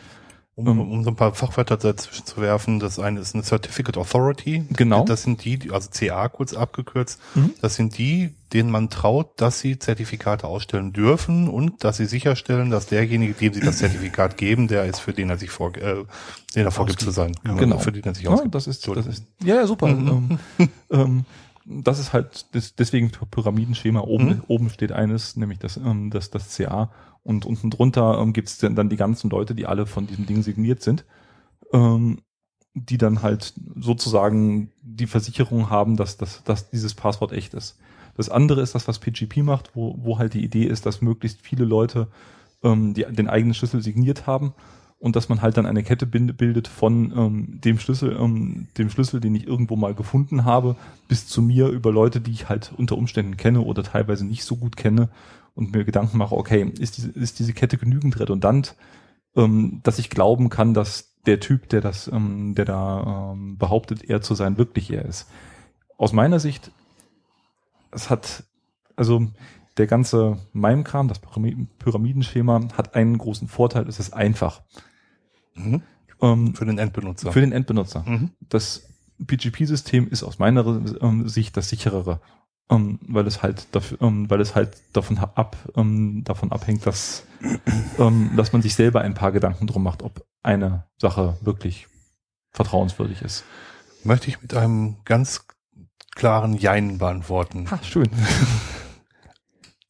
Um, 0.57 0.69
Ähm. 0.69 0.81
um 0.93 1.03
so 1.03 1.11
ein 1.11 1.17
paar 1.17 1.35
Fachwörter 1.35 1.77
dazwischen 1.77 2.27
zu 2.27 2.41
werfen, 2.41 2.79
das 2.79 3.01
eine 3.01 3.19
ist 3.19 3.35
eine 3.35 3.43
Certificate 3.43 3.99
Authority. 3.99 4.65
Genau. 4.71 5.05
Das 5.05 5.25
sind 5.25 5.45
die, 5.45 5.71
also 5.73 5.89
CA 5.91 6.29
kurz 6.29 6.55
abgekürzt, 6.55 7.21
Mhm. 7.35 7.51
das 7.61 7.75
sind 7.75 7.99
die, 7.99 8.35
denen 8.53 8.71
man 8.71 8.89
traut, 8.89 9.41
dass 9.41 9.59
sie 9.59 9.81
Zertifikate 9.81 10.47
ausstellen 10.47 10.93
dürfen 10.93 11.49
und 11.49 11.83
dass 11.83 11.97
sie 11.97 12.07
sicherstellen, 12.07 12.71
dass 12.71 12.87
derjenige, 12.87 13.35
dem 13.35 13.53
sie 13.53 13.61
das 13.61 13.79
Zertifikat 13.79 14.37
geben, 14.37 14.69
der 14.69 14.85
ist, 14.85 15.01
für 15.01 15.13
den 15.13 15.29
er 15.29 15.39
sich 15.39 15.51
vor, 15.51 15.77
äh, 15.77 16.05
den 16.55 16.65
er 16.65 16.71
vorgibt 16.71 17.01
zu 17.01 17.11
sein. 17.11 17.33
Genau. 17.43 17.79
Für 17.81 17.91
den 17.91 18.05
er 18.05 18.15
sich 18.15 18.23
Ja, 18.25 18.31
ausgibt. 18.31 18.55
das 18.55 18.69
ist, 18.69 18.87
das 18.87 19.07
ist, 19.07 19.25
ja, 19.43 19.57
ja, 19.57 19.67
super. 19.67 19.89
Mhm. 19.89 20.39
Ähm, 20.59 20.69
ähm, 20.91 21.25
das 21.67 21.99
ist 21.99 22.13
halt 22.13 22.55
des, 22.55 22.77
deswegen 22.77 23.11
Pyramidenschema. 23.11 24.01
Oben, 24.03 24.27
Mhm. 24.27 24.43
oben 24.47 24.71
steht 24.71 24.93
eines, 24.93 25.35
nämlich 25.35 25.59
das, 25.59 25.79
ähm, 25.79 26.11
das, 26.11 26.31
das 26.31 26.55
CA. 26.57 26.91
Und 27.25 27.47
unten 27.47 27.71
drunter 27.71 28.19
ähm, 28.21 28.33
gibt 28.33 28.49
es 28.49 28.59
dann, 28.59 28.89
die 28.89 28.97
ganzen 28.97 29.31
Leute, 29.31 29.55
die 29.55 29.67
alle 29.67 29.87
von 29.87 30.07
diesem 30.07 30.27
Ding 30.27 30.43
signiert 30.43 30.83
sind, 30.83 31.05
ähm, 31.73 32.19
die 32.75 32.99
dann 32.99 33.23
halt 33.23 33.55
sozusagen 33.77 34.71
die 34.83 35.07
Versicherung 35.07 35.71
haben, 35.71 35.97
dass, 35.97 36.19
dass, 36.19 36.45
dass 36.45 36.71
dieses 36.71 36.95
Passwort 36.95 37.33
echt 37.33 37.55
ist. 37.55 37.79
Das 38.17 38.29
andere 38.29 38.61
ist 38.61 38.75
das, 38.75 38.87
was 38.87 38.99
PGP 38.99 39.39
macht, 39.39 39.71
wo, 39.75 39.97
wo 39.99 40.19
halt 40.19 40.35
die 40.35 40.45
Idee 40.45 40.65
ist, 40.65 40.87
dass 40.87 41.01
möglichst 41.01 41.41
viele 41.41 41.65
Leute 41.65 42.09
ähm, 42.63 42.95
die, 42.95 43.05
den 43.05 43.29
eigenen 43.29 43.55
Schlüssel 43.55 43.83
signiert 43.83 44.27
haben 44.27 44.53
und 44.99 45.17
dass 45.17 45.29
man 45.29 45.43
halt 45.43 45.57
dann 45.57 45.67
eine 45.67 45.83
Kette 45.83 46.07
bildet 46.07 46.69
von 46.69 47.13
ähm, 47.17 47.61
dem 47.61 47.79
Schlüssel, 47.79 48.17
ähm, 48.19 48.69
dem 48.79 48.91
Schlüssel, 48.91 49.21
den 49.21 49.35
ich 49.35 49.47
irgendwo 49.47 49.77
mal 49.77 49.95
gefunden 49.95 50.45
habe, 50.45 50.77
bis 51.09 51.27
zu 51.27 51.43
mir 51.43 51.69
über 51.69 51.91
Leute, 51.91 52.21
die 52.21 52.33
ich 52.33 52.49
halt 52.49 52.73
unter 52.77 52.97
Umständen 52.97 53.37
kenne 53.37 53.63
oder 53.63 53.83
teilweise 53.83 54.25
nicht 54.25 54.45
so 54.45 54.57
gut 54.57 54.77
kenne 54.77 55.09
und 55.55 55.73
mir 55.73 55.85
Gedanken 55.85 56.19
mache, 56.19 56.37
okay, 56.37 56.73
ist 56.79 56.97
diese, 56.97 57.11
ist 57.11 57.39
diese 57.39 57.53
Kette 57.53 57.79
genügend 57.79 58.19
redundant, 58.19 58.75
ähm, 59.37 59.81
dass 59.83 59.99
ich 59.99 60.11
glauben 60.11 60.49
kann, 60.49 60.75
dass 60.75 61.15
der 61.27 61.41
Typ, 61.41 61.69
der 61.69 61.81
das, 61.81 62.09
ähm, 62.09 62.55
der 62.55 62.65
da 62.65 63.33
ähm, 63.33 63.57
behauptet, 63.57 64.05
er 64.05 64.21
zu 64.21 64.35
sein, 64.35 64.59
wirklich 64.59 64.91
er 64.91 65.05
ist. 65.05 65.29
Aus 65.97 66.13
meiner 66.13 66.39
Sicht, 66.41 66.71
es 67.93 68.11
hat, 68.11 68.45
also 68.97 69.29
der 69.77 69.87
ganze 69.87 70.39
Mime-Kram, 70.53 71.09
das 71.09 71.21
Pyramiden- 71.21 71.69
Pyramidenschema 71.79 72.69
hat 72.77 72.95
einen 72.95 73.19
großen 73.19 73.49
Vorteil, 73.49 73.89
es 73.89 73.99
ist 74.01 74.13
einfach. 74.13 74.63
Mhm. 75.55 75.83
Ähm, 76.21 76.55
Für 76.55 76.65
den 76.67 76.79
Endbenutzer. 76.79 77.33
für 77.33 77.41
den 77.41 77.53
Endbenutzer. 77.53 78.05
mhm. 78.07 78.31
Das 78.49 78.89
PGP-System 79.25 80.09
ist 80.09 80.23
aus 80.25 80.39
meiner 80.39 80.67
ähm, 81.01 81.29
Sicht 81.29 81.57
das 81.57 81.69
sicherere, 81.69 82.21
ähm, 82.71 82.99
weil 83.07 83.27
es 83.27 83.43
halt 83.43 83.67
dafür, 83.73 84.01
ähm, 84.01 84.29
weil 84.31 84.41
es 84.41 84.55
halt 84.55 84.77
davon 84.93 85.19
ab, 85.19 85.57
ähm, 85.77 86.23
davon 86.25 86.51
abhängt, 86.53 86.87
dass, 86.87 87.25
ähm, 87.99 88.31
dass 88.37 88.53
man 88.53 88.63
sich 88.63 88.75
selber 88.75 89.01
ein 89.03 89.15
paar 89.15 89.33
Gedanken 89.33 89.67
drum 89.67 89.83
macht, 89.83 90.03
ob 90.03 90.25
eine 90.43 90.85
Sache 90.99 91.37
wirklich 91.43 91.89
vertrauenswürdig 92.53 93.23
ist. 93.23 93.45
Möchte 94.05 94.29
ich 94.29 94.41
mit 94.43 94.55
einem 94.55 94.97
ganz 95.05 95.47
klaren 96.15 96.57
Jein 96.57 96.99
beantworten. 96.99 97.71
Ha, 97.71 97.79
schön. 97.83 98.09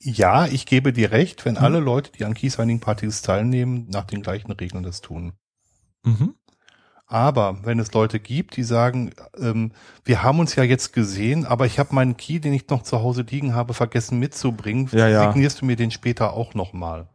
Ja, 0.07 0.45
ich 0.47 0.67
gebe 0.67 0.93
dir 0.93 1.13
recht, 1.13 1.47
wenn 1.47 1.55
Mhm. 1.55 1.61
alle 1.61 1.81
Leute, 1.81 2.13
die 2.13 2.27
an 2.27 2.35
Key-Signing-Partys 2.35 3.23
teilnehmen, 3.23 3.87
nach 3.89 4.05
den 4.05 4.21
gleichen 4.21 4.53
Regeln 4.53 4.83
das 4.83 5.01
tun. 5.01 5.33
Mhm. 6.05 6.35
Aber 7.07 7.59
wenn 7.65 7.79
es 7.79 7.93
Leute 7.93 8.19
gibt, 8.19 8.57
die 8.57 8.63
sagen, 8.63 9.13
ähm, 9.39 9.73
wir 10.05 10.23
haben 10.23 10.39
uns 10.41 10.55
ja 10.57 10.63
jetzt 10.63 10.93
gesehen, 10.93 11.45
aber 11.45 11.67
ich 11.67 11.79
habe 11.79 11.95
meinen 11.95 12.17
Key, 12.17 12.41
den 12.41 12.53
ich 12.55 12.69
noch 12.69 12.83
zu 12.83 13.03
Hause 13.03 13.23
liegen 13.29 13.55
habe, 13.55 13.75
vergessen 13.75 14.19
mitzubringen, 14.19 14.89
Ja, 14.93 15.09
ja. 15.09 15.27
signierst 15.31 15.61
du 15.61 15.67
mir 15.67 15.77
den 15.77 15.91
später 15.91 16.33
auch 16.33 16.55
nochmal. 16.55 17.07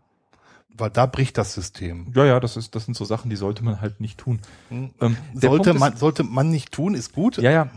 Weil 0.77 0.91
da 0.91 1.07
bricht 1.07 1.37
das 1.37 1.53
System. 1.55 2.13
Ja, 2.15 2.23
ja, 2.23 2.39
das 2.39 2.55
ist, 2.55 2.75
das 2.75 2.85
sind 2.85 2.95
so 2.95 3.03
Sachen, 3.03 3.29
die 3.29 3.35
sollte 3.35 3.63
man 3.65 3.81
halt 3.81 3.99
nicht 3.99 4.17
tun. 4.19 4.39
Hm. 4.69 4.91
Ähm, 5.01 5.17
Sollte 5.33 5.73
man, 5.73 5.93
ist- 5.93 5.99
sollte 5.99 6.23
man 6.23 6.49
nicht 6.51 6.71
tun, 6.71 6.93
ist 6.93 7.11
gut. 7.13 7.37
Ja, 7.37 7.51
ja. 7.51 7.69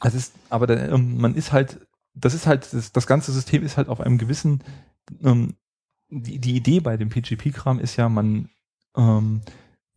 Das 0.00 0.14
ist, 0.14 0.32
aber 0.50 0.66
der, 0.66 0.90
ähm, 0.92 1.20
man 1.20 1.34
ist 1.34 1.52
halt, 1.52 1.80
das 2.14 2.32
ist 2.32 2.46
halt, 2.46 2.72
das, 2.72 2.92
das 2.92 3.06
ganze 3.06 3.32
System 3.32 3.62
ist 3.64 3.76
halt 3.76 3.88
auf 3.88 4.00
einem 4.00 4.18
gewissen, 4.18 4.62
ähm, 5.22 5.54
die, 6.08 6.38
die 6.38 6.54
Idee 6.56 6.80
bei 6.80 6.96
dem 6.96 7.08
PGP-Kram 7.10 7.78
ist 7.80 7.96
ja, 7.96 8.08
man 8.08 8.48
ähm, 8.96 9.40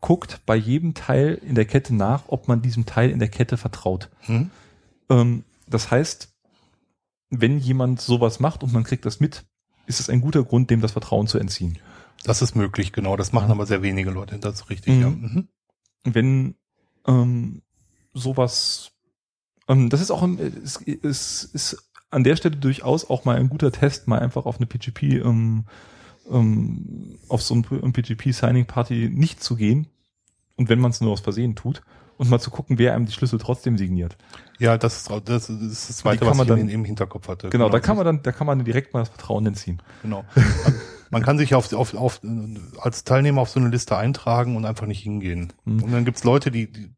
guckt 0.01 0.41
bei 0.45 0.55
jedem 0.55 0.93
Teil 0.93 1.39
in 1.43 1.55
der 1.55 1.65
Kette 1.65 1.93
nach, 1.95 2.23
ob 2.27 2.47
man 2.47 2.61
diesem 2.61 2.85
Teil 2.85 3.09
in 3.09 3.19
der 3.19 3.29
Kette 3.29 3.57
vertraut. 3.57 4.09
Hm? 4.21 4.51
Ähm, 5.09 5.43
das 5.67 5.89
heißt, 5.91 6.29
wenn 7.29 7.57
jemand 7.59 7.99
sowas 8.01 8.39
macht 8.39 8.63
und 8.63 8.71
man 8.73 8.83
kriegt 8.83 9.05
das 9.05 9.19
mit, 9.19 9.45
ist 9.85 9.99
es 9.99 10.09
ein 10.09 10.21
guter 10.21 10.43
Grund, 10.43 10.69
dem 10.69 10.81
das 10.81 10.91
Vertrauen 10.93 11.27
zu 11.27 11.39
entziehen. 11.39 11.77
Das 12.23 12.41
ist 12.41 12.55
möglich, 12.55 12.93
genau. 12.93 13.15
Das 13.17 13.31
machen 13.33 13.51
aber 13.51 13.65
sehr 13.65 13.81
wenige 13.81 14.11
Leute. 14.11 14.39
Das 14.39 14.55
ist 14.55 14.69
richtig, 14.69 14.95
Mhm. 14.95 15.01
ja. 15.01 15.09
Mhm. 15.09 15.47
wenn 16.03 16.55
ähm, 17.07 17.61
sowas, 18.13 18.91
ähm, 19.67 19.89
das 19.89 20.01
ist 20.01 20.11
auch, 20.11 20.23
ein- 20.23 20.39
es 20.39 20.77
ist, 20.77 21.43
ist 21.53 21.89
an 22.09 22.23
der 22.23 22.35
Stelle 22.37 22.55
durchaus 22.57 23.09
auch 23.09 23.25
mal 23.25 23.35
ein 23.37 23.49
guter 23.49 23.71
Test, 23.71 24.07
mal 24.07 24.19
einfach 24.19 24.45
auf 24.45 24.57
eine 24.57 24.65
PGP, 24.65 25.19
ähm, 25.23 25.65
ähm, 26.31 27.17
auf 27.29 27.41
so 27.41 27.55
ein 27.55 27.63
PGP-Signing-Party 27.63 29.09
nicht 29.13 29.41
zu 29.43 29.55
gehen 29.55 29.87
und 30.55 30.69
wenn 30.69 30.79
man 30.79 30.91
es 30.91 31.01
nur 31.01 31.11
aus 31.11 31.21
Versehen 31.21 31.55
tut 31.55 31.81
und 32.17 32.29
mal 32.29 32.39
zu 32.39 32.49
gucken, 32.49 32.79
wer 32.79 32.95
einem 32.95 33.05
die 33.05 33.11
Schlüssel 33.11 33.39
trotzdem 33.39 33.77
signiert. 33.77 34.17
Ja, 34.59 34.77
das 34.77 34.97
ist, 34.97 35.21
das 35.25 35.49
ist 35.49 35.89
das 35.89 35.97
Zweite, 35.97 36.25
was 36.25 36.35
man 36.35 36.45
ich 36.45 36.49
dann- 36.49 36.59
im, 36.59 36.69
im 36.69 36.85
Hinterkopf 36.85 37.27
hatte. 37.27 37.49
Genau, 37.49 37.69
da 37.69 37.79
kann 37.79 37.95
man 37.95 38.05
dann, 38.05 38.23
da 38.23 38.31
kann 38.31 38.47
man 38.47 38.63
direkt 38.63 38.93
mal 38.93 39.01
das 39.01 39.09
Vertrauen 39.09 39.45
entziehen. 39.45 39.81
Genau. 40.01 40.25
Man 41.09 41.21
kann 41.21 41.37
sich 41.37 41.53
auf, 41.55 41.71
auf, 41.73 41.93
auf, 41.93 42.21
als 42.79 43.03
Teilnehmer 43.03 43.41
auf 43.41 43.49
so 43.49 43.59
eine 43.59 43.69
Liste 43.69 43.95
eintragen 43.95 44.55
und 44.57 44.65
einfach 44.65 44.87
nicht 44.87 45.01
hingehen. 45.01 45.53
Mhm. 45.63 45.83
Und 45.83 45.91
dann 45.91 46.05
gibt's 46.05 46.23
Leute, 46.23 46.51
die, 46.51 46.69
die 46.71 46.89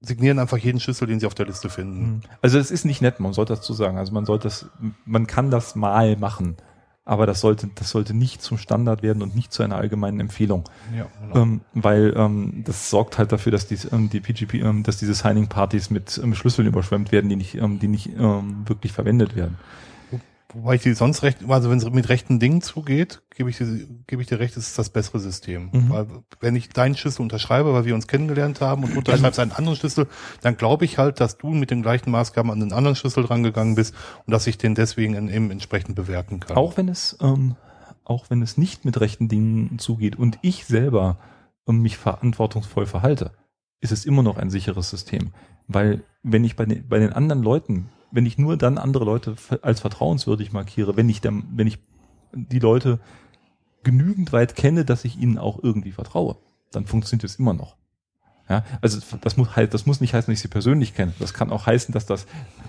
signieren 0.00 0.38
einfach 0.38 0.58
jeden 0.58 0.80
Schlüssel, 0.80 1.06
den 1.06 1.20
sie 1.20 1.26
auf 1.26 1.34
der 1.34 1.46
Liste 1.46 1.70
finden. 1.70 2.22
Also 2.42 2.58
es 2.58 2.70
ist 2.70 2.84
nicht 2.84 3.00
nett, 3.00 3.20
man 3.20 3.32
sollte 3.32 3.54
dazu 3.54 3.72
sagen. 3.72 3.96
Also 3.98 4.12
man 4.12 4.26
sollte 4.26 4.44
das, 4.44 4.66
man 5.06 5.26
kann 5.26 5.50
das 5.50 5.74
mal 5.76 6.16
machen, 6.16 6.56
aber 7.04 7.26
das 7.26 7.40
sollte, 7.40 7.68
das 7.74 7.90
sollte 7.90 8.14
nicht 8.14 8.42
zum 8.42 8.58
Standard 8.58 9.02
werden 9.02 9.22
und 9.22 9.34
nicht 9.34 9.52
zu 9.52 9.62
einer 9.62 9.76
allgemeinen 9.76 10.20
Empfehlung. 10.20 10.64
Ja, 10.96 11.06
genau. 11.20 11.42
Ähm, 11.42 11.60
weil 11.74 12.14
ähm, 12.16 12.62
das 12.64 12.90
sorgt 12.90 13.18
halt 13.18 13.32
dafür, 13.32 13.50
dass 13.50 13.66
die, 13.66 13.78
ähm, 13.90 14.08
die 14.08 14.20
PGP, 14.20 14.54
ähm, 14.54 14.82
dass 14.84 14.98
diese 14.98 15.14
Signing-Partys 15.14 15.90
mit 15.90 16.20
ähm, 16.22 16.34
Schlüsseln 16.34 16.68
überschwemmt 16.68 17.10
werden, 17.10 17.28
die 17.28 17.36
nicht, 17.36 17.56
ähm, 17.56 17.80
die 17.80 17.88
nicht 17.88 18.10
ähm, 18.16 18.62
wirklich 18.66 18.92
verwendet 18.92 19.34
werden. 19.34 19.58
Wobei 20.54 20.74
ich 20.74 20.82
dir 20.82 20.94
sonst 20.94 21.22
recht, 21.22 21.38
also 21.48 21.70
wenn 21.70 21.78
es 21.78 21.90
mit 21.90 22.08
rechten 22.08 22.38
Dingen 22.38 22.60
zugeht, 22.60 23.22
gebe 23.34 23.48
ich 23.48 23.58
dir, 23.58 23.66
gebe 24.06 24.22
ich 24.22 24.28
dir 24.28 24.38
recht, 24.38 24.56
es 24.56 24.68
ist 24.68 24.78
das 24.78 24.90
bessere 24.90 25.18
System. 25.18 25.70
Mhm. 25.72 25.90
Weil 25.90 26.06
wenn 26.40 26.56
ich 26.56 26.68
deinen 26.68 26.96
Schlüssel 26.96 27.22
unterschreibe, 27.22 27.72
weil 27.72 27.84
wir 27.84 27.94
uns 27.94 28.06
kennengelernt 28.06 28.60
haben 28.60 28.84
und 28.84 28.92
du 28.92 28.98
unterschreibst 28.98 29.38
einen 29.38 29.52
anderen 29.52 29.76
Schlüssel, 29.76 30.06
dann 30.42 30.56
glaube 30.56 30.84
ich 30.84 30.98
halt, 30.98 31.20
dass 31.20 31.38
du 31.38 31.48
mit 31.48 31.70
den 31.70 31.82
gleichen 31.82 32.10
Maßgaben 32.10 32.50
an 32.50 32.60
den 32.60 32.72
anderen 32.72 32.96
Schlüssel 32.96 33.24
rangegangen 33.24 33.74
bist 33.74 33.94
und 34.26 34.32
dass 34.32 34.46
ich 34.46 34.58
den 34.58 34.74
deswegen 34.74 35.14
in, 35.14 35.28
eben 35.28 35.50
entsprechend 35.50 35.96
bewerten 35.96 36.40
kann. 36.40 36.56
Auch 36.56 36.76
wenn 36.76 36.88
es, 36.88 37.16
ähm, 37.20 37.56
auch 38.04 38.28
wenn 38.28 38.42
es 38.42 38.58
nicht 38.58 38.84
mit 38.84 39.00
rechten 39.00 39.28
Dingen 39.28 39.78
zugeht 39.78 40.16
und 40.16 40.38
ich 40.42 40.66
selber 40.66 41.18
ähm, 41.66 41.80
mich 41.80 41.96
verantwortungsvoll 41.96 42.86
verhalte, 42.86 43.32
ist 43.80 43.92
es 43.92 44.04
immer 44.04 44.22
noch 44.22 44.36
ein 44.36 44.50
sicheres 44.50 44.90
System. 44.90 45.32
Weil 45.66 46.04
wenn 46.22 46.44
ich 46.44 46.56
bei 46.56 46.66
den, 46.66 46.88
bei 46.88 46.98
den 46.98 47.12
anderen 47.12 47.42
Leuten, 47.42 47.88
wenn 48.12 48.26
ich 48.26 48.38
nur 48.38 48.56
dann 48.56 48.78
andere 48.78 49.04
Leute 49.04 49.34
als 49.62 49.80
vertrauenswürdig 49.80 50.52
markiere, 50.52 50.96
wenn 50.96 51.08
ich 51.08 51.20
dann, 51.20 51.44
wenn 51.54 51.66
ich 51.66 51.78
die 52.32 52.58
Leute 52.60 53.00
genügend 53.82 54.32
weit 54.32 54.54
kenne, 54.54 54.84
dass 54.84 55.04
ich 55.04 55.18
ihnen 55.18 55.38
auch 55.38 55.62
irgendwie 55.62 55.92
vertraue, 55.92 56.36
dann 56.70 56.86
funktioniert 56.86 57.24
es 57.24 57.36
immer 57.36 57.52
noch. 57.54 57.76
Ja, 58.48 58.64
also 58.80 58.98
das 59.20 59.36
muss 59.36 59.56
halt, 59.56 59.72
das 59.72 59.86
muss 59.86 60.00
nicht 60.00 60.14
heißen, 60.14 60.30
dass 60.30 60.38
ich 60.38 60.42
sie 60.42 60.48
persönlich 60.48 60.94
kenne. 60.94 61.12
Das 61.18 61.32
kann 61.32 61.50
auch 61.50 61.66
heißen, 61.66 61.92
dass 61.92 62.06
das, 62.06 62.26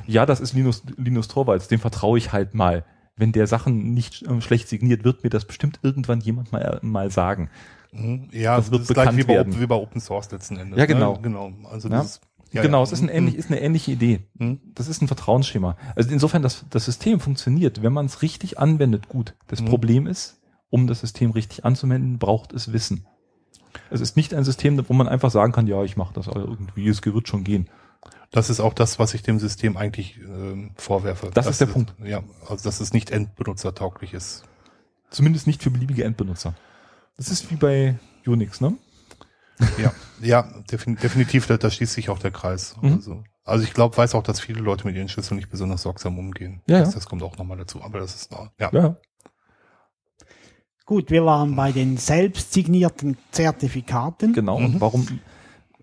ja, 0.08 0.26
das 0.26 0.40
ist 0.40 0.54
Linus, 0.54 0.84
Linus 0.98 1.28
Torvalds, 1.28 1.68
dem 1.68 1.80
vertraue 1.80 2.18
ich 2.18 2.32
halt 2.32 2.54
mal. 2.54 2.86
Wenn 3.16 3.32
der 3.32 3.48
Sachen 3.48 3.94
nicht 3.94 4.24
ähm, 4.28 4.42
schlecht 4.42 4.70
signiert, 4.70 5.04
wird 5.04 5.24
mir 5.24 5.30
das 5.30 5.46
bestimmt 5.46 5.80
irgendwann 5.84 6.20
jemand 6.22 6.52
mal, 6.52 6.80
mal 6.82 7.12
sagen. 7.12 7.50
Mhm. 7.92 8.30
Ja, 8.32 8.56
Das 8.56 8.66
das, 8.66 8.72
wird 8.72 8.82
ist 8.84 8.88
gleich 8.94 9.06
bekannt 9.06 9.18
wie 9.20 9.24
bei, 9.24 9.34
werden. 9.36 9.52
Open, 9.54 9.62
wie 9.62 9.68
bei 9.68 9.76
Open 9.76 10.02
Source 10.02 10.32
letzten 10.32 10.58
Endes. 10.58 10.80
Ja, 10.80 10.86
genau. 10.86 11.14
Ne? 11.16 11.22
Genau. 11.22 11.54
Also 11.70 11.90
Ja. 11.90 11.98
das 11.98 12.06
ist, 12.06 12.22
ja, 12.54 12.62
genau, 12.62 12.80
ja. 12.80 12.84
es 12.84 12.92
ist, 12.92 13.02
ein 13.02 13.10
ähnlich, 13.10 13.36
ist 13.36 13.50
eine 13.50 13.60
ähnliche 13.62 13.92
Idee. 13.92 14.22
Mhm. 14.36 14.60
Das 14.76 14.88
ist 14.88 15.02
ein 15.02 15.08
Vertrauensschema. 15.08 15.76
Also 15.96 16.10
insofern, 16.12 16.42
das, 16.42 16.66
das 16.70 16.86
System 16.86 17.20
funktioniert, 17.20 17.84
wenn 17.84 17.94
man 17.94 18.06
es 18.06 18.22
richtig 18.22 18.60
anwendet, 18.60 19.10
gut. 19.10 19.36
Das 19.48 19.62
Mhm. 19.62 19.66
Problem 19.66 20.08
ist, 20.08 20.40
um 20.70 20.88
das 20.88 21.02
System 21.02 21.32
richtig 21.32 21.66
anzuwenden, 21.66 22.20
braucht 22.20 22.54
es 22.54 22.72
Wissen. 22.72 23.06
Es 23.90 24.02
ist 24.02 24.16
nicht 24.16 24.34
ein 24.34 24.44
System, 24.44 24.84
wo 24.88 24.94
man 24.94 25.08
einfach 25.08 25.32
sagen 25.32 25.52
kann, 25.52 25.68
ja, 25.68 25.84
ich 25.84 25.98
mache 25.98 26.14
das 26.14 26.28
irgendwie, 26.28 26.88
es 26.88 27.04
wird 27.04 27.28
schon 27.28 27.44
gehen. 27.44 27.70
Das 28.32 28.50
ist 28.50 28.60
auch 28.60 28.74
das, 28.74 28.98
was 28.98 29.14
ich 29.14 29.22
dem 29.22 29.40
System 29.40 29.78
eigentlich 29.78 30.20
ähm, 30.20 30.72
vorwerfe. 30.76 31.30
Das 31.34 31.46
ist 31.48 31.62
der 31.62 31.68
Punkt. 31.68 31.94
Ja, 32.04 32.24
also 32.48 32.64
dass 32.64 32.80
es 32.80 32.94
nicht 32.94 33.12
endbenutzertauglich 33.12 34.14
ist. 34.14 34.44
Zumindest 35.12 35.46
nicht 35.46 35.62
für 35.62 35.70
beliebige 35.70 36.04
Endbenutzer. 36.04 36.56
Das 37.18 37.30
ist 37.30 37.52
wie 37.52 37.56
bei, 37.56 38.00
Unix, 38.26 38.62
ne? 38.62 38.74
Ja, 39.78 39.94
ja 40.22 40.44
defin 40.72 40.96
definitiv, 40.98 41.48
da, 41.48 41.58
da 41.58 41.70
schließt 41.70 41.94
sich 41.94 42.10
auch 42.10 42.20
der 42.20 42.32
Kreis. 42.32 42.76
Mhm. 42.82 42.94
Also, 42.94 43.24
also 43.44 43.64
ich 43.64 43.74
glaube, 43.74 43.96
weiß 43.98 44.16
auch, 44.16 44.24
dass 44.24 44.40
viele 44.40 44.62
Leute 44.62 44.86
mit 44.86 44.96
ihren 44.96 45.10
Schlüsseln 45.10 45.38
nicht 45.38 45.50
besonders 45.50 45.82
sorgsam 45.84 46.18
umgehen. 46.18 46.62
Ja, 46.68 46.80
das, 46.80 46.94
das 46.94 47.06
kommt 47.08 47.24
auch 47.24 47.38
nochmal 47.38 47.58
dazu. 47.58 47.82
Aber 47.82 48.00
das 48.00 48.16
ist 48.16 48.32
noch, 48.32 48.50
ja. 48.60 48.70
Ja. 48.74 48.96
Gut, 50.86 51.12
wir 51.12 51.26
waren 51.26 51.56
bei 51.56 51.72
den 51.72 51.98
selbst 51.98 52.52
signierten 52.54 53.18
Zertifikaten. 53.32 54.34
Genau. 54.34 54.58
Und 54.58 54.82
warum, 54.82 55.08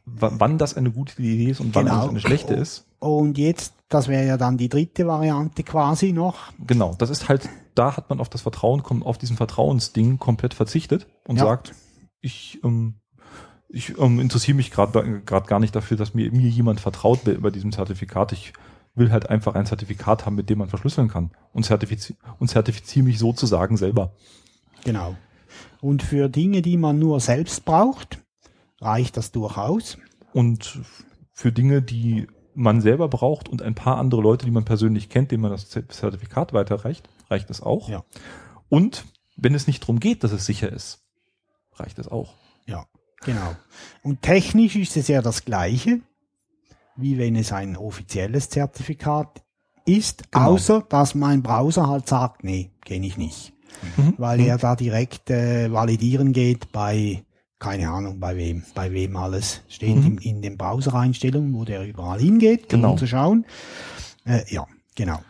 wann 0.05 0.59
das 0.59 0.77
eine 0.77 0.91
gute 0.91 1.21
Idee 1.23 1.51
ist 1.51 1.61
und 1.61 1.75
wann 1.75 1.87
Genau. 1.87 2.01
das 2.03 2.09
eine 2.11 2.21
schlechte 2.21 2.55
ist. 2.55 2.87
Und 2.99 3.39
jetzt, 3.39 3.73
das 3.89 4.09
wäre 4.09 4.27
ja 4.27 4.37
dann 4.37 4.59
die 4.59 4.69
dritte 4.69 5.07
Variante 5.07 5.63
quasi 5.63 6.13
noch. 6.13 6.53
Genau. 6.67 6.95
Das 6.99 7.09
ist 7.09 7.31
halt, 7.31 7.49
da 7.75 7.97
hat 7.97 8.11
man 8.11 8.21
auf 8.21 8.29
das 8.29 8.43
Vertrauen, 8.43 8.83
auf 9.03 9.17
diesen 9.17 9.37
Vertrauensding 9.39 10.19
komplett 10.19 10.53
verzichtet 10.53 11.07
und 11.27 11.37
Ja. 11.37 11.45
sagt, 11.45 11.73
ich, 12.21 12.61
ähm, 12.63 12.97
ich 13.73 13.99
ähm, 13.99 14.21
interessiere 14.21 14.57
mich 14.57 14.71
gerade 14.71 15.23
gerade 15.25 15.47
gar 15.47 15.61
nicht 15.61 15.75
dafür, 15.75 15.97
dass 15.97 16.15
mir, 16.15 16.31
mir 16.33 16.49
jemand 16.49 16.81
vertraut 16.81 17.21
bei, 17.25 17.51
diesem 17.51 17.73
Zertifikat. 17.73 18.33
Ich 18.33 18.53
will 18.95 19.13
halt 19.13 19.31
einfach 19.31 19.55
ein 19.55 19.67
Zertifikat 19.67 20.27
haben, 20.27 20.35
mit 20.35 20.51
dem 20.51 20.59
man 20.59 20.69
verschlüsseln 20.69 21.09
kann 21.09 21.31
und 21.53 21.65
zertifiziere 21.65 22.19
und 22.39 22.49
zertifiziere 22.49 23.05
mich 23.05 23.19
sozusagen 23.19 23.77
selber. 23.77 24.13
Genau. 24.85 25.15
Und 25.81 26.03
für 26.03 26.29
Dinge, 26.29 26.63
die 26.63 26.77
man 26.77 26.99
nur 26.99 27.21
selbst 27.21 27.65
braucht, 27.65 28.19
reicht 28.81 29.17
das 29.17 29.31
durchaus. 29.31 29.99
Und 30.33 30.81
für 31.33 31.53
Dinge, 31.53 31.83
die 31.83 32.27
man 32.55 32.81
selber 32.81 33.09
braucht 33.09 33.49
und 33.49 33.63
ein 33.63 33.75
paar 33.75 33.99
andere 33.99 34.21
Leute, 34.21 34.45
die 34.45 34.51
man 34.51 34.65
persönlich 34.65 35.09
kennt, 35.09 35.31
denen 35.31 35.43
man 35.43 35.53
das 35.53 35.69
Zertifikat 35.69 36.53
weiterreicht, 36.53 37.09
reicht 37.31 37.51
es 37.51 37.63
auch. 37.63 37.89
Ja. 37.89 38.05
Und 38.69 39.05
wenn 39.37 39.55
es 39.55 39.67
nicht 39.67 39.83
darum 39.83 40.01
geht, 40.01 40.25
dass 40.25 40.33
es 40.33 40.45
sicher 40.45 40.71
ist, 40.71 41.03
reicht 41.75 41.99
es 41.99 42.09
auch. 42.09 42.35
Ja, 42.67 42.87
genau. 43.25 43.55
Und 44.03 44.23
technisch 44.23 44.77
ist 44.77 44.97
es 44.97 45.09
ja 45.09 45.23
das 45.23 45.45
Gleiche, 45.45 46.01
wie 46.97 47.19
wenn 47.19 47.37
es 47.37 47.53
ein 47.53 47.77
offizielles 47.77 48.49
Zertifikat 48.51 49.43
ist, 49.87 50.31
Genau. 50.31 50.53
außer 50.53 50.85
dass 50.89 51.15
mein 51.15 51.43
Browser 51.43 51.89
halt 51.89 52.07
sagt, 52.09 52.45
nee, 52.45 52.71
kenne 52.85 53.07
ich 53.07 53.17
nicht. 53.17 53.53
Mhm. 53.97 54.15
Weil 54.19 54.41
er 54.41 54.59
da 54.59 54.77
direkt 54.77 55.31
äh, 55.31 55.73
validieren 55.73 56.33
geht 56.33 56.71
bei, 56.73 57.23
keine 57.59 57.91
Ahnung, 57.91 58.21
bei 58.21 58.37
wem, 58.37 58.65
bei 58.75 58.93
wem 58.93 59.17
alles 59.17 59.63
steht 59.69 59.97
Mhm. 59.97 60.05
in, 60.07 60.19
in 60.19 60.43
den 60.43 60.59
Browser-Einstellungen, 60.59 61.55
wo 61.55 61.65
der 61.65 61.87
überall 61.87 62.21
hingeht, 62.21 62.69
Genau. 62.69 62.93
um 62.93 62.99
zu 62.99 63.07
schauen. 63.07 63.47
Äh, 64.27 64.43
ja, 64.53 64.67
genau. 64.95 65.21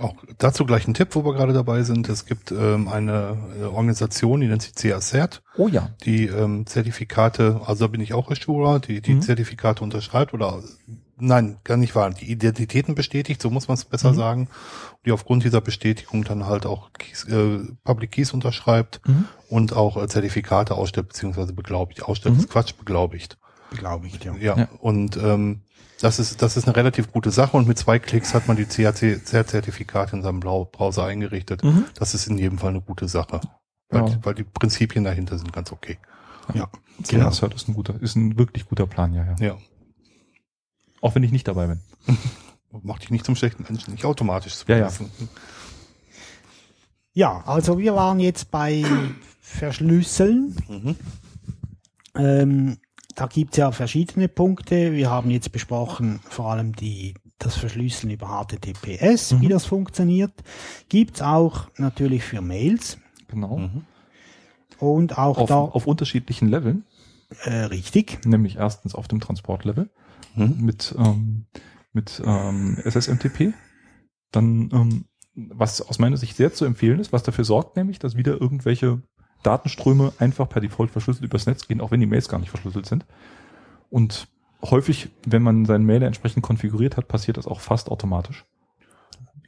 Auch 0.00 0.14
dazu 0.38 0.64
gleich 0.64 0.88
ein 0.88 0.94
Tipp, 0.94 1.14
wo 1.14 1.24
wir 1.24 1.34
gerade 1.34 1.52
dabei 1.52 1.82
sind. 1.82 2.08
Es 2.08 2.24
gibt 2.26 2.50
ähm, 2.52 2.88
eine 2.88 3.36
äh, 3.60 3.64
Organisation, 3.64 4.40
die 4.40 4.46
nennt 4.48 4.62
sich 4.62 4.74
CACERT, 4.74 5.42
Oh 5.56 5.68
ja. 5.68 5.90
die 6.04 6.26
ähm, 6.26 6.66
Zertifikate, 6.66 7.60
also 7.66 7.84
da 7.84 7.88
bin 7.88 8.00
ich 8.00 8.14
auch 8.14 8.30
Assurer, 8.30 8.80
die 8.80 9.00
die 9.02 9.14
Mhm. 9.14 9.22
Zertifikate 9.22 9.84
unterschreibt 9.84 10.32
oder 10.34 10.62
nein, 11.18 11.58
gar 11.64 11.76
nicht 11.76 11.94
wahr, 11.94 12.10
die 12.10 12.30
Identitäten 12.30 12.94
bestätigt, 12.94 13.42
so 13.42 13.50
muss 13.50 13.68
man 13.68 13.74
es 13.74 13.84
besser 13.84 14.12
Mhm. 14.12 14.16
sagen, 14.16 14.48
die 15.04 15.12
aufgrund 15.12 15.44
dieser 15.44 15.60
Bestätigung 15.60 16.24
dann 16.24 16.46
halt 16.46 16.64
auch 16.64 16.92
Keys, 16.94 17.24
äh, 17.24 17.58
Public 17.84 18.12
Keys 18.12 18.32
unterschreibt 18.32 19.00
Mhm. 19.06 19.26
und 19.50 19.74
auch 19.74 20.02
äh, 20.02 20.08
Zertifikate 20.08 20.74
ausstellt 20.76 21.08
beziehungsweise 21.08 21.52
beglaubigt. 21.52 22.02
Ausstellt 22.04 22.34
Mhm. 22.36 22.40
ist 22.40 22.48
Quatsch, 22.50 22.72
beglaubigt. 22.78 23.36
Glaube 23.76 24.06
ich, 24.06 24.22
ja. 24.24 24.34
Ja, 24.40 24.56
Ja. 24.56 24.68
und 24.80 25.16
ähm, 25.18 25.60
das 26.00 26.18
ist 26.18 26.40
das 26.42 26.56
ist 26.56 26.66
eine 26.66 26.76
relativ 26.76 27.12
gute 27.12 27.30
Sache 27.30 27.56
und 27.56 27.68
mit 27.68 27.78
zwei 27.78 27.98
Klicks 27.98 28.34
hat 28.34 28.48
man 28.48 28.56
die 28.56 28.64
CAC-Zertifikate 28.64 30.16
in 30.16 30.22
seinem 30.22 30.40
Browser 30.40 31.04
eingerichtet. 31.04 31.62
Mhm. 31.62 31.84
Das 31.94 32.14
ist 32.14 32.26
in 32.26 32.38
jedem 32.38 32.58
Fall 32.58 32.70
eine 32.70 32.80
gute 32.80 33.08
Sache, 33.08 33.40
weil, 33.88 34.08
Ja. 34.08 34.18
weil 34.22 34.34
die 34.34 34.44
Prinzipien 34.44 35.04
dahinter 35.04 35.38
sind 35.38 35.52
ganz 35.52 35.72
okay. 35.72 35.98
Ja, 36.54 36.68
Genau. 37.08 37.30
genau. 37.30 37.48
Das 37.48 37.62
ist 37.62 37.68
ein 37.68 37.74
guter, 37.74 38.00
ist 38.00 38.16
ein 38.16 38.38
wirklich 38.38 38.66
guter 38.66 38.86
Plan, 38.86 39.12
ja, 39.14 39.24
ja. 39.24 39.36
Ja, 39.38 39.58
Auch 41.00 41.14
wenn 41.14 41.22
ich 41.22 41.32
nicht 41.32 41.46
dabei 41.48 41.66
bin. 41.66 41.80
macht 42.82 43.02
dich 43.02 43.10
nicht 43.10 43.24
zum 43.24 43.36
schlechten 43.36 43.64
Menschen, 43.64 43.92
nicht 43.92 44.04
automatisch 44.04 44.54
zu 44.56 44.64
Ja, 44.68 44.78
ja. 44.78 44.88
vergessen. 44.88 45.28
Ja, 47.12 47.42
also 47.46 47.78
wir 47.78 47.94
waren 47.94 48.20
jetzt 48.20 48.50
bei 48.50 48.84
Verschlüsseln. 49.40 50.54
Mhm. 50.68 50.96
Ähm, 52.14 52.78
da 53.20 53.26
gibt's 53.26 53.58
ja 53.58 53.70
verschiedene 53.70 54.28
Punkte. 54.28 54.92
Wir 54.94 55.10
haben 55.10 55.28
jetzt 55.30 55.52
besprochen 55.52 56.20
vor 56.28 56.46
allem 56.52 56.74
die, 56.74 57.12
das 57.38 57.54
Verschlüsseln 57.54 58.10
über 58.10 58.26
HTTPS, 58.28 59.38
wie 59.40 59.46
Mhm. 59.46 59.50
das 59.50 59.66
funktioniert. 59.66 60.32
Gibt's 60.88 61.20
auch 61.20 61.68
natürlich 61.76 62.22
für 62.24 62.40
Mails 62.40 62.96
Genau. 63.28 63.58
Mhm. 63.58 63.82
und 64.78 65.18
auch 65.18 65.36
Auf, 65.36 65.48
da 65.50 65.56
auf 65.58 65.86
unterschiedlichen 65.86 66.48
Leveln, 66.48 66.84
äh, 67.44 67.64
richtig. 67.64 68.24
nämlich 68.24 68.56
erstens 68.56 68.94
auf 68.94 69.06
dem 69.06 69.20
Transportlevel 69.20 69.90
Mhm. 70.34 70.56
mit, 70.64 70.94
ähm, 70.98 71.44
mit 71.92 72.22
ähm, 72.24 72.78
SSMTP. 72.82 73.52
Dann, 74.32 74.70
ähm, 74.72 75.04
was 75.34 75.82
aus 75.82 75.98
meiner 75.98 76.16
Sicht 76.16 76.36
sehr 76.36 76.54
zu 76.54 76.64
empfehlen 76.64 77.00
ist, 77.00 77.12
was 77.12 77.22
dafür 77.22 77.44
sorgt, 77.44 77.76
nämlich, 77.76 77.98
dass 77.98 78.16
wieder 78.16 78.40
irgendwelche 78.40 79.02
Datenströme 79.42 80.12
einfach 80.18 80.48
per 80.48 80.60
Default 80.60 80.90
verschlüsselt 80.90 81.24
übers 81.24 81.46
Netz 81.46 81.66
gehen, 81.66 81.80
auch 81.80 81.90
wenn 81.90 82.00
die 82.00 82.06
Mails 82.06 82.28
gar 82.28 82.38
nicht 82.38 82.50
verschlüsselt 82.50 82.86
sind. 82.86 83.06
Und 83.90 84.28
häufig, 84.62 85.08
wenn 85.26 85.42
man 85.42 85.64
seinen 85.64 85.84
Mail 85.86 86.02
entsprechend 86.02 86.42
konfiguriert 86.42 86.96
hat, 86.96 87.08
passiert 87.08 87.36
das 87.36 87.46
auch 87.46 87.60
fast 87.60 87.88
automatisch, 87.90 88.44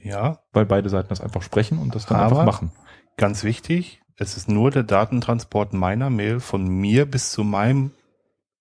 Ja, 0.02 0.39
weil 0.52 0.66
beide 0.66 0.89
Seiten 0.89 1.10
das 1.10 1.20
einfach 1.20 1.43
sprechen 1.43 1.78
und 1.78 1.94
das 1.94 2.06
dann 2.06 2.19
Aber- 2.19 2.40
einfach 2.40 2.44
machen. 2.60 2.73
ganz 3.16 3.44
wichtig, 3.44 4.01
es 4.16 4.36
ist 4.36 4.48
nur 4.48 4.70
der 4.70 4.82
Datentransport 4.82 5.73
meiner 5.74 6.10
Mail 6.10 6.40
von 6.40 6.66
mir 6.66 7.06
bis 7.09 7.31
zu 7.32 7.44
meinem 7.44 7.93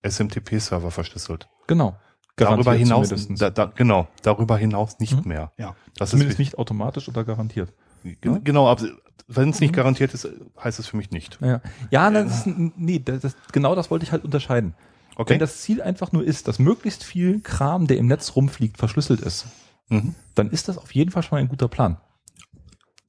SMTP-Server 0.03 0.91
verschlüsselt. 0.91 1.47
Genau. 1.67 1.95
Darüber 2.35 2.63
Garantiert 2.63 2.87
hinaus, 2.87 3.09
zumindestens. 3.09 3.39
da, 3.39 3.49
da, 3.49 3.65
genau, 3.65 4.07
darüber 4.23 4.57
hinaus 4.57 4.99
nicht 4.99 5.13
Mhm. 5.23 5.27
mehr. 5.29 5.51
Ja. 5.57 5.75
Das 5.97 6.11
Zumindest 6.11 6.35
ist 6.35 6.39
nicht 6.39 6.57
automatisch 6.57 7.07
oder 7.09 7.23
garantiert. 7.23 7.73
Gen- 8.03 8.43
Genau, 8.43 8.67
aber 8.67 8.83
wenn 9.27 9.49
es 9.49 9.59
nicht 9.61 9.71
Mhm. 9.71 9.75
garantiert 9.75 10.13
ist, 10.13 10.27
heißt 10.61 10.79
es 10.79 10.87
für 10.87 10.97
mich 10.97 11.11
nicht. 11.11 11.37
Ja, 11.41 11.61
ja 11.89 12.09
das 12.09 12.45
ist, 12.47 12.47
nee, 12.75 12.99
das, 12.99 13.21
das, 13.21 13.35
genau 13.51 13.75
das 13.75 13.89
wollte 13.91 14.03
ich 14.05 14.11
halt 14.11 14.23
unterscheiden. 14.25 14.73
Okay. 15.15 15.33
Wenn 15.33 15.39
das 15.39 15.61
Ziel 15.61 15.81
einfach 15.81 16.11
nur 16.11 16.23
ist, 16.23 16.47
dass 16.47 16.57
möglichst 16.59 17.03
viel 17.03 17.41
Kram, 17.41 17.87
der 17.87 17.97
im 17.97 18.07
Netz 18.07 18.35
rumfliegt, 18.35 18.77
verschlüsselt 18.77 19.21
ist, 19.21 19.45
mhm. 19.89 20.15
dann 20.35 20.49
ist 20.49 20.67
das 20.67 20.77
auf 20.77 20.93
jeden 20.95 21.11
Fall 21.11 21.23
schon 21.23 21.37
mal 21.37 21.41
ein 21.41 21.49
guter 21.49 21.67
Plan. 21.67 21.97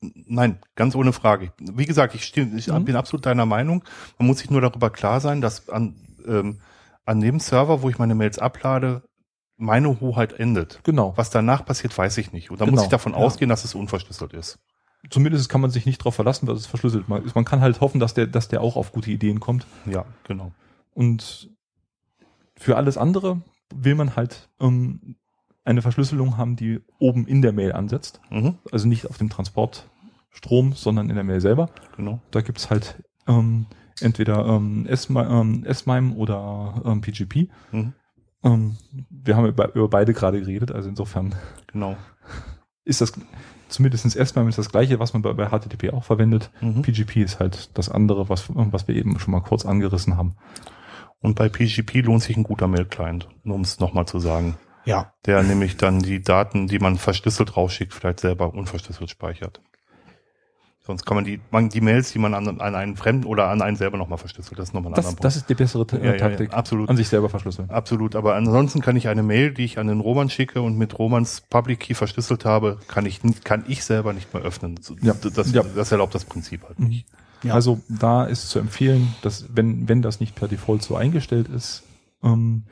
Nein, 0.01 0.59
ganz 0.75 0.97
ohne 0.97 1.13
Frage. 1.13 1.53
Wie 1.61 1.87
gesagt, 1.87 2.15
ich, 2.15 2.25
stimme, 2.25 2.59
ich 2.59 2.67
Mhm. 2.67 2.85
bin 2.85 2.97
absolut 2.97 3.25
deiner 3.25 3.47
Meinung. 3.47 3.85
Man 4.19 4.27
muss 4.27 4.39
sich 4.39 4.51
nur 4.51 4.61
darüber 4.61 4.91
klar 4.91 5.21
sein, 5.21 5.41
dass 5.41 5.69
an, 5.69 5.95
ähm, 6.27 6.61
an 7.05 7.21
dem 7.21 7.39
Server, 7.39 7.83
wo 7.83 7.89
ich 7.89 7.99
meine 7.99 8.15
Mails 8.17 8.39
ablade, 8.39 9.03
meine 9.57 10.01
Hoheit 10.01 10.33
endet. 10.33 10.81
Genau. 10.83 11.13
Was 11.17 11.31
danach 11.31 11.65
passiert, 11.65 11.97
weiß 11.97 12.19
ich 12.19 12.33
nicht. 12.33 12.51
Und 12.51 12.61
da 12.61 12.65
Genau, 12.65 12.77
muss 12.77 12.85
ich 12.85 12.91
davon 12.91 13.13
ja. 13.13 13.19
ausgehen, 13.19 13.49
dass 13.49 13.65
es 13.65 13.77
unverschlüsselt 13.77 14.33
ist. 14.33 14.59
Zumindest 15.11 15.49
kann 15.49 15.61
man 15.61 15.71
sich 15.71 15.85
nicht 15.87 16.01
darauf 16.01 16.15
verlassen, 16.15 16.47
dass 16.47 16.59
es 16.59 16.67
verschlüsselt 16.67 17.07
ist. 17.25 17.35
Man 17.35 17.45
kann 17.45 17.61
halt 17.61 17.81
hoffen, 17.81 17.99
dass 18.01 18.15
der, 18.15 18.27
dass 18.29 18.49
der 18.49 18.61
auch 18.61 18.77
auf 18.77 18.93
gute 18.93 19.11
Ideen 19.11 19.41
kommt. 19.41 19.67
Ja, 19.87 20.05
genau. 20.25 20.53
Und 20.95 21.51
für 22.57 22.77
alles 22.77 22.97
andere 22.97 23.41
will 23.75 23.95
man 23.97 24.15
halt 24.17 24.49
ähm, 24.61 25.17
eine 25.65 25.83
Verschlüsselung 25.83 26.37
haben, 26.37 26.57
die 26.57 26.81
oben 26.99 27.27
in 27.27 27.43
der 27.43 27.53
Mail 27.53 27.73
ansetzt. 27.73 28.21
Mhm, 28.31 28.59
Also 28.71 28.87
nicht 28.87 29.09
auf 29.09 29.19
dem 29.19 29.29
Transportstrom, 29.29 30.73
sondern 30.75 31.09
in 31.09 31.15
der 31.17 31.25
Mail 31.25 31.41
selber. 31.41 31.71
genau. 31.97 32.21
Da 32.31 32.41
gibt's 32.41 32.71
halt 32.71 33.03
ähm, 33.27 33.67
entweder 34.01 34.47
ähm, 34.47 34.87
S-Mi- 34.89 35.29
ähm, 35.41 35.65
S-MIME 35.65 36.15
oder 36.15 36.81
ähm, 36.85 37.01
PGP. 37.01 37.49
Mhm, 37.73 37.93
Ähm, 38.45 38.77
wir 39.11 39.37
haben 39.37 39.47
über, 39.47 39.75
über 39.75 39.89
beide 39.89 40.13
gerade 40.15 40.41
geredet, 40.41 40.73
also 40.73 40.89
insofern 40.89 41.35
genau. 41.69 41.97
ist 42.85 43.01
das 43.01 43.13
zumindest 43.73 44.17
S-MIME 44.17 44.49
ist 44.49 44.59
das 44.59 44.71
gleiche, 44.71 44.99
was 44.99 45.13
man 45.13 45.23
bei, 45.23 45.33
bei 45.33 45.49
HTTP 45.49 45.93
auch 45.93 46.05
verwendet. 46.05 46.51
Mhm. 46.61 46.83
PGP 46.83 47.17
ist 47.17 47.41
halt 47.41 47.77
das 47.77 47.89
andere, 47.89 48.29
was, 48.29 48.45
was 48.49 48.89
wir 48.89 48.95
eben 48.95 49.19
schon 49.19 49.33
mal 49.33 49.41
kurz 49.41 49.67
angerissen 49.67 50.17
haben. 50.17 50.37
Und 51.21 51.37
bei 51.37 51.49
PGP 51.49 52.05
lohnt 52.05 52.23
sich 52.23 52.37
ein 52.37 52.43
guter 52.43 52.69
Mail-Client, 52.69 53.29
nur 53.45 53.57
um 53.57 53.63
es 53.63 53.81
nochmal 53.81 54.07
zu 54.07 54.19
sagen. 54.19 54.57
Ja, 54.85 55.13
Der 55.27 55.43
nämlich 55.43 55.77
dann 55.77 56.01
die 56.01 56.23
Daten, 56.23 56.67
die 56.67 56.81
man 56.81 56.97
verschlüsselt 56.97 57.57
rausschickt, 57.57 57.95
vielleicht 57.95 58.21
selber 58.21 58.53
unverschlüsselt 58.53 59.11
speichert. 59.11 59.61
Sonst 60.85 61.05
kann 61.07 61.15
man 61.15 61.25
die, 61.25 61.39
man, 61.53 61.69
die 61.69 61.81
Mails, 61.81 62.11
die 62.11 62.19
man 62.19 62.35
an, 62.35 62.61
an 62.61 62.75
einen 62.75 62.97
Fremden 62.97 63.25
oder 63.27 63.49
an 63.49 63.63
einen 63.63 63.77
selber 63.77 63.97
nochmal 63.99 64.19
verschlüsselt, 64.19 64.59
das 64.59 64.71
ist 64.71 64.75
nochmal 64.75 64.91
ein 64.93 64.97
Das, 64.97 65.07
anderer 65.07 65.23
das 65.23 65.37
ist 65.37 65.49
die 65.49 65.55
bessere 65.55 65.87
Ta- 65.87 65.99
Ja, 65.99 66.07
ja, 66.07 66.13
ja, 66.13 66.19
Taktik. 66.19 66.53
absolut. 66.53 66.89
An 66.89 66.97
sich 66.97 67.09
selber 67.09 67.29
verschlüsseln. 67.29 67.71
Absolut, 67.71 68.17
aber 68.17 68.35
ansonsten 68.35 68.81
kann 68.81 68.97
ich 68.97 69.07
eine 69.07 69.23
Mail, 69.23 69.53
die 69.55 69.65
ich 69.65 69.79
an 69.79 69.87
den 69.87 70.01
Roman 70.01 70.29
schicke 70.29 70.61
und 70.61 70.77
mit 70.77 70.99
Romans 70.99 71.41
Public 71.49 71.79
Key 71.79 71.95
verschlüsselt 71.95 72.45
habe, 72.45 72.79
kann 72.89 73.07
ich 73.07 73.21
kann 73.45 73.65
ich 73.69 73.85
selber 73.85 74.13
nicht 74.13 74.35
mehr 74.35 74.43
öffnen. 74.43 74.77
So- 74.81 74.97
Ja. 75.01 75.15
Das, 75.15 75.53
Ja. 75.53 75.63
das 75.63 75.93
erlaubt 75.93 76.17
das 76.17 76.25
Prinzip 76.25 76.65
halt 76.65 76.81
nicht. 76.81 77.07
Ja. 77.45 77.55
Also 77.55 77.81
da 77.89 78.25
ist 78.25 78.51
zu 78.51 78.59
empfehlen, 78.59 79.15
dass 79.23 79.47
wenn, 79.55 79.89
wenn 79.89 80.03
das 80.03 80.19
nicht 80.19 80.35
per 80.35 80.49
Default 80.49 80.83
so 80.83 80.97
eingestellt 80.97 81.47
ist, 81.49 81.85
ähm, 82.25 82.65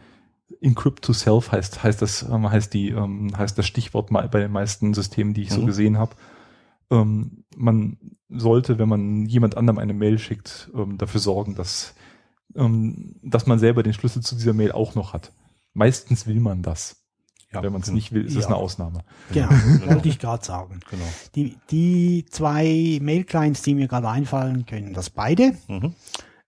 Encrypt 0.61 1.05
to 1.05 1.13
Self 1.13 1.53
heißt, 1.53 1.85
heißt 1.85 2.03
das, 2.03 2.23
ähm, 2.29 2.51
heißt 2.51 2.75
die, 2.75 2.89
ähm, 2.91 3.31
heißt 3.39 3.57
das 3.57 3.67
Stichwort 3.67 4.11
mal 4.11 4.29
bei 4.29 4.41
den 4.41 4.51
meisten 4.51 4.95
Systemen, 4.95 5.33
die 5.33 5.43
ich 5.43 5.51
so 5.53 5.61
Mhm. 5.63 5.67
gesehen 5.67 5.97
habe. 5.99 6.17
Ähm, 6.91 7.45
man 7.57 7.99
sollte, 8.29 8.79
wenn 8.79 8.89
man 8.89 9.27
jemand 9.27 9.57
anderem 9.57 9.79
eine 9.79 9.95
Mail 9.95 10.19
schickt, 10.19 10.71
ähm, 10.75 10.99
dafür 10.99 11.21
sorgen, 11.21 11.55
dass 11.55 11.95
ähm, 12.57 13.17
dass 13.23 13.47
man 13.47 13.59
selber 13.61 13.83
den 13.85 13.93
Schlüssel 13.93 14.23
zu 14.23 14.35
dieser 14.35 14.53
Mail 14.53 14.73
auch 14.73 14.95
noch 14.97 15.13
hat. 15.13 15.33
Meistens 15.73 16.27
will 16.27 16.41
man 16.41 16.63
das. 16.63 16.97
Ja, 17.53 17.63
Wenn 17.63 17.73
man 17.73 17.81
es 17.81 17.87
genau. 17.89 17.97
nicht 17.97 18.13
will, 18.13 18.25
ist 18.25 18.37
es 18.37 18.43
Ja. 18.43 18.47
eine 18.49 18.57
Ausnahme. 18.57 19.01
Genau, 19.33 19.51
wollte 19.87 20.09
ich 20.09 20.19
gerade 20.21 20.45
sagen. 20.45 20.81
Genau. 20.89 21.05
Die, 21.35 21.57
die 21.71 22.25
zwei 22.31 22.99
Mail-Clients, 23.03 23.63
die 23.63 23.75
mir 23.75 23.89
gerade 23.89 24.09
einfallen, 24.09 24.67
können 24.67 24.93
das 24.95 25.11
beide. 25.11 25.57
Mhm. 25.67 25.95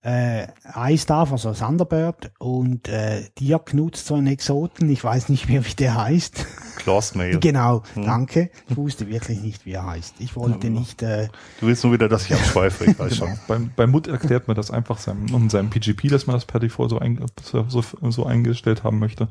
Äh, 0.04 0.48
iStaff, 0.74 1.30
also 1.30 1.52
Thunderbird 1.52 2.32
und 2.40 2.88
äh, 2.88 3.28
Dirk 3.38 3.72
nutzt 3.72 4.04
so 4.06 4.16
einen 4.16 4.26
Exoten, 4.26 4.90
ich 4.90 5.04
weiß 5.04 5.28
nicht 5.28 5.48
mehr, 5.48 5.64
wie 5.64 5.74
der 5.74 5.94
heißt. 5.94 6.44
Claws 6.76 7.14
Mail. 7.14 7.38
genau, 7.38 7.84
danke. 7.94 8.50
Ich 8.68 8.76
wusste 8.76 9.06
wirklich 9.08 9.40
nicht, 9.40 9.64
wie 9.64 9.72
er 9.74 9.86
heißt. 9.86 10.16
Ich 10.18 10.34
wollte 10.34 10.70
nicht, 10.70 11.02
äh, 11.02 11.28
Du 11.60 11.68
willst 11.68 11.84
nur 11.84 11.92
wieder, 11.92 12.08
dass 12.08 12.24
ich 12.26 12.34
abschweife, 12.34 12.84
ich 12.86 12.98
weiß 12.98 13.12
Genau. 13.20 13.26
schon. 13.28 13.38
Beim, 13.46 13.70
bei 13.76 13.86
Mut 13.86 14.08
erklärt 14.08 14.48
man 14.48 14.56
das 14.56 14.72
einfach 14.72 14.98
seinem, 14.98 15.32
und 15.32 15.50
seinem 15.50 15.70
PGP, 15.70 16.08
dass 16.08 16.26
man 16.26 16.34
das 16.34 16.46
per 16.46 16.58
Default 16.58 16.90
so, 16.90 16.98
ein, 16.98 17.24
so, 17.40 17.64
so 18.10 18.26
eingestellt 18.26 18.82
haben 18.82 18.98
möchte. 18.98 19.28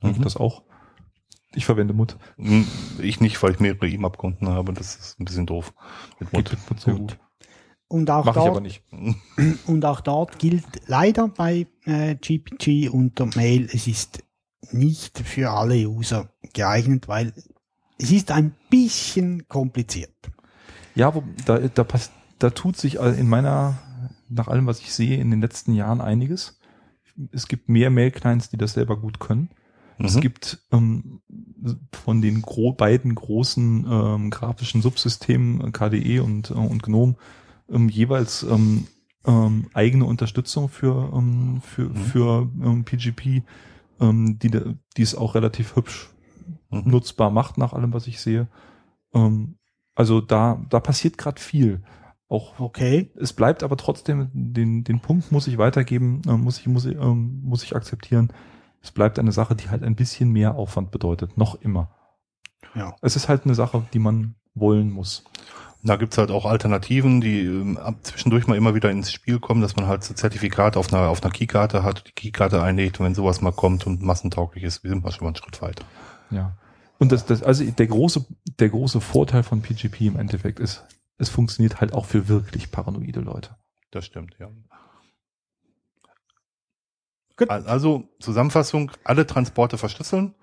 Mache 0.00 0.12
ich 0.12 0.18
Mhm. 0.18 0.22
das 0.22 0.36
auch. 0.36 0.62
Ich 1.54 1.66
verwende 1.66 1.94
Mut. 1.94 2.16
Hm, 2.38 2.66
Ich 3.00 3.20
nicht, 3.20 3.42
weil 3.42 3.50
ich 3.52 3.58
mehrere 3.60 3.88
IMAP-Kunden 3.88 4.48
habe. 4.48 4.72
Das 4.72 4.94
ist 4.94 5.18
ein 5.20 5.24
bisschen 5.24 5.46
doof. 5.46 5.74
Mit 6.20 6.30
Geht 6.30 6.38
Mut. 6.38 6.50
mit 6.52 6.70
Mut 6.70 6.80
sehr 6.80 6.94
Gut. 6.94 7.18
Und 7.92 8.10
auch 8.10 8.26
aber 8.26 8.32
dort, 8.32 8.62
nicht. 8.62 8.82
und 9.66 9.84
auch 9.84 10.00
dort 10.00 10.38
gilt 10.38 10.64
leider 10.86 11.28
bei 11.28 11.66
äh, 11.84 12.14
GPG 12.16 12.88
unter 12.88 13.26
Mail, 13.36 13.68
es 13.72 13.86
ist 13.86 14.22
nicht 14.70 15.18
für 15.18 15.50
alle 15.50 15.88
User 15.88 16.30
geeignet, 16.54 17.08
weil 17.08 17.32
es 17.98 18.10
ist 18.10 18.30
ein 18.30 18.54
bisschen 18.70 19.46
kompliziert. 19.48 20.14
Ja, 20.94 21.14
wo, 21.14 21.22
da, 21.46 21.58
da, 21.58 21.84
pass, 21.84 22.10
da 22.38 22.50
tut 22.50 22.76
sich 22.76 23.00
all- 23.00 23.14
in 23.14 23.28
meiner, 23.28 23.78
nach 24.28 24.48
allem, 24.48 24.66
was 24.66 24.80
ich 24.80 24.92
sehe, 24.92 25.18
in 25.18 25.30
den 25.30 25.40
letzten 25.40 25.74
Jahren 25.74 26.00
einiges. 26.00 26.58
Es 27.32 27.46
gibt 27.48 27.68
mehr 27.68 27.90
Mail-Clients, 27.90 28.48
die 28.50 28.56
das 28.56 28.72
selber 28.72 28.98
gut 28.98 29.20
können. 29.20 29.50
Es 29.98 30.16
Mhm. 30.16 30.20
gibt 30.20 30.58
ähm, 30.72 31.20
von 31.92 32.22
den 32.22 32.40
gro 32.42 32.72
beiden 32.72 33.14
großen 33.14 33.86
ähm, 33.88 34.30
grafischen 34.30 34.80
Subsystemen 34.82 35.60
äh, 35.60 35.70
KDE 35.70 36.20
und, 36.20 36.50
äh, 36.50 36.54
und 36.54 36.82
GNOME 36.82 37.16
ähm, 37.72 37.88
jeweils 37.88 38.42
ähm, 38.42 38.86
ähm, 39.24 39.66
eigene 39.74 40.04
Unterstützung 40.04 40.68
für, 40.68 41.12
ähm, 41.14 41.60
für, 41.62 41.88
Mhm. 41.88 41.96
für 41.96 42.50
ähm, 42.62 42.84
PGP, 42.84 43.42
ähm, 44.00 44.38
die, 44.38 44.50
die 44.96 45.02
es 45.02 45.14
auch 45.14 45.34
relativ 45.34 45.76
hübsch 45.76 46.10
Mhm. 46.70 46.90
nutzbar 46.90 47.30
macht, 47.30 47.58
nach 47.58 47.72
allem, 47.72 47.92
was 47.92 48.06
ich 48.06 48.20
sehe. 48.20 48.48
Ähm, 49.14 49.56
also 49.94 50.20
da, 50.20 50.64
da 50.70 50.80
passiert 50.80 51.18
gerade 51.18 51.40
viel. 51.40 51.82
Auch 52.28 52.58
Okay, 52.58 53.10
es 53.16 53.34
bleibt 53.34 53.62
aber 53.62 53.76
trotzdem, 53.76 54.30
den, 54.32 54.84
den 54.84 55.00
Punkt 55.00 55.30
muss 55.30 55.46
ich 55.46 55.58
weitergeben, 55.58 56.22
äh, 56.26 56.32
muss 56.32 56.58
ich, 56.58 56.66
muss 56.66 56.86
ich, 56.86 56.96
ähm, 56.96 57.42
muss 57.44 57.62
ich 57.62 57.76
akzeptieren. 57.76 58.32
Es 58.80 58.90
bleibt 58.90 59.18
eine 59.18 59.32
Sache, 59.32 59.54
die 59.54 59.68
halt 59.68 59.82
ein 59.84 59.94
bisschen 59.94 60.32
mehr 60.32 60.54
Aufwand 60.56 60.90
bedeutet, 60.90 61.36
noch 61.36 61.60
immer. 61.60 61.90
ja. 62.74 62.94
Es 63.02 63.16
ist 63.16 63.28
halt 63.28 63.44
eine 63.44 63.54
Sache, 63.54 63.84
die 63.92 63.98
man 63.98 64.34
wollen 64.54 64.90
muss. 64.90 65.24
Da 65.84 65.96
gibt's 65.96 66.16
halt 66.16 66.30
auch 66.30 66.46
Alternativen, 66.46 67.20
die 67.20 67.40
ähm, 67.40 67.76
zwischendurch 68.02 68.46
mal 68.46 68.56
immer 68.56 68.74
wieder 68.76 68.90
ins 68.90 69.10
Spiel 69.12 69.40
kommen, 69.40 69.60
dass 69.62 69.74
man 69.74 69.86
halt 69.88 70.04
so 70.04 70.14
Zertifikate 70.14 70.78
auf 70.78 70.92
einer, 70.92 71.08
auf 71.08 71.22
einer 71.24 71.32
Keykarte 71.32 71.82
hat, 71.82 72.04
die 72.06 72.12
Keykarte 72.12 72.62
einlegt 72.62 73.00
und 73.00 73.06
wenn 73.06 73.14
sowas 73.16 73.40
mal 73.40 73.50
kommt 73.52 73.84
und 73.86 74.00
massentauglich 74.00 74.62
ist, 74.62 74.84
wir 74.84 74.90
sind 74.90 75.02
mal 75.02 75.10
schon 75.10 75.24
mal 75.24 75.30
einen 75.30 75.36
Schritt 75.36 75.60
weiter. 75.60 75.84
Ja. 76.30 76.56
Und 76.98 77.10
das, 77.10 77.26
das, 77.26 77.42
also 77.42 77.64
der 77.64 77.86
große, 77.88 78.24
der 78.60 78.68
große 78.68 79.00
Vorteil 79.00 79.42
von 79.42 79.60
PGP 79.60 80.02
im 80.02 80.16
Endeffekt 80.16 80.60
ist, 80.60 80.84
es 81.18 81.28
funktioniert 81.28 81.80
halt 81.80 81.94
auch 81.94 82.06
für 82.06 82.28
wirklich 82.28 82.70
paranoide 82.70 83.20
Leute. 83.20 83.56
Das 83.90 84.06
stimmt, 84.06 84.36
ja. 84.38 84.48
Al- 87.48 87.66
Also 87.66 88.08
Zusammenfassung, 88.20 88.92
alle 89.04 89.26
Transporte 89.26 89.78
verschlüsseln. 89.78 90.34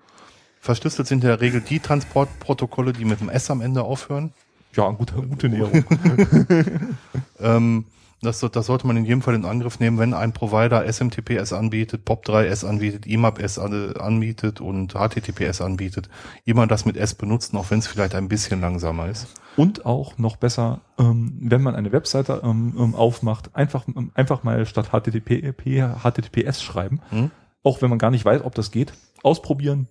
Verschlüsselt 0.60 1.08
sind 1.08 1.22
in 1.24 1.28
der 1.28 1.40
Regel 1.40 1.62
die 1.62 1.80
Transportprotokolle, 1.80 2.92
die 2.92 3.06
mit 3.06 3.20
dem 3.20 3.30
S 3.30 3.50
am 3.50 3.62
Ende 3.62 3.82
aufhören. 3.82 4.34
Ja, 4.74 4.90
gute, 4.90 5.14
gute 5.14 5.48
Näherung. 5.48 5.84
Ähm, 7.42 7.86
das, 8.22 8.40
das 8.40 8.66
sollte 8.66 8.86
man 8.86 8.98
in 8.98 9.06
jedem 9.06 9.22
Fall 9.22 9.34
in 9.34 9.46
Angriff 9.46 9.80
nehmen, 9.80 9.98
wenn 9.98 10.12
ein 10.12 10.34
Provider 10.34 10.84
SMTPS 10.84 11.54
anbietet, 11.54 12.06
POP3S 12.06 12.66
anbietet, 12.66 13.06
IMAP-S 13.06 13.58
an, 13.58 13.96
anbietet 13.96 14.60
und 14.60 14.92
HTTPS 14.92 15.62
anbietet. 15.62 16.10
Immer 16.44 16.66
das 16.66 16.84
mit 16.84 16.98
S 16.98 17.14
benutzen, 17.14 17.56
auch 17.56 17.70
wenn 17.70 17.78
es 17.78 17.86
vielleicht 17.86 18.14
ein 18.14 18.28
bisschen 18.28 18.60
langsamer 18.60 19.08
ist. 19.08 19.28
Und 19.56 19.86
auch 19.86 20.18
noch 20.18 20.36
besser, 20.36 20.82
ähm, 20.98 21.38
wenn 21.40 21.62
man 21.62 21.74
eine 21.74 21.92
Webseite 21.92 22.42
ähm, 22.44 22.74
ähm, 22.78 22.94
aufmacht, 22.94 23.56
einfach, 23.56 23.86
einfach 24.12 24.42
mal 24.42 24.66
statt 24.66 24.90
HTTP, 24.90 25.54
HTTPS 25.54 26.62
schreiben. 26.62 27.00
Hm? 27.08 27.30
Auch 27.62 27.80
wenn 27.80 27.88
man 27.88 27.98
gar 27.98 28.10
nicht 28.10 28.26
weiß, 28.26 28.44
ob 28.44 28.54
das 28.54 28.70
geht. 28.70 28.92
Ausprobieren, 29.22 29.88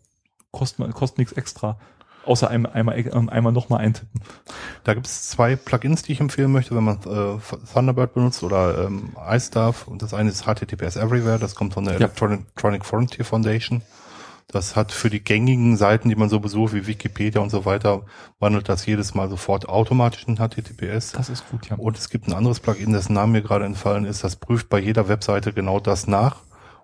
kostet, 0.52 0.94
kostet 0.94 1.18
nichts 1.18 1.34
extra. 1.34 1.80
Außer 2.26 2.50
einmal, 2.50 2.74
einmal, 2.74 2.98
ähm, 2.98 3.30
einmal 3.30 3.54
nochmal 3.54 3.80
eintippen. 3.80 4.22
Da 4.84 4.94
gibt 4.94 5.08
es 5.08 5.30
zwei 5.30 5.56
Plugins, 5.56 6.04
die 6.04 6.12
ich 6.12 6.20
empfehlen 6.20 6.52
möchte, 6.52 6.76
wenn 6.76 6.84
man 6.84 6.98
äh, 6.98 7.40
Thunderbird 7.74 8.14
benutzt 8.14 8.44
oder 8.44 8.86
ähm, 8.86 9.16
iStuff. 9.30 9.88
Und 9.88 10.02
das 10.02 10.14
eine 10.14 10.30
ist 10.30 10.44
HTTPS 10.44 10.96
Everywhere, 10.96 11.40
das 11.40 11.56
kommt 11.56 11.74
von 11.74 11.86
der 11.86 11.94
Ja. 11.94 12.00
Electronic, 12.02 12.42
Electronic 12.42 12.86
Frontier 12.86 13.26
Foundation. 13.26 13.82
Das 14.52 14.76
hat 14.76 14.92
für 14.92 15.12
die 15.12 15.24
gängigen 15.24 15.78
Seiten, 15.78 16.10
die 16.10 16.16
man 16.16 16.28
so 16.28 16.40
besucht, 16.40 16.74
wie 16.74 16.88
Wikipedia 16.88 17.40
und 17.40 17.52
so 17.52 17.66
weiter, 17.66 18.02
wandelt 18.40 18.68
das 18.68 18.84
jedes 18.88 19.14
Mal 19.14 19.30
sofort 19.30 19.70
automatisch 19.70 20.26
in 20.28 20.38
HTTPS. 20.38 21.12
Das 21.12 21.30
ist 21.30 21.48
gut, 21.52 21.70
ja. 21.70 21.76
Und 21.76 21.98
es 22.00 22.10
gibt 22.10 22.28
ein 22.28 22.34
anderes 22.34 22.60
Plugin, 22.60 22.92
dessen 22.92 23.14
Name 23.14 23.34
mir 23.34 23.42
gerade 23.44 23.66
entfallen 23.66 24.06
ist, 24.06 24.24
das 24.24 24.38
prüft 24.38 24.68
bei 24.70 24.80
jeder 24.80 25.08
Webseite 25.08 25.54
genau 25.54 25.80
das 25.80 26.08
nach. 26.08 26.38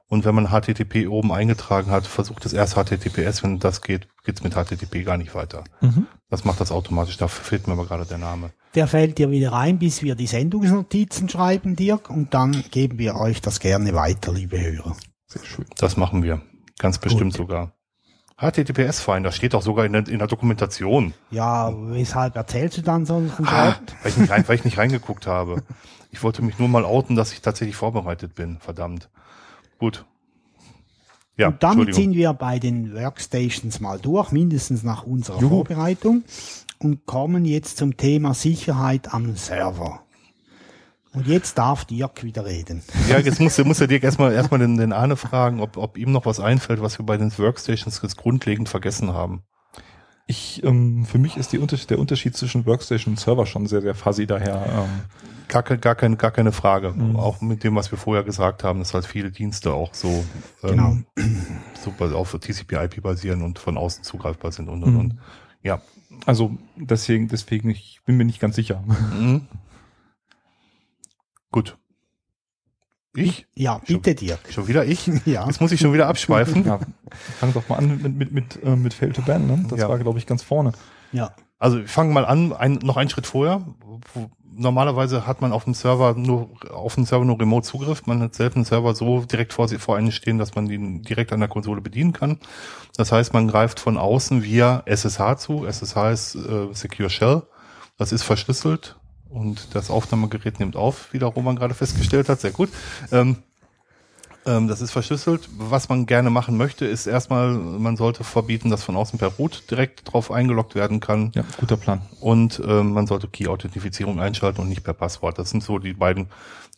Und 0.07 0.23
wenn 0.23 0.36
man 0.36 0.49
HTTP 0.49 1.07
oben 1.07 1.32
eingetragen 1.32 1.90
hat, 1.90 2.06
versucht 2.06 2.45
es 2.45 2.53
erst 2.53 2.76
HTTPS. 2.76 3.44
Wenn 3.44 3.60
das 3.60 3.82
geht, 3.82 4.07
geht's 4.23 4.44
mit 4.44 4.53
HTTP 4.53 5.03
gar 5.03 5.18
nicht 5.18 5.34
weiter. 5.34 5.64
Mhm. 5.82 6.06
Das 6.30 6.45
macht 6.45 6.61
das 6.61 6.72
automatisch. 6.72 7.18
Dafür 7.18 7.44
fehlt 7.44 7.68
mir 7.68 7.73
aber 7.73 7.86
gerade 7.86 8.06
der 8.06 8.19
Name. 8.19 8.52
Der 8.76 8.88
fällt 8.88 9.18
dir 9.18 9.32
wieder 9.32 9.53
ein, 9.53 9.80
bis 9.80 10.03
wir 10.03 10.15
die 10.15 10.27
Sendungsnotizen 10.27 11.30
schreiben, 11.30 11.76
Dirk, 11.76 12.10
und 12.10 12.34
dann 12.34 12.64
geben 12.72 12.99
wir 12.99 13.15
euch 13.15 13.41
das 13.41 13.60
gerne 13.60 13.94
weiter, 13.95 14.34
liebe 14.34 14.60
Hörer. 14.60 14.95
Sehr 15.27 15.44
schön. 15.44 15.65
Das 15.77 15.98
machen 15.98 16.23
wir. 16.23 16.41
Ganz 16.77 16.99
bestimmt 16.99 17.34
sogar. 17.34 17.72
HTTPS-Finder 18.38 19.32
steht 19.32 19.56
auch 19.56 19.61
sogar 19.61 19.86
in 19.86 19.94
der, 19.94 20.07
in 20.10 20.19
der 20.19 20.27
Dokumentation. 20.27 21.14
Ja, 21.32 21.72
weshalb 21.73 22.36
erzählst 22.36 22.77
du 22.77 22.82
dann 22.82 23.06
solchen 23.06 23.48
Ah, 23.48 23.76
weil, 24.03 24.11
ich 24.11 24.18
nicht 24.18 24.30
rein, 24.30 24.44
weil 24.48 24.56
ich 24.57 24.65
nicht 24.65 24.77
reingeguckt 24.77 25.26
habe. 25.26 25.64
Ich 26.11 26.22
wollte 26.22 26.41
mich 26.41 26.60
nur 26.60 26.68
mal 26.68 26.84
outen, 26.84 27.15
dass 27.15 27.32
ich 27.32 27.41
tatsächlich 27.41 27.77
vorbereitet 27.77 28.36
bin. 28.36 28.57
Verdammt. 28.60 29.10
Gut. 29.80 30.06
Ja, 31.38 31.50
und 31.50 31.62
damit 31.62 31.94
sind 31.94 32.14
wir 32.14 32.32
bei 32.34 32.60
den 32.60 32.94
Workstations 32.94 33.82
mal 33.82 34.00
durch, 34.00 34.32
mindestens 34.32 34.84
nach 34.84 35.04
unserer 35.04 35.42
Juhu. 35.42 35.50
Vorbereitung, 35.50 36.24
und 36.80 37.06
kommen 37.06 37.46
jetzt 37.46 37.78
zum 37.78 37.98
Thema 37.98 38.34
Sicherheit 38.34 39.14
am 39.14 39.36
Server. 39.36 40.02
Und 41.14 41.28
jetzt 41.28 41.58
darf 41.58 41.86
Dirk 41.86 42.24
wieder 42.24 42.46
reden. 42.46 42.84
Ja, 43.10 43.20
jetzt 43.20 43.40
muss, 43.40 43.58
muss 43.64 43.78
der 43.78 43.88
Dirk 43.88 44.04
erstmal, 44.04 44.34
erstmal 44.34 44.60
den, 44.60 44.78
den 44.78 44.92
Arne 44.92 45.16
fragen, 45.16 45.62
ob, 45.62 45.78
ob 45.78 45.98
ihm 45.98 46.12
noch 46.12 46.26
was 46.26 46.40
einfällt, 46.40 46.82
was 46.82 47.00
wir 47.00 47.06
bei 47.06 47.18
den 47.18 47.38
Workstations 47.38 48.02
jetzt 48.02 48.18
grundlegend 48.18 48.68
vergessen 48.68 49.14
haben. 49.14 49.44
Ich, 50.28 50.64
ähm, 50.64 51.06
für 51.06 51.20
mich 51.20 51.38
ist 51.38 51.52
die 51.54 51.60
Unterschied, 51.60 51.90
der 51.92 52.00
Unterschied 52.00 52.36
zwischen 52.36 52.66
Workstation 52.66 53.14
und 53.14 53.20
Server 53.20 53.46
schon 53.46 53.68
sehr, 53.68 53.82
sehr 53.82 53.94
fuzzy, 53.96 54.26
daher, 54.26 54.66
ähm, 54.86 55.02
Gar, 55.48 55.62
ke- 55.62 55.78
gar, 55.78 55.94
keine, 55.94 56.16
gar 56.18 56.32
keine 56.32 56.52
Frage. 56.52 56.90
Mhm. 56.92 57.16
Auch 57.18 57.40
mit 57.42 57.64
dem, 57.64 57.76
was 57.76 57.92
wir 57.92 58.00
vorher 58.00 58.24
gesagt 58.24 58.64
haben, 58.64 58.80
dass 58.80 58.96
halt 58.96 59.06
viele 59.06 59.30
Dienste 59.30 59.72
auch 59.74 59.94
so 59.94 60.26
Genau. 60.64 60.98
ähm, 61.18 61.46
super 61.84 62.16
auf 62.16 62.32
TCP/IP 62.32 63.02
basieren 63.04 63.44
und 63.44 63.60
von 63.60 63.78
außen 63.78 64.04
zugreifbar 64.04 64.52
sind 64.52 64.68
und 64.70 64.82
und 64.84 64.94
Mhm. 64.94 65.00
und. 65.00 65.20
Ja. 65.62 65.82
also 66.26 66.58
deswegen, 66.76 67.28
deswegen, 67.28 67.70
ich 67.70 68.02
bin 68.06 68.18
mir 68.18 68.26
nicht 68.26 68.40
ganz 68.40 68.56
sicher. 68.56 68.84
Mhm. 69.16 69.48
Gut. 71.52 71.78
Ich? 73.18 73.48
Ja, 73.56 73.80
bitte 73.86 74.16
Dirk. 74.16 74.40
Schon 74.50 74.68
wieder 74.68 74.86
ich? 74.86 75.10
Ja. 75.26 75.46
Jetzt 75.48 75.62
muss 75.62 75.72
ich 75.72 75.80
schon 75.80 75.94
wieder 75.94 76.08
abschweifen. 76.08 76.66
Ja, 76.66 76.80
fang 77.40 77.54
doch 77.54 77.68
mal 77.70 77.78
an 77.78 78.00
mit, 78.02 78.16
mit, 78.16 78.32
mit, 78.32 78.64
äh, 78.64 78.76
mit 78.76 78.94
Fail 78.94 79.12
to 79.14 79.22
Ban, 79.22 79.48
ne? 79.48 79.66
Das 79.70 79.80
Ja. 79.80 79.90
war, 79.90 79.98
glaube 79.98 80.20
ich, 80.20 80.26
ganz 80.26 80.44
vorne. 80.44 80.72
Ja. 81.12 81.32
Also 81.60 81.78
wir 81.80 81.88
fangen 81.88 82.14
mal 82.14 82.26
an, 82.26 82.54
ein, 82.54 82.74
noch 82.84 82.98
einen 82.98 83.10
Schritt 83.10 83.26
vorher. 83.28 83.62
Normalerweise 84.58 85.28
hat 85.28 85.42
man 85.42 85.52
auf 85.52 85.66
dem 85.66 85.74
Server 85.74 86.14
nur 86.14 86.50
auf 86.74 86.96
dem 86.96 87.06
Server 87.06 87.26
nur 87.26 87.40
Remote 87.40 87.66
Zugriff. 87.68 88.06
Man 88.06 88.22
hat 88.22 88.36
selten 88.36 88.60
einen 88.60 88.66
Server 88.66 88.96
so 88.96 89.22
direkt 89.26 89.52
vor 89.54 89.68
sich 89.68 89.82
vor 89.82 89.98
einen 89.98 90.12
stehen, 90.12 90.38
dass 90.38 90.56
man 90.56 90.68
den 90.68 91.02
direkt 91.02 91.34
an 91.34 91.40
der 91.42 91.50
Konsole 91.50 91.82
bedienen 91.82 92.14
kann. 92.14 92.40
Das 92.96 93.12
heißt, 93.12 93.34
man 93.34 93.48
greift 93.48 93.80
von 93.80 93.98
außen 93.98 94.44
via 94.44 94.84
SSH 94.86 95.38
zu. 95.38 95.66
SSH 95.66 96.12
ist 96.12 96.36
äh, 96.36 96.68
Secure 96.74 97.10
Shell. 97.10 97.44
Das 97.98 98.12
ist 98.12 98.24
verschlüsselt 98.24 98.98
und 99.36 99.76
das 99.76 99.90
Aufnahmegerät 99.90 100.60
nimmt 100.60 100.76
auf, 100.76 101.14
wie 101.14 101.20
der 101.20 101.28
Roman 101.28 101.56
gerade 101.56 101.74
festgestellt 101.74 102.30
hat. 102.30 102.41
Sehr 102.41 102.52
gut. 102.52 102.70
Ähm, 103.12 103.38
Ähm, 104.48 104.68
das 104.68 104.80
ist 104.82 104.91
verschlüsselt. 104.91 105.49
Was 105.57 105.90
man 105.90 106.06
gerne 106.06 106.30
machen 106.30 106.56
möchte, 106.56 106.86
ist 106.86 107.07
erstmal, 107.07 107.49
man 107.56 107.98
sollte 107.98 108.24
verbieten, 108.24 108.70
dass 108.70 108.84
von 108.84 108.95
außen 108.95 109.18
per 109.18 109.30
Root 109.30 109.72
direkt 109.72 110.14
drauf 110.14 110.30
eingeloggt 110.32 110.76
werden 110.76 110.99
kann. 110.99 111.32
Ja, 111.34 111.44
guter 111.57 111.78
Plan. 111.78 112.02
Und 112.20 112.62
ähm, 112.66 112.94
man 112.94 113.07
sollte 113.07 113.28
Key-Authentifizierung 113.28 114.20
einschalten 114.20 114.62
und 114.62 114.70
nicht 114.70 114.84
per 114.84 114.94
Passwort. 114.94 115.40
Das 115.40 115.49
sind 115.49 115.64
so 115.64 115.80
die 115.80 115.94
beiden, 115.94 116.28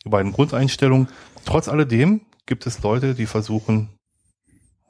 die 0.04 0.08
beiden 0.08 0.32
Grundeinstellungen. 0.32 1.08
Trotz 1.44 1.68
alledem 1.68 2.22
gibt 2.46 2.66
es 2.66 2.82
Leute, 2.82 3.14
die 3.14 3.26
versuchen, 3.26 3.90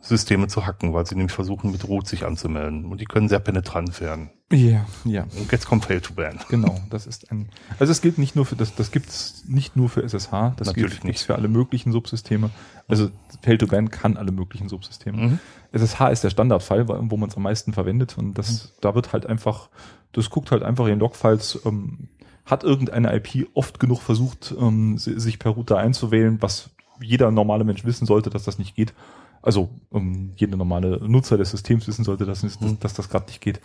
Systeme 0.01 0.47
zu 0.47 0.65
hacken, 0.65 0.95
weil 0.95 1.07
sie 1.07 1.17
nämlich 1.17 1.33
versuchen, 1.35 1.73
mit 1.73 1.87
Root 1.89 2.07
sich 2.07 2.25
anzumelden. 2.25 2.85
Und 2.87 3.01
die 3.01 3.05
können 3.05 3.29
sehr 3.29 3.41
penetrant 3.41 4.01
werden. 4.01 4.31
Ja, 4.53 4.87
ja. 5.05 5.25
Und 5.39 5.51
jetzt 5.51 5.67
kommt 5.67 5.85
Fail 5.85 6.01
to 6.01 6.15
Ban. 6.15 6.39
Genau, 6.49 6.81
das 6.89 7.07
ist 7.07 7.31
ein. 7.33 7.49
Also 7.79 7.91
es 7.91 8.01
gilt 8.01 8.17
nicht 8.17 8.37
nur 8.37 8.47
für 8.47 8.55
das, 8.57 8.75
das 8.75 8.91
gibt's 8.93 9.43
nicht 9.47 9.77
nur 9.77 9.89
für 9.89 10.03
SSH, 10.05 10.31
das 10.57 10.69
Natürlich 10.69 10.93
gilt 10.93 11.05
nicht. 11.05 11.21
für 11.25 11.35
alle 11.35 11.49
möglichen 11.49 11.93
Subsysteme. 11.93 12.51
Also 12.87 13.11
Fail 13.43 13.59
to 13.59 13.67
Ban 13.67 13.91
kann 13.91 14.17
alle 14.17 14.31
möglichen 14.33 14.69
Subsysteme. 14.69 15.19
Mhm. 15.19 15.39
SSH 15.73 16.01
ist 16.13 16.25
der 16.25 16.31
Standardfall, 16.31 16.89
wo 16.89 17.17
man 17.17 17.29
es 17.29 17.37
am 17.37 17.43
meisten 17.43 17.73
verwendet 17.75 18.17
und 18.17 18.39
das, 18.39 18.73
da 18.81 18.95
wird 18.95 19.13
halt 19.13 19.27
einfach, 19.27 19.69
das 20.13 20.31
guckt 20.31 20.51
halt 20.53 20.63
einfach 20.63 20.87
in 20.87 20.99
Logfiles, 21.01 21.61
ähm, 21.67 22.09
hat 22.47 22.65
irgendeine 22.65 23.15
IP 23.15 23.49
oft 23.53 23.79
genug 23.79 24.01
versucht, 24.01 24.55
ähm, 24.59 24.97
si- 24.97 25.21
sich 25.21 25.39
per 25.39 25.51
Router 25.51 25.77
einzuwählen, 25.77 26.41
was 26.41 26.71
jeder 27.03 27.31
normale 27.31 27.65
Mensch 27.65 27.85
wissen 27.85 28.07
sollte, 28.07 28.31
dass 28.31 28.45
das 28.45 28.59
nicht 28.59 28.75
geht. 28.75 28.95
Also 29.43 29.71
ähm, 29.93 30.33
jeder 30.37 30.57
normale 30.57 30.99
Nutzer 31.09 31.37
des 31.39 31.51
Systems 31.51 31.87
wissen 31.87 32.05
sollte, 32.05 32.27
dass, 32.27 32.41
dass, 32.43 32.59
dass 32.81 32.95
das 32.95 33.09
gerade 33.09 33.27
nicht 33.27 33.41
geht. 33.41 33.61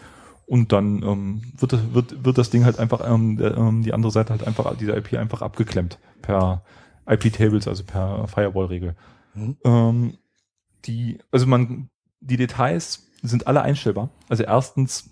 Und 0.46 0.72
dann 0.72 1.02
ähm, 1.04 1.42
wird, 1.58 1.74
das- 1.74 1.94
wird, 1.94 2.26
wird 2.26 2.38
das 2.38 2.50
Ding 2.50 2.66
halt 2.66 2.80
einfach, 2.80 3.02
ähm, 3.10 3.40
ähm, 3.42 3.84
die 3.84 3.94
andere 3.94 4.12
Seite 4.12 4.32
halt 4.32 4.46
einfach, 4.46 4.76
diese 4.78 4.92
IP 4.96 5.14
einfach 5.14 5.42
abgeklemmt 5.42 6.00
per 6.22 6.64
IP-Tables, 7.08 7.68
also 7.68 7.84
per 7.84 8.28
Firewall-Regel. 8.28 8.96
Mhm. 9.36 9.58
Ähm, 9.64 10.18
die, 10.86 11.20
also 11.32 11.48
man, 11.48 11.90
die 12.20 12.38
Details 12.38 13.08
sind 13.22 13.48
alle 13.48 13.62
einstellbar. 13.62 14.10
Also 14.30 14.44
erstens, 14.44 15.10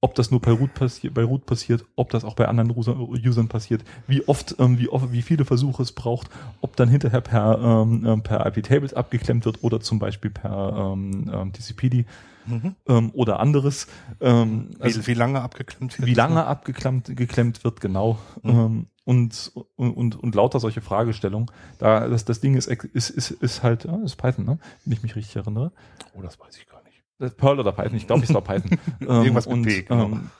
ob 0.00 0.14
das 0.14 0.30
nur 0.30 0.40
bei 0.40 0.52
Root, 0.52 0.74
passi 0.74 1.08
bei 1.08 1.24
Root 1.24 1.46
passiert, 1.46 1.84
ob 1.96 2.10
das 2.10 2.24
auch 2.24 2.34
bei 2.34 2.46
anderen 2.48 2.70
User 2.76 2.96
Usern 2.98 3.48
passiert, 3.48 3.82
wie 4.06 4.26
oft, 4.28 4.56
ähm, 4.58 4.78
wie 4.78 4.88
oft, 4.88 5.12
wie 5.12 5.22
viele 5.22 5.44
Versuche 5.44 5.82
es 5.82 5.92
braucht, 5.92 6.28
ob 6.60 6.76
dann 6.76 6.88
hinterher 6.88 7.20
per, 7.20 7.58
ähm, 7.60 8.04
ähm, 8.06 8.22
per 8.22 8.44
IP-Tables 8.46 8.94
abgeklemmt 8.94 9.44
wird 9.44 9.62
oder 9.64 9.80
zum 9.80 9.98
Beispiel 9.98 10.30
per 10.30 10.92
ähm, 10.94 11.30
ähm, 11.32 11.52
TCP/D 11.52 12.04
Mhm. 12.48 12.76
ähm, 12.86 13.10
oder 13.12 13.40
anderes. 13.40 13.88
Ähm, 14.20 14.68
Wie, 14.78 14.82
also 14.82 15.06
wie 15.08 15.14
lange 15.14 15.40
abgeklemmt 15.40 15.98
wird? 15.98 16.06
wie 16.08 16.14
lange 16.14 16.44
abgeklemmt 16.44 17.16
geklemmt 17.16 17.64
wird, 17.64 17.80
genau. 17.80 18.18
Mhm. 18.44 18.86
Und, 19.04 19.52
und, 19.76 20.16
und, 20.16 20.34
lauter 20.34 20.58
solche 20.58 20.80
Fragestellungen. 20.80 21.50
Da 21.78 22.08
das, 22.08 22.24
das 22.24 22.40
Ding 22.40 22.56
ist, 22.56 22.66
ist, 22.66 23.10
ist, 23.10 23.30
ist 23.30 23.62
halt, 23.62 23.84
ja, 23.84 23.96
ist 24.04 24.16
Python, 24.16 24.44
ne? 24.44 24.58
Wenn 24.84 24.92
ich 24.92 25.02
mich 25.02 25.14
richtig 25.16 25.36
erinnere. 25.36 25.72
Oh, 26.16 26.22
das 26.22 26.38
weiß 26.40 26.56
ich 26.56 26.68
gar 26.68 26.82
nicht. 26.82 26.85
Perl 27.18 27.60
oder 27.60 27.72
Python, 27.72 27.96
ich 27.96 28.06
glaube, 28.06 28.24
es 28.24 28.34
war 28.34 28.42
Python. 28.42 28.78
ähm, 29.00 29.08
Irgendwas 29.08 29.46
mit 29.46 29.54
und, 29.54 29.62
P, 29.64 29.82
genau. 29.82 30.04
ähm, 30.04 30.30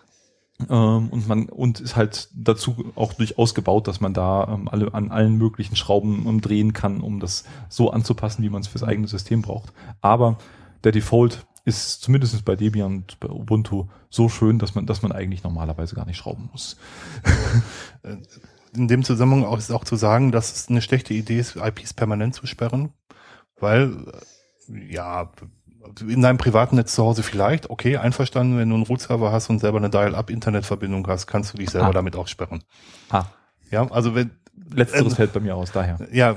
ähm, 0.68 1.08
und 1.10 1.28
man 1.28 1.48
und 1.48 1.80
ist 1.80 1.96
halt 1.96 2.28
dazu 2.34 2.92
auch 2.94 3.12
durchaus 3.12 3.54
gebaut, 3.54 3.88
dass 3.88 4.00
man 4.00 4.14
da 4.14 4.48
ähm, 4.48 4.68
alle 4.68 4.92
an 4.94 5.10
allen 5.10 5.36
möglichen 5.36 5.76
Schrauben 5.76 6.26
ähm, 6.26 6.40
drehen 6.40 6.72
kann, 6.72 7.00
um 7.00 7.20
das 7.20 7.44
so 7.68 7.90
anzupassen, 7.90 8.42
wie 8.42 8.48
man 8.48 8.62
es 8.62 8.68
fürs 8.68 8.84
eigene 8.84 9.06
System 9.06 9.42
braucht. 9.42 9.72
Aber 10.00 10.38
der 10.84 10.92
Default 10.92 11.46
ist 11.64 12.00
zumindest 12.00 12.44
bei 12.44 12.56
Debian 12.56 12.98
und 12.98 13.20
bei 13.20 13.28
Ubuntu 13.28 13.88
so 14.08 14.28
schön, 14.28 14.58
dass 14.58 14.74
man, 14.74 14.86
dass 14.86 15.02
man 15.02 15.12
eigentlich 15.12 15.42
normalerweise 15.42 15.94
gar 15.94 16.06
nicht 16.06 16.16
schrauben 16.16 16.48
muss. 16.52 16.76
In 18.74 18.88
dem 18.88 19.04
Zusammenhang 19.04 19.44
auch 19.44 19.58
ist 19.58 19.72
auch 19.72 19.84
zu 19.84 19.96
sagen, 19.96 20.32
dass 20.32 20.54
es 20.54 20.68
eine 20.68 20.80
schlechte 20.80 21.12
Idee 21.12 21.38
ist, 21.38 21.56
IPs 21.56 21.92
permanent 21.92 22.34
zu 22.34 22.46
sperren, 22.46 22.92
weil 23.58 24.12
äh, 24.68 24.94
ja 24.94 25.32
in 26.06 26.22
deinem 26.22 26.38
privaten 26.38 26.76
Netz 26.76 26.94
zu 26.94 27.02
Hause 27.04 27.22
vielleicht, 27.22 27.70
okay, 27.70 27.96
einverstanden, 27.96 28.58
wenn 28.58 28.68
du 28.68 28.74
einen 28.74 28.84
Root-Server 28.84 29.32
hast 29.32 29.50
und 29.50 29.58
selber 29.58 29.78
eine 29.78 29.90
Dial-Up-Internetverbindung 29.90 31.06
hast, 31.06 31.26
kannst 31.26 31.52
du 31.52 31.58
dich 31.58 31.70
selber 31.70 31.88
Ah. 31.88 31.92
damit 31.92 32.16
auch 32.16 32.28
sperren. 32.28 32.62
Ah, 33.10 33.24
Ja, 33.70 33.90
also 33.90 34.14
wenn, 34.14 34.30
letzteres 34.72 35.12
Ähm, 35.12 35.16
fällt 35.16 35.32
bei 35.32 35.40
mir 35.40 35.56
aus, 35.56 35.72
daher. 35.72 35.98
ja, 36.12 36.36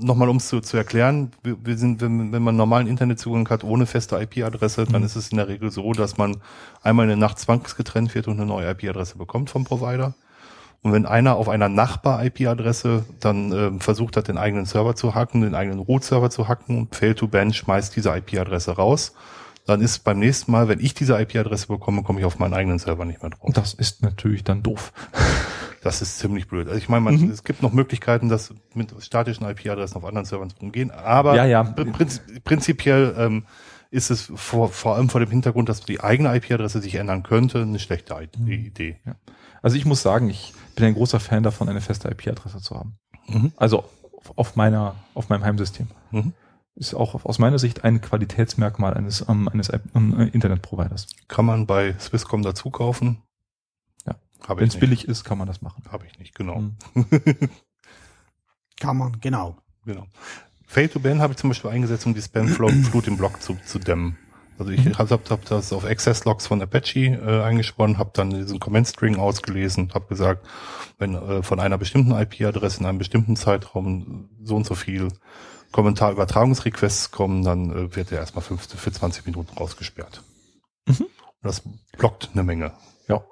nochmal 0.00 0.28
um 0.28 0.36
es 0.38 0.48
zu, 0.48 0.60
zu 0.60 0.76
erklären, 0.76 1.30
wir, 1.42 1.56
wir 1.64 1.76
sind, 1.76 2.00
wenn, 2.00 2.32
wenn 2.32 2.42
man 2.42 2.56
normalen 2.56 2.86
Internetzugang 2.86 3.48
hat 3.48 3.64
ohne 3.64 3.86
feste 3.86 4.16
IP-Adresse, 4.20 4.84
dann 4.86 5.00
Mhm. 5.02 5.06
ist 5.06 5.16
es 5.16 5.28
in 5.30 5.36
der 5.36 5.48
Regel 5.48 5.70
so, 5.70 5.92
dass 5.92 6.16
man 6.16 6.38
einmal 6.82 7.04
in 7.04 7.08
der 7.10 7.16
Nacht 7.18 7.38
zwangsgetrennt 7.38 8.14
wird 8.14 8.28
und 8.28 8.34
eine 8.38 8.46
neue 8.46 8.70
IP-Adresse 8.70 9.18
bekommt 9.18 9.50
vom 9.50 9.64
Provider. 9.64 10.14
Und 10.82 10.92
wenn 10.92 11.06
einer 11.06 11.36
auf 11.36 11.48
einer 11.48 11.68
Nachbar-IP-Adresse 11.68 13.04
dann 13.20 13.52
ähm, 13.52 13.80
versucht 13.80 14.16
hat, 14.16 14.28
den 14.28 14.36
eigenen 14.38 14.64
Server 14.66 14.94
zu 14.96 15.14
hacken, 15.14 15.42
den 15.42 15.54
eigenen 15.54 15.78
Root-Server 15.78 16.30
zu 16.30 16.48
hacken 16.48 16.78
und 16.78 16.94
Fail 16.96 17.14
to 17.14 17.28
Ban 17.28 17.52
schmeißt 17.52 17.94
diese 17.94 18.10
IP-Adresse 18.16 18.72
raus, 18.72 19.14
dann 19.66 19.80
ist 19.80 20.00
beim 20.00 20.18
nächsten 20.18 20.50
Mal, 20.50 20.66
wenn 20.68 20.80
ich 20.80 20.92
diese 20.94 21.16
IP-Adresse 21.20 21.68
bekomme, 21.68 22.02
komme 22.02 22.18
ich 22.18 22.26
auf 22.26 22.38
meinen 22.40 22.54
eigenen 22.54 22.80
Server 22.80 23.04
nicht 23.04 23.22
mehr 23.22 23.30
drauf. 23.30 23.50
Das 23.54 23.74
ist 23.74 24.02
natürlich 24.02 24.44
dann 24.44 24.62
doof. 24.62 24.92
Das 25.84 26.00
ist 26.00 26.20
ziemlich 26.20 26.46
blöd. 26.46 26.68
Also 26.68 26.78
ich 26.78 26.88
meine, 26.88 27.00
man, 27.00 27.16
Mhm. 27.16 27.30
es 27.30 27.42
gibt 27.42 27.60
noch 27.60 27.72
Möglichkeiten, 27.72 28.28
das 28.28 28.54
mit 28.72 28.94
statischen 29.02 29.44
IP-Adressen 29.48 29.96
auf 29.96 30.04
anderen 30.04 30.24
Servern 30.24 30.48
zu 30.48 30.54
umgehen, 30.60 30.92
aber 30.92 31.34
Ja, 31.34 31.44
ja. 31.44 31.62
pr- 31.62 31.90
prinzip, 31.90 32.44
prinzipiell 32.44 33.12
ähm, 33.18 33.46
ist 33.90 34.12
es 34.12 34.30
vor, 34.36 34.68
vor 34.68 34.94
allem 34.94 35.08
vor 35.08 35.18
dem 35.20 35.30
Hintergrund, 35.30 35.68
dass 35.68 35.80
die 35.80 36.00
eigene 36.00 36.32
IP-Adresse 36.36 36.80
sich 36.80 36.94
ändern 36.94 37.24
könnte, 37.24 37.62
eine 37.62 37.80
schlechte 37.80 38.14
I- 38.14 38.28
Mhm. 38.38 38.48
Idee. 38.52 39.00
Ja. 39.04 39.16
Also 39.62 39.76
ich 39.76 39.84
muss 39.84 40.02
sagen, 40.02 40.28
ich 40.28 40.52
bin 40.76 40.84
ein 40.86 40.94
großer 40.94 41.20
Fan 41.20 41.42
davon, 41.42 41.68
eine 41.68 41.80
feste 41.80 42.08
IP-Adresse 42.08 42.58
zu 42.60 42.76
haben. 42.76 42.98
Mhm. 43.28 43.52
Also 43.56 43.84
auf- 44.36 44.56
meiner, 44.56 44.96
auf 45.14 45.28
meinem 45.28 45.44
Heimsystem. 45.44 45.86
Mhm. 46.10 46.32
Ist 46.74 46.94
auch 46.94 47.24
aus 47.24 47.38
meiner 47.38 47.58
Sicht 47.58 47.84
ein 47.84 48.00
Qualitätsmerkmal 48.00 48.94
eines, 48.94 49.26
ähm, 49.28 49.46
eines 49.48 49.70
ähm, 49.94 50.18
äh, 50.18 50.28
Internetproviders. 50.28 51.06
Kann 51.28 51.44
man 51.44 51.66
bei 51.66 51.94
Swisscom 51.98 52.42
dazu 52.42 52.70
kaufen? 52.70 53.22
Ja. 54.06 54.14
Habe 54.48 54.60
Wenn 54.60 54.68
ich 54.68 54.74
es 54.74 54.80
billig 54.80 55.06
ist, 55.06 55.24
kann 55.24 55.36
man 55.38 55.46
das 55.46 55.60
machen. 55.62 55.84
Habe 55.90 56.06
ich 56.06 56.18
nicht, 56.18 56.34
genau. 56.34 56.60
Mhm. 56.60 56.76
Kann 58.80 58.96
man, 58.96 59.20
genau. 59.20 59.56
genau. 59.84 60.06
Fail 60.66 60.88
to 60.88 60.98
Ban 60.98 61.20
habe 61.20 61.34
ich 61.34 61.38
zum 61.38 61.50
Beispiel 61.50 61.70
eingesetzt, 61.70 62.06
um 62.06 62.14
die 62.14 62.22
Spam-Flut 62.22 63.06
im 63.06 63.16
Block 63.16 63.40
zu, 63.42 63.56
zu 63.64 63.78
dämmen. 63.78 64.16
Also 64.62 64.70
ich 64.72 64.84
Mhm. 64.84 64.96
habe 64.96 65.18
hab 65.28 65.44
das 65.46 65.72
auf 65.72 65.84
Access-Logs 65.84 66.46
von 66.46 66.62
Apache 66.62 67.00
äh, 67.00 67.42
eingesponnen, 67.42 67.98
habe 67.98 68.10
dann 68.14 68.30
diesen 68.30 68.60
Comment-String 68.60 69.16
ausgelesen, 69.18 69.90
habe 69.92 70.06
gesagt, 70.06 70.46
wenn 70.98 71.16
äh, 71.16 71.42
von 71.42 71.58
einer 71.58 71.78
bestimmten 71.78 72.12
IP-Adresse 72.12 72.78
in 72.80 72.86
einem 72.86 72.98
bestimmten 72.98 73.34
Zeitraum 73.34 74.28
so 74.40 74.54
und 74.54 74.64
so 74.64 74.76
viel 74.76 75.08
Kommentarübertragungsrequests 75.72 77.10
kommen, 77.10 77.42
dann 77.42 77.70
äh, 77.70 77.96
wird 77.96 78.12
er 78.12 78.18
erstmal 78.18 78.42
fünf, 78.44 78.68
für 78.68 78.92
20 78.92 79.26
Minuten 79.26 79.52
rausgesperrt. 79.58 80.22
Mhm. 80.86 80.94
Und 81.00 81.08
das 81.42 81.62
blockt 81.98 82.30
eine 82.32 82.44
Menge. 82.44 82.72
Ja. 83.08 83.22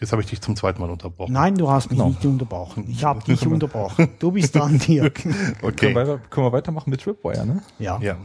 Jetzt 0.00 0.10
habe 0.10 0.22
ich 0.22 0.28
dich 0.28 0.40
zum 0.40 0.56
zweiten 0.56 0.80
Mal 0.80 0.90
unterbrochen. 0.90 1.32
Nein, 1.32 1.54
du 1.56 1.70
hast 1.70 1.90
mich 1.90 1.98
Genau. 1.98 2.08
nicht 2.10 2.24
unterbrochen. 2.24 2.84
Ich 2.88 3.04
habe 3.04 3.22
dich 3.26 3.46
unterbrochen. 3.46 4.08
Du 4.18 4.32
bist 4.32 4.56
dran, 4.56 4.78
Dirk. 4.80 5.14
Können, 5.22 5.56
Okay. 5.62 5.94
wir, 5.94 6.18
können 6.18 6.46
wir 6.46 6.52
weitermachen 6.52 6.90
mit 6.90 7.00
Tripwire, 7.00 7.46
ne? 7.46 7.62
Ja. 7.78 8.00
Ja. 8.00 8.16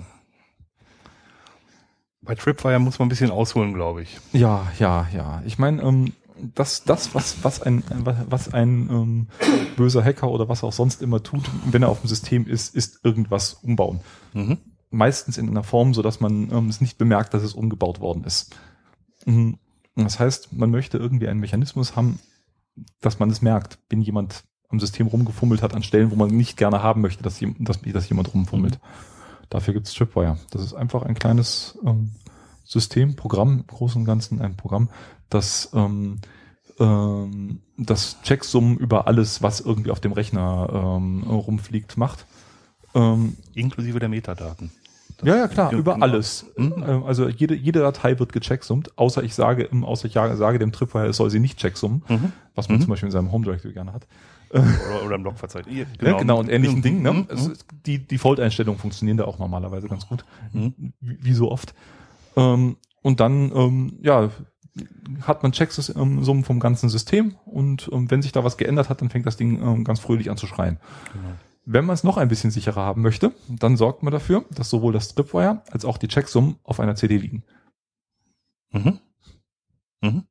Bei 2.25 2.35
Tripwire 2.35 2.79
muss 2.79 2.99
man 2.99 3.07
ein 3.07 3.09
bisschen 3.09 3.31
ausholen, 3.31 3.73
glaube 3.73 4.03
ich. 4.03 4.17
Ja, 4.31 4.71
ja, 4.79 5.07
ja. 5.13 5.41
Ich 5.45 5.57
meine, 5.57 5.81
ähm, 5.81 6.13
das, 6.55 6.83
das, 6.83 7.13
was, 7.13 7.43
was 7.43 7.61
ein, 7.61 7.83
was 7.89 8.15
was 8.29 8.53
ein 8.53 8.89
ähm, 8.89 9.27
böser 9.75 10.03
Hacker 10.03 10.29
oder 10.29 10.49
was 10.49 10.63
auch 10.63 10.73
sonst 10.73 11.01
immer 11.01 11.21
tut, 11.21 11.49
wenn 11.65 11.83
er 11.83 11.89
auf 11.89 12.01
dem 12.01 12.07
System 12.07 12.47
ist, 12.47 12.75
ist 12.75 13.03
irgendwas 13.03 13.53
umbauen. 13.53 14.01
Mhm. 14.33 14.57
Meistens 14.89 15.37
in 15.37 15.49
einer 15.49 15.63
Form, 15.63 15.93
so 15.93 16.01
dass 16.01 16.19
man 16.19 16.51
ähm, 16.51 16.69
es 16.69 16.81
nicht 16.81 16.97
bemerkt, 16.97 17.33
dass 17.33 17.43
es 17.43 17.53
umgebaut 17.53 17.99
worden 17.99 18.23
ist. 18.23 18.55
Mhm. 19.25 19.57
Das 19.95 20.19
heißt, 20.19 20.53
man 20.53 20.71
möchte 20.71 20.97
irgendwie 20.97 21.27
einen 21.27 21.39
Mechanismus 21.39 21.95
haben, 21.95 22.19
dass 22.99 23.19
man 23.19 23.29
es 23.29 23.41
merkt, 23.41 23.77
wenn 23.89 24.01
jemand 24.01 24.43
am 24.69 24.79
System 24.79 25.07
rumgefummelt 25.07 25.61
hat 25.61 25.75
an 25.75 25.83
Stellen, 25.83 26.09
wo 26.09 26.15
man 26.15 26.29
nicht 26.29 26.57
gerne 26.57 26.81
haben 26.81 27.01
möchte, 27.01 27.21
dass, 27.21 27.39
dass, 27.59 27.81
dass 27.81 28.09
jemand 28.09 28.33
rumfummelt. 28.33 28.79
Dafür 29.49 29.73
gibt 29.73 29.87
es 29.87 29.93
Tripwire. 29.93 30.37
Das 30.51 30.61
ist 30.63 30.73
einfach 30.73 31.03
ein 31.03 31.13
kleines 31.15 31.77
ähm, 31.85 32.11
System, 32.63 33.15
Programm, 33.15 33.59
im 33.59 33.67
Großen 33.67 34.01
und 34.01 34.05
Ganzen 34.05 34.41
ein 34.41 34.55
Programm, 34.55 34.89
das 35.29 35.69
ähm, 35.73 36.19
ähm, 36.79 37.59
das 37.77 38.17
Checksummen 38.23 38.77
über 38.77 39.07
alles, 39.07 39.41
was 39.43 39.59
irgendwie 39.59 39.91
auf 39.91 39.99
dem 39.99 40.11
Rechner 40.13 40.69
ähm, 40.97 41.23
rumfliegt, 41.23 41.97
macht. 41.97 42.25
Ähm, 42.95 43.37
Inklusive 43.53 43.99
der 43.99 44.09
Metadaten. 44.09 44.71
Das- 45.17 45.27
ja, 45.27 45.35
ja, 45.35 45.47
klar, 45.47 45.71
über 45.71 45.93
genau. 45.93 46.05
alles. 46.05 46.45
Mhm. 46.57 47.03
Also 47.05 47.27
jede, 47.29 47.53
jede 47.55 47.79
Datei 47.79 48.17
wird 48.19 48.33
gechecksummt, 48.33 48.97
außer 48.97 49.23
ich 49.23 49.35
sage, 49.35 49.69
außer 49.83 50.07
ich 50.07 50.13
sage 50.13 50.57
dem 50.59 50.71
Tripwire, 50.71 51.07
es 51.07 51.17
soll 51.17 51.29
sie 51.29 51.39
nicht 51.39 51.59
checksummen, 51.59 52.03
Mhm. 52.07 52.31
was 52.55 52.69
man 52.69 52.77
Mhm. 52.77 52.81
zum 52.81 52.89
Beispiel 52.91 53.07
in 53.07 53.11
seinem 53.11 53.31
Home 53.31 53.43
Directory 53.45 53.73
gerne 53.73 53.93
hat. 53.93 54.07
Oder, 54.53 55.05
oder 55.05 55.15
im 55.15 55.23
Logverzeichnis. 55.23 55.75
Ja, 55.75 55.85
Genau, 55.97 56.17
genau 56.19 56.39
und 56.39 56.49
ähnlichen 56.49 56.77
Mhm. 56.79 56.81
Dingen. 56.83 57.01
Ne? 57.01 57.13
Mhm. 57.13 57.27
Es 57.29 57.47
ist- 57.47 57.65
die 57.85 58.05
Default-Einstellungen 58.05 58.79
funktionieren 58.79 59.17
da 59.17 59.25
auch 59.25 59.39
normalerweise 59.39 59.87
ganz 59.87 60.07
gut, 60.07 60.25
Mhm. 60.51 60.93
wie, 60.99 61.17
wie 61.23 61.33
so 61.33 61.51
oft. 61.51 61.73
Ähm, 62.35 62.77
und 63.01 63.19
dann, 63.19 63.51
ähm, 63.55 63.99
ja, 64.01 64.29
hat 65.21 65.43
man 65.43 65.51
Checksummen 65.51 66.23
ähm, 66.27 66.43
vom 66.43 66.59
ganzen 66.59 66.89
System 66.89 67.35
und 67.45 67.89
ähm, 67.91 68.09
wenn 68.09 68.21
sich 68.23 68.31
da 68.31 68.43
was 68.43 68.57
geändert 68.57 68.89
hat, 68.89 69.01
dann 69.01 69.09
fängt 69.09 69.25
das 69.25 69.37
Ding 69.37 69.61
ähm, 69.61 69.83
ganz 69.83 69.99
fröhlich 69.99 70.29
an 70.31 70.37
zu 70.37 70.47
schreien. 70.47 70.79
Genau. 71.13 71.33
Wenn 71.65 71.85
man 71.85 71.93
es 71.93 72.03
noch 72.03 72.17
ein 72.17 72.27
bisschen 72.27 72.51
sicherer 72.51 72.81
haben 72.81 73.01
möchte, 73.01 73.31
dann 73.47 73.77
sorgt 73.77 74.03
man 74.03 74.11
dafür, 74.11 74.43
dass 74.51 74.69
sowohl 74.69 74.91
das 74.93 75.13
Tripwire 75.15 75.61
als 75.71 75.85
auch 75.85 75.97
die 75.97 76.07
Checksummen 76.09 76.55
auf 76.63 76.79
einer 76.79 76.95
CD 76.95 77.17
liegen. 77.17 77.43
Mhm. 78.71 78.99
Mhm. 80.01 80.23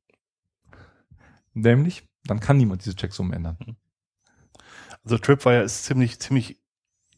Nämlich, 1.53 2.07
dann 2.25 2.39
kann 2.39 2.57
niemand 2.57 2.83
diese 2.85 2.95
Checksummen 2.95 3.33
ändern. 3.33 3.57
Also 5.05 5.17
Tripwire 5.17 5.63
ist 5.63 5.83
ziemlich, 5.85 6.19
ziemlich, 6.19 6.57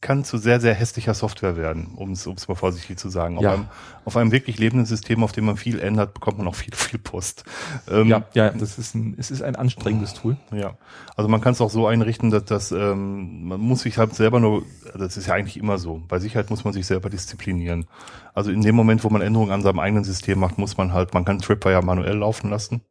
kann 0.01 0.23
zu 0.23 0.37
sehr, 0.37 0.59
sehr 0.59 0.73
hässlicher 0.73 1.13
Software 1.13 1.55
werden, 1.57 1.93
um 1.95 2.11
es 2.11 2.47
mal 2.47 2.55
vorsichtig 2.55 2.99
zu 2.99 3.09
sagen. 3.09 3.37
Auf, 3.37 3.43
Ja. 3.43 3.53
einem, 3.53 3.67
auf 4.03 4.17
einem 4.17 4.31
wirklich 4.31 4.59
lebenden 4.59 4.85
System, 4.85 5.23
auf 5.23 5.31
dem 5.31 5.45
man 5.45 5.57
viel 5.57 5.79
ändert, 5.79 6.13
bekommt 6.13 6.37
man 6.37 6.47
auch 6.47 6.55
viel, 6.55 6.75
viel 6.75 6.99
Post. 6.99 7.43
Ähm, 7.89 8.07
Ja, 8.07 8.23
ja, 8.33 8.49
das 8.49 8.77
ist 8.77 8.93
ein, 8.93 9.15
es 9.17 9.31
ist 9.31 9.41
ein 9.41 9.55
anstrengendes 9.55 10.13
Tool. 10.13 10.37
Ja, 10.51 10.77
also 11.15 11.27
man 11.27 11.41
kann 11.41 11.53
es 11.53 11.61
auch 11.61 11.69
so 11.71 11.87
einrichten, 11.87 12.29
dass 12.29 12.45
das, 12.45 12.71
ähm, 12.71 13.47
man 13.47 13.59
muss 13.59 13.81
sich 13.81 13.97
halt 13.97 14.13
selber 14.13 14.39
nur, 14.39 14.63
das 14.95 15.17
ist 15.17 15.27
ja 15.27 15.33
eigentlich 15.33 15.57
immer 15.57 15.77
so, 15.79 16.03
bei 16.07 16.19
Sicherheit 16.19 16.49
muss 16.49 16.63
man 16.63 16.73
sich 16.73 16.85
selber 16.85 17.09
disziplinieren. 17.09 17.87
Also 18.33 18.51
in 18.51 18.61
dem 18.61 18.75
Moment, 18.75 19.03
wo 19.03 19.09
man 19.09 19.21
Änderungen 19.21 19.51
an 19.51 19.61
seinem 19.61 19.79
eigenen 19.79 20.03
System 20.03 20.39
macht, 20.39 20.57
muss 20.57 20.77
man 20.77 20.93
halt, 20.93 21.13
man 21.13 21.25
kann 21.25 21.39
Tripwire 21.39 21.81
manuell 21.83 22.17
laufen 22.17 22.49
lassen 22.49 22.81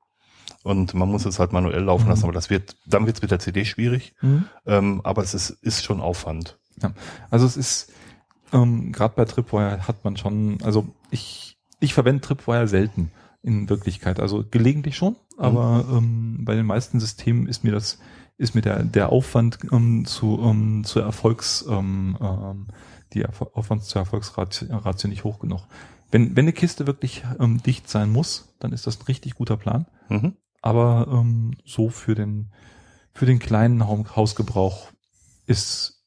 und 0.65 0.93
man 0.95 1.09
muss 1.09 1.25
es 1.25 1.39
halt 1.39 1.53
manuell 1.53 1.83
laufen 1.85 2.05
Mhm. 2.05 2.11
lassen, 2.11 2.25
aber 2.25 2.33
das 2.33 2.51
wird, 2.51 2.77
dann 2.87 3.07
wird 3.07 3.17
es 3.17 3.23
mit 3.23 3.31
der 3.31 3.39
CD 3.39 3.65
schwierig, 3.65 4.15
ähm, 4.67 5.01
aber 5.05 5.23
es 5.23 5.33
ist, 5.35 5.51
ist 5.51 5.85
schon 5.85 6.01
Aufwand. 6.01 6.59
Also 7.31 7.47
es 7.47 7.57
ist, 7.57 7.93
ähm, 8.53 8.91
gerade 8.91 9.15
bei 9.15 9.25
Tripwire 9.25 9.87
hat 9.87 10.05
man 10.05 10.17
schon, 10.17 10.59
also 10.65 10.87
ich, 11.11 11.57
ich 11.79 11.95
verwende 11.95 12.21
Tripwire 12.23 12.67
selten 12.67 13.13
in 13.43 13.69
Wirklichkeit. 13.69 14.19
Also 14.21 14.45
gelegentlich 14.51 14.97
schon, 14.97 15.17
aber 15.39 15.85
ähm, 15.93 16.39
bei 16.45 16.55
den 16.57 16.67
meisten 16.67 16.99
Systemen 16.99 17.47
ist 17.47 17.63
mir 17.63 17.73
das, 17.73 17.99
ist 18.39 18.55
mir 18.55 18.63
der, 18.63 18.83
der 18.83 19.11
Aufwand 19.11 19.59
ähm, 19.71 20.05
zu, 20.07 20.41
ähm, 20.43 20.83
zur 20.85 21.03
Erfolgs, 21.03 21.65
ähm, 21.69 22.17
ähm, 22.21 22.67
die 23.13 23.23
Erfol 23.23 23.49
Aufwand 23.53 23.85
zur 23.85 24.01
Erfolgsratio 24.01 25.09
nicht 25.09 25.23
hoch 25.25 25.39
genug. 25.39 25.61
Wenn, 26.11 26.35
wenn 26.37 26.45
eine 26.45 26.53
Kiste 26.53 26.87
wirklich 26.87 27.23
ähm, 27.39 27.63
dicht 27.63 27.89
sein 27.89 28.11
muss, 28.11 28.55
dann 28.61 28.73
ist 28.73 28.87
das 28.87 28.99
ein 29.01 29.05
richtig 29.05 29.35
guter 29.35 29.57
Plan. 29.57 29.87
Mhm. 30.09 30.35
Aber 30.65 31.07
ähm, 31.11 31.51
so 31.67 31.91
für 31.91 32.15
den, 32.15 32.51
für 33.13 33.27
den 33.27 33.39
kleinen 33.39 33.87
Hau- 33.87 34.07
Hausgebrauch 34.17 34.89
ist 35.45 36.03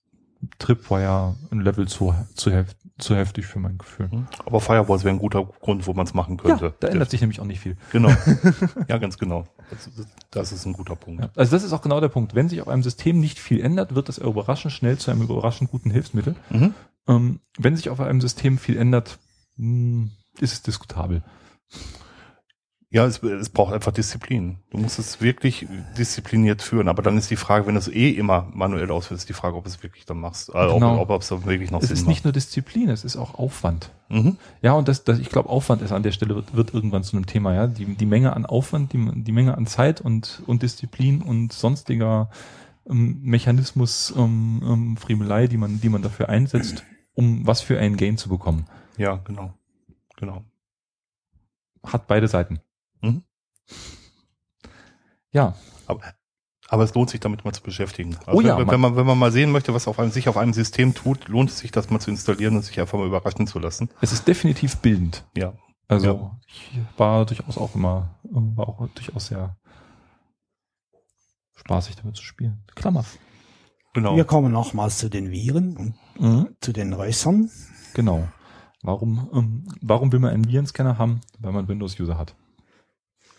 Tripwire 0.58 1.36
ein 1.52 1.62
Level 1.62 1.88
zu, 1.88 2.16
zu, 2.34 2.52
hef 2.52 2.76
zu 2.98 3.16
heftig 3.16 3.46
für 3.46 3.60
mein 3.60 3.78
Gefühl. 3.78 4.10
Aber 4.48 4.60
Firewalls 4.60 5.04
wäre 5.04 5.14
ein 5.16 5.20
guter 5.20 5.44
Grund, 5.46 5.86
wo 5.86 5.94
man 5.94 6.08
es 6.08 6.16
machen 6.16 6.38
Ja, 6.38 6.44
könnte. 6.44 6.74
da 6.80 6.88
ändert 6.88 7.12
sich 7.12 7.22
nämlich 7.22 7.40
auch 7.40 7.46
nicht 7.46 7.60
viel. 7.60 7.78
Genau. 7.92 8.10
ja, 8.88 8.98
ganz 8.98 9.20
genau. 9.20 9.46
Das, 9.70 9.90
das 10.32 10.52
ist 10.52 10.66
ein 10.66 10.74
guter 10.74 10.96
Punkt. 10.96 11.22
Ja, 11.22 11.30
also 11.36 11.52
das 11.56 11.64
ist 11.64 11.72
auch 11.74 11.84
genau 11.84 12.02
der 12.02 12.10
Punkt. 12.10 12.34
Wenn 12.34 12.50
sich 12.50 12.60
auf 12.60 12.68
einem 12.68 12.82
System 12.82 13.20
nicht 13.20 13.38
viel 13.38 13.62
ändert, 13.62 13.94
wird 13.94 14.10
das 14.10 14.18
überraschend 14.18 14.74
schnell 14.74 14.98
zu 14.98 15.12
einem 15.12 15.22
überraschend 15.22 15.70
guten 15.70 15.92
Hilfsmittel. 15.92 16.36
Mhm. 16.50 16.74
Ähm, 17.08 17.40
wenn 17.60 17.76
sich 17.76 17.92
auf 17.92 18.00
einem 18.00 18.22
System 18.22 18.58
viel 18.58 18.78
ändert, 18.78 19.20
mh, 19.58 20.10
ist 20.40 20.54
es 20.54 20.62
diskutabel. 20.64 21.22
Ja, 22.90 23.06
es, 23.06 23.22
es 23.22 23.50
braucht 23.50 23.74
einfach 23.74 23.92
Disziplin. 23.92 24.60
Du 24.70 24.78
musst 24.78 24.98
es 24.98 25.20
wirklich 25.20 25.68
diszipliniert 25.98 26.62
führen. 26.62 26.88
Aber 26.88 27.02
dann 27.02 27.18
ist 27.18 27.30
die 27.30 27.36
Frage, 27.36 27.68
wenn 27.68 27.74
du 27.74 27.80
es 27.80 27.90
eh 27.90 28.12
immer 28.12 28.50
manuell 28.54 28.90
ausführst, 28.92 29.24
ist 29.24 29.30
die 29.30 29.34
Frage, 29.34 29.58
ob 29.58 29.66
es 29.66 29.84
wirklich 29.84 30.06
dann 30.06 30.22
machst. 30.22 30.56
Also 30.56 30.76
Genau. 30.76 31.02
ob, 31.02 31.10
ob 31.10 31.22
es 31.22 31.28
dann 31.28 31.44
wirklich 31.46 31.70
noch 31.70 31.82
Es 31.82 31.90
Sinn 31.90 31.96
ist 31.96 32.02
macht. 32.04 32.08
nicht 32.10 32.24
nur 32.24 32.32
Disziplin, 32.32 32.90
es 32.90 33.04
ist 33.04 33.18
auch 33.18 33.36
Aufwand. 33.36 33.92
Mhm. 34.08 34.38
Ja, 34.62 34.72
und 34.72 34.88
das, 34.88 35.04
das 35.04 35.20
ich 35.20 35.28
glaube, 35.30 35.50
Aufwand 35.50 35.82
ist 35.82 35.92
an 35.92 36.02
der 36.04 36.14
Stelle 36.14 36.36
wird, 36.36 36.56
wird 36.56 36.74
irgendwann 36.74 37.04
zu 37.04 37.18
einem 37.18 37.26
Thema, 37.26 37.54
ja. 37.54 37.68
Die, 37.68 37.84
die 37.84 38.06
Menge 38.06 38.34
an 38.34 38.46
Aufwand, 38.46 38.94
die, 38.94 39.12
die 39.22 39.34
Menge 39.34 39.58
an 39.58 39.68
Zeit 39.68 40.00
und, 40.00 40.42
und 40.48 40.64
Disziplin 40.64 41.22
und 41.22 41.52
sonstiger 41.52 42.30
ähm, 42.90 43.20
Mechanismus, 43.22 44.14
ähm, 44.16 44.62
ähm, 44.66 44.96
Friemelei, 44.98 45.48
die 45.48 45.58
man, 45.58 45.82
die 45.82 45.90
man 45.90 46.04
dafür 46.04 46.30
einsetzt, 46.30 46.86
um 47.16 47.46
was 47.46 47.60
für 47.60 47.78
einen 47.80 47.98
Gain 47.98 48.16
zu 48.18 48.30
bekommen, 48.30 48.66
Ja, 48.96 49.18
genau. 49.26 49.54
Genau. 50.16 50.46
hat 51.86 52.08
beide 52.08 52.30
Seiten. 52.30 52.62
Mhm. 53.02 53.24
Ja, 55.32 55.56
Aber, 55.86 56.02
aber 56.70 56.84
es 56.84 56.94
lohnt 56.96 57.10
sich 57.10 57.20
damit 57.20 57.44
mal 57.46 57.54
zu 57.54 57.62
beschäftigen. 57.62 58.16
Also 58.26 58.32
Oh 58.40 58.42
ja, 58.42 58.58
wenn, 58.58 58.66
man- 58.66 58.74
wenn 58.74 58.80
man 58.82 58.96
wenn 58.96 59.06
man 59.06 59.18
mal 59.20 59.32
sehen 59.32 59.52
möchte, 59.52 59.74
was 59.74 59.88
auf 59.88 60.00
einem 60.00 60.12
sich 60.12 60.30
auf 60.30 60.38
einem 60.38 60.54
System 60.54 60.94
tut, 60.94 61.28
lohnt 61.28 61.50
es 61.50 61.60
sich, 61.60 61.72
das 61.72 61.90
mal 61.90 62.00
zu 62.00 62.10
installieren 62.12 62.56
und 62.56 62.64
sich 62.64 62.80
einfach 62.80 62.98
mal 62.98 63.08
überraschen 63.08 63.46
zu 63.48 63.60
lassen. 63.60 63.90
es 64.02 64.12
ist 64.12 64.28
definitiv 64.28 64.78
bildend. 64.78 65.26
Ja. 65.36 65.54
Also 65.88 66.06
Ja. 66.08 66.40
ich 66.48 66.80
war 66.98 67.26
durchaus 67.26 67.58
auch 67.58 67.76
immer, 67.76 68.20
war 68.24 68.68
auch 68.70 68.88
durchaus 68.96 69.28
sehr 69.28 69.58
spaßig 71.56 71.96
damit 71.98 72.16
zu 72.16 72.24
spielen. 72.24 72.64
Klammer. 72.76 73.06
Genau. 73.94 74.16
Wir 74.16 74.26
kommen 74.26 74.52
nochmals 74.52 74.98
zu 75.00 75.10
den 75.10 75.32
Viren 75.32 75.76
und 75.78 75.96
Mhm. 76.20 76.56
zu 76.62 76.72
den 76.74 76.94
Rössern. 76.94 77.50
Genau. 77.94 78.28
Warum, 78.84 79.30
ähm, 79.34 79.68
warum 79.82 80.12
will 80.12 80.20
man 80.20 80.32
einen 80.34 80.48
Virenscanner 80.48 80.98
haben? 80.98 81.22
Weil 81.40 81.52
man 81.52 81.68
Windows-User 81.68 82.18
hat. 82.18 82.36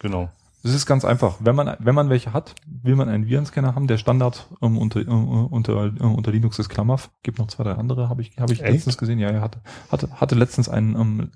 Genau. 0.01 0.31
Das 0.63 0.75
ist 0.75 0.87
ganz 0.87 1.05
einfach. 1.05 1.37
Wenn 1.41 1.55
man, 1.55 1.77
wenn 1.79 1.95
man 1.95 2.11
welche 2.11 2.33
hat, 2.33 2.55
will 2.67 2.97
man 2.97 3.09
einen 3.09 3.27
Virenscanner 3.27 3.75
haben. 3.75 3.87
Der 3.87 3.97
Standard 3.97 4.49
ähm, 4.61 4.77
unter, 4.77 5.01
äh, 5.01 5.05
unter, 5.05 5.87
äh, 5.87 6.03
unter 6.03 6.33
Linux 6.33 6.59
ist 6.59 6.69
Klammerf. 6.69 7.11
Gibt 7.23 7.39
noch 7.39 7.47
zwei, 7.47 7.65
drei 7.65 7.73
andere, 7.73 8.09
habe 8.09 8.23
ich, 8.23 8.37
habe 8.39 8.53
ich 8.53 8.63
Echt? 8.63 8.73
letztens 8.73 8.99
gesehen. 8.99 9.19
Ja, 9.19 9.31
er 9.31 9.41
hatte, 9.41 9.61
hatte, 9.91 10.09
hatte 10.21 10.35
letztens 10.35 10.69
einen, 10.69 10.97
ähm, 10.97 11.31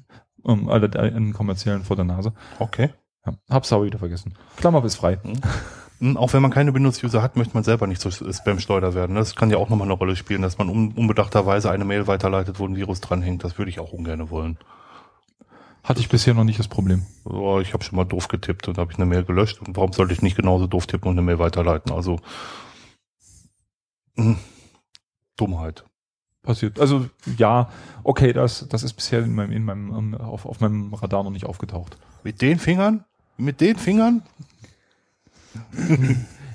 ähm, 0.44 0.68
äh, 0.68 0.98
einen 0.98 1.32
kommerziellen 1.32 1.84
vor 1.84 1.96
der 1.96 2.04
Nase. 2.04 2.32
Okay. 2.58 2.90
Ja, 3.24 3.34
hab's 3.48 3.72
aber 3.72 3.84
wieder 3.84 4.00
vergessen. 4.00 4.34
Klammerf 4.56 4.84
ist 4.84 4.96
frei. 4.96 5.18
Hm, 6.00 6.16
Auch 6.16 6.32
wenn 6.32 6.42
man 6.42 6.50
keine 6.50 6.74
Windows-User 6.74 7.22
hat, 7.22 7.36
möchte 7.36 7.54
man 7.54 7.62
selber 7.62 7.86
nicht 7.86 8.00
so 8.00 8.10
Spam-Schleuder 8.10 8.94
werden. 8.94 9.14
Das 9.14 9.36
kann 9.36 9.50
ja 9.50 9.58
auch 9.58 9.68
nochmal 9.68 9.86
eine 9.86 9.94
Rolle 9.94 10.16
spielen, 10.16 10.42
dass 10.42 10.58
man 10.58 10.68
un 10.68 10.90
unbedachterweise 10.92 11.70
eine 11.70 11.84
Mail 11.84 12.08
weiterleitet, 12.08 12.58
wo 12.58 12.66
ein 12.66 12.74
Virus 12.74 13.00
dranhängt. 13.00 13.44
Das 13.44 13.56
würde 13.56 13.70
ich 13.70 13.78
auch 13.78 13.92
ungern 13.92 14.28
wollen. 14.30 14.58
Hatte 15.84 16.00
ich 16.00 16.08
bisher 16.08 16.32
noch 16.34 16.44
nicht 16.44 16.58
das 16.58 16.68
Problem. 16.68 17.06
Oh, 17.24 17.58
ich 17.60 17.72
habe 17.72 17.82
schon 17.82 17.96
mal 17.96 18.04
doof 18.04 18.28
getippt 18.28 18.68
und 18.68 18.78
habe 18.78 18.92
ich 18.92 18.98
eine 18.98 19.06
Mail 19.06 19.24
gelöscht. 19.24 19.60
Und 19.60 19.76
warum 19.76 19.92
sollte 19.92 20.12
ich 20.12 20.22
nicht 20.22 20.36
genauso 20.36 20.66
doof 20.68 20.86
tippen 20.86 21.08
und 21.08 21.14
eine 21.18 21.22
Mail 21.22 21.38
weiterleiten? 21.40 21.92
Also 21.92 22.20
hm, 24.16 24.36
Dummheit. 25.36 25.84
Passiert. 26.42 26.78
Also 26.80 27.08
ja, 27.36 27.68
okay, 28.02 28.32
das, 28.32 28.66
das 28.68 28.82
ist 28.82 28.92
bisher 28.94 29.20
in 29.22 29.34
meinem, 29.34 29.52
in 29.52 29.64
meinem, 29.64 29.94
ähm, 29.94 30.14
auf, 30.16 30.44
auf 30.46 30.60
meinem 30.60 30.92
Radar 30.94 31.22
noch 31.24 31.30
nicht 31.30 31.46
aufgetaucht. 31.46 31.96
Mit 32.24 32.42
den 32.42 32.58
Fingern? 32.58 33.04
Mit 33.36 33.60
den 33.60 33.76
Fingern? 33.76 34.22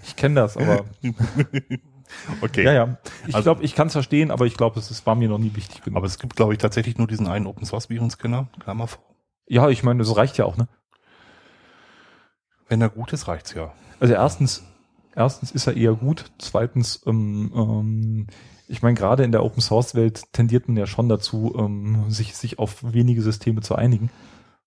Ich 0.05 0.15
kenne 0.15 0.35
das, 0.35 0.57
aber 0.57 0.85
Okay. 2.41 2.63
ja, 2.63 2.73
ja. 2.73 2.97
Ich 3.27 3.35
Also- 3.35 3.43
glaube, 3.43 3.63
ich 3.63 3.75
kann 3.75 3.87
es 3.87 3.93
verstehen, 3.93 4.31
aber 4.31 4.45
ich 4.45 4.55
glaube, 4.55 4.79
es 4.79 4.91
ist, 4.91 5.05
war 5.05 5.15
mir 5.15 5.27
noch 5.29 5.37
nie 5.37 5.53
wichtig 5.55 5.81
genug. 5.83 5.97
Aber 5.97 6.07
es 6.07 6.19
gibt, 6.19 6.35
glaube 6.35 6.53
ich, 6.53 6.59
tatsächlich 6.59 6.97
nur 6.97 7.07
diesen 7.07 7.27
einen 7.27 7.47
Open 7.47 7.65
Source 7.65 7.89
Virenscanner. 7.89 8.47
Klammer 8.59 8.87
vor. 8.87 9.03
Ja, 9.47 9.69
ich 9.69 9.83
meine, 9.83 9.99
das 9.99 10.15
reicht 10.15 10.37
ja 10.37 10.45
auch, 10.45 10.57
ne? 10.57 10.67
Wenn 12.69 12.81
er 12.81 12.89
gut 12.89 13.13
ist, 13.13 13.27
reicht's 13.27 13.53
ja. 13.53 13.73
Also 13.99 14.13
erstens, 14.13 14.63
erstens 15.15 15.51
ist 15.51 15.67
er 15.67 15.77
eher 15.77 15.93
gut. 15.93 16.25
Zweitens, 16.37 17.01
ähm, 17.05 17.51
ähm, 17.55 18.27
ich 18.67 18.81
meine, 18.81 18.95
gerade 18.95 19.23
in 19.23 19.31
der 19.31 19.43
Open 19.43 19.61
Source 19.61 19.95
Welt 19.95 20.23
tendiert 20.33 20.67
man 20.67 20.75
ja 20.75 20.85
schon 20.85 21.07
dazu, 21.07 21.55
ähm, 21.57 22.09
sich, 22.09 22.35
sich 22.35 22.59
auf 22.59 22.83
wenige 22.93 23.21
Systeme 23.21 23.61
zu 23.61 23.75
einigen. 23.75 24.09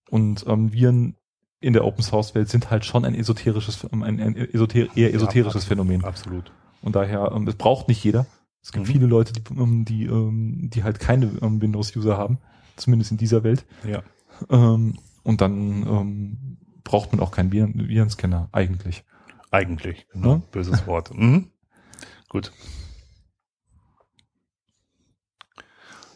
Und 0.09 0.45
ähm, 0.49 0.73
Viren 0.73 1.17
in 1.61 1.75
der 1.75 1.85
Open 1.85 2.03
Source 2.03 2.35
Welt 2.35 2.49
sind 2.49 2.71
halt 2.71 2.87
schon 2.87 3.05
ein 3.05 3.15
esoterisches, 3.15 3.87
ähm, 3.93 4.03
ein, 4.03 4.19
ein 4.19 4.35
esoter 4.37 4.97
eher 4.97 5.13
esoterisches 5.13 5.65
Ja, 5.65 5.69
Phänomen. 5.69 6.03
Absolut. 6.05 6.51
Und 6.81 6.97
daher, 6.97 7.33
ähm, 7.35 7.47
es 7.47 7.55
braucht 7.57 7.89
nicht 7.89 8.03
jeder. 8.03 8.27
Es 8.63 8.73
gibt 8.73 8.87
Mhm. 8.87 8.93
viele 8.93 9.07
Leute, 9.07 9.35
die, 9.35 9.43
ähm, 9.55 9.85
die, 9.85 10.05
ähm, 10.07 10.71
die 10.73 10.83
halt 10.85 11.01
keine 11.01 11.31
Windows-User 11.41 12.17
haben, 12.17 12.39
zumindest 12.77 13.11
in 13.11 13.19
dieser 13.19 13.45
Welt. 13.45 13.67
Ja. 13.87 14.03
Ähm, 14.49 14.99
und 15.23 15.41
dann 15.41 15.83
ähm, 15.83 16.57
braucht 16.85 17.13
man 17.13 17.21
auch 17.21 17.31
keinen 17.31 17.53
Viren 17.53 17.89
Virenscanner 17.89 18.49
eigentlich. 18.53 19.05
Eigentlich. 19.51 20.07
Genau. 20.13 20.35
Ja. 20.35 20.43
Böses 20.51 20.87
Wort. 20.87 21.15
Mhm. 21.15 21.51
Gut. 22.29 22.53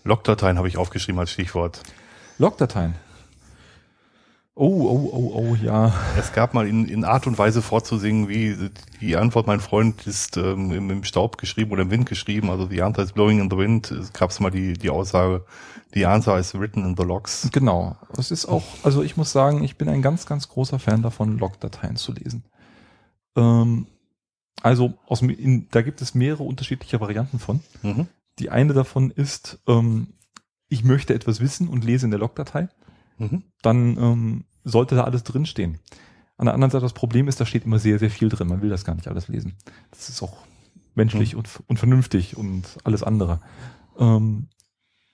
Logdateien 0.05 0.59
habe 0.59 0.68
ich 0.68 0.76
aufgeschrieben 0.76 1.18
als 1.18 1.30
Stichwort. 1.30 1.82
Logdateien. 2.38 2.94
Oh, 4.56 4.86
oh, 4.89 5.10
oh, 5.12 5.32
oh, 5.35 5.55
ja. 5.56 5.93
Es 6.16 6.32
gab 6.32 6.55
mal 6.55 6.68
in, 6.68 6.86
in 6.86 7.05
Art 7.05 7.26
und 7.26 7.36
Weise 7.39 7.60
vorzusingen, 7.60 8.28
wie 8.28 8.70
die 9.01 9.16
Antwort, 9.16 9.48
mein 9.48 9.59
Freund 9.59 10.06
ist 10.06 10.36
ähm, 10.36 10.70
im, 10.70 10.90
im 10.90 11.02
Staub 11.02 11.39
geschrieben 11.39 11.72
oder 11.72 11.82
im 11.82 11.90
Wind 11.90 12.09
geschrieben, 12.09 12.51
also 12.51 12.68
the 12.68 12.81
answer 12.81 13.02
is 13.02 13.12
blowing 13.12 13.40
in 13.40 13.51
the 13.51 13.56
wind, 13.56 13.90
es 13.90 14.12
gab 14.12 14.39
mal 14.39 14.52
die, 14.52 14.74
die 14.74 14.90
Aussage, 14.90 15.44
the 15.93 16.06
answer 16.06 16.39
is 16.39 16.55
written 16.55 16.85
in 16.85 16.97
the 16.97 17.02
logs. 17.02 17.48
Genau. 17.52 17.97
Es 18.16 18.31
ist 18.31 18.47
auch, 18.47 18.62
also 18.85 19.02
ich 19.02 19.16
muss 19.16 19.32
sagen, 19.32 19.64
ich 19.64 19.76
bin 19.76 19.89
ein 19.89 20.02
ganz, 20.02 20.24
ganz 20.24 20.48
großer 20.48 20.78
Fan 20.78 21.02
davon, 21.02 21.36
Logdateien 21.36 21.97
zu 21.97 22.12
lesen. 22.12 22.44
Ähm, 23.35 23.89
also 24.62 24.94
aus, 25.09 25.20
in, 25.20 25.66
da 25.72 25.82
gibt 25.82 26.01
es 26.01 26.14
mehrere 26.14 26.44
unterschiedliche 26.44 27.01
Varianten 27.01 27.40
von. 27.40 27.59
Mhm. 27.82 28.06
Die 28.39 28.51
eine 28.51 28.72
davon 28.72 29.10
ist, 29.10 29.59
ähm, 29.66 30.14
ich 30.68 30.85
möchte 30.85 31.12
etwas 31.12 31.40
wissen 31.40 31.66
und 31.66 31.85
lese 31.85 32.06
in 32.06 32.12
der 32.12 32.20
Logdatei. 32.20 32.68
Mhm. 33.18 33.42
Dann 33.62 33.96
ähm, 33.98 34.44
sollte 34.64 34.94
da 34.94 35.04
alles 35.04 35.24
drinstehen. 35.24 35.78
An 36.36 36.46
der 36.46 36.54
anderen 36.54 36.70
Seite, 36.70 36.82
das 36.82 36.92
Problem 36.92 37.28
ist, 37.28 37.40
da 37.40 37.46
steht 37.46 37.64
immer 37.64 37.78
sehr, 37.78 37.98
sehr 37.98 38.10
viel 38.10 38.28
drin. 38.28 38.48
Man 38.48 38.60
will 38.60 38.70
das 38.70 38.84
gar 38.84 38.94
nicht 38.94 39.08
alles 39.08 39.28
lesen. 39.28 39.56
Das 39.90 40.08
ist 40.08 40.22
auch 40.22 40.36
menschlich 40.94 41.36
und, 41.36 41.48
und 41.66 41.78
vernünftig 41.78 42.36
und 42.36 42.64
alles 42.82 43.02
andere. 43.02 43.40
Ähm, 43.98 44.48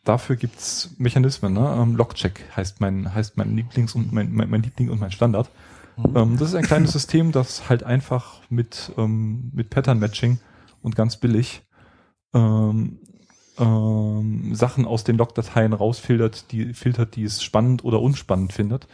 dafür 0.04 0.36
gibt's 0.36 0.94
Mechanismen. 0.98 1.52
Ne? 1.52 1.76
Ähm, 1.78 1.96
Logcheck 1.96 2.44
heißt 2.56 2.80
mein, 2.80 3.14
heißt 3.14 3.36
mein 3.36 3.54
Lieblings- 3.54 3.94
und 3.94 4.12
mein, 4.12 4.32
mein, 4.32 4.48
mein 4.48 4.62
Liebling 4.62 4.90
und 4.90 5.00
mein 5.00 5.12
Standard. 5.12 5.50
Ähm, 6.14 6.36
das 6.38 6.48
ist 6.48 6.54
ein 6.54 6.64
kleines 6.64 6.92
System, 6.92 7.32
das 7.32 7.68
halt 7.68 7.82
einfach 7.82 8.40
mit, 8.48 8.92
ähm, 8.96 9.50
mit 9.52 9.70
Pattern-Matching 9.70 10.38
und 10.82 10.96
ganz 10.96 11.16
billig 11.16 11.62
ähm, 12.32 12.99
ähm, 13.60 14.54
Sachen 14.54 14.86
aus 14.86 15.04
den 15.04 15.16
Logdateien 15.16 15.72
rausfiltert, 15.72 16.50
die 16.50 16.74
filtert, 16.74 17.14
die 17.14 17.24
es 17.24 17.42
spannend 17.42 17.84
oder 17.84 18.00
unspannend 18.00 18.52
findet. 18.52 18.88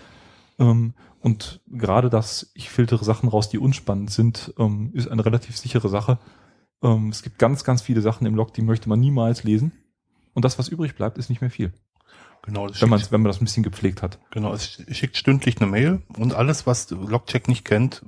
Ähm, 0.59 0.95
und 1.21 1.61
gerade 1.67 2.11
das, 2.11 2.51
ich 2.55 2.69
filtere 2.71 3.05
Sachen 3.05 3.29
raus, 3.29 3.49
die 3.49 3.59
unspannend 3.59 4.11
sind, 4.11 4.53
ähm, 4.59 4.91
ist 4.93 5.09
eine 5.09 5.25
relativ 5.25 5.57
sichere 5.57 5.89
Sache. 5.89 6.19
Ähm, 6.83 7.09
es 7.09 7.23
gibt 7.23 7.39
ganz, 7.39 7.65
ganz 7.65 7.81
viele 7.83 8.01
Sachen 8.01 8.27
im 8.27 8.35
Log, 8.35 8.53
die 8.53 8.63
möchte 8.63 8.89
man 8.89 9.01
niemals 9.01 9.45
lesen. 9.45 9.73
Und 10.35 10.45
das, 10.45 10.59
was 10.59 10.69
übrig 10.69 10.95
bleibt, 10.97 11.17
ist 11.17 11.31
nicht 11.31 11.41
mehr 11.41 11.51
viel. 11.51 11.73
Genau, 12.43 12.69
Wenn 12.79 12.89
man, 12.91 13.01
wenn 13.11 13.23
man 13.23 13.31
das 13.31 13.41
ein 13.41 13.45
bisschen 13.45 13.63
gepflegt 13.63 14.03
hat. 14.03 14.21
genau, 14.31 14.53
es 14.53 14.83
schickt 14.91 15.17
stündlich 15.17 15.61
eine 15.61 15.71
Mail 15.71 16.03
und 16.17 16.35
alles, 16.35 16.67
was 16.67 16.91
Logcheck 16.91 17.49
nicht 17.49 17.65
kennt, 17.65 18.03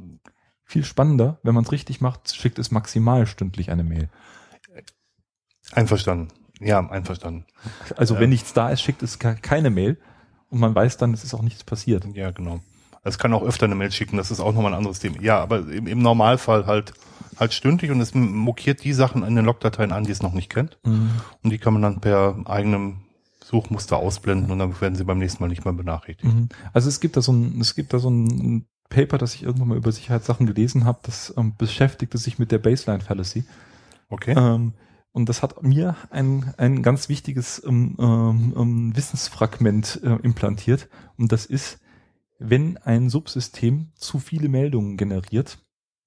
Viel 0.68 0.84
spannender, 0.84 1.40
wenn 1.42 1.54
man 1.54 1.64
es 1.64 1.72
richtig 1.72 2.02
macht, 2.02 2.34
schickt 2.36 2.58
es 2.58 2.70
maximal 2.70 3.26
stündlich 3.26 3.70
eine 3.70 3.84
Mail. 3.84 4.10
einverstanden. 5.72 6.28
Ja, 6.60 6.80
einverstanden. 6.90 7.44
Also 7.96 8.14
Ja. 8.14 8.20
wenn 8.20 8.30
nichts 8.30 8.52
da 8.52 8.70
ist, 8.70 8.82
schickt 8.82 9.02
es 9.02 9.18
ke- 9.18 9.36
keine 9.40 9.70
Mail 9.70 9.96
und 10.50 10.60
man 10.60 10.74
weiß 10.74 10.96
dann, 10.96 11.12
es 11.14 11.24
ist 11.24 11.34
auch 11.34 11.42
nichts 11.42 11.64
passiert. 11.64 12.04
Ja, 12.14 12.30
genau. 12.30 12.60
Es 13.04 13.18
kann 13.18 13.32
auch 13.32 13.42
öfter 13.42 13.66
eine 13.66 13.74
Mail 13.74 13.92
schicken, 13.92 14.16
das 14.16 14.30
ist 14.30 14.40
auch 14.40 14.52
nochmal 14.52 14.72
ein 14.72 14.78
anderes 14.78 14.98
Thema. 14.98 15.20
Ja, 15.22 15.40
aber 15.40 15.60
im, 15.60 15.86
im 15.86 15.98
Normalfall 16.02 16.66
halt 16.66 16.92
halt 17.38 17.52
stündlich 17.54 17.92
und 17.92 18.00
es 18.00 18.14
mokiert 18.14 18.82
die 18.82 18.92
Sachen 18.92 19.22
in 19.22 19.36
den 19.36 19.44
Logdateien 19.44 19.92
an, 19.92 20.02
die 20.02 20.10
es 20.10 20.22
noch 20.22 20.32
nicht 20.32 20.50
kennt. 20.50 20.76
Mhm. 20.84 21.10
Und 21.44 21.50
die 21.50 21.58
kann 21.58 21.72
man 21.72 21.82
dann 21.82 22.00
per 22.00 22.34
eigenem 22.46 22.96
Suchmuster 23.44 23.96
ausblenden 23.96 24.50
und 24.50 24.58
dann 24.58 24.78
werden 24.80 24.96
sie 24.96 25.04
beim 25.04 25.18
nächsten 25.18 25.42
Mal 25.42 25.48
nicht 25.48 25.64
mehr 25.64 25.72
benachrichtigt. 25.72 26.34
Mhm. 26.34 26.48
Also 26.72 26.88
es 26.88 26.98
gibt 26.98 27.16
da 27.16 27.22
so 27.22 27.32
ein, 27.32 27.60
es 27.60 27.76
gibt 27.76 27.92
da 27.92 28.00
so 28.00 28.10
ein 28.10 28.66
Paper, 28.90 29.18
das 29.18 29.34
ich 29.36 29.44
irgendwann 29.44 29.68
mal 29.68 29.76
über 29.78 29.92
Sicherheitssachen 29.92 30.46
gelesen 30.46 30.84
habe, 30.84 30.98
das 31.04 31.32
ähm, 31.36 31.54
beschäftigte 31.56 32.18
sich 32.18 32.38
mit 32.40 32.50
der 32.50 32.58
Baseline 32.58 33.02
Fallacy. 33.04 33.44
Okay? 34.08 34.34
Ähm, 34.36 34.72
und 35.18 35.28
das 35.28 35.42
hat 35.42 35.62
mir 35.62 35.96
ein, 36.10 36.54
ein 36.56 36.82
ganz 36.82 37.08
wichtiges 37.08 37.60
ähm, 37.66 37.96
ähm, 37.98 38.54
ähm, 38.56 38.96
Wissensfragment 38.96 40.00
äh, 40.04 40.14
implantiert. 40.22 40.88
Und 41.18 41.32
das 41.32 41.44
ist, 41.44 41.80
wenn 42.38 42.76
ein 42.78 43.10
Subsystem 43.10 43.90
zu 43.96 44.20
viele 44.20 44.48
Meldungen 44.48 44.96
generiert, 44.96 45.58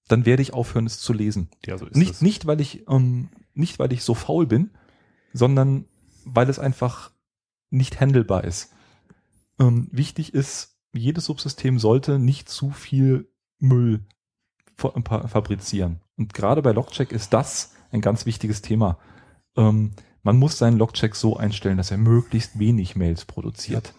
dann 0.07 0.25
werde 0.25 0.41
ich 0.41 0.53
aufhören, 0.53 0.85
es 0.85 0.99
zu 0.99 1.11
lesen. 1.13 1.49
ja, 1.65 1.77
so 1.77 1.85
ist 1.85 1.95
Nicht, 1.97 2.13
es. 2.13 2.21
nicht, 2.21 2.47
weil 2.47 2.61
ich, 2.61 2.87
ähm, 2.87 3.29
nicht, 3.53 3.79
weil 3.79 3.91
ich 3.93 4.03
so 4.03 4.13
faul 4.13 4.47
bin, 4.47 4.71
sondern 5.33 5.85
weil 6.25 6.49
es 6.49 6.57
einfach 6.57 7.11
nicht 7.69 7.99
handelbar 7.99 8.45
ist. 8.45 8.73
Ähm, 9.59 9.89
wichtig 9.91 10.33
ist, 10.33 10.77
jedes 10.93 11.25
Subsystem 11.25 11.79
sollte 11.79 12.17
nicht 12.17 12.49
zu 12.49 12.71
viel 12.71 13.29
Müll 13.59 13.99
fa- 14.77 14.93
fa- 15.05 15.27
fabrizieren. 15.27 15.99
Und 16.17 16.33
gerade 16.33 16.61
bei 16.61 16.71
Logcheck 16.71 17.11
ist 17.11 17.33
das 17.33 17.73
ein 17.91 18.01
ganz 18.01 18.25
wichtiges 18.25 18.61
Thema. 18.61 18.97
Ähm, 19.57 19.91
man 20.23 20.37
muss 20.37 20.57
seinen 20.57 20.77
Logcheck 20.77 21.15
so 21.15 21.37
einstellen, 21.37 21.77
dass 21.77 21.91
er 21.91 21.97
möglichst 21.97 22.59
wenig 22.59 22.95
Mails 22.95 23.25
produziert. 23.25 23.93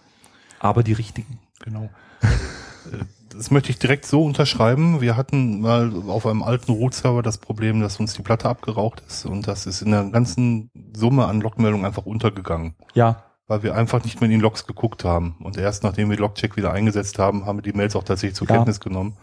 Aber 0.61 0.83
die 0.83 0.93
richtigen. 0.93 1.39
Genau. 1.65 1.91
Äh, 2.23 3.05
Das 3.35 3.51
möchte 3.51 3.71
ich 3.71 3.79
direkt 3.79 4.05
so 4.05 4.23
unterschreiben. 4.25 5.01
Wir 5.01 5.17
hatten 5.17 5.63
mal 5.63 5.91
auf 6.09 6.27
einem 6.27 6.43
alten 6.43 6.71
Root-Server 6.73 7.23
das 7.23 7.39
Problem, 7.39 7.81
dass 7.81 7.99
uns 7.99 8.13
die 8.13 8.21
Platte 8.23 8.47
abgeraucht 8.49 9.03
ist 9.09 9.25
und 9.25 9.49
das 9.49 9.67
ist 9.67 9.81
in 9.81 9.91
der 9.91 10.05
ganzen 10.05 10.71
Summe 10.95 11.25
an 11.27 11.41
Logmeldungen 11.41 11.87
einfach 11.87 12.05
untergegangen, 12.05 12.75
Ja, 12.93 13.23
weil 13.47 13.63
wir 13.63 13.75
einfach 13.75 14.05
nicht 14.05 14.21
mehr 14.21 14.29
in 14.31 14.37
die 14.37 14.43
Logs 14.43 14.67
geguckt 14.67 15.05
haben. 15.05 15.37
Und 15.43 15.57
erst 15.57 15.83
nachdem 15.83 16.11
wir 16.11 16.19
Logcheck 16.19 16.57
wieder 16.57 16.73
eingesetzt 16.73 17.19
haben, 17.19 17.47
haben 17.47 17.57
wir 17.59 17.63
die 17.63 17.73
Mails 17.73 17.97
auch 17.97 18.05
tatsächlich 18.05 18.37
zur 18.37 18.49
Ja. 18.49 18.57
Kenntnis 18.57 18.81
genommen. 18.81 19.17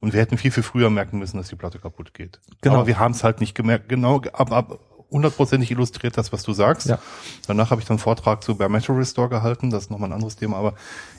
Und 0.00 0.12
wir 0.12 0.20
hätten 0.20 0.36
viel, 0.38 0.50
viel 0.50 0.62
früher 0.62 0.90
merken 0.90 1.18
müssen, 1.18 1.38
dass 1.38 1.48
die 1.48 1.56
Platte 1.56 1.78
kaputt 1.78 2.12
geht. 2.14 2.40
Genau. 2.60 2.76
Aber 2.76 2.86
wir 2.86 2.98
haben 2.98 3.12
es 3.12 3.24
halt 3.24 3.40
nicht 3.40 3.54
gemerkt. 3.54 3.88
Genau, 3.88 4.20
ab, 4.32 4.52
ab 4.52 4.78
hundertprozentig 5.10 5.70
illustriert 5.70 6.18
das, 6.18 6.32
was 6.32 6.42
du 6.42 6.52
sagst. 6.52 6.88
Ja. 6.88 6.98
Danach 7.46 7.70
habe 7.70 7.80
ich 7.80 7.86
dann 7.86 7.94
einen 7.94 8.00
Vortrag 8.00 8.42
zu 8.42 8.56
Bare 8.56 8.70
Metal 8.70 8.96
Restore 8.96 9.28
gehalten. 9.28 9.70
Das 9.70 9.84
ist 9.84 9.90
nochmal 9.90 10.10
ein 10.10 10.14
anderes 10.14 10.36
Thema. 10.36 10.56
Aber 10.58 10.74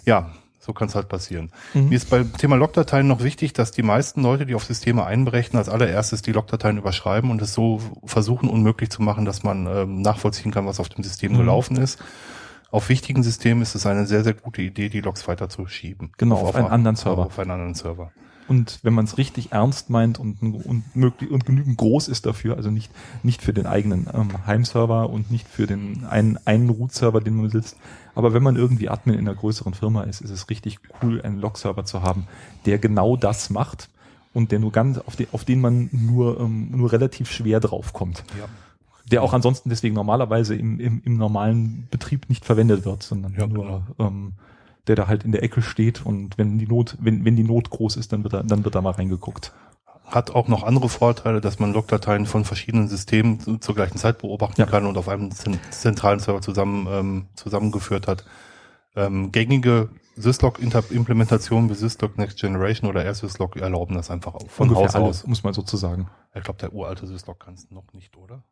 ja, 0.06 0.32
so 0.60 0.74
kann 0.74 0.90
es 0.90 0.96
halt 0.96 1.08
passieren. 1.08 1.52
Mhm. 1.74 1.90
Mir 1.90 1.96
ist 1.96 2.10
beim 2.10 2.32
Thema 2.34 2.56
Logdateien 2.58 3.08
noch 3.08 3.24
wichtig, 3.24 3.54
dass 3.54 3.72
die 3.72 3.84
meisten 3.84 4.22
Leute, 4.22 4.46
die 4.46 4.54
auf 4.54 4.66
Systeme 4.66 5.06
einberechnen, 5.06 5.58
als 5.58 5.70
allererstes 5.70 6.22
die 6.22 6.34
Logdateien 6.34 6.78
überschreiben 6.78 7.32
und 7.32 7.42
es 7.42 7.54
so 7.54 7.82
versuchen, 8.06 8.50
unmöglich 8.50 8.90
zu 8.90 9.02
machen, 9.02 9.26
dass 9.26 9.44
man 9.44 9.66
ähm, 9.68 10.02
nachvollziehen 10.02 10.52
kann, 10.52 10.66
was 10.66 10.80
auf 10.80 10.90
dem 10.90 11.04
System 11.04 11.32
Mhm. 11.34 11.38
gelaufen 11.38 11.78
ist. 11.78 12.00
Auf 12.70 12.90
wichtigen 12.90 13.24
Systemen 13.24 13.62
ist 13.64 13.76
es 13.76 13.86
eine 13.86 14.06
sehr, 14.06 14.26
sehr 14.26 14.34
gute 14.34 14.62
Idee, 14.62 14.90
die 14.90 15.00
Logs 15.00 15.26
weiter 15.30 15.48
zu 15.48 15.66
schieben. 15.68 16.12
Genau, 16.18 16.36
auf 16.36 16.54
einen 16.56 16.68
anderen 16.68 16.98
Server. 16.98 17.26
Auf 17.28 17.40
einen 17.40 17.52
anderen 17.52 17.74
Server. 17.76 18.12
Und 18.48 18.80
wenn 18.84 18.94
man 18.94 19.06
es 19.06 19.18
richtig 19.18 19.52
ernst 19.52 19.90
meint 19.90 20.20
und, 20.20 20.42
und, 20.42 20.96
möglich, 20.96 21.30
und 21.32 21.46
genügend 21.46 21.78
groß 21.78 22.08
ist 22.08 22.26
dafür, 22.26 22.56
also 22.56 22.72
nicht, 22.72 22.92
nicht 23.24 23.42
für 23.42 23.54
den 23.54 23.66
eigenen 23.66 24.08
ähm, 24.14 24.46
Heimserver 24.46 25.10
und 25.10 25.32
nicht 25.32 25.48
für 25.48 25.68
den 25.68 26.06
einen, 26.06 26.40
einen 26.46 26.70
Root-Server, 26.70 27.20
den 27.20 27.36
man 27.36 27.46
besitzt, 27.46 27.76
aber 28.16 28.34
wenn 28.34 28.44
man 28.44 28.56
irgendwie 28.56 28.90
Admin 28.90 29.20
in 29.20 29.28
einer 29.28 29.36
größeren 29.36 29.74
Firma 29.74 30.04
ist, 30.04 30.22
ist 30.22 30.32
es 30.32 30.50
richtig 30.50 30.80
cool, 31.04 31.22
einen 31.22 31.40
Log-Server 31.40 31.86
zu 31.86 32.02
haben, 32.02 32.28
der 32.66 32.80
genau 32.80 33.18
das 33.18 33.50
macht 33.50 33.90
und 34.34 34.52
der 34.52 34.60
nur 34.60 34.72
ganz, 34.72 34.98
auf 35.00 35.16
den, 35.16 35.28
auf 35.34 35.44
den 35.46 35.60
man 35.60 35.90
nur, 35.92 36.40
ähm, 36.40 36.72
nur 36.72 36.92
relativ 36.92 37.30
schwer 37.30 37.60
draufkommt. 37.60 38.24
Ja. 38.40 38.46
Der 39.12 39.24
auch 39.24 39.34
ansonsten 39.34 39.70
deswegen 39.70 39.96
normalerweise 39.96 40.56
im, 40.56 40.80
im, 40.80 41.02
im 41.04 41.18
normalen 41.18 41.88
Betrieb 41.92 42.30
nicht 42.30 42.46
verwendet 42.46 42.86
wird, 42.86 43.04
sondern 43.04 43.34
Ja, 43.34 43.48
nur 43.48 43.66
genau. 43.66 43.84
ähm, 44.00 44.34
der 44.88 44.96
da 44.96 45.08
halt 45.08 45.24
in 45.24 45.32
der 45.32 45.44
Ecke 45.44 45.62
steht 45.62 46.06
und 46.06 46.38
wenn 46.38 46.58
die 46.58 46.68
Not, 46.68 46.98
wenn, 47.00 47.26
wenn 47.26 47.36
die 47.36 47.44
Not 47.44 47.70
groß 47.70 47.98
ist, 47.98 48.12
dann 48.14 48.24
wird 48.24 48.34
da, 48.34 48.44
dann 48.44 48.64
wird 48.64 48.76
da 48.76 48.82
mal 48.82 48.92
reingeguckt. 48.92 49.52
Hat 50.06 50.32
auch 50.32 50.48
noch 50.48 50.64
andere 50.64 50.88
Vorteile, 50.88 51.42
dass 51.42 51.60
man 51.60 51.74
Logdateien 51.74 52.26
von 52.26 52.46
verschiedenen 52.46 52.88
Systemen 52.88 53.40
zu- 53.42 53.58
zur 53.58 53.76
gleichen 53.76 53.98
Zeit 53.98 54.20
beobachten 54.20 54.62
Ja. 54.62 54.68
kann 54.68 54.86
und 54.86 54.98
auf 54.98 55.10
einem 55.10 55.32
zen- 55.32 55.60
zentralen 55.70 56.20
Server 56.20 56.40
zusammen, 56.42 56.88
ähm, 56.90 57.26
zusammengeführt 57.36 58.08
hat. 58.08 58.24
Ähm, 58.96 59.32
gängige 59.34 59.90
Syslog-Implementationen 60.16 61.70
wie 61.70 61.74
Syslog 61.76 62.18
Next 62.18 62.40
Generation 62.40 62.90
oder 62.90 63.06
RSyslog 63.06 63.58
erlauben 63.58 63.96
das 63.96 64.10
einfach 64.10 64.34
auch 64.36 64.50
von 64.50 64.70
Ungefähr 64.70 64.88
Haus 64.88 64.96
alle, 64.96 65.06
aus. 65.06 65.28
muss 65.28 65.44
man 65.44 65.54
sozusagen. 65.54 66.10
Ich 66.34 66.44
glaube, 66.44 66.60
der 66.60 66.74
uralte 66.74 67.06
Syslog 67.08 67.40
kann 67.40 67.54
es 67.56 67.70
noch 67.70 67.92
nicht, 67.94 68.16
oder? 68.18 68.44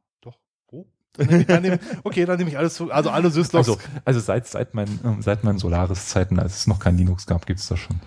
Dann 1.17 1.27
nehme 1.27 1.41
ich- 1.41 1.47
dann 1.47 1.61
nehme 1.61 1.75
ich- 1.75 1.97
okay, 2.03 2.25
dann 2.25 2.37
nehme 2.37 2.49
ich 2.49 2.57
alles. 2.57 2.81
Also 2.81 3.09
alle 3.09 3.29
Syslogs. 3.31 3.69
Also, 3.69 3.79
also 4.03 4.19
seit, 4.19 4.47
seit 4.47 4.73
meinen, 4.73 4.99
ähm, 5.03 5.21
seit 5.21 5.43
meinen 5.43 5.57
Solaris-Zeiten, 5.59 6.39
als 6.39 6.57
es 6.57 6.67
noch 6.67 6.79
kein 6.79 6.97
Linux 6.97 7.25
gab, 7.25 7.45
gibt's 7.45 7.67
das 7.67 7.79
schon. 7.79 7.99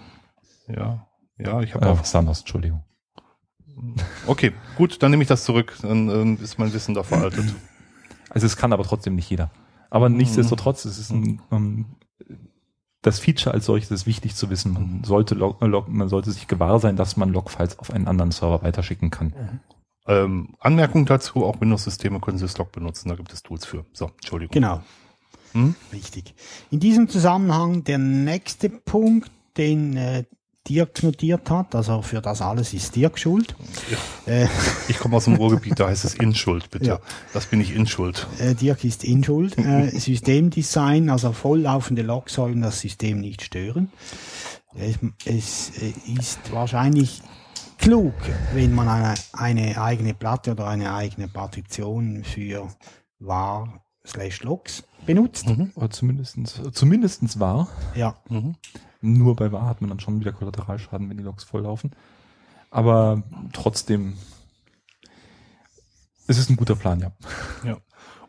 ja, 0.69 1.07
ja, 1.39 1.61
ich 1.61 1.75
habe 1.75 1.87
Äh, 1.87 1.89
auch. 1.91 2.05
Sanos, 2.05 2.41
Entschuldigung. 2.41 2.83
Okay, 4.27 4.53
gut, 4.77 5.03
dann 5.03 5.11
nehme 5.13 5.23
ich 5.23 5.29
das 5.29 5.45
zurück. 5.45 5.77
Dann 5.83 6.09
ähm, 6.09 6.39
ist 6.43 6.59
mein 6.59 6.73
Wissen 6.73 6.95
da 6.95 7.03
veraltet. 7.05 7.55
Also 8.31 8.47
es 8.47 8.57
kann 8.57 8.73
aber 8.73 8.83
trotzdem 8.85 9.15
nicht 9.15 9.31
jeder. 9.31 9.51
Aber 9.89 10.09
Mhm. 10.09 10.17
nichtsdestotrotz, 10.17 10.85
es 10.85 10.99
ist 10.99 11.11
ein, 11.11 11.41
ähm, 11.53 11.87
das 13.03 13.21
Feature 13.21 13.55
als 13.55 13.65
solches 13.67 13.91
ist 13.93 14.07
wichtig 14.07 14.35
zu 14.35 14.51
wissen. 14.51 14.73
Man 14.73 15.05
sollte, 15.05 15.35
log, 15.37 15.63
äh, 15.63 15.67
log, 15.67 15.89
man 15.89 16.09
sollte 16.09 16.33
sich 16.33 16.49
gewahr 16.49 16.81
sein, 16.81 16.97
dass 16.97 17.17
man 17.17 17.31
Logfiles 17.31 17.79
auf 17.79 17.93
einen 17.93 18.09
anderen 18.09 18.33
Server 18.33 18.63
weiterschicken 18.63 19.11
kann. 19.11 19.33
Ähm, 20.09 20.55
Anmerkung 20.59 21.05
dazu, 21.07 21.45
auch 21.45 21.61
Windows-Systeme 21.61 22.19
können 22.21 22.39
Syslog 22.39 22.73
benutzen, 22.73 23.09
da 23.11 23.15
gibt 23.15 23.33
es 23.33 23.43
Tools 23.43 23.67
für. 23.67 23.85
So, 23.93 24.07
Entschuldigung. 24.17 24.53
Genau. 24.53 24.83
Hm? 25.53 25.75
Richtig. 25.93 26.35
In 26.71 26.81
diesem 26.81 27.09
Zusammenhang 27.09 27.85
der 27.85 27.99
nächste 27.99 28.69
Punkt, 28.71 29.31
den 29.57 29.97
äh, 29.97 30.25
Dirk 30.69 31.03
notiert 31.03 31.51
hat, 31.51 31.75
also 31.75 32.03
für 32.03 32.21
das 32.21 32.43
alles 32.43 32.75
ist 32.75 32.95
Dirk 32.95 33.19
schuld. 33.19 33.55
Äh, 34.27 34.47
Ich 34.89 34.99
komme 34.99 35.17
aus 35.17 35.25
dem 35.25 35.35
Ruhrgebiet, 35.37 35.81
da 35.81 35.89
heißt 35.89 36.05
es 36.05 36.15
Inschuld, 36.15 36.71
bitte. 36.71 36.85
Ja. 36.87 37.01
Das 37.33 37.47
bin 37.47 37.61
ich 37.61 37.75
Inschuld. 37.75 38.27
äh, 38.39 38.55
Dirk 38.55 38.85
ist 38.85 39.05
in 39.05 39.25
Schuld. 39.25 39.57
Äh, 39.59 39.89
Systemdesign, 39.99 41.09
also 41.11 41.33
volllaufende 41.33 42.03
Logs 42.03 42.35
sollen 42.35 42.61
das 42.61 42.81
System 42.81 43.21
nicht 43.21 43.43
stören. 43.43 43.91
Es, 44.77 44.99
es 45.25 45.73
äh, 45.81 45.93
ist 46.19 46.53
wahrscheinlich 46.53 47.23
klug, 47.79 48.15
wenn 48.53 48.75
man 48.75 48.89
eine, 48.89 49.15
eine 49.33 49.81
eigene 49.81 50.15
Platte 50.15 50.53
oder 50.53 50.67
eine 50.67 50.93
eigene 50.95 51.29
Partition 51.29 52.25
für 52.25 52.69
var 53.19 53.85
slash 54.07 54.43
logs 54.43 54.85
benutzt. 55.07 55.47
Oder 55.75 55.91
zumindestens, 55.91 56.61
zumindestens 56.73 57.41
war. 57.41 57.69
Ja, 57.95 58.17
Mhm. 58.29 58.57
Nur 59.01 59.37
bei 59.37 59.53
war 59.53 59.67
hat 59.67 59.81
man 59.81 59.91
dann 59.91 60.01
schon 60.01 60.19
wieder 60.19 60.33
Kollateralschaden, 60.33 61.09
wenn 61.09 61.17
die 61.17 61.23
Logs 61.23 61.45
volllaufen. 61.45 61.93
Aber 62.71 63.23
trotzdem, 63.53 64.15
es 66.27 66.37
ist 66.37 66.51
ein 66.51 66.57
guter 66.57 66.75
Plan, 66.75 66.99
ja. 66.99 67.13
Ja. 67.65 67.77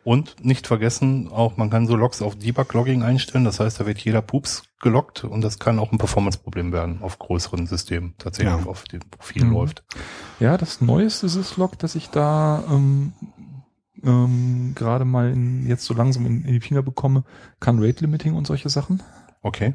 Und 0.02 0.42
nicht 0.44 0.66
vergessen, 0.66 1.28
auch 1.28 1.56
man 1.58 1.68
kann 1.68 1.86
so 1.86 1.94
Logs 1.94 2.22
auf 2.22 2.34
Debug-Logging 2.36 3.02
einstellen. 3.02 3.44
Das 3.44 3.60
heißt, 3.60 3.80
da 3.80 3.86
wird 3.86 3.98
jeder 3.98 4.22
Pups 4.22 4.62
geloggt 4.80 5.24
und 5.24 5.42
das 5.42 5.58
kann 5.58 5.78
auch 5.78 5.92
ein 5.92 5.98
Performance-Problem 5.98 6.72
werden 6.72 7.02
auf 7.02 7.18
größeren 7.18 7.66
Systemen, 7.66 8.14
tatsächlich 8.16 8.54
Ja. 8.64 8.66
auf 8.66 8.84
dem 8.84 9.00
Profil 9.10 9.44
Mhm. 9.44 9.52
läuft. 9.52 9.84
Ja, 10.38 10.56
das 10.56 10.80
neueste 10.80 11.28
Syslog, 11.28 11.78
das 11.78 11.94
ich 11.96 12.08
da 12.08 12.64
ähm, 12.70 13.12
ähm, 14.02 14.72
gerade 14.74 15.04
mal 15.04 15.30
in, 15.30 15.66
jetzt 15.66 15.84
so 15.84 15.92
langsam 15.92 16.24
in, 16.24 16.44
in 16.46 16.52
die 16.54 16.60
Finger 16.60 16.82
bekomme, 16.82 17.24
kann 17.60 17.82
Rate 17.82 18.00
Limiting 18.00 18.34
und 18.34 18.46
solche 18.46 18.70
Sachen. 18.70 19.02
Okay. 19.42 19.74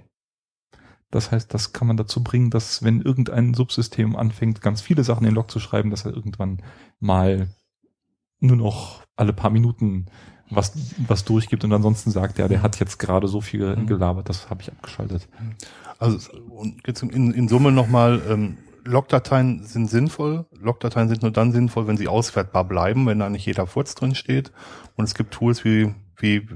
Das 1.12 1.32
heißt, 1.32 1.54
das 1.54 1.72
kann 1.72 1.88
man 1.88 1.98
dazu 1.98 2.24
bringen, 2.24 2.50
dass 2.50 2.84
wenn 2.84 3.02
irgendein 3.02 3.54
Subsystem 3.54 4.16
anfängt, 4.16 4.62
ganz 4.62 4.82
viele 4.82 5.04
Sachen 5.04 5.24
in 5.24 5.30
den 5.30 5.36
Log 5.36 5.52
zu 5.52 5.60
schreiben, 5.60 5.92
dass 5.92 6.04
er 6.06 6.14
irgendwann 6.14 6.64
mal 7.00 7.48
nur 8.40 8.58
noch 8.58 9.04
alle 9.16 9.34
paar 9.34 9.50
Minuten 9.50 10.06
was, 10.50 10.74
was 11.08 11.26
durchgibt 11.26 11.64
und 11.64 11.74
ansonsten 11.74 12.12
sagt, 12.12 12.38
ja, 12.38 12.48
der 12.48 12.62
hat 12.62 12.80
jetzt 12.80 13.00
gerade 13.00 13.28
so 13.28 13.42
viel 13.42 13.76
Mhm. 13.76 13.88
gelabert, 13.88 14.30
das 14.30 14.50
habe 14.50 14.62
ich 14.62 14.72
abgeschaltet. 14.72 15.28
Also 15.98 16.32
und 16.50 16.86
jetzt 16.86 17.02
in, 17.02 17.32
in 17.32 17.48
Summe 17.48 17.72
nochmal, 17.72 18.22
ähm, 18.30 18.58
Logdateien 18.84 19.64
sind 19.64 19.90
sinnvoll. 19.90 20.46
Logdateien 20.52 21.10
sind 21.10 21.24
nur 21.24 21.32
dann 21.32 21.52
sinnvoll, 21.52 21.88
wenn 21.88 21.98
sie 21.98 22.08
auswertbar 22.08 22.64
bleiben, 22.66 23.08
wenn 23.08 23.18
da 23.18 23.30
nicht 23.30 23.46
jeder 23.48 23.66
Furz 23.66 23.96
drin 23.96 24.14
steht. 24.14 24.52
Und 24.96 25.06
es 25.06 25.16
gibt 25.16 25.34
Tools 25.34 25.66
wie, 25.66 25.96
wie 26.18 26.48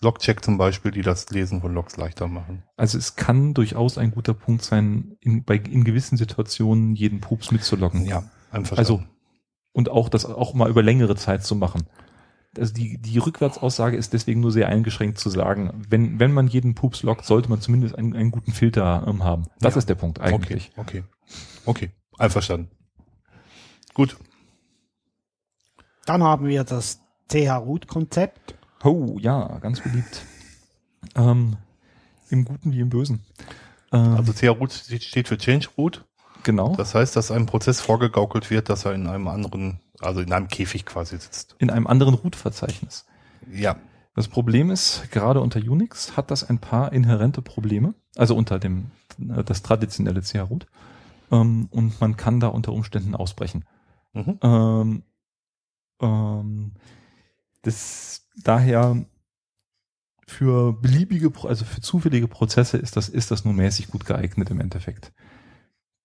Logcheck 0.00 0.44
zum 0.44 0.58
Beispiel, 0.58 0.90
die 0.90 1.02
das 1.02 1.30
Lesen 1.30 1.60
von 1.60 1.72
Logs 1.72 1.96
leichter 1.96 2.26
machen. 2.26 2.64
Also 2.76 2.98
es 2.98 3.14
kann 3.14 3.54
durchaus 3.54 3.98
ein 3.98 4.10
guter 4.10 4.34
Punkt 4.34 4.64
sein, 4.64 5.16
in, 5.20 5.44
bei, 5.44 5.56
in 5.56 5.84
gewissen 5.84 6.16
Situationen 6.16 6.96
jeden 6.96 7.20
Pups 7.20 7.52
mitzuloggen. 7.52 8.04
Ja, 8.04 8.24
einfach. 8.50 8.76
Also 8.76 9.04
und 9.72 9.88
auch 9.88 10.08
das 10.08 10.24
auch 10.24 10.54
mal 10.54 10.68
über 10.70 10.82
längere 10.82 11.16
Zeit 11.16 11.44
zu 11.44 11.54
machen. 11.54 11.86
Also 12.58 12.74
die, 12.74 12.98
die 12.98 13.18
Rückwärtsaussage 13.18 13.96
ist 13.96 14.12
deswegen 14.12 14.40
nur 14.40 14.50
sehr 14.50 14.68
eingeschränkt 14.68 15.18
zu 15.18 15.30
sagen, 15.30 15.84
wenn, 15.88 16.18
wenn 16.18 16.32
man 16.32 16.48
jeden 16.48 16.74
Pups 16.74 17.02
loggt, 17.04 17.24
sollte 17.24 17.48
man 17.48 17.60
zumindest 17.60 17.94
einen, 17.96 18.14
einen 18.16 18.32
guten 18.32 18.52
Filter 18.52 19.04
ähm, 19.06 19.22
haben. 19.22 19.44
Das 19.60 19.74
Ja. 19.74 19.78
ist 19.78 19.88
der 19.88 19.94
Punkt 19.94 20.20
eigentlich. 20.20 20.72
Okay, 20.76 21.04
okay. 21.04 21.04
Okay, 21.64 21.90
einverstanden. 22.18 22.70
Gut. 23.94 24.16
Dann 26.06 26.22
haben 26.24 26.46
wir 26.46 26.64
das 26.64 27.00
CH-Root-Konzept. 27.28 28.56
Oh, 28.82 29.16
ja, 29.20 29.58
ganz 29.58 29.80
beliebt. 29.80 30.22
Ähm, 31.14 31.56
Im 32.30 32.44
Guten 32.44 32.72
wie 32.72 32.80
im 32.80 32.88
Bösen. 32.88 33.24
Ähm, 33.92 34.16
Also 34.16 34.32
CR-Root 34.32 34.72
steht 34.72 35.28
für 35.28 35.38
Change 35.38 35.68
Root. 35.78 36.04
Genau. 36.42 36.74
Das 36.76 36.94
heißt, 36.94 37.16
dass 37.16 37.30
einem 37.30 37.46
Prozess 37.46 37.80
vorgegaukelt 37.80 38.50
wird, 38.50 38.68
dass 38.68 38.84
er 38.84 38.94
in 38.94 39.06
einem 39.06 39.28
anderen, 39.28 39.80
also 40.00 40.20
in 40.20 40.32
einem 40.32 40.48
Käfig 40.48 40.86
quasi 40.86 41.18
sitzt. 41.18 41.56
in 41.58 41.70
einem 41.70 41.86
anderen 41.86 42.14
Root-Verzeichnis. 42.14 43.06
Ja. 43.52 43.76
Das 44.14 44.28
Problem 44.28 44.70
ist, 44.70 45.10
gerade 45.12 45.40
unter 45.40 45.60
Unix 45.60 46.16
hat 46.16 46.30
das 46.30 46.48
ein 46.48 46.58
paar 46.58 46.92
inhärente 46.92 47.42
Probleme, 47.42 47.94
also 48.16 48.34
unter 48.34 48.58
dem 48.58 48.90
äh, 49.18 49.44
das 49.44 49.62
traditionelle 49.62 50.20
CH-Root. 50.20 50.66
Ähm, 51.30 51.68
und 51.70 52.00
man 52.00 52.16
kann 52.16 52.40
da 52.40 52.48
unter 52.48 52.72
Umständen 52.72 53.14
ausbrechen. 53.14 53.64
Mhm. 54.12 54.38
Ähm, 54.42 55.02
ähm, 56.02 56.72
das 57.62 58.26
daher 58.42 59.04
für 60.26 60.72
beliebige, 60.72 61.32
also 61.44 61.64
für 61.64 61.80
zufällige 61.80 62.28
Prozesse 62.28 62.76
ist 62.78 62.96
das, 62.96 63.08
ist 63.08 63.30
das 63.30 63.44
nur 63.44 63.54
mäßig 63.54 63.88
gut 63.88 64.06
geeignet 64.06 64.50
im 64.50 64.60
Endeffekt. 64.60 65.12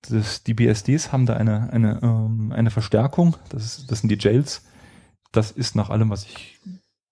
Das, 0.08 0.44
die 0.44 0.54
BSDs 0.54 1.12
haben 1.12 1.26
da 1.26 1.36
eine, 1.36 1.72
eine, 1.72 2.00
ähm, 2.02 2.52
eine 2.52 2.72
Verstärkung, 2.72 3.36
das, 3.50 3.64
ist, 3.64 3.92
das 3.92 4.00
sind 4.00 4.10
die 4.10 4.18
Jails. 4.20 4.64
Das 5.32 5.52
ist 5.52 5.76
nach 5.76 5.90
allem, 5.90 6.10
was 6.10 6.24
ich 6.24 6.60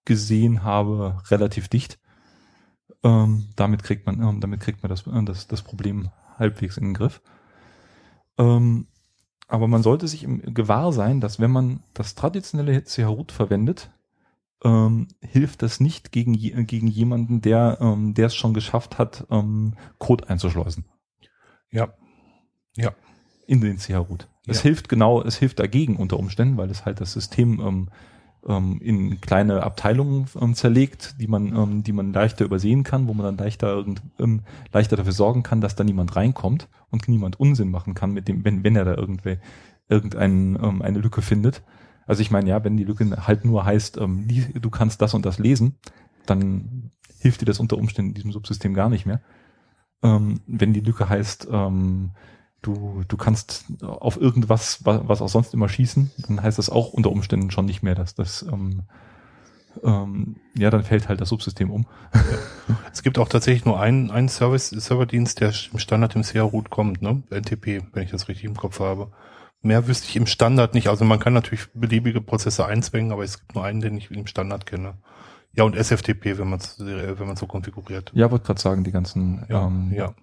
gesehen 0.06 0.64
habe, 0.64 1.22
relativ 1.30 1.68
dicht. 1.68 2.00
Ähm, 3.04 3.48
damit 3.56 3.84
kriegt 3.84 4.06
man, 4.06 4.22
ähm, 4.22 4.40
damit 4.40 4.62
kriegt 4.62 4.82
man 4.82 4.90
das, 4.90 5.06
äh, 5.08 5.24
das, 5.26 5.48
das 5.48 5.62
Problem 5.62 6.10
halbwegs 6.38 6.78
in 6.78 6.86
den 6.86 6.94
Griff. 6.94 7.22
Ähm, 8.38 8.88
aber 9.48 9.68
man 9.68 9.84
sollte 9.84 10.08
sich 10.08 10.24
im 10.24 10.54
Gewahr 10.54 10.94
sein, 10.94 11.20
dass 11.22 11.40
wenn 11.40 11.52
man 11.52 11.84
das 11.94 12.16
traditionelle 12.16 12.84
CH-Root 12.84 13.32
verwendet, 13.32 13.92
ähm, 14.64 15.10
hilft 15.22 15.62
das 15.62 15.80
nicht 15.80 16.12
gegen, 16.12 16.34
gegen 16.34 16.88
jemanden, 16.88 17.42
der 17.42 17.78
ähm, 17.82 18.14
es 18.18 18.36
schon 18.36 18.54
geschafft 18.54 18.98
hat, 18.98 19.28
ähm, 19.30 19.76
Code 20.00 20.30
einzuschleusen 20.30 20.86
Ja. 21.72 21.94
Ja. 22.76 22.92
in 23.46 23.62
den 23.62 23.78
CH-Root. 23.78 24.28
Es 24.48 24.58
Ja. 24.58 24.64
hilft 24.64 24.90
genau, 24.90 25.22
es 25.22 25.38
hilft 25.38 25.60
dagegen 25.60 25.98
unter 25.98 26.18
Umständen, 26.18 26.58
weil 26.58 26.70
es 26.70 26.86
halt 26.86 27.02
das 27.02 27.14
System 27.14 27.60
ähm, 27.60 27.90
ähm, 28.48 28.80
in 28.82 29.22
kleine 29.22 29.64
Abteilungen 29.64 30.26
ähm, 30.40 30.54
zerlegt, 30.54 31.16
die 31.20 31.28
man, 31.28 31.56
ähm, 31.56 31.84
die 31.84 31.92
man 31.94 32.12
leichter 32.14 32.46
übersehen 32.46 32.84
kann, 32.84 33.08
wo 33.08 33.14
man 33.14 33.26
dann 33.26 33.38
leichter 33.38 33.86
ähm, 34.20 34.42
leichter 34.72 34.96
dafür 34.96 35.14
sorgen 35.14 35.44
kann, 35.44 35.62
dass 35.62 35.76
da 35.76 35.84
niemand 35.84 36.16
reinkommt 36.16 36.68
und 36.90 37.08
niemand 37.08 37.40
Unsinn 37.40 37.70
machen 37.72 37.94
kann 37.94 38.12
mit 38.12 38.28
dem, 38.28 38.44
wenn, 38.44 38.64
wenn 38.64 38.76
er 38.76 38.86
da 38.86 38.96
irgendwie 38.96 39.38
irgendein, 39.88 40.58
ähm, 40.62 40.82
eine 40.82 41.00
Lücke 41.00 41.22
findet. 41.22 41.64
Also 42.06 42.22
ich 42.22 42.32
meine, 42.32 42.50
ja, 42.50 42.64
wenn 42.64 42.76
die 42.78 42.84
Lücke 42.84 43.26
halt 43.28 43.46
nur 43.46 43.66
heißt, 43.66 43.98
ähm, 43.98 44.28
du 44.54 44.70
kannst 44.70 45.02
das 45.02 45.14
und 45.14 45.26
das 45.26 45.40
lesen, 45.40 45.76
dann 46.26 46.92
hilft 47.20 47.42
dir 47.42 47.46
das 47.46 47.60
unter 47.60 47.78
Umständen 47.78 48.10
in 48.12 48.16
diesem 48.16 48.32
Subsystem 48.34 48.74
gar 48.74 48.90
nicht 48.90 49.06
mehr. 49.06 49.22
Ähm, 50.02 50.42
wenn 50.48 50.74
die 50.74 50.82
Lücke 50.82 51.08
heißt, 51.08 51.48
ähm, 51.50 52.12
du, 52.64 53.04
du 53.08 53.18
kannst 53.18 53.66
auf 53.84 54.20
irgendwas, 54.20 54.84
wa- 54.86 55.04
was 55.06 55.22
auch 55.22 55.30
sonst 55.30 55.54
immer 55.54 55.70
schießen, 55.70 56.12
dann 56.28 56.42
heißt 56.42 56.58
das 56.58 56.70
auch 56.72 56.94
unter 56.94 57.12
Umständen 57.12 57.52
schon 57.52 57.66
nicht 57.66 57.84
mehr, 57.84 57.94
dass 57.96 58.16
das, 58.16 58.42
ähm, 58.44 58.84
ähm, 59.84 60.36
ja, 60.56 60.70
dann 60.70 60.84
fällt 60.84 61.10
halt 61.10 61.22
das 61.22 61.30
Subsystem 61.30 61.70
um. 61.72 61.86
Es 62.92 63.02
gibt 63.04 63.18
auch 63.18 63.28
tatsächlich 63.28 63.66
nur 63.66 63.80
einen, 63.80 64.12
einen 64.12 64.30
Service, 64.30 64.70
Serverdienst, 64.70 65.40
der 65.40 65.52
im 65.72 65.80
Standard 65.80 66.16
im 66.16 66.22
CR-Root 66.24 66.70
kommt, 66.70 67.02
ne? 67.02 67.24
NTP, 67.32 67.82
wenn 67.92 68.04
ich 68.04 68.12
das 68.12 68.28
richtig 68.28 68.46
im 68.46 68.56
Kopf 68.56 68.80
habe. 68.80 69.12
Mehr 69.62 69.88
wüsste 69.88 70.08
ich 70.10 70.16
im 70.16 70.28
Standard 70.28 70.74
nicht. 70.74 70.90
Also 70.90 71.06
man 71.06 71.20
kann 71.20 71.34
natürlich 71.34 71.68
beliebige 71.74 72.22
Prozesse 72.22 72.66
einzwängen, 72.66 73.12
aber 73.12 73.24
es 73.24 73.40
gibt 73.40 73.56
nur 73.56 73.64
einen, 73.64 73.80
den 73.82 73.98
ich 73.98 74.12
im 74.12 74.28
Standard 74.28 74.66
kenne. 74.66 74.96
Ja, 75.56 75.64
und 75.64 75.76
SFTP, 75.76 76.38
wenn 76.38 76.50
man 76.50 76.60
es 76.60 76.78
wenn 76.80 77.28
man 77.28 77.36
so 77.36 77.46
konfiguriert. 77.48 78.12
Ja, 78.14 78.30
wollte 78.30 78.46
gerade 78.46 78.62
sagen, 78.62 78.84
die 78.84 78.92
ganzen 78.92 79.46
Ja, 79.50 79.66
ähm, 79.68 79.92
ja. 79.96 80.14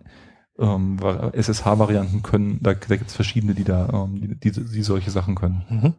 Ähm, 0.60 1.00
Va- 1.02 1.30
SSH-Varianten 1.32 2.22
können, 2.22 2.58
da, 2.62 2.74
da 2.74 2.96
gibt 2.96 3.08
es 3.10 3.16
verschiedene, 3.16 3.54
die 3.54 3.64
da, 3.64 3.88
ähm, 4.04 4.20
die, 4.20 4.52
die, 4.52 4.64
die 4.64 4.82
solche 4.82 5.10
Sachen 5.10 5.34
können. 5.34 5.64
Mhm. 5.68 5.94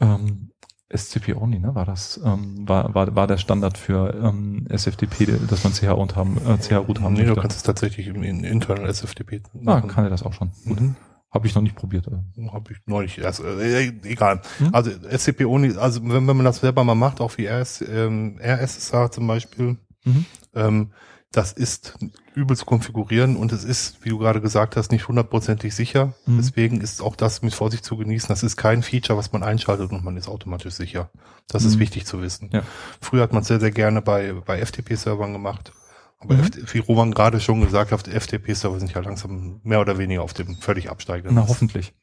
Ähm, 0.00 0.50
SCP 0.88 1.34
Only, 1.34 1.58
ne? 1.58 1.74
War 1.74 1.84
das, 1.84 2.20
ähm, 2.24 2.68
war, 2.68 2.94
war, 2.94 3.14
war 3.16 3.26
der 3.26 3.38
Standard 3.38 3.76
für 3.76 4.14
ähm, 4.22 4.66
SFTP, 4.68 5.26
dass 5.48 5.64
man 5.64 5.72
CH 5.72 5.90
und 5.96 6.14
haben, 6.16 6.36
äh, 6.46 6.58
CH 6.58 6.76
root 6.86 7.00
haben 7.00 7.14
Nee, 7.14 7.22
du 7.22 7.28
möchte? 7.28 7.40
kannst 7.40 7.56
es 7.56 7.62
tatsächlich 7.64 8.06
im 8.06 8.22
in 8.22 8.44
Internal 8.44 8.86
SFTP 8.88 9.40
Ah, 9.54 9.60
machen. 9.62 9.88
kann 9.88 10.04
er 10.04 10.10
das 10.10 10.22
auch 10.22 10.32
schon. 10.32 10.52
Gut. 10.66 10.80
Mhm. 10.80 10.96
Habe 11.32 11.46
ich 11.48 11.54
noch 11.54 11.62
nicht 11.62 11.74
probiert. 11.74 12.06
äh. 12.06 12.48
Habe 12.52 12.72
ich 12.72 12.78
neulich 12.86 13.18
erst, 13.18 13.40
äh, 13.40 13.88
egal. 14.04 14.40
Hm? 14.58 14.70
Also 14.72 14.90
SCP 14.90 15.44
Only, 15.44 15.76
also 15.76 16.00
wenn, 16.04 16.26
wenn 16.26 16.36
man 16.36 16.44
das 16.44 16.58
selber 16.60 16.84
mal 16.84 16.94
macht, 16.94 17.20
auch 17.20 17.36
wie 17.36 17.46
RS, 17.46 17.82
ähm, 17.86 18.38
RSSH 18.40 19.10
zum 19.10 19.26
Beispiel, 19.26 19.76
Mhm. 20.04 20.24
ähm, 20.54 20.90
das 21.32 21.52
ist 21.52 21.98
übel 22.36 22.56
zu 22.56 22.66
konfigurieren 22.66 23.34
und 23.36 23.50
es 23.52 23.64
ist, 23.64 24.04
wie 24.04 24.10
du 24.10 24.18
gerade 24.18 24.40
gesagt 24.40 24.76
hast, 24.76 24.92
nicht 24.92 25.08
hundertprozentig 25.08 25.74
sicher. 25.74 26.12
Mhm. 26.26 26.36
Deswegen 26.36 26.80
ist 26.80 27.00
auch 27.02 27.16
das 27.16 27.40
mit 27.42 27.54
Vorsicht 27.54 27.84
zu 27.84 27.96
genießen. 27.96 28.28
Das 28.28 28.42
ist 28.42 28.56
kein 28.56 28.82
Feature, 28.82 29.18
was 29.18 29.32
man 29.32 29.42
einschaltet 29.42 29.90
und 29.90 30.04
man 30.04 30.16
ist 30.18 30.28
automatisch 30.28 30.74
sicher. 30.74 31.10
Das 31.48 31.64
ist 31.64 31.76
Mhm. 31.76 31.80
wichtig 31.80 32.06
zu 32.06 32.20
wissen. 32.20 32.50
Ja. 32.52 32.62
Früher 33.00 33.22
hat 33.22 33.32
man 33.32 33.40
es 33.42 33.48
sehr, 33.48 33.58
sehr 33.58 33.70
gerne 33.70 34.02
bei, 34.02 34.34
bei 34.44 34.58
FTP-Servern 34.60 35.32
gemacht. 35.32 35.72
Aber 36.18 36.34
Mhm. 36.34 36.50
Wie 36.72 36.78
Roman 36.78 37.12
gerade 37.12 37.40
schon 37.40 37.60
gesagt 37.62 37.90
hat, 37.92 38.06
FTP-Server 38.06 38.78
sind 38.80 38.92
ja 38.94 39.00
langsam 39.00 39.60
mehr 39.64 39.80
oder 39.80 39.96
weniger 39.98 40.22
auf 40.22 40.34
dem 40.34 40.56
völlig 40.56 40.90
absteigenden. 40.90 41.34
Na, 41.36 41.48
hoffentlich. 41.48 41.94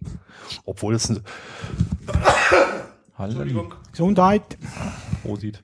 Obwohl 0.66 0.96
es, 0.96 1.14
Halleluja. 3.18 3.64
Gesundheit. 3.92 4.58
Prosit. 5.24 5.64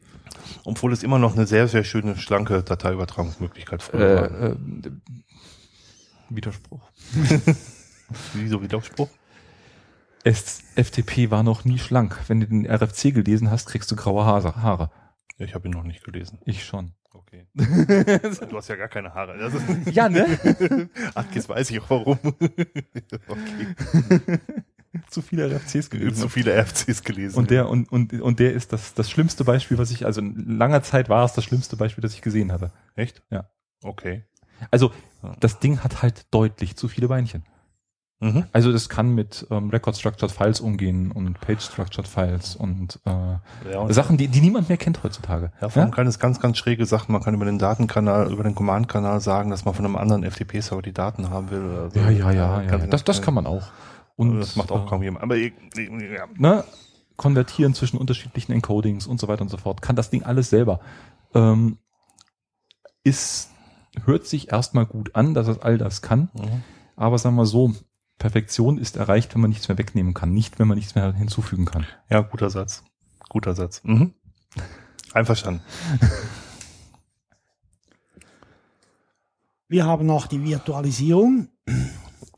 Obwohl 0.64 0.94
es 0.94 1.04
immer 1.04 1.20
noch 1.20 1.36
eine 1.36 1.46
sehr, 1.46 1.68
sehr 1.68 1.84
schöne, 1.84 2.18
schlanke 2.18 2.64
Dateiübertragungsmöglichkeit 2.64 3.84
früher 3.84 4.22
war. 4.22 4.42
Äh, 4.42 4.52
äh, 4.52 4.92
Widerspruch. 6.30 6.82
Wieso 8.34 8.62
Widerspruch? 8.62 9.10
Es, 10.24 10.62
FTP 10.76 11.32
war 11.32 11.44
noch 11.44 11.66
nie 11.66 11.80
schlank. 11.80 12.20
Wenn 12.28 12.42
du 12.42 12.48
den 12.48 12.66
RFC 12.70 13.14
gelesen 13.14 13.50
hast, 13.50 13.68
kriegst 13.68 13.90
du 13.92 13.96
graue 13.96 14.26
Haare. 14.26 14.56
Haare. 14.58 14.92
Ich 15.38 15.56
habe 15.56 15.68
ihn 15.68 15.72
noch 15.72 15.84
nicht 15.84 16.04
gelesen. 16.04 16.40
Ich 16.46 16.66
schon. 16.66 16.94
Okay. 17.14 17.48
Du 18.50 18.58
hast 18.58 18.68
ja 18.68 18.76
gar 18.76 18.88
keine 18.88 19.14
Haare. 19.14 19.52
Ja, 19.92 20.10
ne? 20.10 20.90
ach, 21.16 21.26
jetzt 21.34 21.50
weiß 21.50 21.70
ich 21.72 21.82
auch 21.82 21.90
warum. 21.90 22.20
okay. 23.28 24.40
Zu 25.10 25.22
viele 25.22 25.48
RFCs 25.56 25.90
gelesen. 25.90 26.16
Zu 26.16 26.30
viele 26.30 26.54
RFCs 26.60 27.04
gelesen. 27.04 27.38
Und 27.38 27.52
der, 27.52 27.70
und, 27.70 27.92
und, 27.92 28.14
und 28.22 28.40
der 28.40 28.54
ist 28.54 28.74
das, 28.74 28.94
das 28.94 29.10
schlimmste 29.10 29.44
Beispiel, 29.44 29.78
was 29.78 29.92
ich, 29.92 30.06
also 30.06 30.22
in 30.22 30.58
langer 30.58 30.82
Zeit 30.84 31.10
war 31.10 31.26
es 31.26 31.34
das 31.34 31.44
schlimmste 31.44 31.76
Beispiel, 31.78 32.02
das 32.02 32.14
ich 32.14 32.22
gesehen 32.22 32.52
hatte. 32.52 32.72
Echt? 32.96 33.22
Ja. 33.30 33.50
Okay. 33.84 34.26
Also, 34.72 34.92
das 35.40 35.60
Ding 35.60 35.80
hat 35.84 36.02
halt 36.02 36.26
deutlich 36.32 36.76
zu 36.76 36.88
viele 36.88 37.08
Beinchen. 37.08 37.44
Mhm. 38.22 38.44
Also 38.52 38.74
das 38.74 38.90
kann 38.90 39.16
mit 39.16 39.48
ähm, 39.50 39.70
Record 39.70 39.96
Structured 39.96 40.30
Files 40.30 40.60
umgehen 40.60 41.10
und 41.14 41.40
Page 41.40 41.62
Structured 41.62 42.06
Files 42.06 42.58
und, 42.58 43.00
äh, 43.06 43.10
Ja, 43.72 43.80
und 43.80 43.94
Sachen, 43.94 44.18
die, 44.18 44.28
die 44.28 44.42
niemand 44.42 44.68
mehr 44.68 44.78
kennt 44.78 45.02
heutzutage. 45.04 45.54
Ja, 45.62 45.70
vor 45.70 45.82
allem 45.84 45.92
kann 45.92 46.06
es 46.06 46.20
ganz, 46.20 46.42
ganz 46.42 46.58
schräge 46.58 46.86
Sachen. 46.86 47.14
Man 47.14 47.24
kann 47.24 47.34
über 47.34 47.46
den 47.46 47.60
Datenkanal, 47.60 48.30
über 48.30 48.44
den 48.44 48.56
Command-Kanal 48.56 49.22
sagen, 49.22 49.52
dass 49.52 49.64
man 49.64 49.74
von 49.74 49.86
einem 49.86 49.96
anderen 49.96 50.30
FTP-Server 50.30 50.82
die 50.82 50.92
Daten 50.92 51.30
haben 51.30 51.50
will. 51.50 51.62
oder 51.64 51.92
so. 51.92 52.00
Ja, 52.02 52.10
ja, 52.10 52.32
ja, 52.32 52.62
ja. 52.62 52.78
Das, 52.80 53.06
das 53.06 53.18
ganz- 53.18 53.22
kann 53.22 53.34
man 53.36 53.48
auch. 53.48 53.70
Und 54.20 54.40
das 54.40 54.56
macht 54.56 54.72
auch 54.72 54.86
äh, 54.86 54.90
kaum 54.90 55.02
jemand. 55.04 55.24
Aber 55.24 55.36
ich- 55.38 55.54
ja. 55.78 56.28
ne, 56.36 56.64
konvertieren 57.16 57.74
zwischen 57.74 57.98
unterschiedlichen 57.98 58.52
Encodings 58.52 59.08
und 59.08 59.20
so 59.20 59.28
weiter 59.28 59.42
und 59.42 59.50
so 59.50 59.58
fort. 59.58 59.82
Kann 59.82 59.96
das 59.96 60.10
Ding 60.10 60.24
alles 60.24 60.50
selber. 60.50 60.80
Ähm, 61.34 61.78
ist, 63.04 63.50
hört 64.04 64.26
sich 64.28 64.52
erstmal 64.52 64.86
gut 64.86 65.16
an, 65.16 65.34
dass 65.34 65.48
es 65.48 65.60
all 65.60 65.78
das 65.78 66.02
kann. 66.02 66.30
Mhm. 66.34 66.64
Aber 66.96 67.18
sagen 67.18 67.36
wir 67.38 67.46
so, 67.46 67.74
Perfektion 68.18 68.78
ist 68.78 68.98
erreicht, 68.98 69.34
wenn 69.34 69.42
man 69.42 69.50
nichts 69.50 69.70
mehr 69.70 69.78
wegnehmen 69.78 70.14
kann, 70.14 70.34
nicht 70.34 70.60
wenn 70.60 70.68
man 70.68 70.78
nichts 70.78 70.96
mehr 70.96 71.14
hinzufügen 71.14 71.64
kann. 71.66 71.86
ja, 72.10 72.20
guter 72.22 72.50
Satz. 72.50 72.84
Guter 73.30 73.54
Satz. 73.56 73.82
Mhm. 73.86 74.14
Einverstanden. 75.14 75.62
Wir 79.68 79.86
haben 79.86 80.06
noch 80.06 80.28
die 80.28 80.44
Virtualisierung 80.44 81.50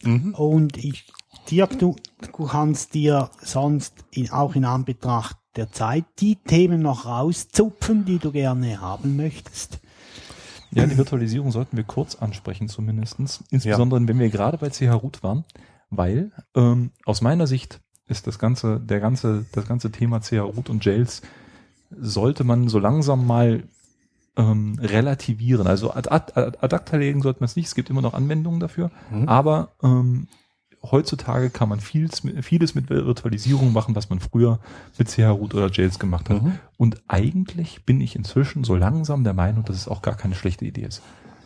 Mhm. 0.03 0.33
und 0.35 0.77
ich, 0.77 1.11
Dirk, 1.49 1.79
du, 1.79 1.95
du 2.21 2.45
kannst 2.45 2.93
dir 2.93 3.29
sonst 3.41 4.05
in, 4.11 4.31
auch 4.31 4.55
in 4.55 4.65
Anbetracht 4.65 5.37
der 5.55 5.71
Zeit 5.71 6.05
die 6.19 6.35
Themen 6.37 6.81
noch 6.81 7.05
rauszupfen, 7.05 8.05
die 8.05 8.19
du 8.19 8.31
gerne 8.31 8.79
haben 8.79 9.17
möchtest. 9.17 9.79
Ja, 10.73 10.85
die 10.85 10.97
Virtualisierung 10.97 11.51
sollten 11.51 11.75
wir 11.75 11.83
kurz 11.83 12.15
ansprechen 12.15 12.69
zumindestens, 12.69 13.43
Insbesondere 13.49 14.07
wenn 14.07 14.19
wir 14.19 14.29
gerade 14.29 14.57
bei 14.57 14.69
CH 14.69 14.93
Root 14.93 15.21
waren, 15.21 15.43
weil 15.89 16.31
ähm, 16.55 16.91
aus 17.05 17.21
meiner 17.21 17.45
Sicht 17.45 17.81
ist 18.07 18.27
das 18.27 18.39
ganze, 18.39 18.79
der 18.79 19.01
ganze, 19.01 19.45
das 19.51 19.67
ganze 19.67 19.91
Thema 19.91 20.21
CH 20.21 20.39
Root 20.39 20.69
und 20.69 20.85
Jails 20.85 21.21
sollte 21.89 22.45
man 22.45 22.69
so 22.69 22.79
langsam 22.79 23.27
mal 23.27 23.63
ähm, 24.37 24.79
relativieren. 24.81 25.67
Also 25.67 25.91
ad, 25.91 26.09
ad 26.09 26.33
ad 26.37 26.75
acta 26.75 26.97
legen 26.97 27.21
sollte 27.21 27.41
man 27.41 27.45
es 27.45 27.55
nicht. 27.55 27.67
Es 27.67 27.75
gibt 27.75 27.89
immer 27.89 28.01
noch 28.01 28.13
Anwendungen 28.13 28.59
dafür. 28.59 28.91
Mhm. 29.11 29.27
Aber 29.27 29.69
ähm, 29.83 30.27
heutzutage 30.83 31.49
kann 31.49 31.69
man 31.69 31.79
vieles, 31.79 32.23
mit- 32.23 32.43
vieles 32.43 32.73
mit 32.75 32.89
Virtualisierung 32.89 33.71
machen, 33.73 33.95
was 33.95 34.09
man 34.09 34.19
früher 34.19 34.59
mit 34.97 35.09
CH 35.09 35.29
Root 35.31 35.53
oder 35.53 35.69
Jails 35.71 35.99
gemacht 35.99 36.29
hat. 36.29 36.41
Mhm. 36.41 36.59
Und 36.77 37.01
eigentlich 37.07 37.85
bin 37.85 38.01
ich 38.01 38.15
inzwischen 38.15 38.63
so 38.63 38.75
langsam 38.75 39.23
der 39.23 39.33
Meinung, 39.33 39.63
dass 39.65 39.75
es 39.75 39.87
auch 39.87 40.01
gar 40.01 40.15
keine 40.15 40.35
schlechte 40.35 40.65
Idee 40.65 40.81
ist. 40.85 41.01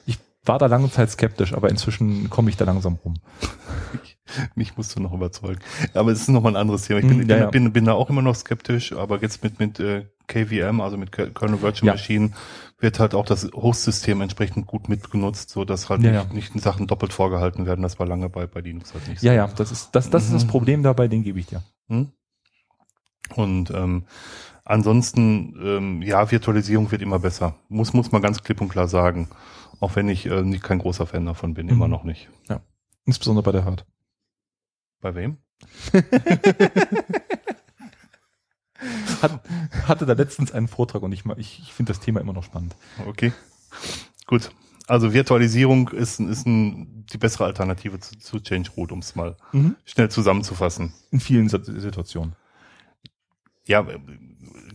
Ich 0.06 0.18
war 0.44 0.60
da 0.60 0.68
lange 0.68 0.90
Zeit 0.92 1.10
skeptisch, 1.12 1.54
aber 1.54 1.70
inzwischen 1.70 2.30
komme 2.30 2.50
ich 2.50 2.58
da 2.58 2.66
langsam 2.66 2.98
rum. 3.04 3.16
Mich 4.56 4.76
musst 4.76 4.96
du 4.96 5.00
noch 5.02 5.14
überzeugen. 5.14 5.60
Aber 5.94 6.12
es 6.12 6.22
ist 6.22 6.30
noch 6.30 6.42
mal 6.42 6.50
ein 6.50 6.56
anderes 6.56 6.84
Thema. 6.84 7.00
Ich 7.00 7.08
bin, 7.08 7.20
Mhm, 7.20 7.30
ja, 7.30 7.38
ja. 7.38 7.50
bin, 7.50 7.72
bin 7.74 7.86
da 7.86 7.94
auch 7.94 8.10
immer 8.10 8.22
noch 8.22 8.36
skeptisch, 8.36 8.92
aber 8.94 9.22
jetzt 9.22 9.44
mit, 9.44 9.60
mit 9.60 9.80
äh, 9.80 10.06
KVM, 10.28 10.82
also 10.82 10.98
mit 10.98 11.12
Kernel 11.12 11.62
Virtual 11.62 11.88
Ja. 11.88 11.94
Machine, 11.94 12.32
wird 12.80 13.00
halt 13.00 13.14
auch 13.16 13.26
das 13.26 13.50
Host-System 13.54 14.22
entsprechend 14.22 14.68
gut 14.68 14.90
mitgenutzt, 14.90 15.50
so 15.50 15.64
dass 15.66 15.90
halt 15.90 16.02
Ja, 16.04 16.12
nicht, 16.12 16.30
ja. 16.30 16.34
nicht 16.34 16.60
Sachen 16.62 16.88
doppelt 16.88 17.14
vorgehalten 17.14 17.66
werden. 17.66 17.82
Das 17.82 18.00
war 18.00 18.06
lange 18.08 18.30
bei, 18.30 18.46
bei 18.48 18.60
Linux 18.62 18.94
halt 18.94 19.08
nicht 19.08 19.22
so. 19.22 19.28
Ja, 19.28 19.34
ja, 19.34 19.48
das 19.48 19.72
ist 19.72 19.92
das, 19.96 20.10
das, 20.10 20.26
ist 20.26 20.34
das 20.34 20.44
Mhm. 20.46 20.50
Problem 20.50 20.84
dabei, 20.84 21.08
den 21.08 21.24
gebe 21.24 21.40
ich 21.40 21.48
dir. 21.48 21.62
Hm? 21.88 22.12
Und 23.36 23.72
ähm, 23.72 24.06
ansonsten, 24.66 25.56
ähm, 25.64 26.02
ja, 26.02 26.30
Virtualisierung 26.30 26.92
wird 26.92 27.02
immer 27.02 27.20
besser. 27.20 27.56
Muss, 27.70 27.94
muss 27.94 28.12
man 28.12 28.22
ganz 28.22 28.44
klipp 28.44 28.62
und 28.62 28.70
klar 28.70 28.88
sagen. 28.88 29.30
Auch 29.80 29.96
wenn 29.96 30.08
ich 30.10 30.26
äh, 30.26 30.42
nicht 30.44 30.64
kein 30.64 30.80
großer 30.80 31.06
Fan 31.08 31.26
davon 31.26 31.54
bin, 31.54 31.68
immer 31.70 31.86
Mhm. 31.86 31.92
noch 31.92 32.04
nicht. 32.04 32.30
Insbesondere 33.08 33.44
bei 33.44 33.52
der 33.52 33.66
Herd. 33.66 33.86
Bei 35.02 35.14
wem? 35.16 35.38
Hat, 39.22 39.42
hatte 39.88 40.06
da 40.06 40.14
letztens 40.14 40.52
einen 40.52 40.68
Vortrag 40.68 41.02
und 41.04 41.12
ich, 41.12 41.24
ich, 41.38 41.60
ich 41.64 41.74
finde 41.74 41.92
das 41.94 42.00
Thema 42.00 42.20
immer 42.22 42.34
noch 42.34 42.44
spannend. 42.44 42.76
Okay. 43.08 43.34
Gut. 44.28 44.52
Also 44.88 45.14
Virtualisierung 45.14 45.90
ist, 45.90 46.20
ist 46.20 46.46
ein, 46.46 47.06
die 47.12 47.18
bessere 47.18 47.46
Alternative 47.46 48.00
zu, 48.00 48.18
zu 48.20 48.40
Change 48.40 48.70
Root, 48.78 48.92
um 48.92 49.00
es 49.00 49.16
mal 49.16 49.36
schnell 49.86 50.10
zusammenzufassen. 50.10 50.94
In 51.12 51.20
vielen 51.20 51.50
Sit- 51.50 51.66
Situationen. 51.66 52.36
Ja, 53.68 53.82
äh, 53.82 53.98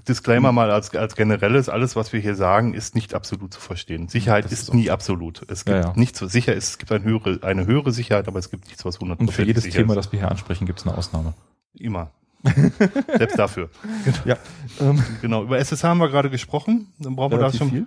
Disclaimer 0.08 0.50
mal 0.50 0.70
als, 0.70 0.92
als 0.96 1.14
generelles, 1.14 1.68
alles, 1.68 1.94
was 1.94 2.12
wir 2.12 2.18
hier 2.20 2.34
sagen, 2.34 2.74
ist 2.74 2.94
nicht 2.96 3.14
absolut 3.14 3.54
zu 3.54 3.60
verstehen. 3.60 4.08
Sicherheit 4.08 4.46
ist, 4.46 4.52
ist 4.52 4.74
nie 4.74 4.90
absolut. 4.90 5.42
Es 5.48 5.64
gibt 5.64 5.76
Ja, 5.76 5.90
ja. 5.90 5.92
nichts, 5.94 6.20
was 6.22 6.32
sicher 6.32 6.54
ist, 6.54 6.70
es 6.70 6.78
gibt 6.78 6.90
eine 6.90 7.04
höhere, 7.04 7.38
eine 7.42 7.66
höhere 7.66 7.92
Sicherheit, 7.92 8.26
aber 8.26 8.38
es 8.40 8.50
gibt 8.50 8.66
nichts, 8.66 8.84
was 8.84 8.98
100% 8.98 9.18
Und 9.18 9.30
für 9.30 9.44
jedes 9.44 9.64
Thema, 9.68 9.92
ist. 9.92 9.96
das 10.06 10.12
wir 10.12 10.18
hier 10.20 10.30
ansprechen, 10.30 10.66
gibt 10.66 10.80
es 10.80 10.86
eine 10.86 10.96
Ausnahme. 10.96 11.34
Immer. 11.74 12.10
Selbst 13.18 13.38
dafür. 13.38 13.68
Ja, 14.24 14.36
ähm, 14.80 15.02
Genau. 15.20 15.42
Über 15.42 15.58
SSH 15.58 15.84
haben 15.84 15.98
wir 15.98 16.08
gerade 16.08 16.30
gesprochen. 16.30 16.88
Dann 16.98 17.16
brauchen 17.16 17.32
wir 17.32 17.38
da 17.38 17.52
schon, 17.52 17.70
viel. 17.70 17.86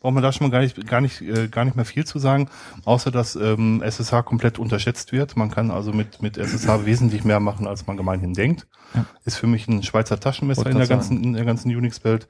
brauchen 0.00 0.14
wir 0.16 0.22
da 0.22 0.32
schon 0.32 0.48
mal 0.48 0.50
gar 0.52 0.60
nicht, 0.60 0.86
gar 0.86 1.00
nicht, 1.00 1.20
äh, 1.20 1.48
gar 1.48 1.64
nicht 1.64 1.76
mehr 1.76 1.84
viel 1.84 2.04
zu 2.04 2.18
sagen, 2.18 2.48
außer 2.84 3.10
dass 3.10 3.36
ähm, 3.36 3.82
SSH 3.82 4.22
komplett 4.24 4.58
unterschätzt 4.58 5.12
wird. 5.12 5.36
Man 5.36 5.50
kann 5.50 5.70
also 5.70 5.92
mit, 5.92 6.20
mit 6.22 6.36
SSH 6.36 6.84
wesentlich 6.84 7.24
mehr 7.24 7.40
machen, 7.40 7.66
als 7.66 7.86
man 7.86 7.96
gemeinhin 7.96 8.34
denkt. 8.34 8.66
Ja. 8.94 9.06
Ist 9.24 9.36
für 9.36 9.46
mich 9.46 9.68
ein 9.68 9.82
Schweizer 9.82 10.18
Taschenmesser 10.18 10.66
in 10.68 10.78
der 10.78 10.88
ganzen, 10.88 11.22
in 11.22 11.32
der 11.34 11.44
ganzen 11.44 11.74
Unix-Welt. 11.74 12.26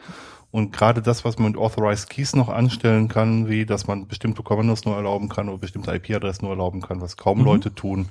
Und 0.52 0.72
gerade 0.72 1.00
das, 1.00 1.24
was 1.24 1.38
man 1.38 1.52
mit 1.52 1.60
Authorized 1.60 2.10
Keys 2.10 2.34
noch 2.34 2.48
anstellen 2.48 3.06
kann, 3.06 3.48
wie 3.48 3.64
dass 3.64 3.86
man 3.86 4.08
bestimmte 4.08 4.42
Kommandos 4.42 4.84
nur 4.84 4.96
erlauben 4.96 5.28
kann 5.28 5.48
oder 5.48 5.58
bestimmte 5.58 5.94
IP-Adressen 5.94 6.44
nur 6.44 6.50
erlauben 6.54 6.80
kann, 6.82 7.00
was 7.00 7.16
kaum 7.16 7.38
Mhm. 7.38 7.44
Leute 7.44 7.72
tun, 7.74 8.08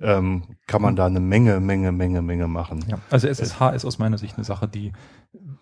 ähm, 0.00 0.42
kann 0.66 0.82
man 0.82 0.96
da 0.96 1.06
eine 1.06 1.20
Menge, 1.20 1.60
Menge, 1.60 1.92
Menge, 1.92 2.22
Menge 2.22 2.48
machen. 2.48 2.84
Ja, 2.88 2.98
also 3.10 3.28
SSH 3.28 3.70
ist 3.74 3.84
aus 3.84 3.98
meiner 3.98 4.18
Sicht 4.18 4.36
eine 4.36 4.44
Sache, 4.44 4.66
die 4.68 4.92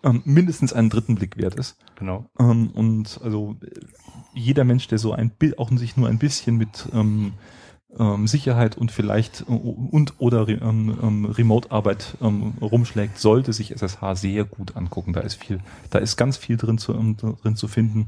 ähm, 0.03 0.21
mindestens 0.25 0.73
einen 0.73 0.89
dritten 0.89 1.15
Blick 1.15 1.37
wert 1.37 1.55
ist. 1.55 1.77
Genau. 1.95 2.25
Ähm, 2.39 2.69
und 2.71 3.19
also 3.23 3.55
äh, 3.61 3.69
jeder 4.33 4.63
Mensch, 4.63 4.87
der 4.87 4.97
so 4.97 5.11
ein 5.11 5.29
Bi- 5.29 5.57
auch 5.57 5.69
sich 5.71 5.97
nur 5.97 6.07
ein 6.07 6.19
bisschen 6.19 6.55
mit 6.57 6.87
ähm, 6.93 7.33
ähm, 7.97 8.27
Sicherheit 8.27 8.77
und 8.77 8.91
vielleicht 8.91 9.41
äh, 9.41 9.51
und 9.51 10.13
oder 10.19 10.47
ähm, 10.47 10.97
ähm, 11.01 11.25
Remote-Arbeit 11.25 12.17
ähm, 12.21 12.53
rumschlägt, 12.61 13.17
sollte 13.17 13.51
sich 13.51 13.71
SSH 13.71 14.15
sehr 14.15 14.45
gut 14.45 14.77
angucken. 14.77 15.13
Da 15.13 15.21
ist 15.21 15.35
viel, 15.35 15.59
da 15.89 15.99
ist 15.99 16.15
ganz 16.15 16.37
viel 16.37 16.55
drin 16.55 16.77
zu, 16.77 16.93
ähm, 16.93 17.17
drin 17.17 17.55
zu 17.55 17.67
finden. 17.67 18.07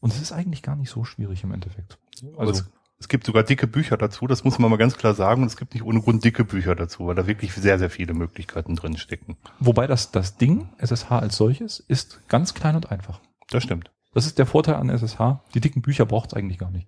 Und 0.00 0.12
es 0.12 0.20
ist 0.20 0.32
eigentlich 0.32 0.62
gar 0.62 0.76
nicht 0.76 0.90
so 0.90 1.04
schwierig 1.04 1.44
im 1.44 1.52
Endeffekt. 1.52 1.98
Also 2.36 2.62
es, 3.02 3.08
gibt 3.08 3.26
sogar 3.26 3.42
dicke 3.42 3.66
Bücher 3.66 3.96
dazu, 3.96 4.26
das 4.26 4.44
muss 4.44 4.58
man 4.58 4.70
mal 4.70 4.76
ganz 4.76 4.96
klar 4.96 5.14
sagen. 5.14 5.42
Und 5.42 5.48
es 5.48 5.56
gibt 5.56 5.74
nicht 5.74 5.82
ohne 5.84 6.00
Grund 6.00 6.24
dicke 6.24 6.44
Bücher 6.44 6.74
dazu, 6.74 7.06
weil 7.06 7.14
da 7.14 7.26
wirklich 7.26 7.52
sehr, 7.52 7.78
sehr 7.78 7.90
viele 7.90 8.14
Möglichkeiten 8.14 8.76
drin 8.76 8.96
stecken. 8.96 9.36
wobei 9.60 9.86
das 9.86 10.10
das 10.10 10.36
Ding 10.36 10.68
SSH 10.78 11.10
als 11.12 11.36
solches 11.36 11.80
ist 11.80 12.20
ganz 12.28 12.54
klein 12.54 12.76
und 12.76 12.90
einfach. 12.90 13.20
Das 13.50 13.62
stimmt. 13.62 13.90
Das 14.14 14.26
ist 14.26 14.38
der 14.38 14.46
Vorteil 14.46 14.74
an 14.76 14.88
SSH. 14.90 15.40
Die 15.54 15.60
dicken 15.60 15.82
Bücher 15.82 16.06
braucht 16.06 16.32
es 16.32 16.34
eigentlich 16.34 16.58
gar 16.58 16.70
nicht. 16.70 16.86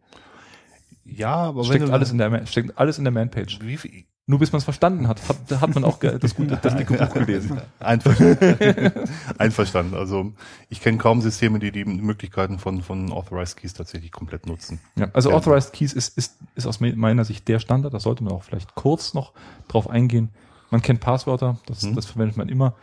Ja, 1.05 1.35
aber 1.35 1.65
Steckt 1.65 1.81
wenn 1.81 1.89
du- 1.89 1.93
alles 1.93 2.11
in 2.13 2.19
der 2.19 2.47
steckt 2.47 2.79
alles 2.79 2.99
in 2.99 3.05
der 3.05 3.13
Manpage. 3.13 3.59
wie 3.63 3.77
viel, 3.77 4.05
Nur 4.27 4.39
bis 4.39 4.53
man 4.53 4.59
es 4.59 4.65
verstanden 4.65 5.07
hat, 5.07 5.21
hat, 5.29 5.61
hat 5.61 5.75
man 5.75 5.85
auch 5.85 5.99
das 5.99 6.35
gute, 6.35 6.57
das 6.63 6.75
dicke 6.77 6.95
Buch 6.95 7.13
gelesen. 7.13 7.61
Einverstanden. 7.79 8.93
Einverstanden. 9.39 9.95
Also 9.95 10.33
ich 10.71 10.81
kenne 10.81 10.97
kaum 10.99 11.21
Systeme, 11.21 11.59
die 11.59 11.71
die 11.73 11.85
Möglichkeiten 11.85 12.59
von, 12.59 12.83
von 12.83 13.13
Authorized 13.13 13.59
Keys 13.59 13.75
tatsächlich 13.75 14.13
komplett 14.13 14.47
nutzen. 14.47 14.81
Ja, 14.97 15.09
also 15.13 15.31
Ja. 15.31 15.37
Authorized 15.37 15.73
Keys 15.75 15.93
ist, 15.93 16.17
ist, 16.17 16.39
ist 16.55 16.67
aus 16.67 16.81
me- 16.81 16.97
meiner 16.97 17.25
Sicht 17.27 17.47
der 17.49 17.59
Standard. 17.59 17.93
Da 17.93 18.01
sollte 18.01 18.25
man 18.25 18.33
auch 18.33 18.43
vielleicht 18.45 18.75
kurz 18.75 19.13
noch 19.13 19.33
drauf 19.69 19.91
eingehen. 19.91 20.31
Man 20.71 20.81
kennt 20.81 21.01
Passwörter, 21.01 21.59
das, 21.67 21.83
Mhm. 21.83 21.95
das 21.95 22.07
verwendet 22.07 22.37
man 22.39 22.49
immer. 22.49 22.75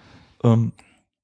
Ähm, 0.44 0.74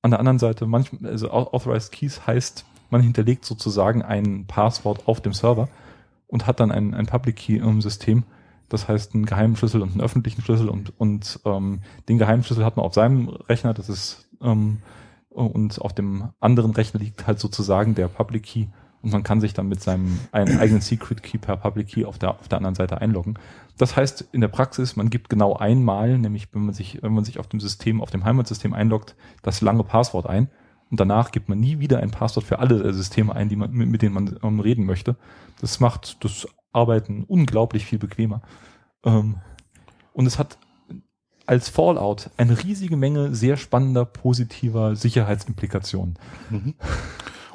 an 0.02 0.12
der 0.12 0.20
anderen 0.20 0.40
Seite, 0.40 0.66
manchmal, 0.66 1.12
also 1.12 1.30
Au- 1.30 1.54
Authorized 1.54 1.92
Keys 1.92 2.26
heißt, 2.26 2.66
man 2.90 3.02
hinterlegt 3.02 3.46
sozusagen 3.46 4.02
ein 4.02 4.46
Passwort 4.48 5.08
auf 5.08 5.22
dem 5.22 5.34
Server 5.34 5.70
und 6.28 6.48
hat 6.48 6.60
dann 6.60 6.72
ein, 6.72 6.94
ein 6.96 7.06
Public 7.06 7.36
Key 7.36 7.58
im 7.58 7.82
System. 7.82 8.24
Das 8.70 8.88
heißt, 8.88 9.16
einen 9.16 9.26
geheimen 9.26 9.56
Schlüssel 9.56 9.82
und 9.82 9.92
einen 9.92 10.02
öffentlichen 10.02 10.42
Schlüssel 10.42 10.70
und, 10.70 11.00
und 11.00 11.40
ähm, 11.46 11.80
den 12.10 12.18
geheimen 12.18 12.44
Schlüssel 12.44 12.66
hat 12.66 12.78
man 12.78 12.86
auf 12.86 12.94
seinem 12.94 13.30
Rechner, 13.30 13.74
das 13.74 13.90
ist 13.90 14.30
ähm, 14.42 14.80
und 15.30 15.80
auf 15.82 15.94
dem 15.94 16.30
anderen 16.40 16.72
Rechner 16.72 17.00
liegt 17.00 17.28
halt 17.28 17.40
sozusagen 17.40 17.94
der 17.94 18.08
Public 18.08 18.44
Key 18.44 18.66
und 19.04 19.12
man 19.12 19.24
kann 19.24 19.40
sich 19.40 19.54
dann 19.54 19.68
mit 19.68 19.82
seinem 19.82 20.20
eigenen 20.32 20.82
Secret 20.82 21.22
Key 21.22 21.38
per 21.38 21.58
Public 21.58 21.90
Key 21.90 22.06
auf 22.06 22.18
der, 22.18 22.32
auf 22.32 22.48
der 22.48 22.58
anderen 22.58 22.76
Seite 22.76 23.00
einloggen. 23.00 23.38
Das 23.78 23.96
heißt 23.96 24.30
in 24.32 24.42
der 24.42 24.48
Praxis, 24.48 24.96
man 24.96 25.12
gibt 25.12 25.30
genau 25.30 25.56
einmal, 25.56 26.18
nämlich 26.18 26.48
wenn 26.54 26.66
man 26.66 26.74
sich, 26.74 27.04
wenn 27.04 27.14
man 27.14 27.24
sich 27.24 27.40
auf 27.40 27.48
dem 27.48 27.60
System, 27.60 28.02
auf 28.02 28.10
dem 28.10 28.26
Heimatsystem 28.26 28.74
einloggt, 28.74 29.16
das 29.44 29.62
lange 29.62 29.84
Passwort 29.84 30.26
ein 30.26 30.50
und 30.90 31.00
danach 31.00 31.32
gibt 31.32 31.50
man 31.50 31.60
nie 31.60 31.80
wieder 31.80 32.00
ein 32.00 32.12
Passwort 32.12 32.46
für 32.46 32.60
alle 32.60 32.92
Systeme 32.94 33.36
ein, 33.36 33.50
die 33.50 33.56
man, 33.56 33.72
mit, 33.72 33.90
mit 33.90 34.02
denen 34.02 34.16
man 34.16 34.40
ähm, 34.42 34.60
reden 34.60 34.86
möchte. 34.86 35.16
Das 35.62 35.80
macht 35.80 36.24
das 36.24 36.48
Arbeiten 36.78 37.24
unglaublich 37.28 37.86
viel 37.86 38.00
bequemer. 38.00 38.42
Ähm, 39.04 39.38
und 40.14 40.26
es 40.28 40.38
hat 40.40 40.58
als 41.46 41.70
Fallout 41.70 42.30
eine 42.38 42.62
riesige 42.64 42.98
Menge 42.98 43.34
sehr 43.34 43.58
spannender, 43.58 44.06
positiver 44.06 44.96
Sicherheitsimplikationen. 44.96 46.20
Mhm. 46.50 46.74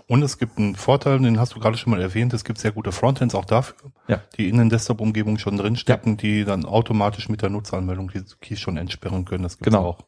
Und 0.09 0.23
es 0.23 0.39
gibt 0.39 0.59
einen 0.59 0.75
Vorteil, 0.75 1.19
den 1.21 1.39
hast 1.39 1.55
du 1.55 1.61
gerade 1.61 1.77
schon 1.79 1.91
mal 1.93 2.01
erwähnt, 2.01 2.35
es 2.35 2.45
gibt 2.45 2.59
sehr 2.59 2.73
gute 2.73 2.93
Frontends 2.93 3.35
auch 3.35 3.45
dafür, 3.45 3.77
Ja. 4.09 4.21
die 4.37 4.49
in 4.49 4.59
den 4.59 4.69
Desktop-Umgebungen 4.69 5.39
schon 5.39 5.57
drinstecken, 5.57 6.17
die 6.17 6.45
dann 6.45 6.65
automatisch 6.65 7.29
mit 7.29 7.41
der 7.43 7.51
Nutzeranmeldung 7.51 8.11
die 8.13 8.23
Keys 8.41 8.61
schon 8.61 8.77
entsperren 8.77 9.25
können. 9.25 9.43
Das 9.45 9.57
gibt's 9.59 9.71
Genau. 9.73 9.87
auch. 9.87 9.99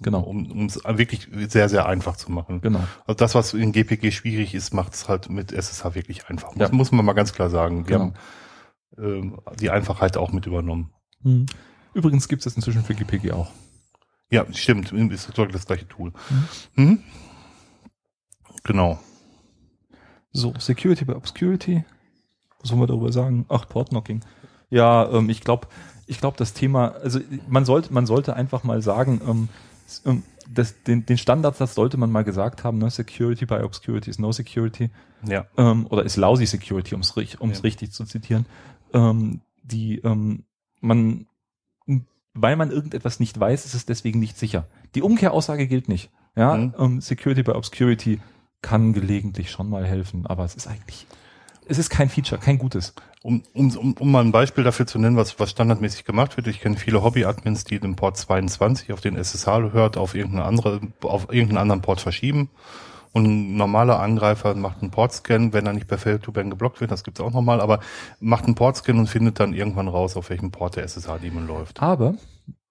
Genau. 0.00 0.20
Um 0.20 0.66
es 0.66 0.82
wirklich 0.84 1.28
sehr, 1.48 1.68
sehr 1.68 1.86
einfach 1.86 2.16
zu 2.16 2.32
machen. 2.32 2.60
Genau. 2.60 2.80
Also 3.06 3.16
das, 3.16 3.34
was 3.34 3.52
in 3.54 3.72
GPG 3.72 4.10
schwierig 4.10 4.54
ist, 4.54 4.72
macht 4.74 4.94
es 4.94 5.08
halt 5.08 5.28
mit 5.28 5.52
SSH 5.52 5.94
wirklich 5.94 6.28
einfach. 6.28 6.52
Ja. 6.52 6.58
Das 6.60 6.72
muss 6.72 6.90
man 6.92 7.04
mal 7.04 7.12
ganz 7.12 7.32
klar 7.32 7.50
sagen. 7.50 7.86
Wir 7.88 7.98
Genau. 7.98 8.00
haben 8.06 8.14
ähm, 8.98 9.38
die 9.60 9.70
Einfachheit 9.70 10.16
auch 10.16 10.32
mit 10.32 10.46
übernommen. 10.46 10.90
Mhm. 11.22 11.46
Übrigens 11.94 12.28
gibt 12.28 12.40
es 12.40 12.44
das 12.44 12.56
inzwischen 12.56 12.82
für 12.84 12.94
GPG 12.94 13.32
auch. 13.32 13.50
Ja, 14.30 14.46
stimmt. 14.52 14.92
Ist 14.92 15.24
sogar 15.34 15.52
das 15.52 15.66
gleiche 15.66 15.86
Tool. 15.88 16.12
Mhm. 16.74 17.02
Genau. 18.64 18.98
So, 20.32 20.54
Security 20.58 21.04
by 21.04 21.12
Obscurity. 21.12 21.84
Was 22.60 22.68
sollen 22.70 22.80
wir 22.80 22.86
darüber 22.86 23.12
sagen? 23.12 23.44
Ach, 23.48 23.68
Portknocking. 23.68 24.20
Ja, 24.70 25.10
ähm, 25.10 25.28
ich 25.28 25.42
glaube, 25.42 25.68
ich 26.06 26.18
glaube, 26.18 26.36
das 26.38 26.54
Thema, 26.54 26.92
also 27.02 27.20
man 27.48 27.64
sollte, 27.64 27.92
man 27.92 28.06
sollte 28.06 28.34
einfach 28.34 28.64
mal 28.64 28.80
sagen, 28.80 29.20
ähm, 29.28 29.48
ähm, 30.06 30.22
das, 30.48 30.82
den, 30.84 31.04
den 31.04 31.18
Standardsatz 31.18 31.74
sollte 31.74 31.96
man 31.98 32.10
mal 32.10 32.24
gesagt 32.24 32.64
haben, 32.64 32.78
ne? 32.78 32.90
Security 32.90 33.44
by 33.46 33.56
Obscurity 33.56 34.10
is 34.10 34.18
no 34.18 34.32
security. 34.32 34.90
Ja. 35.26 35.44
ähm, 35.56 35.86
oder 35.88 36.04
ist 36.04 36.16
lousy 36.16 36.46
security, 36.46 36.94
um 36.94 37.00
es 37.02 37.14
Ja. 37.14 37.60
richtig 37.62 37.92
zu 37.92 38.04
zitieren, 38.04 38.46
ähm, 38.92 39.40
die 39.62 39.98
ähm, 39.98 40.44
man, 40.80 41.26
weil 42.34 42.56
man 42.56 42.70
irgendetwas 42.70 43.20
nicht 43.20 43.38
weiß, 43.38 43.64
ist 43.66 43.74
es 43.74 43.86
deswegen 43.86 44.20
nicht 44.20 44.38
sicher. 44.38 44.66
Die 44.94 45.02
Umkehraussage 45.02 45.66
gilt 45.66 45.88
nicht. 45.88 46.10
Ja, 46.34 46.56
Mhm. 46.56 46.74
ähm, 46.78 47.00
Security 47.00 47.42
by 47.42 47.52
Obscurity 47.52 48.20
kann 48.62 48.92
gelegentlich 48.92 49.50
schon 49.50 49.68
mal 49.68 49.84
helfen, 49.86 50.26
aber 50.26 50.44
es 50.44 50.54
ist 50.54 50.66
eigentlich, 50.66 51.06
es 51.66 51.78
ist 51.78 51.90
kein 51.90 52.08
Feature, 52.08 52.40
kein 52.40 52.58
gutes. 52.58 52.94
Um, 53.22 53.42
um, 53.52 53.76
um, 53.76 53.92
um 53.94 54.10
mal 54.10 54.24
ein 54.24 54.32
Beispiel 54.32 54.64
dafür 54.64 54.86
zu 54.86 54.98
nennen, 54.98 55.16
was, 55.16 55.38
was 55.38 55.50
standardmäßig 55.50 56.04
gemacht 56.04 56.36
wird. 56.36 56.46
Ich 56.48 56.60
kenne 56.60 56.76
viele 56.76 57.02
Hobby-Admins, 57.02 57.64
die 57.64 57.78
den 57.78 57.94
Port 57.96 58.16
22 58.16 58.92
auf 58.92 59.00
den 59.00 59.16
SSH 59.16 59.46
hört, 59.72 59.96
auf 59.96 60.14
irgendeine 60.14 60.44
andere, 60.44 60.80
auf 61.02 61.28
irgendeinen 61.32 61.58
anderen 61.58 61.82
Port 61.82 62.00
verschieben. 62.00 62.48
Und 63.12 63.26
ein 63.26 63.56
normaler 63.56 64.00
Angreifer 64.00 64.54
macht 64.54 64.80
einen 64.80 64.90
Portscan, 64.90 65.52
wenn 65.52 65.66
er 65.66 65.74
nicht 65.74 65.86
per 65.86 65.98
Fail-to-Ban 65.98 66.48
geblockt 66.48 66.80
wird, 66.80 66.90
das 66.90 67.04
gibt's 67.04 67.20
auch 67.20 67.32
nochmal, 67.32 67.60
aber 67.60 67.80
macht 68.20 68.46
einen 68.46 68.54
Portscan 68.54 68.98
und 68.98 69.06
findet 69.06 69.38
dann 69.38 69.52
irgendwann 69.52 69.88
raus, 69.88 70.16
auf 70.16 70.30
welchem 70.30 70.50
Port 70.50 70.76
der 70.76 70.84
SSH-Demon 70.84 71.46
läuft. 71.46 71.82
Aber, 71.82 72.14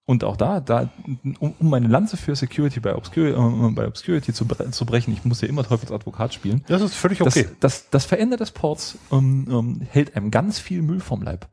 und 0.04 0.24
auch 0.24 0.36
da, 0.36 0.60
da 0.60 0.90
um, 1.38 1.54
um 1.58 1.70
meine 1.70 1.86
Lanze 1.86 2.16
für 2.16 2.34
Security 2.34 2.80
by 2.80 2.90
Obscurity, 2.90 3.38
äh, 3.38 3.70
bei 3.70 3.86
Obscurity 3.86 4.32
zu, 4.32 4.44
bre 4.46 4.68
zu 4.72 4.84
brechen, 4.84 5.12
ich 5.12 5.24
muss 5.24 5.40
ja 5.40 5.48
immer 5.48 5.62
Teufelsadvokat 5.62 6.34
spielen, 6.34 6.64
Das 6.66 6.82
ist 6.82 6.94
völlig 6.94 7.22
okay. 7.22 7.44
das, 7.44 7.58
das, 7.60 7.90
das 7.90 8.04
Verändern 8.04 8.38
des 8.38 8.50
Ports 8.50 8.98
ähm, 9.12 9.46
ähm, 9.48 9.80
hält 9.88 10.16
einem 10.16 10.32
ganz 10.32 10.58
viel 10.58 10.82
Müll 10.82 11.00
vom 11.00 11.22
Leib. 11.22 11.48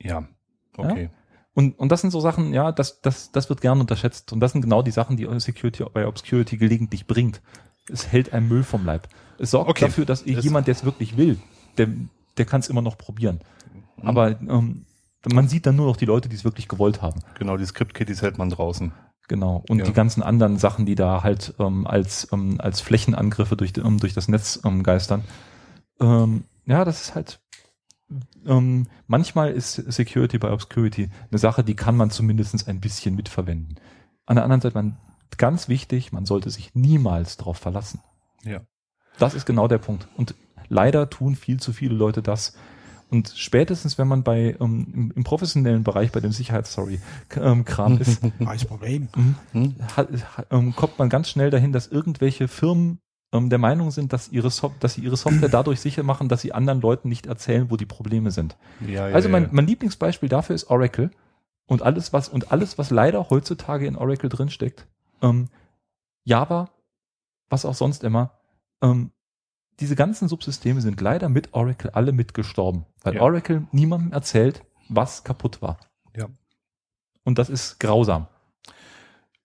ja, 0.00 0.28
okay. 0.76 1.10
Und, 1.58 1.76
und 1.76 1.90
das 1.90 2.02
sind 2.02 2.12
so 2.12 2.20
Sachen, 2.20 2.54
ja, 2.54 2.70
das, 2.70 3.00
das, 3.00 3.32
das 3.32 3.48
wird 3.48 3.60
gern 3.60 3.80
unterschätzt. 3.80 4.32
Und 4.32 4.38
das 4.38 4.52
sind 4.52 4.62
genau 4.62 4.82
die 4.82 4.92
Sachen, 4.92 5.16
die 5.16 5.26
Security 5.40 5.84
bei 5.92 6.06
Obscurity 6.06 6.56
gelegentlich 6.56 7.08
bringt. 7.08 7.42
Es 7.90 8.10
hält 8.12 8.32
einem 8.32 8.48
Müll 8.48 8.62
vom 8.64 8.84
Leib. 8.84 9.08
Es 9.38 9.50
sorgt 9.52 9.70
Okay. 9.70 9.86
dafür, 9.86 10.04
dass 10.04 10.24
Das- 10.24 10.44
jemand, 10.44 10.66
der 10.66 10.72
es 10.72 10.84
wirklich 10.84 11.16
will, 11.16 11.38
der, 11.76 11.88
der 12.36 12.44
kann 12.44 12.60
es 12.60 12.68
immer 12.68 12.82
noch 12.82 12.98
probieren. 12.98 13.40
Mhm. 13.96 14.08
Aber 14.08 14.30
ähm, 14.40 14.84
man 15.32 15.48
sieht 15.48 15.66
dann 15.66 15.76
nur 15.76 15.86
noch 15.86 15.96
die 15.96 16.04
Leute, 16.06 16.28
die 16.28 16.36
es 16.36 16.44
wirklich 16.44 16.68
gewollt 16.68 17.02
haben. 17.02 17.20
Genau, 17.38 17.56
die 17.56 17.66
Script-Kitties 17.66 18.22
hält 18.22 18.38
man 18.38 18.50
draußen. 18.50 18.92
Genau. 19.28 19.62
Und 19.68 19.80
Ja. 19.80 19.84
die 19.84 19.92
ganzen 19.92 20.22
anderen 20.22 20.56
Sachen, 20.58 20.86
die 20.86 20.94
da 20.94 21.22
halt 21.22 21.54
ähm, 21.58 21.86
als, 21.86 22.28
ähm, 22.32 22.56
als 22.60 22.80
Flächenangriffe 22.80 23.56
durch, 23.56 23.72
ähm, 23.76 23.98
durch 23.98 24.14
das 24.14 24.28
Netz 24.28 24.60
ähm, 24.64 24.82
geistern. 24.82 25.22
Ähm, 26.00 26.44
ja, 26.66 26.84
das 26.84 27.00
ist 27.02 27.14
halt. 27.14 27.40
Ähm, 28.46 28.86
manchmal 29.06 29.50
ist 29.52 29.74
Security 29.74 30.38
by 30.38 30.46
Obscurity 30.46 31.10
eine 31.30 31.38
Sache, 31.38 31.62
die 31.62 31.76
kann 31.76 31.94
man 31.96 32.10
zumindest 32.10 32.66
ein 32.66 32.80
bisschen 32.80 33.14
mitverwenden. 33.14 33.78
An 34.24 34.36
der 34.36 34.44
anderen 34.44 34.62
Seite, 34.62 34.74
man, 34.74 34.96
ganz 35.36 35.68
wichtig, 35.68 36.12
man 36.12 36.24
sollte 36.24 36.50
sich 36.50 36.74
niemals 36.74 37.36
darauf 37.36 37.58
verlassen. 37.58 38.00
Ja. 38.44 38.60
Das 39.18 39.34
ist 39.34 39.44
genau 39.44 39.68
der 39.68 39.78
Punkt. 39.78 40.08
Und 40.16 40.34
leider 40.68 41.10
tun 41.10 41.34
viel 41.34 41.60
zu 41.60 41.72
viele 41.72 41.94
Leute 41.94 42.22
das. 42.22 42.54
Und 43.10 43.32
spätestens, 43.34 43.96
wenn 43.98 44.06
man 44.06 44.22
bei 44.22 44.56
ähm, 44.60 44.86
im, 44.94 45.12
im 45.14 45.24
professionellen 45.24 45.82
Bereich 45.82 46.12
bei 46.12 46.20
dem 46.20 46.32
Sicherheitsstory 46.32 47.00
ähm, 47.36 47.64
Kram 47.64 47.98
ist, 47.98 48.20
Kein 48.38 48.58
Problem. 48.60 49.08
Hm? 49.52 49.76
hat, 49.96 50.08
hat, 50.36 50.46
ähm, 50.50 50.76
kommt 50.76 50.98
man 50.98 51.08
ganz 51.08 51.28
schnell 51.28 51.50
dahin, 51.50 51.72
dass 51.72 51.86
irgendwelche 51.86 52.48
Firmen 52.48 53.00
ähm, 53.32 53.48
der 53.48 53.58
Meinung 53.58 53.90
sind, 53.90 54.12
dass, 54.12 54.28
ihre 54.28 54.50
so 54.50 54.72
dass 54.80 54.94
sie 54.94 55.02
ihre 55.02 55.16
Software 55.16 55.48
dadurch 55.50 55.80
sicher 55.80 56.02
machen, 56.02 56.28
dass 56.28 56.42
sie 56.42 56.52
anderen 56.52 56.80
Leuten 56.80 57.08
nicht 57.08 57.26
erzählen, 57.26 57.70
wo 57.70 57.76
die 57.76 57.86
Probleme 57.86 58.30
sind. 58.30 58.56
Ja, 58.86 59.08
ja, 59.08 59.14
Also 59.14 59.28
mein, 59.28 59.44
ja. 59.44 59.48
mein 59.52 59.66
Lieblingsbeispiel 59.66 60.28
dafür 60.28 60.54
ist 60.54 60.68
Oracle 60.70 61.10
und 61.66 61.82
alles 61.82 62.12
was 62.12 62.28
und 62.28 62.52
alles 62.52 62.78
was 62.78 62.90
leider 62.90 63.30
heutzutage 63.30 63.86
in 63.86 63.96
Oracle 63.96 64.28
drinsteckt, 64.28 64.86
ähm, 65.22 65.48
Java, 66.24 66.70
was 67.48 67.64
auch 67.64 67.74
sonst 67.74 68.04
immer, 68.04 68.32
ähm, 68.82 69.10
diese 69.80 69.94
ganzen 69.96 70.28
Subsysteme 70.28 70.80
sind 70.80 71.00
leider 71.00 71.28
mit 71.28 71.54
Oracle 71.54 71.90
alle 71.90 72.12
mitgestorben, 72.12 72.84
weil 73.02 73.14
Ja. 73.14 73.22
Oracle 73.22 73.66
niemandem 73.72 74.12
erzählt, 74.12 74.62
was 74.88 75.22
kaputt 75.24 75.62
war. 75.62 75.78
Ja. 76.16 76.26
Und 77.24 77.38
das 77.38 77.48
ist 77.48 77.78
grausam. 77.80 78.26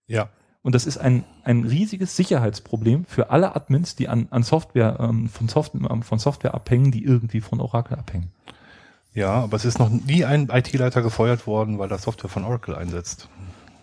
ja. 0.08 0.30
Und 0.66 0.76
das 0.76 0.86
ist 0.86 0.98
ein, 0.98 1.26
ein 1.44 1.66
riesiges 1.66 2.16
Sicherheitsproblem 2.16 3.04
für 3.04 3.32
alle 3.32 3.54
Admins, 3.54 3.98
die 3.98 4.08
an, 4.08 4.28
an 4.32 4.44
Software, 4.44 4.98
ähm, 5.02 5.28
von 5.28 5.50
Software, 5.50 5.92
ähm, 5.92 6.04
von 6.04 6.20
Software 6.20 6.54
abhängen, 6.54 6.90
die 6.90 7.04
irgendwie 7.04 7.42
von 7.42 7.60
Oracle 7.60 7.98
abhängen. 7.98 8.32
Ja, 9.14 9.34
aber 9.44 9.58
es 9.58 9.66
ist 9.66 9.78
noch 9.78 9.90
nie 9.90 10.24
ein 10.24 10.48
IT-Leiter 10.50 11.02
gefeuert 11.02 11.48
worden, 11.48 11.80
weil 11.80 11.92
er 11.92 11.98
Software 11.98 12.30
von 12.30 12.46
Oracle 12.46 12.76
einsetzt. 12.76 13.28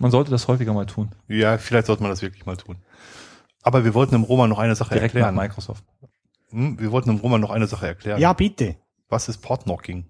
Man 0.01 0.11
sollte 0.11 0.31
das 0.31 0.49
häufiger 0.49 0.73
mal 0.73 0.87
tun. 0.87 1.11
Ja, 1.29 1.59
vielleicht 1.59 1.87
sollte 1.87 2.03
man 2.03 2.11
das 2.11 2.23
wirklich 2.23 2.47
mal 2.47 2.57
tun. 2.57 2.77
Aber 3.63 3.85
wir 3.85 3.93
wollten 3.93 4.13
dem 4.13 4.23
Roman 4.25 4.49
noch 4.49 4.59
eine 4.59 4.75
Sache 4.75 4.95
Direkt 4.95 5.15
erklären. 5.15 5.35
Microsoft. 5.35 5.85
Hm, 6.49 6.81
wir 6.81 6.91
wollten 6.91 7.11
dem 7.11 7.19
Roman 7.19 7.41
noch 7.41 7.51
eine 7.51 7.67
Sache 7.67 7.87
erklären. 7.87 8.19
Ja, 8.19 8.33
bitte. 8.33 8.77
Was 9.11 9.29
ist 9.29 9.39
Portknocking? 9.39 10.07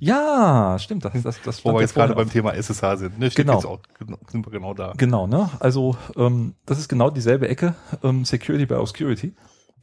Ja, 0.00 0.76
stimmt. 0.80 1.04
Das, 1.04 1.12
das, 1.22 1.40
das 1.42 1.64
Wo 1.64 1.68
wir 1.70 1.74
ja 1.76 1.80
jetzt 1.82 1.94
gerade 1.94 2.16
beim 2.16 2.28
Thema 2.28 2.54
SSH 2.54 2.96
sind. 2.96 3.18
Ne, 3.20 3.30
Genau. 3.30 3.54
jetzt 3.54 3.66
auch, 3.66 3.78
genau, 3.98 4.18
sind 4.26 4.44
wir 4.44 4.50
genau 4.50 4.74
da. 4.74 4.92
Genau, 4.96 5.28
ne? 5.28 5.48
Also 5.60 5.96
ähm, 6.16 6.54
das 6.66 6.80
ist 6.80 6.88
genau 6.88 7.10
dieselbe 7.10 7.48
Ecke, 7.48 7.76
ähm, 8.02 8.24
Security 8.24 8.66
by 8.66 8.74
Obscurity, 8.74 9.34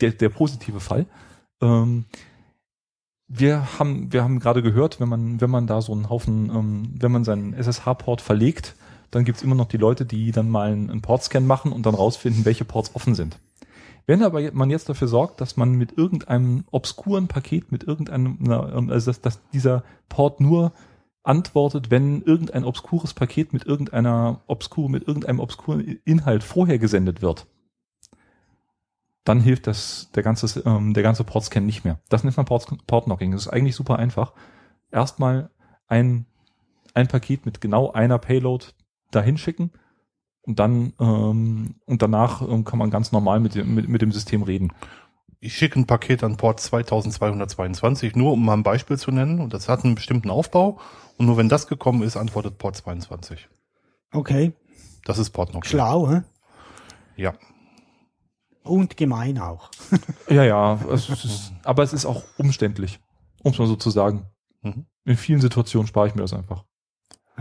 der, 0.02 0.12
der 0.12 0.28
positive 0.28 0.82
Fall. 0.82 1.06
Ähm, 1.62 2.04
wir 3.30 3.80
haben, 3.80 4.12
wir 4.12 4.24
haben 4.24 4.40
gerade 4.40 4.62
gehört, 4.62 5.00
wenn 5.00 5.08
man, 5.08 5.40
wenn 5.40 5.50
man 5.50 5.68
da 5.68 5.82
so 5.82 5.94
einen 5.94 6.10
Haufen, 6.10 6.50
ähm, 6.54 6.96
wenn 7.00 7.14
man 7.14 7.24
seinen 7.24 7.54
SSH-Port 7.54 8.20
verlegt, 8.20 8.76
dann 9.12 9.26
gibt's 9.26 9.44
immer 9.44 9.56
noch 9.56 9.68
die 9.68 9.78
Leute, 9.78 10.06
die 10.06 10.32
dann 10.32 10.50
mal 10.50 10.72
einen, 10.72 10.90
einen 10.90 11.02
Portscan 11.02 11.46
machen 11.46 11.72
und 11.72 11.86
dann 11.86 11.96
rausfinden, 11.96 12.46
welche 12.46 12.66
Ports 12.66 12.96
offen 12.96 13.14
sind. 13.14 13.38
Wenn 14.08 14.24
aber 14.24 14.52
man 14.54 14.70
jetzt 14.70 14.90
dafür 14.90 15.08
sorgt, 15.08 15.42
dass 15.42 15.58
man 15.58 15.74
mit 15.74 15.98
irgendeinem 15.98 16.64
obskuren 16.72 17.28
Paket, 17.28 17.72
mit 17.72 17.84
irgendeinem, 17.84 18.40
ähm, 18.42 18.90
also 18.90 19.12
dass, 19.12 19.22
dass 19.22 19.40
dieser 19.52 19.84
Port 20.10 20.40
nur 20.40 20.72
antwortet, 21.24 21.92
wenn 21.92 22.22
irgendein 22.24 22.64
obskures 22.64 23.14
Paket 23.14 23.54
mit 23.54 23.66
irgendeiner 23.66 24.42
obskur, 24.48 24.90
mit 24.90 25.08
irgendeinem 25.08 25.40
obskuren 25.40 26.00
Inhalt 26.04 26.44
vorher 26.44 26.80
gesendet 26.80 27.22
wird, 27.22 27.46
dann 29.24 29.40
hilft 29.40 29.68
das 29.68 30.10
der 30.16 30.24
ganze, 30.24 30.62
ähm, 30.62 30.94
der 30.94 31.04
ganze 31.04 31.24
Portscan 31.24 31.66
nicht 31.66 31.86
mehr. 31.86 32.00
Das 32.10 32.24
nennt 32.24 32.38
man 32.38 32.48
Port, 32.48 32.68
Portknocking. 32.88 33.32
Das 33.32 33.42
ist 33.42 33.48
eigentlich 33.50 33.76
super 33.76 34.00
einfach. 34.00 34.34
Erstmal 34.90 35.52
ein, 35.88 36.26
ein 36.96 37.08
Paket 37.08 37.46
mit 37.46 37.62
genau 37.62 37.92
einer 37.92 38.18
Payload 38.18 38.66
dahin 39.12 39.38
schicken 39.38 39.72
und 40.44 40.60
dann 40.60 40.94
ähm, 41.00 41.76
und 41.86 42.02
danach 42.02 42.42
ähm, 42.42 42.64
kann 42.64 42.80
man 42.80 42.90
ganz 42.90 43.12
normal 43.12 43.40
mit 43.40 43.56
dem, 43.56 43.76
mit, 43.76 43.88
mit 43.88 44.02
dem 44.02 44.12
System 44.12 44.44
reden. 44.44 44.74
Ich 45.40 45.56
schicke 45.56 45.80
ein 45.80 45.88
Paket 45.88 46.24
an 46.24 46.38
Port 46.38 46.60
2222, 46.60 48.16
nur 48.16 48.34
um 48.34 48.46
mal 48.46 48.54
ein 48.54 48.64
Beispiel 48.64 48.98
zu 48.98 49.12
nennen. 49.12 49.40
Und 49.40 49.54
das 49.54 49.68
hat 49.68 49.84
einen 49.84 49.96
bestimmten 49.96 50.30
Aufbau. 50.30 50.80
Und 51.18 51.26
nur 51.26 51.38
wenn 51.38 51.50
das 51.50 51.66
gekommen 51.66 52.04
ist, 52.04 52.16
antwortet 52.16 52.60
Port 52.60 52.76
22. 52.76 53.50
Okay. 54.14 54.54
Das 55.04 55.18
ist 55.18 55.32
Portknocking. 55.32 55.70
Schlau, 55.70 56.10
hä? 56.10 56.22
Ja. 57.16 57.34
Und 58.64 58.98
gemein 58.98 59.40
auch. 59.40 59.72
Ja, 60.30 60.44
ja, 60.44 60.80
es 60.90 61.10
ist, 61.10 61.52
aber 61.64 61.84
es 61.84 61.92
ist 61.92 62.06
auch 62.06 62.24
umständlich, 62.38 63.02
um 63.44 63.52
es 63.52 63.60
mal 63.60 63.68
so 63.68 63.76
zu 63.76 63.90
sagen. 63.90 64.28
Mhm. 64.62 64.86
In 65.04 65.18
vielen 65.18 65.42
Situationen 65.42 65.88
spare 65.88 66.08
ich 66.08 66.16
mir 66.16 66.22
das 66.22 66.34
einfach. 66.34 66.64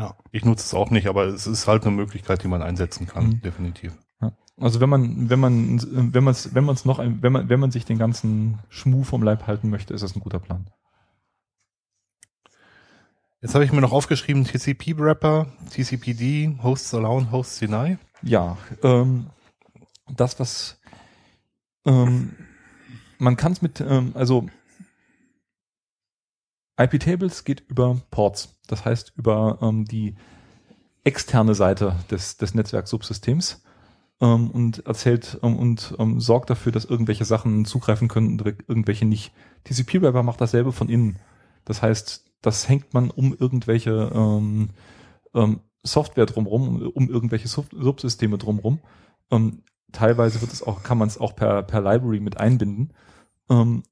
Ja. 0.00 0.16
Ich 0.32 0.44
nutze 0.44 0.64
es 0.64 0.74
auch 0.74 0.90
nicht, 0.90 1.06
aber 1.08 1.26
es 1.26 1.46
ist 1.46 1.66
halt 1.68 1.84
eine 1.86 1.94
Möglichkeit, 1.94 2.42
die 2.42 2.48
man 2.48 2.62
einsetzen 2.62 3.06
kann, 3.06 3.26
Mhm. 3.28 3.40
definitiv. 3.42 3.92
Ja. 4.22 4.32
Also 4.58 4.80
wenn 4.80 4.88
man, 4.88 5.28
wenn 5.28 5.38
man, 5.38 6.12
wenn 6.14 6.24
man 6.24 6.32
es, 6.32 6.54
wenn 6.54 6.64
man 6.64 6.74
es 6.74 6.84
noch, 6.86 6.98
ein, 6.98 7.22
wenn 7.22 7.32
man, 7.32 7.48
wenn 7.50 7.60
man 7.60 7.70
sich 7.70 7.84
den 7.84 7.98
ganzen 7.98 8.58
Schmuh 8.70 9.04
vom 9.04 9.22
Leib 9.22 9.46
halten 9.46 9.68
möchte, 9.70 9.92
ist 9.94 10.00
das 10.02 10.16
ein 10.16 10.20
guter 10.20 10.38
Plan. 10.38 10.70
Jetzt 13.42 13.54
habe 13.54 13.64
ich 13.64 13.72
mir 13.72 13.80
noch 13.80 13.92
aufgeschrieben, 13.92 14.44
TCP-Wrapper, 14.44 15.46
TCPD, 15.70 16.58
Hosts 16.62 16.92
Allow, 16.94 17.30
Hosts 17.30 17.58
Deny. 17.58 17.96
Ja, 18.22 18.58
ähm, 18.82 19.26
das 20.14 20.38
was, 20.38 20.78
ähm, 21.86 22.36
man 23.18 23.36
kann 23.36 23.52
es 23.52 23.62
mit, 23.62 23.80
ähm, 23.80 24.12
also 24.14 24.46
IP-Tables 26.80 27.44
geht 27.44 27.60
über 27.68 28.00
Ports, 28.10 28.56
das 28.66 28.84
heißt 28.84 29.12
über 29.16 29.58
ähm, 29.60 29.84
die 29.84 30.14
externe 31.04 31.54
Seite 31.54 31.96
des, 32.10 32.36
des 32.36 32.54
Netzwerksubsystems 32.54 33.62
ähm, 34.20 34.50
und 34.50 34.86
erzählt 34.86 35.38
ähm, 35.42 35.56
und 35.56 35.94
ähm, 35.98 36.20
sorgt 36.20 36.50
dafür, 36.50 36.72
dass 36.72 36.84
irgendwelche 36.84 37.24
Sachen 37.24 37.64
zugreifen 37.64 38.08
können 38.08 38.40
und 38.40 38.46
irgendwelche 38.68 39.04
nicht. 39.04 39.32
TCP-Wrapper 39.64 40.22
macht 40.22 40.40
dasselbe 40.40 40.72
von 40.72 40.88
innen. 40.88 41.18
Das 41.64 41.82
heißt, 41.82 42.24
das 42.40 42.68
hängt 42.68 42.94
man 42.94 43.10
um 43.10 43.34
irgendwelche 43.34 44.10
ähm, 44.14 44.70
ähm, 45.34 45.60
Software 45.82 46.26
drumrum, 46.26 46.80
um 46.94 47.10
irgendwelche 47.10 47.48
Sub 47.48 47.66
Subsysteme 47.72 48.38
drumrum. 48.38 48.80
Ähm, 49.30 49.62
teilweise 49.92 50.40
wird 50.40 50.52
es 50.52 50.62
auch, 50.62 50.82
kann 50.82 50.98
man 50.98 51.08
es 51.08 51.18
auch 51.18 51.36
per, 51.36 51.62
per 51.62 51.80
Library 51.80 52.20
mit 52.20 52.38
einbinden. 52.38 52.92
Zum 53.48 53.82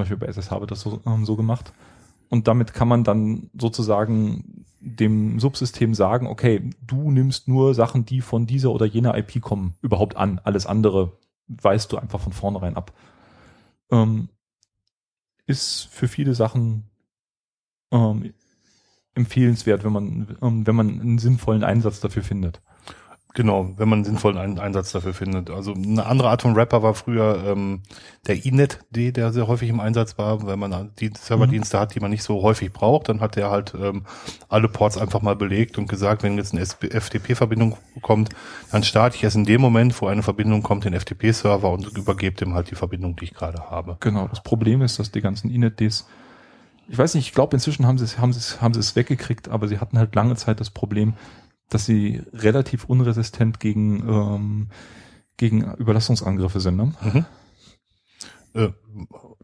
Beispiel 0.00 0.18
bei 0.18 0.26
SSH 0.26 0.60
wird 0.60 0.70
das 0.70 0.82
so, 0.82 1.00
so 1.22 1.36
gemacht. 1.36 1.72
Und 2.28 2.46
damit 2.46 2.74
kann 2.74 2.88
man 2.88 3.04
dann 3.04 3.50
sozusagen 3.58 4.66
dem 4.80 5.40
Subsystem 5.40 5.94
sagen, 5.94 6.26
okay, 6.26 6.70
du 6.86 7.10
nimmst 7.10 7.48
nur 7.48 7.74
Sachen, 7.74 8.04
die 8.04 8.20
von 8.20 8.46
dieser 8.46 8.70
oder 8.70 8.86
jener 8.86 9.16
IP 9.16 9.40
kommen, 9.40 9.74
überhaupt 9.80 10.16
an. 10.16 10.40
Alles 10.44 10.66
andere 10.66 11.18
weißt 11.48 11.90
du 11.92 11.96
einfach 11.96 12.20
von 12.20 12.32
vornherein 12.32 12.76
ab. 12.76 12.92
Ähm, 13.90 14.28
ist 15.46 15.88
für 15.90 16.08
viele 16.08 16.34
Sachen 16.34 16.84
ähm, 17.90 18.34
empfehlenswert, 19.14 19.84
wenn 19.84 19.92
man, 19.92 20.36
ähm, 20.42 20.66
wenn 20.66 20.76
man 20.76 21.00
einen 21.00 21.18
sinnvollen 21.18 21.64
Einsatz 21.64 22.00
dafür 22.00 22.22
findet. 22.22 22.60
Genau, 23.34 23.70
wenn 23.76 23.88
man 23.88 23.98
einen 23.98 24.04
sinnvollen 24.04 24.58
Einsatz 24.58 24.90
dafür 24.90 25.12
findet. 25.12 25.50
Also 25.50 25.74
eine 25.74 26.06
andere 26.06 26.30
Art 26.30 26.42
von 26.42 26.54
Rapper 26.54 26.82
war 26.82 26.94
früher 26.94 27.44
ähm, 27.46 27.82
der 28.26 28.44
Inet-D, 28.44 29.12
der 29.12 29.32
sehr 29.32 29.46
häufig 29.46 29.68
im 29.68 29.80
Einsatz 29.80 30.16
war. 30.16 30.46
Wenn 30.46 30.58
man 30.58 30.90
die 30.98 31.12
Serverdienste 31.16 31.76
mhm. 31.76 31.80
hat, 31.80 31.94
die 31.94 32.00
man 32.00 32.10
nicht 32.10 32.22
so 32.22 32.42
häufig 32.42 32.72
braucht, 32.72 33.10
dann 33.10 33.20
hat 33.20 33.36
der 33.36 33.50
halt 33.50 33.74
ähm, 33.80 34.04
alle 34.48 34.68
Ports 34.68 34.96
einfach 34.96 35.20
mal 35.20 35.36
belegt 35.36 35.76
und 35.76 35.88
gesagt, 35.88 36.22
wenn 36.22 36.38
jetzt 36.38 36.54
eine 36.54 36.64
FTP-Verbindung 36.64 37.76
kommt, 38.00 38.30
dann 38.72 38.82
starte 38.82 39.16
ich 39.16 39.22
erst 39.22 39.36
in 39.36 39.44
dem 39.44 39.60
Moment, 39.60 40.00
wo 40.00 40.06
eine 40.06 40.22
Verbindung 40.22 40.62
kommt, 40.62 40.84
den 40.84 40.98
FTP-Server 40.98 41.70
und 41.70 41.96
übergebe 41.96 42.34
dem 42.34 42.54
halt 42.54 42.70
die 42.70 42.76
Verbindung, 42.76 43.14
die 43.16 43.24
ich 43.24 43.34
gerade 43.34 43.70
habe. 43.70 43.98
Genau, 44.00 44.26
das 44.26 44.42
Problem 44.42 44.80
ist, 44.80 44.98
dass 44.98 45.12
die 45.12 45.20
ganzen 45.20 45.50
Inet-Ds 45.50 46.06
ich 46.90 46.96
weiß 46.96 47.14
nicht, 47.14 47.26
ich 47.26 47.34
glaube, 47.34 47.54
inzwischen 47.54 47.86
haben 47.86 47.98
sie 47.98 48.04
es, 48.04 48.18
haben 48.18 48.32
sie 48.32 48.38
es, 48.38 48.62
haben 48.62 48.72
sie 48.72 48.80
es 48.80 48.96
weggekriegt, 48.96 49.48
aber 49.48 49.68
sie 49.68 49.78
hatten 49.78 49.98
halt 49.98 50.14
lange 50.14 50.36
Zeit 50.36 50.58
das 50.58 50.70
Problem, 50.70 51.12
dass 51.68 51.86
sie 51.86 52.22
relativ 52.32 52.84
unresistent 52.84 53.60
gegen, 53.60 54.08
ähm, 54.08 54.68
gegen 55.36 55.72
Überlastungsangriffe 55.74 56.60
sind. 56.60 56.76
Ne? 56.76 56.92
Mhm. 57.00 57.24
Äh, 58.54 58.68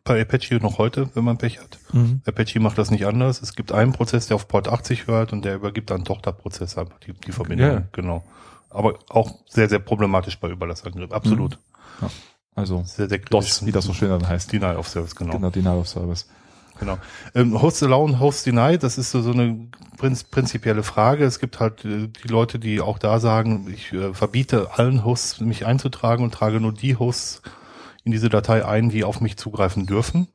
bei 0.05 0.21
Apache 0.21 0.57
noch 0.57 0.79
heute, 0.79 1.09
wenn 1.15 1.25
man 1.25 1.39
Pech 1.39 1.61
hat. 1.61 1.79
Mhm. 1.93 2.21
Apache 2.27 2.61
macht 2.61 2.79
das 2.79 2.91
nicht 2.91 3.07
anders. 3.07 3.41
Es 3.43 3.55
gibt 3.55 3.73
einen 3.73 3.93
Prozess, 3.93 4.27
der 4.27 4.37
auf 4.37 4.49
Port 4.49 4.69
80 4.69 5.07
hört 5.07 5.33
und 5.33 5.45
der 5.45 5.57
übergibt 5.57 5.91
dann 5.91 6.05
Tochterprozess 6.05 6.77
einfach 6.77 6.99
die, 7.01 7.13
die 7.13 7.33
Verbindung. 7.33 7.67
Ja. 7.67 7.83
Genau. 7.93 8.25
Aber 8.71 8.99
auch 9.09 9.39
sehr, 9.49 9.69
sehr 9.69 9.79
problematisch 9.79 10.39
bei 10.41 10.51
Überlastungsangriffen. 10.51 11.15
Absolut. 11.15 11.53
Mhm. 11.53 12.07
Ja. 12.07 12.11
Also 12.57 12.83
sehr, 12.87 13.09
sehr 13.09 13.19
DOS, 13.19 13.67
wie 13.67 13.73
das 13.73 13.85
so 13.85 13.93
schön 13.93 14.09
dann 14.11 14.29
heißt. 14.29 14.53
Denial 14.53 14.77
of 14.77 14.89
Service, 14.89 15.17
genau. 15.17 15.33
Genau, 15.33 15.51
Denial 15.51 15.79
of 15.79 15.89
Service. 15.89 16.29
Genau. 16.81 16.99
Ähm, 17.35 17.61
Host 17.61 17.83
Allow 17.83 18.19
Host 18.19 18.47
Deny, 18.47 18.79
das 18.79 18.99
ist 18.99 19.11
so, 19.11 19.23
so 19.23 19.33
eine 19.33 19.69
prinz 19.97 20.25
prinzipielle 20.25 20.83
Frage. 20.83 21.25
Es 21.25 21.39
gibt 21.39 21.61
halt 21.61 21.85
äh, 21.85 22.09
die 22.09 22.29
Leute, 22.29 22.59
die 22.59 22.81
auch 22.81 22.99
da 22.99 23.21
sagen, 23.21 23.69
ich 23.73 23.93
äh, 23.93 24.13
verbiete 24.13 24.71
allen 24.77 25.05
Hosts, 25.05 25.41
mich 25.41 25.67
einzutragen 25.67 26.25
und 26.25 26.35
trage 26.35 26.61
nur 26.61 26.73
die 26.73 26.97
Hosts 26.97 27.43
in 28.05 28.13
diese 28.13 28.29
Datei 28.29 28.65
ein, 28.65 28.91
die 28.91 29.05
auf 29.05 29.21
mich 29.21 29.37
zugreifen 29.37 29.87
dürfen. 29.87 30.29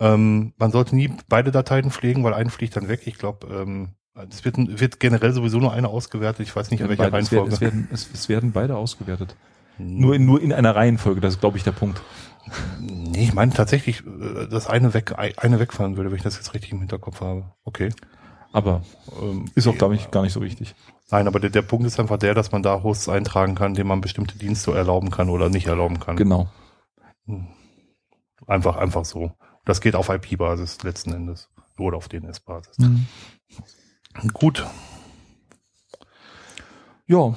Ähm, 0.00 0.52
man 0.56 0.72
sollte 0.72 0.96
nie 0.96 1.12
beide 1.28 1.50
Dateien 1.50 1.90
pflegen, 1.90 2.24
weil 2.24 2.34
eine 2.34 2.50
fliegt 2.50 2.74
dann 2.76 2.88
weg. 2.88 3.02
Ich 3.04 3.18
glaube, 3.18 3.46
ähm, 3.54 3.90
es 4.30 4.44
wird, 4.44 4.56
wird 4.58 5.00
generell 5.00 5.32
sowieso 5.32 5.58
nur 5.58 5.72
eine 5.72 5.88
ausgewertet. 5.88 6.46
Ich 6.46 6.54
weiß 6.54 6.70
nicht, 6.70 6.80
in 6.80 6.88
welcher 6.88 7.04
beide, 7.04 7.16
Reihenfolge. 7.16 7.52
Es 7.52 7.60
werden, 7.60 7.88
es, 7.92 8.00
werden, 8.00 8.12
es, 8.14 8.20
es 8.20 8.28
werden 8.28 8.52
beide 8.52 8.76
ausgewertet. 8.76 9.36
Hm. 9.76 9.98
Nur 9.98 10.14
in, 10.14 10.26
nur 10.26 10.42
in 10.42 10.52
einer 10.52 10.74
Reihenfolge, 10.74 11.20
das 11.20 11.34
ist, 11.34 11.40
glaube 11.40 11.56
ich, 11.56 11.64
der 11.64 11.72
Punkt. 11.72 12.02
Nee, 12.80 13.24
ich 13.24 13.34
meine 13.34 13.52
tatsächlich, 13.52 14.04
äh, 14.06 14.46
dass 14.48 14.66
eine 14.66 14.94
weg, 14.94 15.14
eine 15.16 15.60
wegfallen 15.60 15.96
würde, 15.96 16.10
wenn 16.10 16.16
ich 16.16 16.24
das 16.24 16.36
jetzt 16.36 16.54
richtig 16.54 16.72
im 16.72 16.80
Hinterkopf 16.80 17.20
habe. 17.20 17.52
Okay. 17.64 17.90
Aber 18.52 18.82
ähm, 19.20 19.46
ist 19.54 19.66
auch, 19.66 19.76
glaube 19.76 19.94
ich, 19.94 20.10
gar 20.10 20.22
nicht 20.22 20.32
so 20.32 20.42
wichtig. 20.42 20.74
Nein, 21.10 21.26
aber 21.26 21.40
der, 21.40 21.50
der 21.50 21.62
Punkt 21.62 21.86
ist 21.86 21.98
einfach 21.98 22.18
der, 22.18 22.34
dass 22.34 22.52
man 22.52 22.62
da 22.62 22.82
Hosts 22.82 23.08
eintragen 23.08 23.54
kann, 23.54 23.74
denen 23.74 23.88
man 23.88 24.00
bestimmte 24.00 24.36
Dienste 24.36 24.72
erlauben 24.72 25.10
kann 25.10 25.30
oder 25.30 25.48
nicht 25.48 25.66
erlauben 25.66 26.00
kann. 26.00 26.16
Genau. 26.16 26.48
Hm. 27.26 27.48
Einfach, 28.46 28.76
einfach 28.76 29.04
so. 29.04 29.32
Das 29.64 29.80
geht 29.80 29.94
auf 29.94 30.08
IP-Basis 30.08 30.82
letzten 30.82 31.12
Endes. 31.12 31.48
Oder 31.78 31.96
auf 31.96 32.08
DNS-Basis. 32.08 32.78
Mhm. 32.78 33.06
Gut. 34.32 34.66
Ja. 37.06 37.34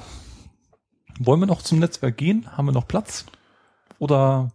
Wollen 1.18 1.40
wir 1.40 1.46
noch 1.46 1.62
zum 1.62 1.78
Netzwerk 1.78 2.16
gehen? 2.16 2.56
Haben 2.56 2.66
wir 2.66 2.72
noch 2.72 2.88
Platz? 2.88 3.24
Oder 3.98 4.52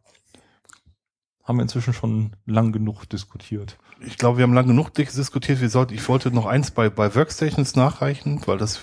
haben 1.51 1.57
wir 1.57 1.63
inzwischen 1.63 1.93
schon 1.93 2.31
lang 2.45 2.71
genug 2.71 3.09
diskutiert. 3.09 3.77
Ich 3.99 4.17
glaube, 4.17 4.37
wir 4.37 4.43
haben 4.43 4.53
lang 4.53 4.67
genug 4.67 4.93
diskutiert. 4.93 5.59
Wir 5.59 5.69
sollten, 5.69 5.93
ich 5.93 6.07
wollte 6.07 6.31
noch 6.31 6.45
eins 6.45 6.71
bei, 6.71 6.89
bei 6.89 7.13
Workstations 7.13 7.75
nachreichen, 7.75 8.41
weil 8.45 8.57
das 8.57 8.79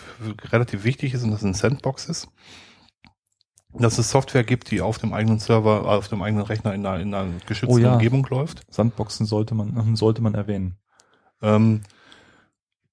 relativ 0.53 0.85
wichtig 0.85 1.15
ist 1.15 1.25
und 1.25 1.31
das 1.31 1.43
ein 1.43 1.55
Sandbox 1.55 2.07
ist. 2.07 2.29
Dass 3.73 3.97
es 3.97 4.11
Software 4.11 4.45
gibt, 4.45 4.71
die 4.71 4.83
auf 4.83 4.99
dem 4.99 5.15
eigenen 5.15 5.39
Server, 5.39 5.89
auf 5.89 6.09
dem 6.09 6.21
eigenen 6.21 6.45
Rechner 6.45 6.75
in 6.75 6.85
einer, 6.85 7.01
in 7.01 7.15
einer 7.15 7.33
geschützten 7.47 7.79
oh 7.79 7.79
ja. 7.79 7.95
Umgebung 7.95 8.27
läuft. 8.29 8.63
Sandboxen 8.71 9.25
sollte 9.25 9.55
man, 9.55 9.97
sollte 9.97 10.21
man 10.21 10.35
erwähnen. 10.35 10.77
Ähm, 11.41 11.81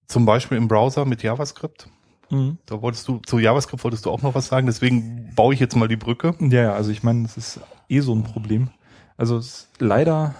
zum 0.08 0.26
Beispiel 0.26 0.58
im 0.58 0.70
Browser 0.70 1.04
mit 1.04 1.22
JavaScript. 1.22 1.90
Mhm. 2.30 2.60
Da 2.66 2.82
wolltest 2.82 3.08
du, 3.10 3.20
zu 3.26 3.40
JavaScript 3.40 3.84
wolltest 3.84 4.06
du 4.06 4.12
auch 4.12 4.22
noch 4.22 4.36
was 4.36 4.48
sagen, 4.48 4.68
deswegen 4.68 5.34
baue 5.36 5.54
ich 5.54 5.60
jetzt 5.60 5.76
mal 5.76 5.90
die 5.90 5.98
Brücke. 5.98 6.34
Ja, 6.40 6.74
also 6.74 6.92
ich 6.92 7.04
meine, 7.04 7.24
das 7.24 7.36
ist 7.36 7.60
eh 7.90 8.00
so 8.00 8.16
ein 8.16 8.24
Problem. 8.24 8.70
Also 9.18 9.42
leider 9.80 10.36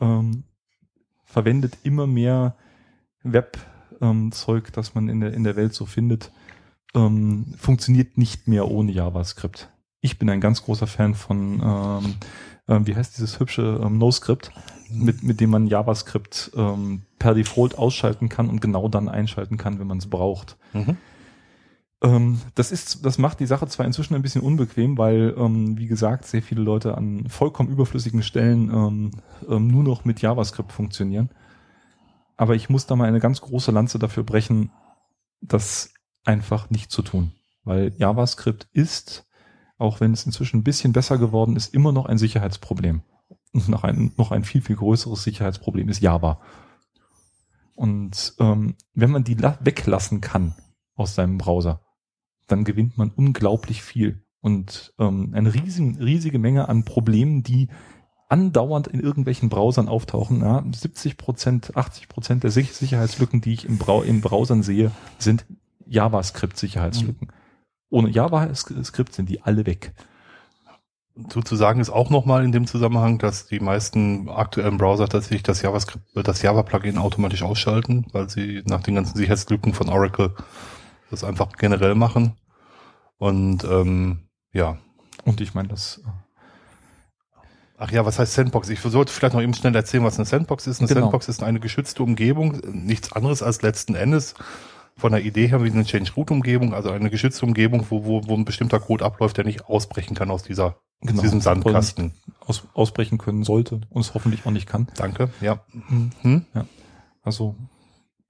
ähm, 0.00 0.44
verwendet 1.24 1.78
immer 1.82 2.06
mehr 2.06 2.56
Web-Zeug, 3.22 4.64
ähm, 4.66 4.72
das 4.72 4.94
man 4.94 5.08
in 5.08 5.20
der, 5.20 5.32
in 5.32 5.44
der 5.44 5.56
Welt 5.56 5.74
so 5.74 5.86
findet, 5.86 6.30
ähm, 6.94 7.54
funktioniert 7.56 8.18
nicht 8.18 8.48
mehr 8.48 8.70
ohne 8.70 8.92
JavaScript. 8.92 9.70
Ich 10.00 10.18
bin 10.18 10.28
ein 10.28 10.40
ganz 10.40 10.62
großer 10.62 10.86
Fan 10.86 11.14
von, 11.14 11.60
ähm, 11.62 12.14
äh, 12.66 12.86
wie 12.86 12.94
heißt 12.94 13.16
dieses 13.16 13.40
hübsche 13.40 13.80
ähm, 13.82 13.98
NoScript, 13.98 14.50
mit, 14.90 15.22
mit 15.22 15.40
dem 15.40 15.50
man 15.50 15.66
JavaScript 15.66 16.52
ähm, 16.56 17.02
per 17.18 17.34
Default 17.34 17.78
ausschalten 17.78 18.28
kann 18.28 18.48
und 18.48 18.60
genau 18.60 18.88
dann 18.88 19.08
einschalten 19.08 19.56
kann, 19.56 19.78
wenn 19.78 19.86
man 19.86 19.98
es 19.98 20.08
braucht. 20.08 20.56
Mhm. 20.72 20.96
Ähm, 22.04 22.38
das 22.54 22.70
ist, 22.70 23.04
das 23.06 23.16
macht 23.16 23.40
die 23.40 23.46
Sache 23.46 23.66
zwar 23.66 23.86
inzwischen 23.86 24.14
ein 24.14 24.20
bisschen 24.20 24.42
unbequem, 24.42 24.98
weil, 24.98 25.34
ähm, 25.38 25.78
wie 25.78 25.86
gesagt, 25.86 26.26
sehr 26.26 26.42
viele 26.42 26.60
Leute 26.60 26.98
an 26.98 27.26
vollkommen 27.30 27.70
überflüssigen 27.70 28.22
Stellen 28.22 28.70
ähm, 28.70 29.10
ähm, 29.48 29.68
nur 29.68 29.82
noch 29.82 30.04
mit 30.04 30.20
JavaScript 30.20 30.70
funktionieren. 30.70 31.30
Aber 32.36 32.54
ich 32.54 32.68
muss 32.68 32.86
da 32.86 32.94
mal 32.94 33.08
eine 33.08 33.20
ganz 33.20 33.40
große 33.40 33.70
Lanze 33.70 33.98
dafür 33.98 34.22
brechen, 34.22 34.70
das 35.40 35.94
einfach 36.24 36.68
nicht 36.68 36.90
zu 36.90 37.00
tun. 37.00 37.32
Weil 37.64 37.94
JavaScript 37.96 38.68
ist, 38.72 39.26
auch 39.78 40.00
wenn 40.00 40.12
es 40.12 40.26
inzwischen 40.26 40.58
ein 40.58 40.64
bisschen 40.64 40.92
besser 40.92 41.16
geworden 41.16 41.56
ist, 41.56 41.72
immer 41.72 41.92
noch 41.92 42.04
ein 42.04 42.18
Sicherheitsproblem. 42.18 43.02
Und 43.52 43.68
noch 43.68 43.82
ein, 43.82 44.12
noch 44.18 44.30
ein 44.30 44.44
viel, 44.44 44.60
viel 44.60 44.76
größeres 44.76 45.22
Sicherheitsproblem 45.22 45.88
ist 45.88 46.02
Java. 46.02 46.40
Und 47.76 48.34
ähm, 48.40 48.76
wenn 48.92 49.10
man 49.10 49.24
die 49.24 49.38
weglassen 49.40 50.20
kann 50.20 50.54
aus 50.96 51.14
seinem 51.14 51.38
Browser, 51.38 51.83
dann 52.46 52.64
gewinnt 52.64 52.98
man 52.98 53.10
unglaublich 53.10 53.82
viel 53.82 54.22
und 54.40 54.92
ähm, 54.98 55.30
eine 55.34 55.54
riesen, 55.54 55.96
riesige 55.96 56.38
Menge 56.38 56.68
an 56.68 56.84
Problemen, 56.84 57.42
die 57.42 57.68
andauernd 58.28 58.88
in 58.88 59.00
irgendwelchen 59.00 59.48
Browsern 59.48 59.88
auftauchen. 59.88 60.40
Ja, 60.40 60.62
70 60.70 61.16
Prozent, 61.16 61.76
80 61.76 62.08
Prozent 62.08 62.42
der 62.42 62.50
Sicherheitslücken, 62.50 63.40
die 63.40 63.54
ich 63.54 63.64
im, 63.64 63.78
Brau 63.78 64.02
in 64.02 64.20
Browsern 64.20 64.62
sehe, 64.62 64.90
sind 65.18 65.46
JavaScript-Sicherheitslücken. 65.86 67.28
Ohne 67.90 68.10
JavaScript 68.10 69.14
sind 69.14 69.28
die 69.28 69.42
alle 69.42 69.66
weg. 69.66 69.94
Sozusagen 71.32 71.80
ist 71.80 71.90
auch 71.90 72.10
nochmal 72.10 72.44
in 72.44 72.50
dem 72.50 72.66
Zusammenhang, 72.66 73.18
dass 73.18 73.46
die 73.46 73.60
meisten 73.60 74.28
aktuellen 74.28 74.78
Browser 74.78 75.08
tatsächlich 75.08 75.44
das 75.44 75.62
JavaScript, 75.62 76.04
das 76.14 76.42
Java-Plugin 76.42 76.98
automatisch 76.98 77.42
ausschalten, 77.42 78.06
weil 78.12 78.28
sie 78.28 78.62
nach 78.66 78.82
den 78.82 78.96
ganzen 78.96 79.16
Sicherheitslücken 79.16 79.74
von 79.74 79.88
Oracle 79.88 80.34
das 81.14 81.24
einfach 81.24 81.52
generell 81.56 81.94
machen. 81.94 82.36
Und 83.18 83.64
ähm, 83.64 84.28
ja. 84.52 84.78
Und 85.24 85.40
ich 85.40 85.54
meine, 85.54 85.68
das. 85.68 86.02
Äh, 86.04 86.10
Ach 87.76 87.90
ja, 87.90 88.06
was 88.06 88.18
heißt 88.18 88.34
Sandbox? 88.34 88.68
Ich 88.68 88.80
sollte 88.80 89.12
vielleicht 89.12 89.34
noch 89.34 89.42
eben 89.42 89.52
schnell 89.52 89.74
erzählen, 89.74 90.04
was 90.04 90.16
eine 90.16 90.26
Sandbox 90.26 90.66
ist. 90.68 90.78
Eine 90.78 90.88
genau. 90.88 91.00
Sandbox 91.02 91.28
ist 91.28 91.42
eine 91.42 91.58
geschützte 91.58 92.02
Umgebung, 92.04 92.60
nichts 92.70 93.12
anderes 93.12 93.42
als 93.42 93.62
letzten 93.62 93.96
Endes 93.96 94.34
von 94.96 95.12
der 95.12 95.24
Idee 95.24 95.48
her 95.48 95.62
wie 95.64 95.70
eine 95.70 95.84
Change-Root-Umgebung, 95.84 96.72
also 96.72 96.90
eine 96.90 97.10
geschützte 97.10 97.44
Umgebung, 97.44 97.84
wo, 97.90 98.04
wo, 98.04 98.26
wo 98.28 98.34
ein 98.34 98.44
bestimmter 98.44 98.78
Code 98.78 99.04
abläuft, 99.04 99.36
der 99.36 99.44
nicht 99.44 99.66
ausbrechen 99.66 100.14
kann 100.14 100.30
aus 100.30 100.44
dieser 100.44 100.76
genau. 101.00 101.22
diesem 101.22 101.40
Sandkasten. 101.40 102.12
aus, 102.40 102.64
ausbrechen 102.74 103.18
können 103.18 103.44
sollte 103.44 103.80
und 103.90 104.00
es 104.00 104.14
hoffentlich 104.14 104.46
auch 104.46 104.50
nicht 104.50 104.68
kann. 104.68 104.86
Danke, 104.96 105.30
ja. 105.40 105.64
Mhm. 105.88 106.12
Hm? 106.22 106.44
Also, 107.22 107.56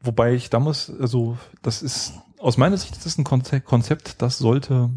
wobei 0.01 0.35
ich 0.35 0.51
damals, 0.51 0.91
also 1.01 1.37
das 1.63 1.83
ist, 1.83 2.15
aus 2.45 2.57
meiner 2.57 2.77
Sicht 2.77 2.97
ist 2.97 3.07
das 3.07 3.19
ein 3.19 3.25
Konze- 3.25 3.61
Konzept, 3.61 4.21
das 4.23 4.39
sollte 4.39 4.91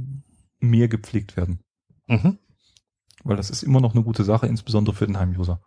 mehr 0.60 0.88
gepflegt 0.88 1.38
werden. 1.38 1.60
Mhm. 2.08 2.38
Weil 3.24 3.38
das 3.38 3.50
ist 3.50 3.64
immer 3.64 3.82
noch 3.82 3.94
eine 3.94 4.04
gute 4.04 4.24
Sache, 4.24 4.48
insbesondere 4.48 4.96
für 4.96 5.08
den 5.08 5.18
Heim-User. 5.18 5.62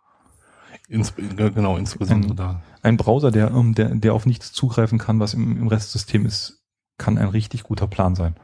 Ins, 0.87 1.13
genau, 1.15 1.77
insbesondere 1.77 2.33
Mhm. 2.33 2.37
da. 2.37 2.63
Ein 2.81 2.97
Browser, 2.97 3.31
der, 3.31 3.51
ähm, 3.51 3.75
der, 3.75 3.95
der 3.95 4.13
auf 4.13 4.25
nichts 4.25 4.51
zugreifen 4.53 4.97
kann, 4.97 5.19
was 5.19 5.33
im, 5.33 5.57
im 5.57 5.67
Restsystem 5.67 6.25
ist, 6.25 6.63
kann 6.97 7.17
ein 7.17 7.29
richtig 7.29 7.63
guter 7.63 7.87
Plan 7.87 8.15
sein. 8.15 8.35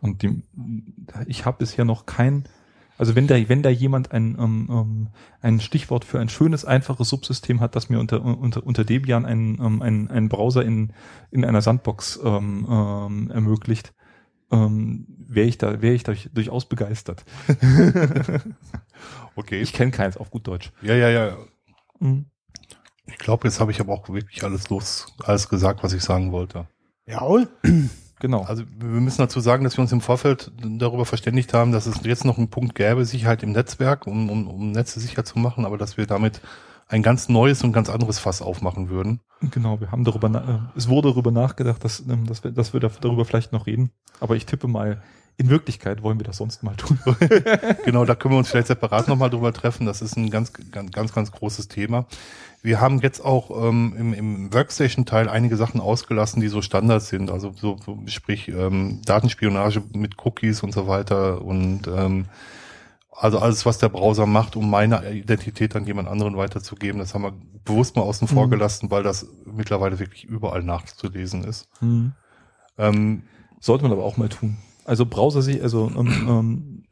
Und 0.00 0.22
die, 0.22 0.42
ich 1.26 1.44
habe 1.46 1.58
bisher 1.58 1.84
noch 1.84 2.06
kein, 2.06 2.48
also 3.04 3.16
wenn 3.16 3.26
da, 3.26 3.48
wenn 3.50 3.62
da 3.62 3.68
jemand 3.68 4.12
ein, 4.12 4.38
ähm, 4.40 4.68
ähm, 4.70 5.08
ein 5.42 5.60
Stichwort 5.60 6.06
für 6.06 6.20
ein 6.20 6.30
schönes, 6.30 6.64
einfaches 6.64 7.10
Subsystem 7.10 7.60
hat, 7.60 7.76
das 7.76 7.90
mir 7.90 8.00
unter, 8.00 8.24
unter, 8.24 8.64
unter 8.64 8.82
Debian 8.82 9.26
einen, 9.26 9.60
ähm, 9.60 9.82
einen, 9.82 10.10
einen 10.10 10.30
Browser 10.30 10.64
in, 10.64 10.94
in 11.30 11.44
einer 11.44 11.60
Sandbox 11.60 12.18
ähm, 12.24 12.66
ähm, 12.66 13.30
ermöglicht, 13.30 13.92
ähm, 14.50 15.06
wäre 15.18 15.46
ich 15.46 15.58
da, 15.58 15.82
wäre 15.82 15.92
ich 15.92 16.02
da 16.02 16.14
durchaus 16.32 16.66
begeistert. 16.66 17.24
Okay. 19.36 19.60
Ich 19.60 19.72
kenne 19.72 19.90
keins 19.90 20.16
auf 20.16 20.30
gut 20.30 20.46
Deutsch. 20.46 20.70
ja, 20.80 20.94
ja, 20.94 21.08
ja. 21.08 21.36
Mhm. 21.98 22.26
Ich 23.06 23.18
glaube, 23.18 23.48
jetzt 23.48 23.58
habe 23.58 23.72
ich 23.72 23.80
aber 23.80 23.92
auch 23.92 24.08
wirklich 24.08 24.44
alles 24.44 24.70
los, 24.70 25.08
alles 25.24 25.48
gesagt, 25.48 25.82
was 25.82 25.92
ich 25.92 26.02
sagen 26.02 26.30
wollte. 26.30 26.68
Jawohl. 27.04 27.48
Genau. 28.20 28.42
Also 28.42 28.62
wir 28.78 29.00
müssen 29.00 29.18
dazu 29.20 29.40
sagen, 29.40 29.64
dass 29.64 29.76
wir 29.76 29.82
uns 29.82 29.92
im 29.92 30.00
Vorfeld 30.00 30.52
darüber 30.62 31.04
verständigt 31.04 31.52
haben, 31.52 31.72
dass 31.72 31.86
es 31.86 32.00
jetzt 32.04 32.24
noch 32.24 32.38
einen 32.38 32.48
Punkt 32.48 32.74
gäbe, 32.74 33.04
Sicherheit 33.04 33.42
im 33.42 33.52
Netzwerk, 33.52 34.06
um, 34.06 34.30
um, 34.30 34.48
um 34.48 34.70
Netze 34.72 35.00
sicher 35.00 35.24
zu 35.24 35.38
machen, 35.38 35.64
aber 35.66 35.78
dass 35.78 35.96
wir 35.96 36.06
damit 36.06 36.40
ein 36.86 37.02
ganz 37.02 37.28
neues 37.28 37.64
und 37.64 37.72
ganz 37.72 37.88
anderes 37.88 38.18
Fass 38.18 38.42
aufmachen 38.42 38.88
würden. 38.88 39.20
Genau, 39.50 39.80
wir 39.80 39.90
haben 39.90 40.04
darüber, 40.04 40.28
äh, 40.74 40.78
es 40.78 40.88
wurde 40.88 41.08
darüber 41.08 41.30
nachgedacht, 41.30 41.82
dass, 41.82 42.00
ähm, 42.00 42.26
dass 42.26 42.44
wir, 42.44 42.52
dass 42.52 42.72
wir 42.72 42.80
da- 42.80 42.90
darüber 43.00 43.24
vielleicht 43.24 43.52
noch 43.52 43.66
reden. 43.66 43.90
Aber 44.20 44.36
ich 44.36 44.46
tippe 44.46 44.68
mal, 44.68 45.02
in 45.36 45.50
Wirklichkeit 45.50 46.02
wollen 46.02 46.18
wir 46.20 46.24
das 46.24 46.36
sonst 46.36 46.62
mal 46.62 46.76
tun. 46.76 46.98
Genau, 47.84 48.04
da 48.04 48.14
können 48.14 48.34
wir 48.34 48.38
uns 48.38 48.48
vielleicht 48.50 48.68
separat 48.68 49.08
nochmal 49.08 49.30
drüber 49.30 49.52
treffen. 49.52 49.86
Das 49.86 50.00
ist 50.02 50.16
ein 50.16 50.30
ganz, 50.30 50.52
ganz, 50.70 50.92
ganz, 50.92 51.12
ganz 51.12 51.32
großes 51.32 51.68
Thema. 51.68 52.06
Wir 52.64 52.80
haben 52.80 53.00
jetzt 53.00 53.22
auch 53.22 53.50
ähm, 53.68 53.94
im, 53.98 54.14
im 54.14 54.54
Workstation-Teil 54.54 55.28
einige 55.28 55.56
Sachen 55.58 55.82
ausgelassen, 55.82 56.40
die 56.40 56.48
so 56.48 56.62
Standards 56.62 57.08
sind. 57.08 57.30
Also 57.30 57.52
so, 57.54 57.76
so 57.84 57.98
sprich 58.06 58.48
ähm, 58.48 59.02
Datenspionage 59.04 59.82
mit 59.92 60.14
Cookies 60.24 60.62
und 60.62 60.72
so 60.72 60.86
weiter 60.88 61.42
und 61.42 61.82
ähm, 61.88 62.24
also 63.12 63.38
alles, 63.38 63.66
was 63.66 63.76
der 63.76 63.90
Browser 63.90 64.24
macht, 64.24 64.56
um 64.56 64.70
meine 64.70 65.12
Identität 65.12 65.76
an 65.76 65.86
jemand 65.86 66.08
anderen 66.08 66.38
weiterzugeben, 66.38 66.98
das 66.98 67.12
haben 67.12 67.22
wir 67.22 67.34
bewusst 67.64 67.96
mal 67.96 68.02
außen 68.02 68.28
vor 68.28 68.46
Mhm. 68.46 68.52
gelassen, 68.52 68.90
weil 68.90 69.02
das 69.02 69.26
mittlerweile 69.44 69.98
wirklich 69.98 70.24
überall 70.24 70.62
nachzulesen 70.62 71.44
ist. 71.44 71.68
Ähm, 72.78 73.22
Sollte 73.60 73.84
man 73.84 73.92
aber 73.92 74.04
auch 74.04 74.16
mal 74.16 74.30
tun. 74.30 74.56
Also 74.86 75.04
Browser, 75.06 75.40
also 75.62 75.92
ähm, 75.96 76.26
ähm, 76.28 76.84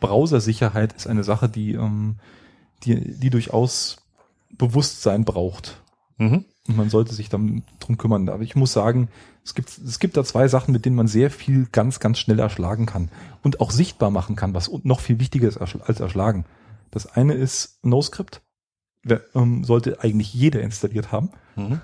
Browsersicherheit 0.00 0.94
ist 0.94 1.06
eine 1.06 1.22
Sache, 1.22 1.50
die, 1.50 1.74
ähm, 1.74 2.16
die, 2.84 3.18
die 3.18 3.30
durchaus 3.30 4.07
Bewusstsein 4.56 5.24
braucht. 5.24 5.82
mhm. 6.18 6.44
Und 6.66 6.76
man 6.76 6.90
sollte 6.90 7.14
sich 7.14 7.30
dann 7.30 7.62
drum 7.80 7.96
kümmern. 7.96 8.28
Aber 8.28 8.42
ich 8.42 8.54
muss 8.54 8.74
sagen, 8.74 9.08
es 9.42 9.54
gibt, 9.54 9.70
es 9.78 9.98
gibt 9.98 10.18
da 10.18 10.24
zwei 10.24 10.48
Sachen, 10.48 10.72
mit 10.72 10.84
denen 10.84 10.96
man 10.96 11.08
sehr 11.08 11.30
viel 11.30 11.66
ganz, 11.72 11.98
ganz 11.98 12.18
schnell 12.18 12.38
erschlagen 12.38 12.84
kann 12.84 13.08
und 13.42 13.60
auch 13.60 13.70
sichtbar 13.70 14.10
machen 14.10 14.36
kann, 14.36 14.52
was 14.52 14.70
noch 14.82 15.00
viel 15.00 15.18
wichtiger 15.18 15.48
ist 15.48 15.56
als 15.56 16.00
erschlagen. 16.00 16.44
Das 16.90 17.06
eine 17.06 17.32
ist 17.32 17.78
NoScript. 17.82 18.42
Ähm, 19.34 19.64
sollte 19.64 20.00
eigentlich 20.00 20.34
jeder 20.34 20.60
installiert 20.60 21.12
haben. 21.12 21.30
Mhm. 21.56 21.80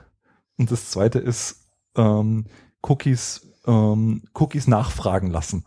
Und 0.58 0.70
das 0.70 0.90
zweite 0.90 1.18
ist 1.18 1.70
ähm, 1.96 2.46
Cookies, 2.82 3.46
ähm, 3.66 4.22
Cookies 4.34 4.66
nachfragen 4.66 5.30
lassen. 5.30 5.64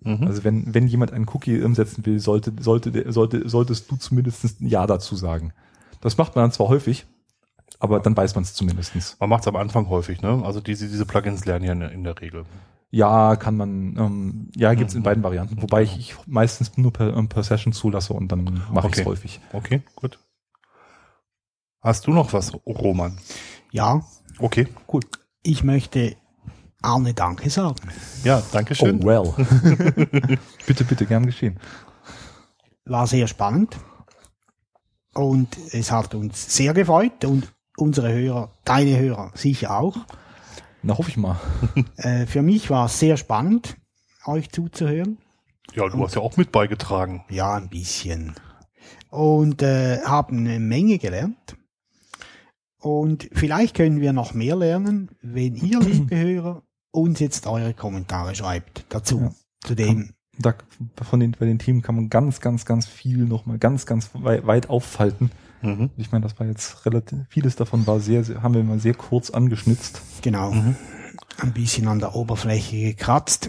Mhm. 0.00 0.26
Also 0.26 0.42
wenn, 0.44 0.74
wenn 0.74 0.88
jemand 0.88 1.12
einen 1.12 1.28
Cookie 1.28 1.62
umsetzen 1.62 2.04
will, 2.06 2.18
sollte, 2.18 2.52
sollte, 2.60 3.12
sollte, 3.12 3.48
solltest 3.48 3.90
du 3.90 3.96
zumindest 3.96 4.60
ein 4.60 4.66
Ja 4.66 4.86
dazu 4.86 5.14
sagen. 5.14 5.52
Das 6.00 6.16
macht 6.18 6.34
man 6.36 6.44
dann 6.44 6.52
zwar 6.52 6.68
häufig, 6.68 7.06
aber 7.78 8.00
dann 8.00 8.16
weiß 8.16 8.34
man 8.34 8.44
es 8.44 8.54
zumindestens. 8.54 9.16
Man 9.20 9.28
macht 9.28 9.42
es 9.42 9.48
am 9.48 9.56
Anfang 9.56 9.88
häufig, 9.88 10.22
ne? 10.22 10.42
Also 10.44 10.60
diese, 10.60 10.88
diese 10.88 11.06
Plugins 11.06 11.44
lernen 11.44 11.64
ja 11.64 11.72
in, 11.72 11.80
der- 11.80 11.92
in 11.92 12.04
der 12.04 12.20
Regel. 12.20 12.44
Ja, 12.90 13.34
kann 13.36 13.56
man, 13.56 13.96
ähm, 13.98 14.50
ja, 14.54 14.72
gibt's 14.74 14.94
in 14.94 15.00
Mhm. 15.00 15.04
beiden 15.04 15.22
Varianten. 15.24 15.60
Wobei 15.60 15.82
ich, 15.82 15.98
ich 15.98 16.14
meistens 16.26 16.76
nur 16.78 16.92
per, 16.92 17.14
ähm, 17.16 17.28
per 17.28 17.42
Session 17.42 17.72
zulasse 17.72 18.12
und 18.12 18.28
dann 18.30 18.62
mache 18.70 18.86
Okay. 18.86 18.94
ich 18.94 19.00
es 19.00 19.06
häufig. 19.06 19.40
Okay, 19.52 19.82
gut. 19.96 20.18
Hast 21.80 22.06
du 22.06 22.12
noch 22.12 22.32
was, 22.32 22.52
Roman? 22.66 23.18
Ja, 23.72 24.02
Okay, 24.38 24.68
Cool. 24.92 25.00
ich 25.42 25.64
möchte 25.64 26.14
Arne 26.82 27.14
Danke 27.14 27.48
sagen. 27.50 27.76
ja, 28.22 28.42
danke 28.52 28.74
schön. 28.74 29.00
Oh 29.02 29.06
well. 29.06 29.32
bitte, 30.66 30.84
bitte, 30.84 31.06
gern 31.06 31.24
geschehen. 31.26 31.58
War 32.84 33.06
sehr 33.06 33.26
spannend. 33.26 33.76
Und 35.16 35.56
es 35.72 35.90
hat 35.90 36.14
uns 36.14 36.54
sehr 36.54 36.74
gefreut 36.74 37.24
und 37.24 37.52
unsere 37.78 38.12
Hörer, 38.12 38.50
deine 38.64 38.98
Hörer 38.98 39.32
sicher 39.34 39.78
auch. 39.78 39.96
Na, 40.82 40.96
hoffe 40.96 41.10
ich 41.10 41.16
mal. 41.16 41.40
Äh, 41.96 42.26
für 42.26 42.42
mich 42.42 42.68
war 42.68 42.86
es 42.86 42.98
sehr 42.98 43.16
spannend, 43.16 43.76
euch 44.26 44.50
zuzuhören. 44.50 45.18
Ja, 45.74 45.88
du 45.88 46.02
hast 46.04 46.14
ja 46.14 46.20
auch 46.20 46.36
mit 46.36 46.52
beigetragen. 46.52 47.24
Ja, 47.30 47.54
ein 47.54 47.70
bisschen. 47.70 48.34
Und 49.08 49.62
äh, 49.62 50.02
haben 50.02 50.38
eine 50.38 50.60
Menge 50.60 50.98
gelernt. 50.98 51.56
Und 52.78 53.28
vielleicht 53.32 53.74
können 53.74 54.00
wir 54.00 54.12
noch 54.12 54.34
mehr 54.34 54.56
lernen, 54.56 55.10
wenn 55.22 55.56
ihr, 55.56 55.80
liebe 55.80 56.14
Hörer, 56.20 56.62
uns 56.90 57.20
jetzt 57.20 57.46
eure 57.46 57.72
Kommentare 57.72 58.34
schreibt 58.34 58.84
dazu. 58.90 59.20
Ja. 59.20 59.34
Zu 59.66 59.74
dem. 59.74 60.12
Da, 60.38 60.54
von 61.02 61.20
den, 61.20 61.32
bei 61.38 61.46
den 61.46 61.58
Themen 61.58 61.82
kann 61.82 61.94
man 61.94 62.10
ganz, 62.10 62.40
ganz, 62.40 62.64
ganz 62.64 62.86
viel 62.86 63.18
nochmal 63.24 63.58
ganz, 63.58 63.86
ganz 63.86 64.10
weit, 64.12 64.46
weit 64.46 64.68
auffalten. 64.70 65.30
Mhm. 65.62 65.90
Ich 65.96 66.12
meine, 66.12 66.22
das 66.24 66.38
war 66.38 66.46
jetzt 66.46 66.84
relativ, 66.84 67.20
vieles 67.28 67.56
davon 67.56 67.86
war 67.86 68.00
sehr, 68.00 68.22
sehr 68.24 68.42
haben 68.42 68.54
wir 68.54 68.62
mal 68.62 68.78
sehr 68.78 68.94
kurz 68.94 69.30
angeschnitzt. 69.30 70.00
Genau. 70.22 70.52
Mhm. 70.52 70.76
Ein 71.38 71.52
bisschen 71.52 71.88
an 71.88 71.98
der 71.98 72.14
Oberfläche 72.14 72.76
gekratzt. 72.76 73.48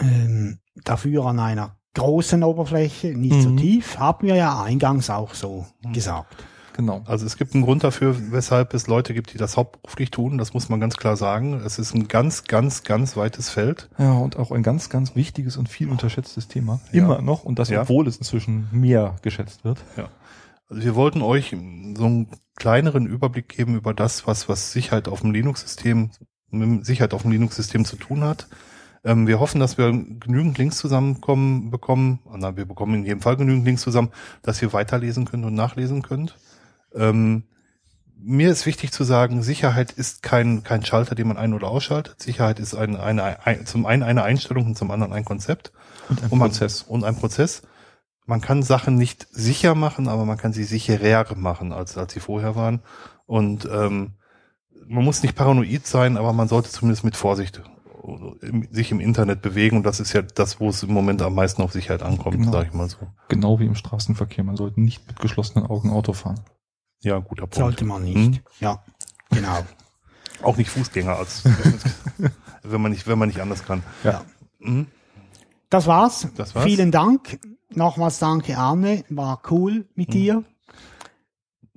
Ähm, 0.00 0.58
dafür 0.84 1.26
an 1.26 1.38
einer 1.40 1.76
großen 1.94 2.42
Oberfläche, 2.44 3.08
nicht 3.08 3.40
so 3.42 3.50
Mhm. 3.50 3.56
tief, 3.56 3.98
haben 3.98 4.26
wir 4.28 4.36
ja 4.36 4.62
eingangs 4.62 5.10
auch 5.10 5.34
so 5.34 5.66
gesagt. 5.92 6.36
Genau. 6.78 7.02
Also 7.06 7.26
es 7.26 7.36
gibt 7.36 7.54
einen 7.54 7.64
Grund 7.64 7.82
dafür, 7.82 8.14
weshalb 8.30 8.72
es 8.72 8.86
Leute 8.86 9.12
gibt, 9.12 9.32
die 9.34 9.36
das 9.36 9.56
hauptberuflich 9.56 10.12
tun. 10.12 10.38
Das 10.38 10.54
muss 10.54 10.68
man 10.68 10.78
ganz 10.78 10.96
klar 10.96 11.16
sagen. 11.16 11.54
Es 11.66 11.80
ist 11.80 11.92
ein 11.92 12.06
ganz, 12.06 12.44
ganz, 12.44 12.84
ganz 12.84 13.16
weites 13.16 13.50
Feld. 13.50 13.90
Ja, 13.98 14.12
und 14.12 14.36
auch 14.36 14.52
ein 14.52 14.62
ganz, 14.62 14.88
ganz 14.88 15.16
wichtiges 15.16 15.56
und 15.56 15.68
viel 15.68 15.90
unterschätztes 15.90 16.46
Thema. 16.46 16.78
Ja. 16.92 17.04
Immer 17.04 17.20
noch. 17.20 17.42
Und 17.42 17.58
das, 17.58 17.68
Ja. 17.68 17.82
obwohl 17.82 18.06
es 18.06 18.18
inzwischen 18.18 18.68
mehr 18.70 19.16
geschätzt 19.22 19.64
wird. 19.64 19.78
Also 20.68 20.82
wir 20.84 20.94
wollten 20.94 21.20
euch 21.20 21.50
so 21.96 22.04
einen 22.06 22.28
kleineren 22.54 23.06
Überblick 23.06 23.48
geben 23.48 23.74
über 23.74 23.92
das, 23.92 24.28
was, 24.28 24.48
was 24.48 24.70
Sicherheit 24.70 25.08
auf 25.08 25.22
dem 25.22 25.32
Linux-System, 25.32 26.10
mit 26.50 26.86
Sicherheit 26.86 27.12
auf 27.12 27.22
dem 27.22 27.32
Linux-System 27.32 27.86
zu 27.86 27.96
tun 27.96 28.22
hat. 28.22 28.46
Ähm, 29.04 29.26
wir 29.26 29.40
hoffen, 29.40 29.58
dass 29.60 29.78
wir 29.78 29.90
genügend 29.90 30.58
Links 30.58 30.78
zusammenkommen, 30.78 31.70
bekommen. 31.72 32.20
Ah, 32.30 32.36
Na, 32.38 32.56
wir 32.56 32.66
bekommen 32.66 32.94
in 32.94 33.04
jedem 33.04 33.20
Fall 33.20 33.36
genügend 33.36 33.64
Links 33.64 33.82
zusammen, 33.82 34.10
dass 34.42 34.62
ihr 34.62 34.72
weiterlesen 34.72 35.24
könnt 35.24 35.44
und 35.44 35.54
nachlesen 35.54 36.02
könnt. 36.02 36.36
Ähm, 36.94 37.44
mir 38.20 38.50
ist 38.50 38.66
wichtig 38.66 38.90
zu 38.92 39.04
sagen, 39.04 39.42
Sicherheit 39.42 39.92
ist 39.92 40.22
kein, 40.22 40.64
kein 40.64 40.84
Schalter, 40.84 41.14
den 41.14 41.28
man 41.28 41.36
ein- 41.36 41.54
oder 41.54 41.68
ausschaltet. 41.68 42.20
Sicherheit 42.20 42.58
ist 42.58 42.74
ein, 42.74 42.96
eine, 42.96 43.46
ein, 43.46 43.64
zum 43.66 43.86
einen 43.86 44.02
eine 44.02 44.24
Einstellung 44.24 44.66
und 44.66 44.76
zum 44.78 44.90
anderen 44.90 45.12
ein 45.12 45.24
Konzept. 45.24 45.72
Und 46.08 46.22
ein 46.24 46.30
Und 46.30 46.38
man- 46.38 46.50
Prozess. 46.50 46.82
Und 46.82 47.04
ein 47.04 47.16
Prozess. 47.16 47.62
Man 48.26 48.40
kann 48.40 48.62
Sachen 48.62 48.96
nicht 48.96 49.26
sicher 49.30 49.74
machen, 49.74 50.08
aber 50.08 50.24
man 50.26 50.36
kann 50.36 50.52
sie 50.52 50.64
sicherer 50.64 51.34
machen, 51.36 51.72
als, 51.72 51.96
als 51.96 52.12
sie 52.12 52.20
vorher 52.20 52.56
waren. 52.56 52.80
Und 53.26 53.66
ähm, 53.72 54.14
man 54.86 55.04
muss 55.04 55.22
nicht 55.22 55.34
paranoid 55.36 55.86
sein, 55.86 56.16
aber 56.16 56.32
man 56.32 56.48
sollte 56.48 56.70
zumindest 56.70 57.04
mit 57.04 57.16
Vorsicht 57.16 57.62
sich 58.70 58.90
im 58.90 59.00
Internet 59.00 59.42
bewegen. 59.42 59.76
Und 59.76 59.84
das 59.84 60.00
ist 60.00 60.12
ja 60.12 60.22
das, 60.22 60.60
wo 60.60 60.68
es 60.70 60.82
im 60.82 60.92
Moment 60.92 61.22
am 61.22 61.34
meisten 61.34 61.62
auf 61.62 61.72
Sicherheit 61.72 62.02
ankommt, 62.02 62.36
Genau. 62.38 62.52
sage 62.52 62.68
ich 62.68 62.74
mal 62.74 62.88
so. 62.88 62.98
Genau 63.28 63.60
wie 63.60 63.66
im 63.66 63.74
Straßenverkehr. 63.74 64.44
Man 64.44 64.56
sollte 64.56 64.80
nicht 64.80 65.06
mit 65.06 65.20
geschlossenen 65.20 65.66
Augen 65.66 65.90
Auto 65.90 66.12
fahren. 66.14 66.40
Ja, 67.02 67.18
guter 67.18 67.42
Punkt. 67.42 67.54
Sollte 67.56 67.84
man 67.84 68.02
nicht. 68.02 68.16
Hm? 68.16 68.38
Ja, 68.60 68.82
genau. 69.30 69.64
Auch 70.42 70.56
nicht 70.56 70.70
Fußgänger, 70.70 71.16
als 71.16 71.42
wenn 72.62 72.80
man 72.80 72.92
nicht, 72.92 73.06
wenn 73.06 73.18
man 73.18 73.28
nicht 73.28 73.40
anders 73.40 73.64
kann. 73.64 73.82
Ja. 74.04 74.24
Mhm. 74.60 74.86
Das 75.70 75.86
war's. 75.86 76.28
Das 76.36 76.54
war's. 76.54 76.64
Vielen 76.64 76.90
Dank. 76.90 77.38
Nochmals 77.70 78.18
danke, 78.18 78.56
Arne. 78.56 79.04
War 79.10 79.42
cool 79.50 79.86
mit 79.94 80.12
dir. 80.12 80.44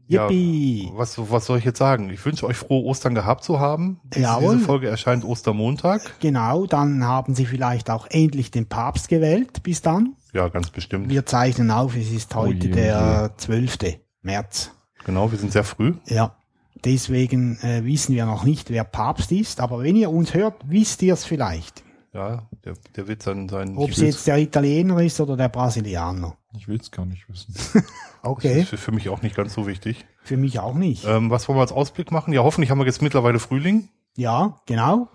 Ja, 0.08 0.30
Yippie. 0.30 0.92
Was, 0.94 1.18
was 1.18 1.46
soll 1.46 1.58
ich 1.58 1.64
jetzt 1.64 1.78
sagen? 1.80 2.10
Ich 2.10 2.26
wünsche 2.26 2.46
euch 2.46 2.58
frohe 2.58 2.84
Ostern 2.84 3.16
gehabt 3.16 3.44
zu 3.44 3.60
haben. 3.60 4.02
Diese, 4.04 4.24
Jawohl. 4.26 4.56
diese 4.56 4.66
Folge 4.66 4.90
erscheint 4.90 5.24
Ostermontag. 5.24 6.20
Genau, 6.20 6.66
dann 6.66 7.06
haben 7.06 7.34
sie 7.34 7.46
vielleicht 7.46 7.90
auch 7.90 8.08
endlich 8.10 8.52
den 8.52 8.68
Papst 8.68 9.08
gewählt. 9.08 9.64
Bis 9.64 9.82
dann. 9.82 10.16
Ja, 10.34 10.50
ganz 10.50 10.70
bestimmt. 10.70 11.10
Wir 11.10 11.26
zeichnen 11.26 11.72
auf, 11.72 11.96
es 11.96 12.12
ist 12.12 12.36
Oh 12.36 12.42
heute 12.42 12.68
je, 12.68 12.74
der 12.74 13.34
12. 13.38 13.78
März. 14.22 14.72
Genau, 15.06 15.32
wir 15.32 15.38
sind 15.40 15.52
sehr 15.52 15.64
früh. 15.64 15.94
Ja. 16.06 16.36
Deswegen 16.84 17.58
äh, 17.62 17.84
wissen 17.86 18.16
wir 18.16 18.26
noch 18.26 18.44
nicht, 18.44 18.70
wer 18.70 18.84
Papst 18.84 19.32
ist, 19.32 19.60
aber 19.60 19.84
wenn 19.84 19.96
ihr 19.96 20.10
uns 20.10 20.34
hört, 20.34 20.56
wisst 20.66 21.02
ihr 21.04 21.14
es 21.14 21.26
vielleicht. 21.26 21.84
Ja, 22.14 22.48
der, 22.66 22.74
der 22.96 23.08
wird 23.08 23.26
dann 23.28 23.48
sein. 23.50 23.78
Ob 23.78 23.92
es 23.92 23.98
jetzt 23.98 24.26
der 24.28 24.38
Italiener 24.38 25.00
ist 25.02 25.20
oder 25.22 25.38
der 25.38 25.50
Brasilianer. 25.50 26.36
Ich 26.58 26.68
will 26.68 26.80
es 26.80 26.90
gar 26.92 27.06
nicht 27.06 27.28
wissen. 27.30 27.54
Das 28.24 28.30
Okay, 28.30 28.62
ist 28.62 28.70
für, 28.70 28.78
für 28.78 28.92
mich 28.92 29.10
auch 29.10 29.24
nicht 29.24 29.36
ganz 29.36 29.56
so 29.56 29.66
wichtig. 29.66 30.06
für 30.22 30.38
mich 30.38 30.60
auch 30.60 30.76
nicht. 30.76 31.06
Ähm, 31.06 31.32
was 31.32 31.48
wollen 31.48 31.58
wir 31.58 31.62
als 31.62 31.72
Ausblick 31.72 32.12
machen? 32.12 32.34
Ja, 32.34 32.44
hoffentlich 32.44 32.70
haben 32.70 32.78
wir 32.78 32.86
jetzt 32.86 33.02
mittlerweile 33.02 33.40
Frühling. 33.40 33.90
Ja, 34.16 34.62
genau. 34.68 35.08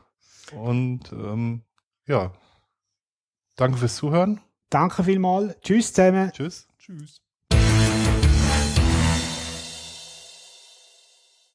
Und 0.57 1.13
ähm, 1.13 1.63
ja, 2.09 2.33
danke 3.55 3.79
fürs 3.79 3.95
Zuhören. 3.95 4.41
Danke 4.71 5.05
vielmals. 5.05 5.55
Tschüss 5.61 5.93
zusammen. 5.93 6.33
Tschüss. 6.33 6.67
Tschüss. 6.79 7.21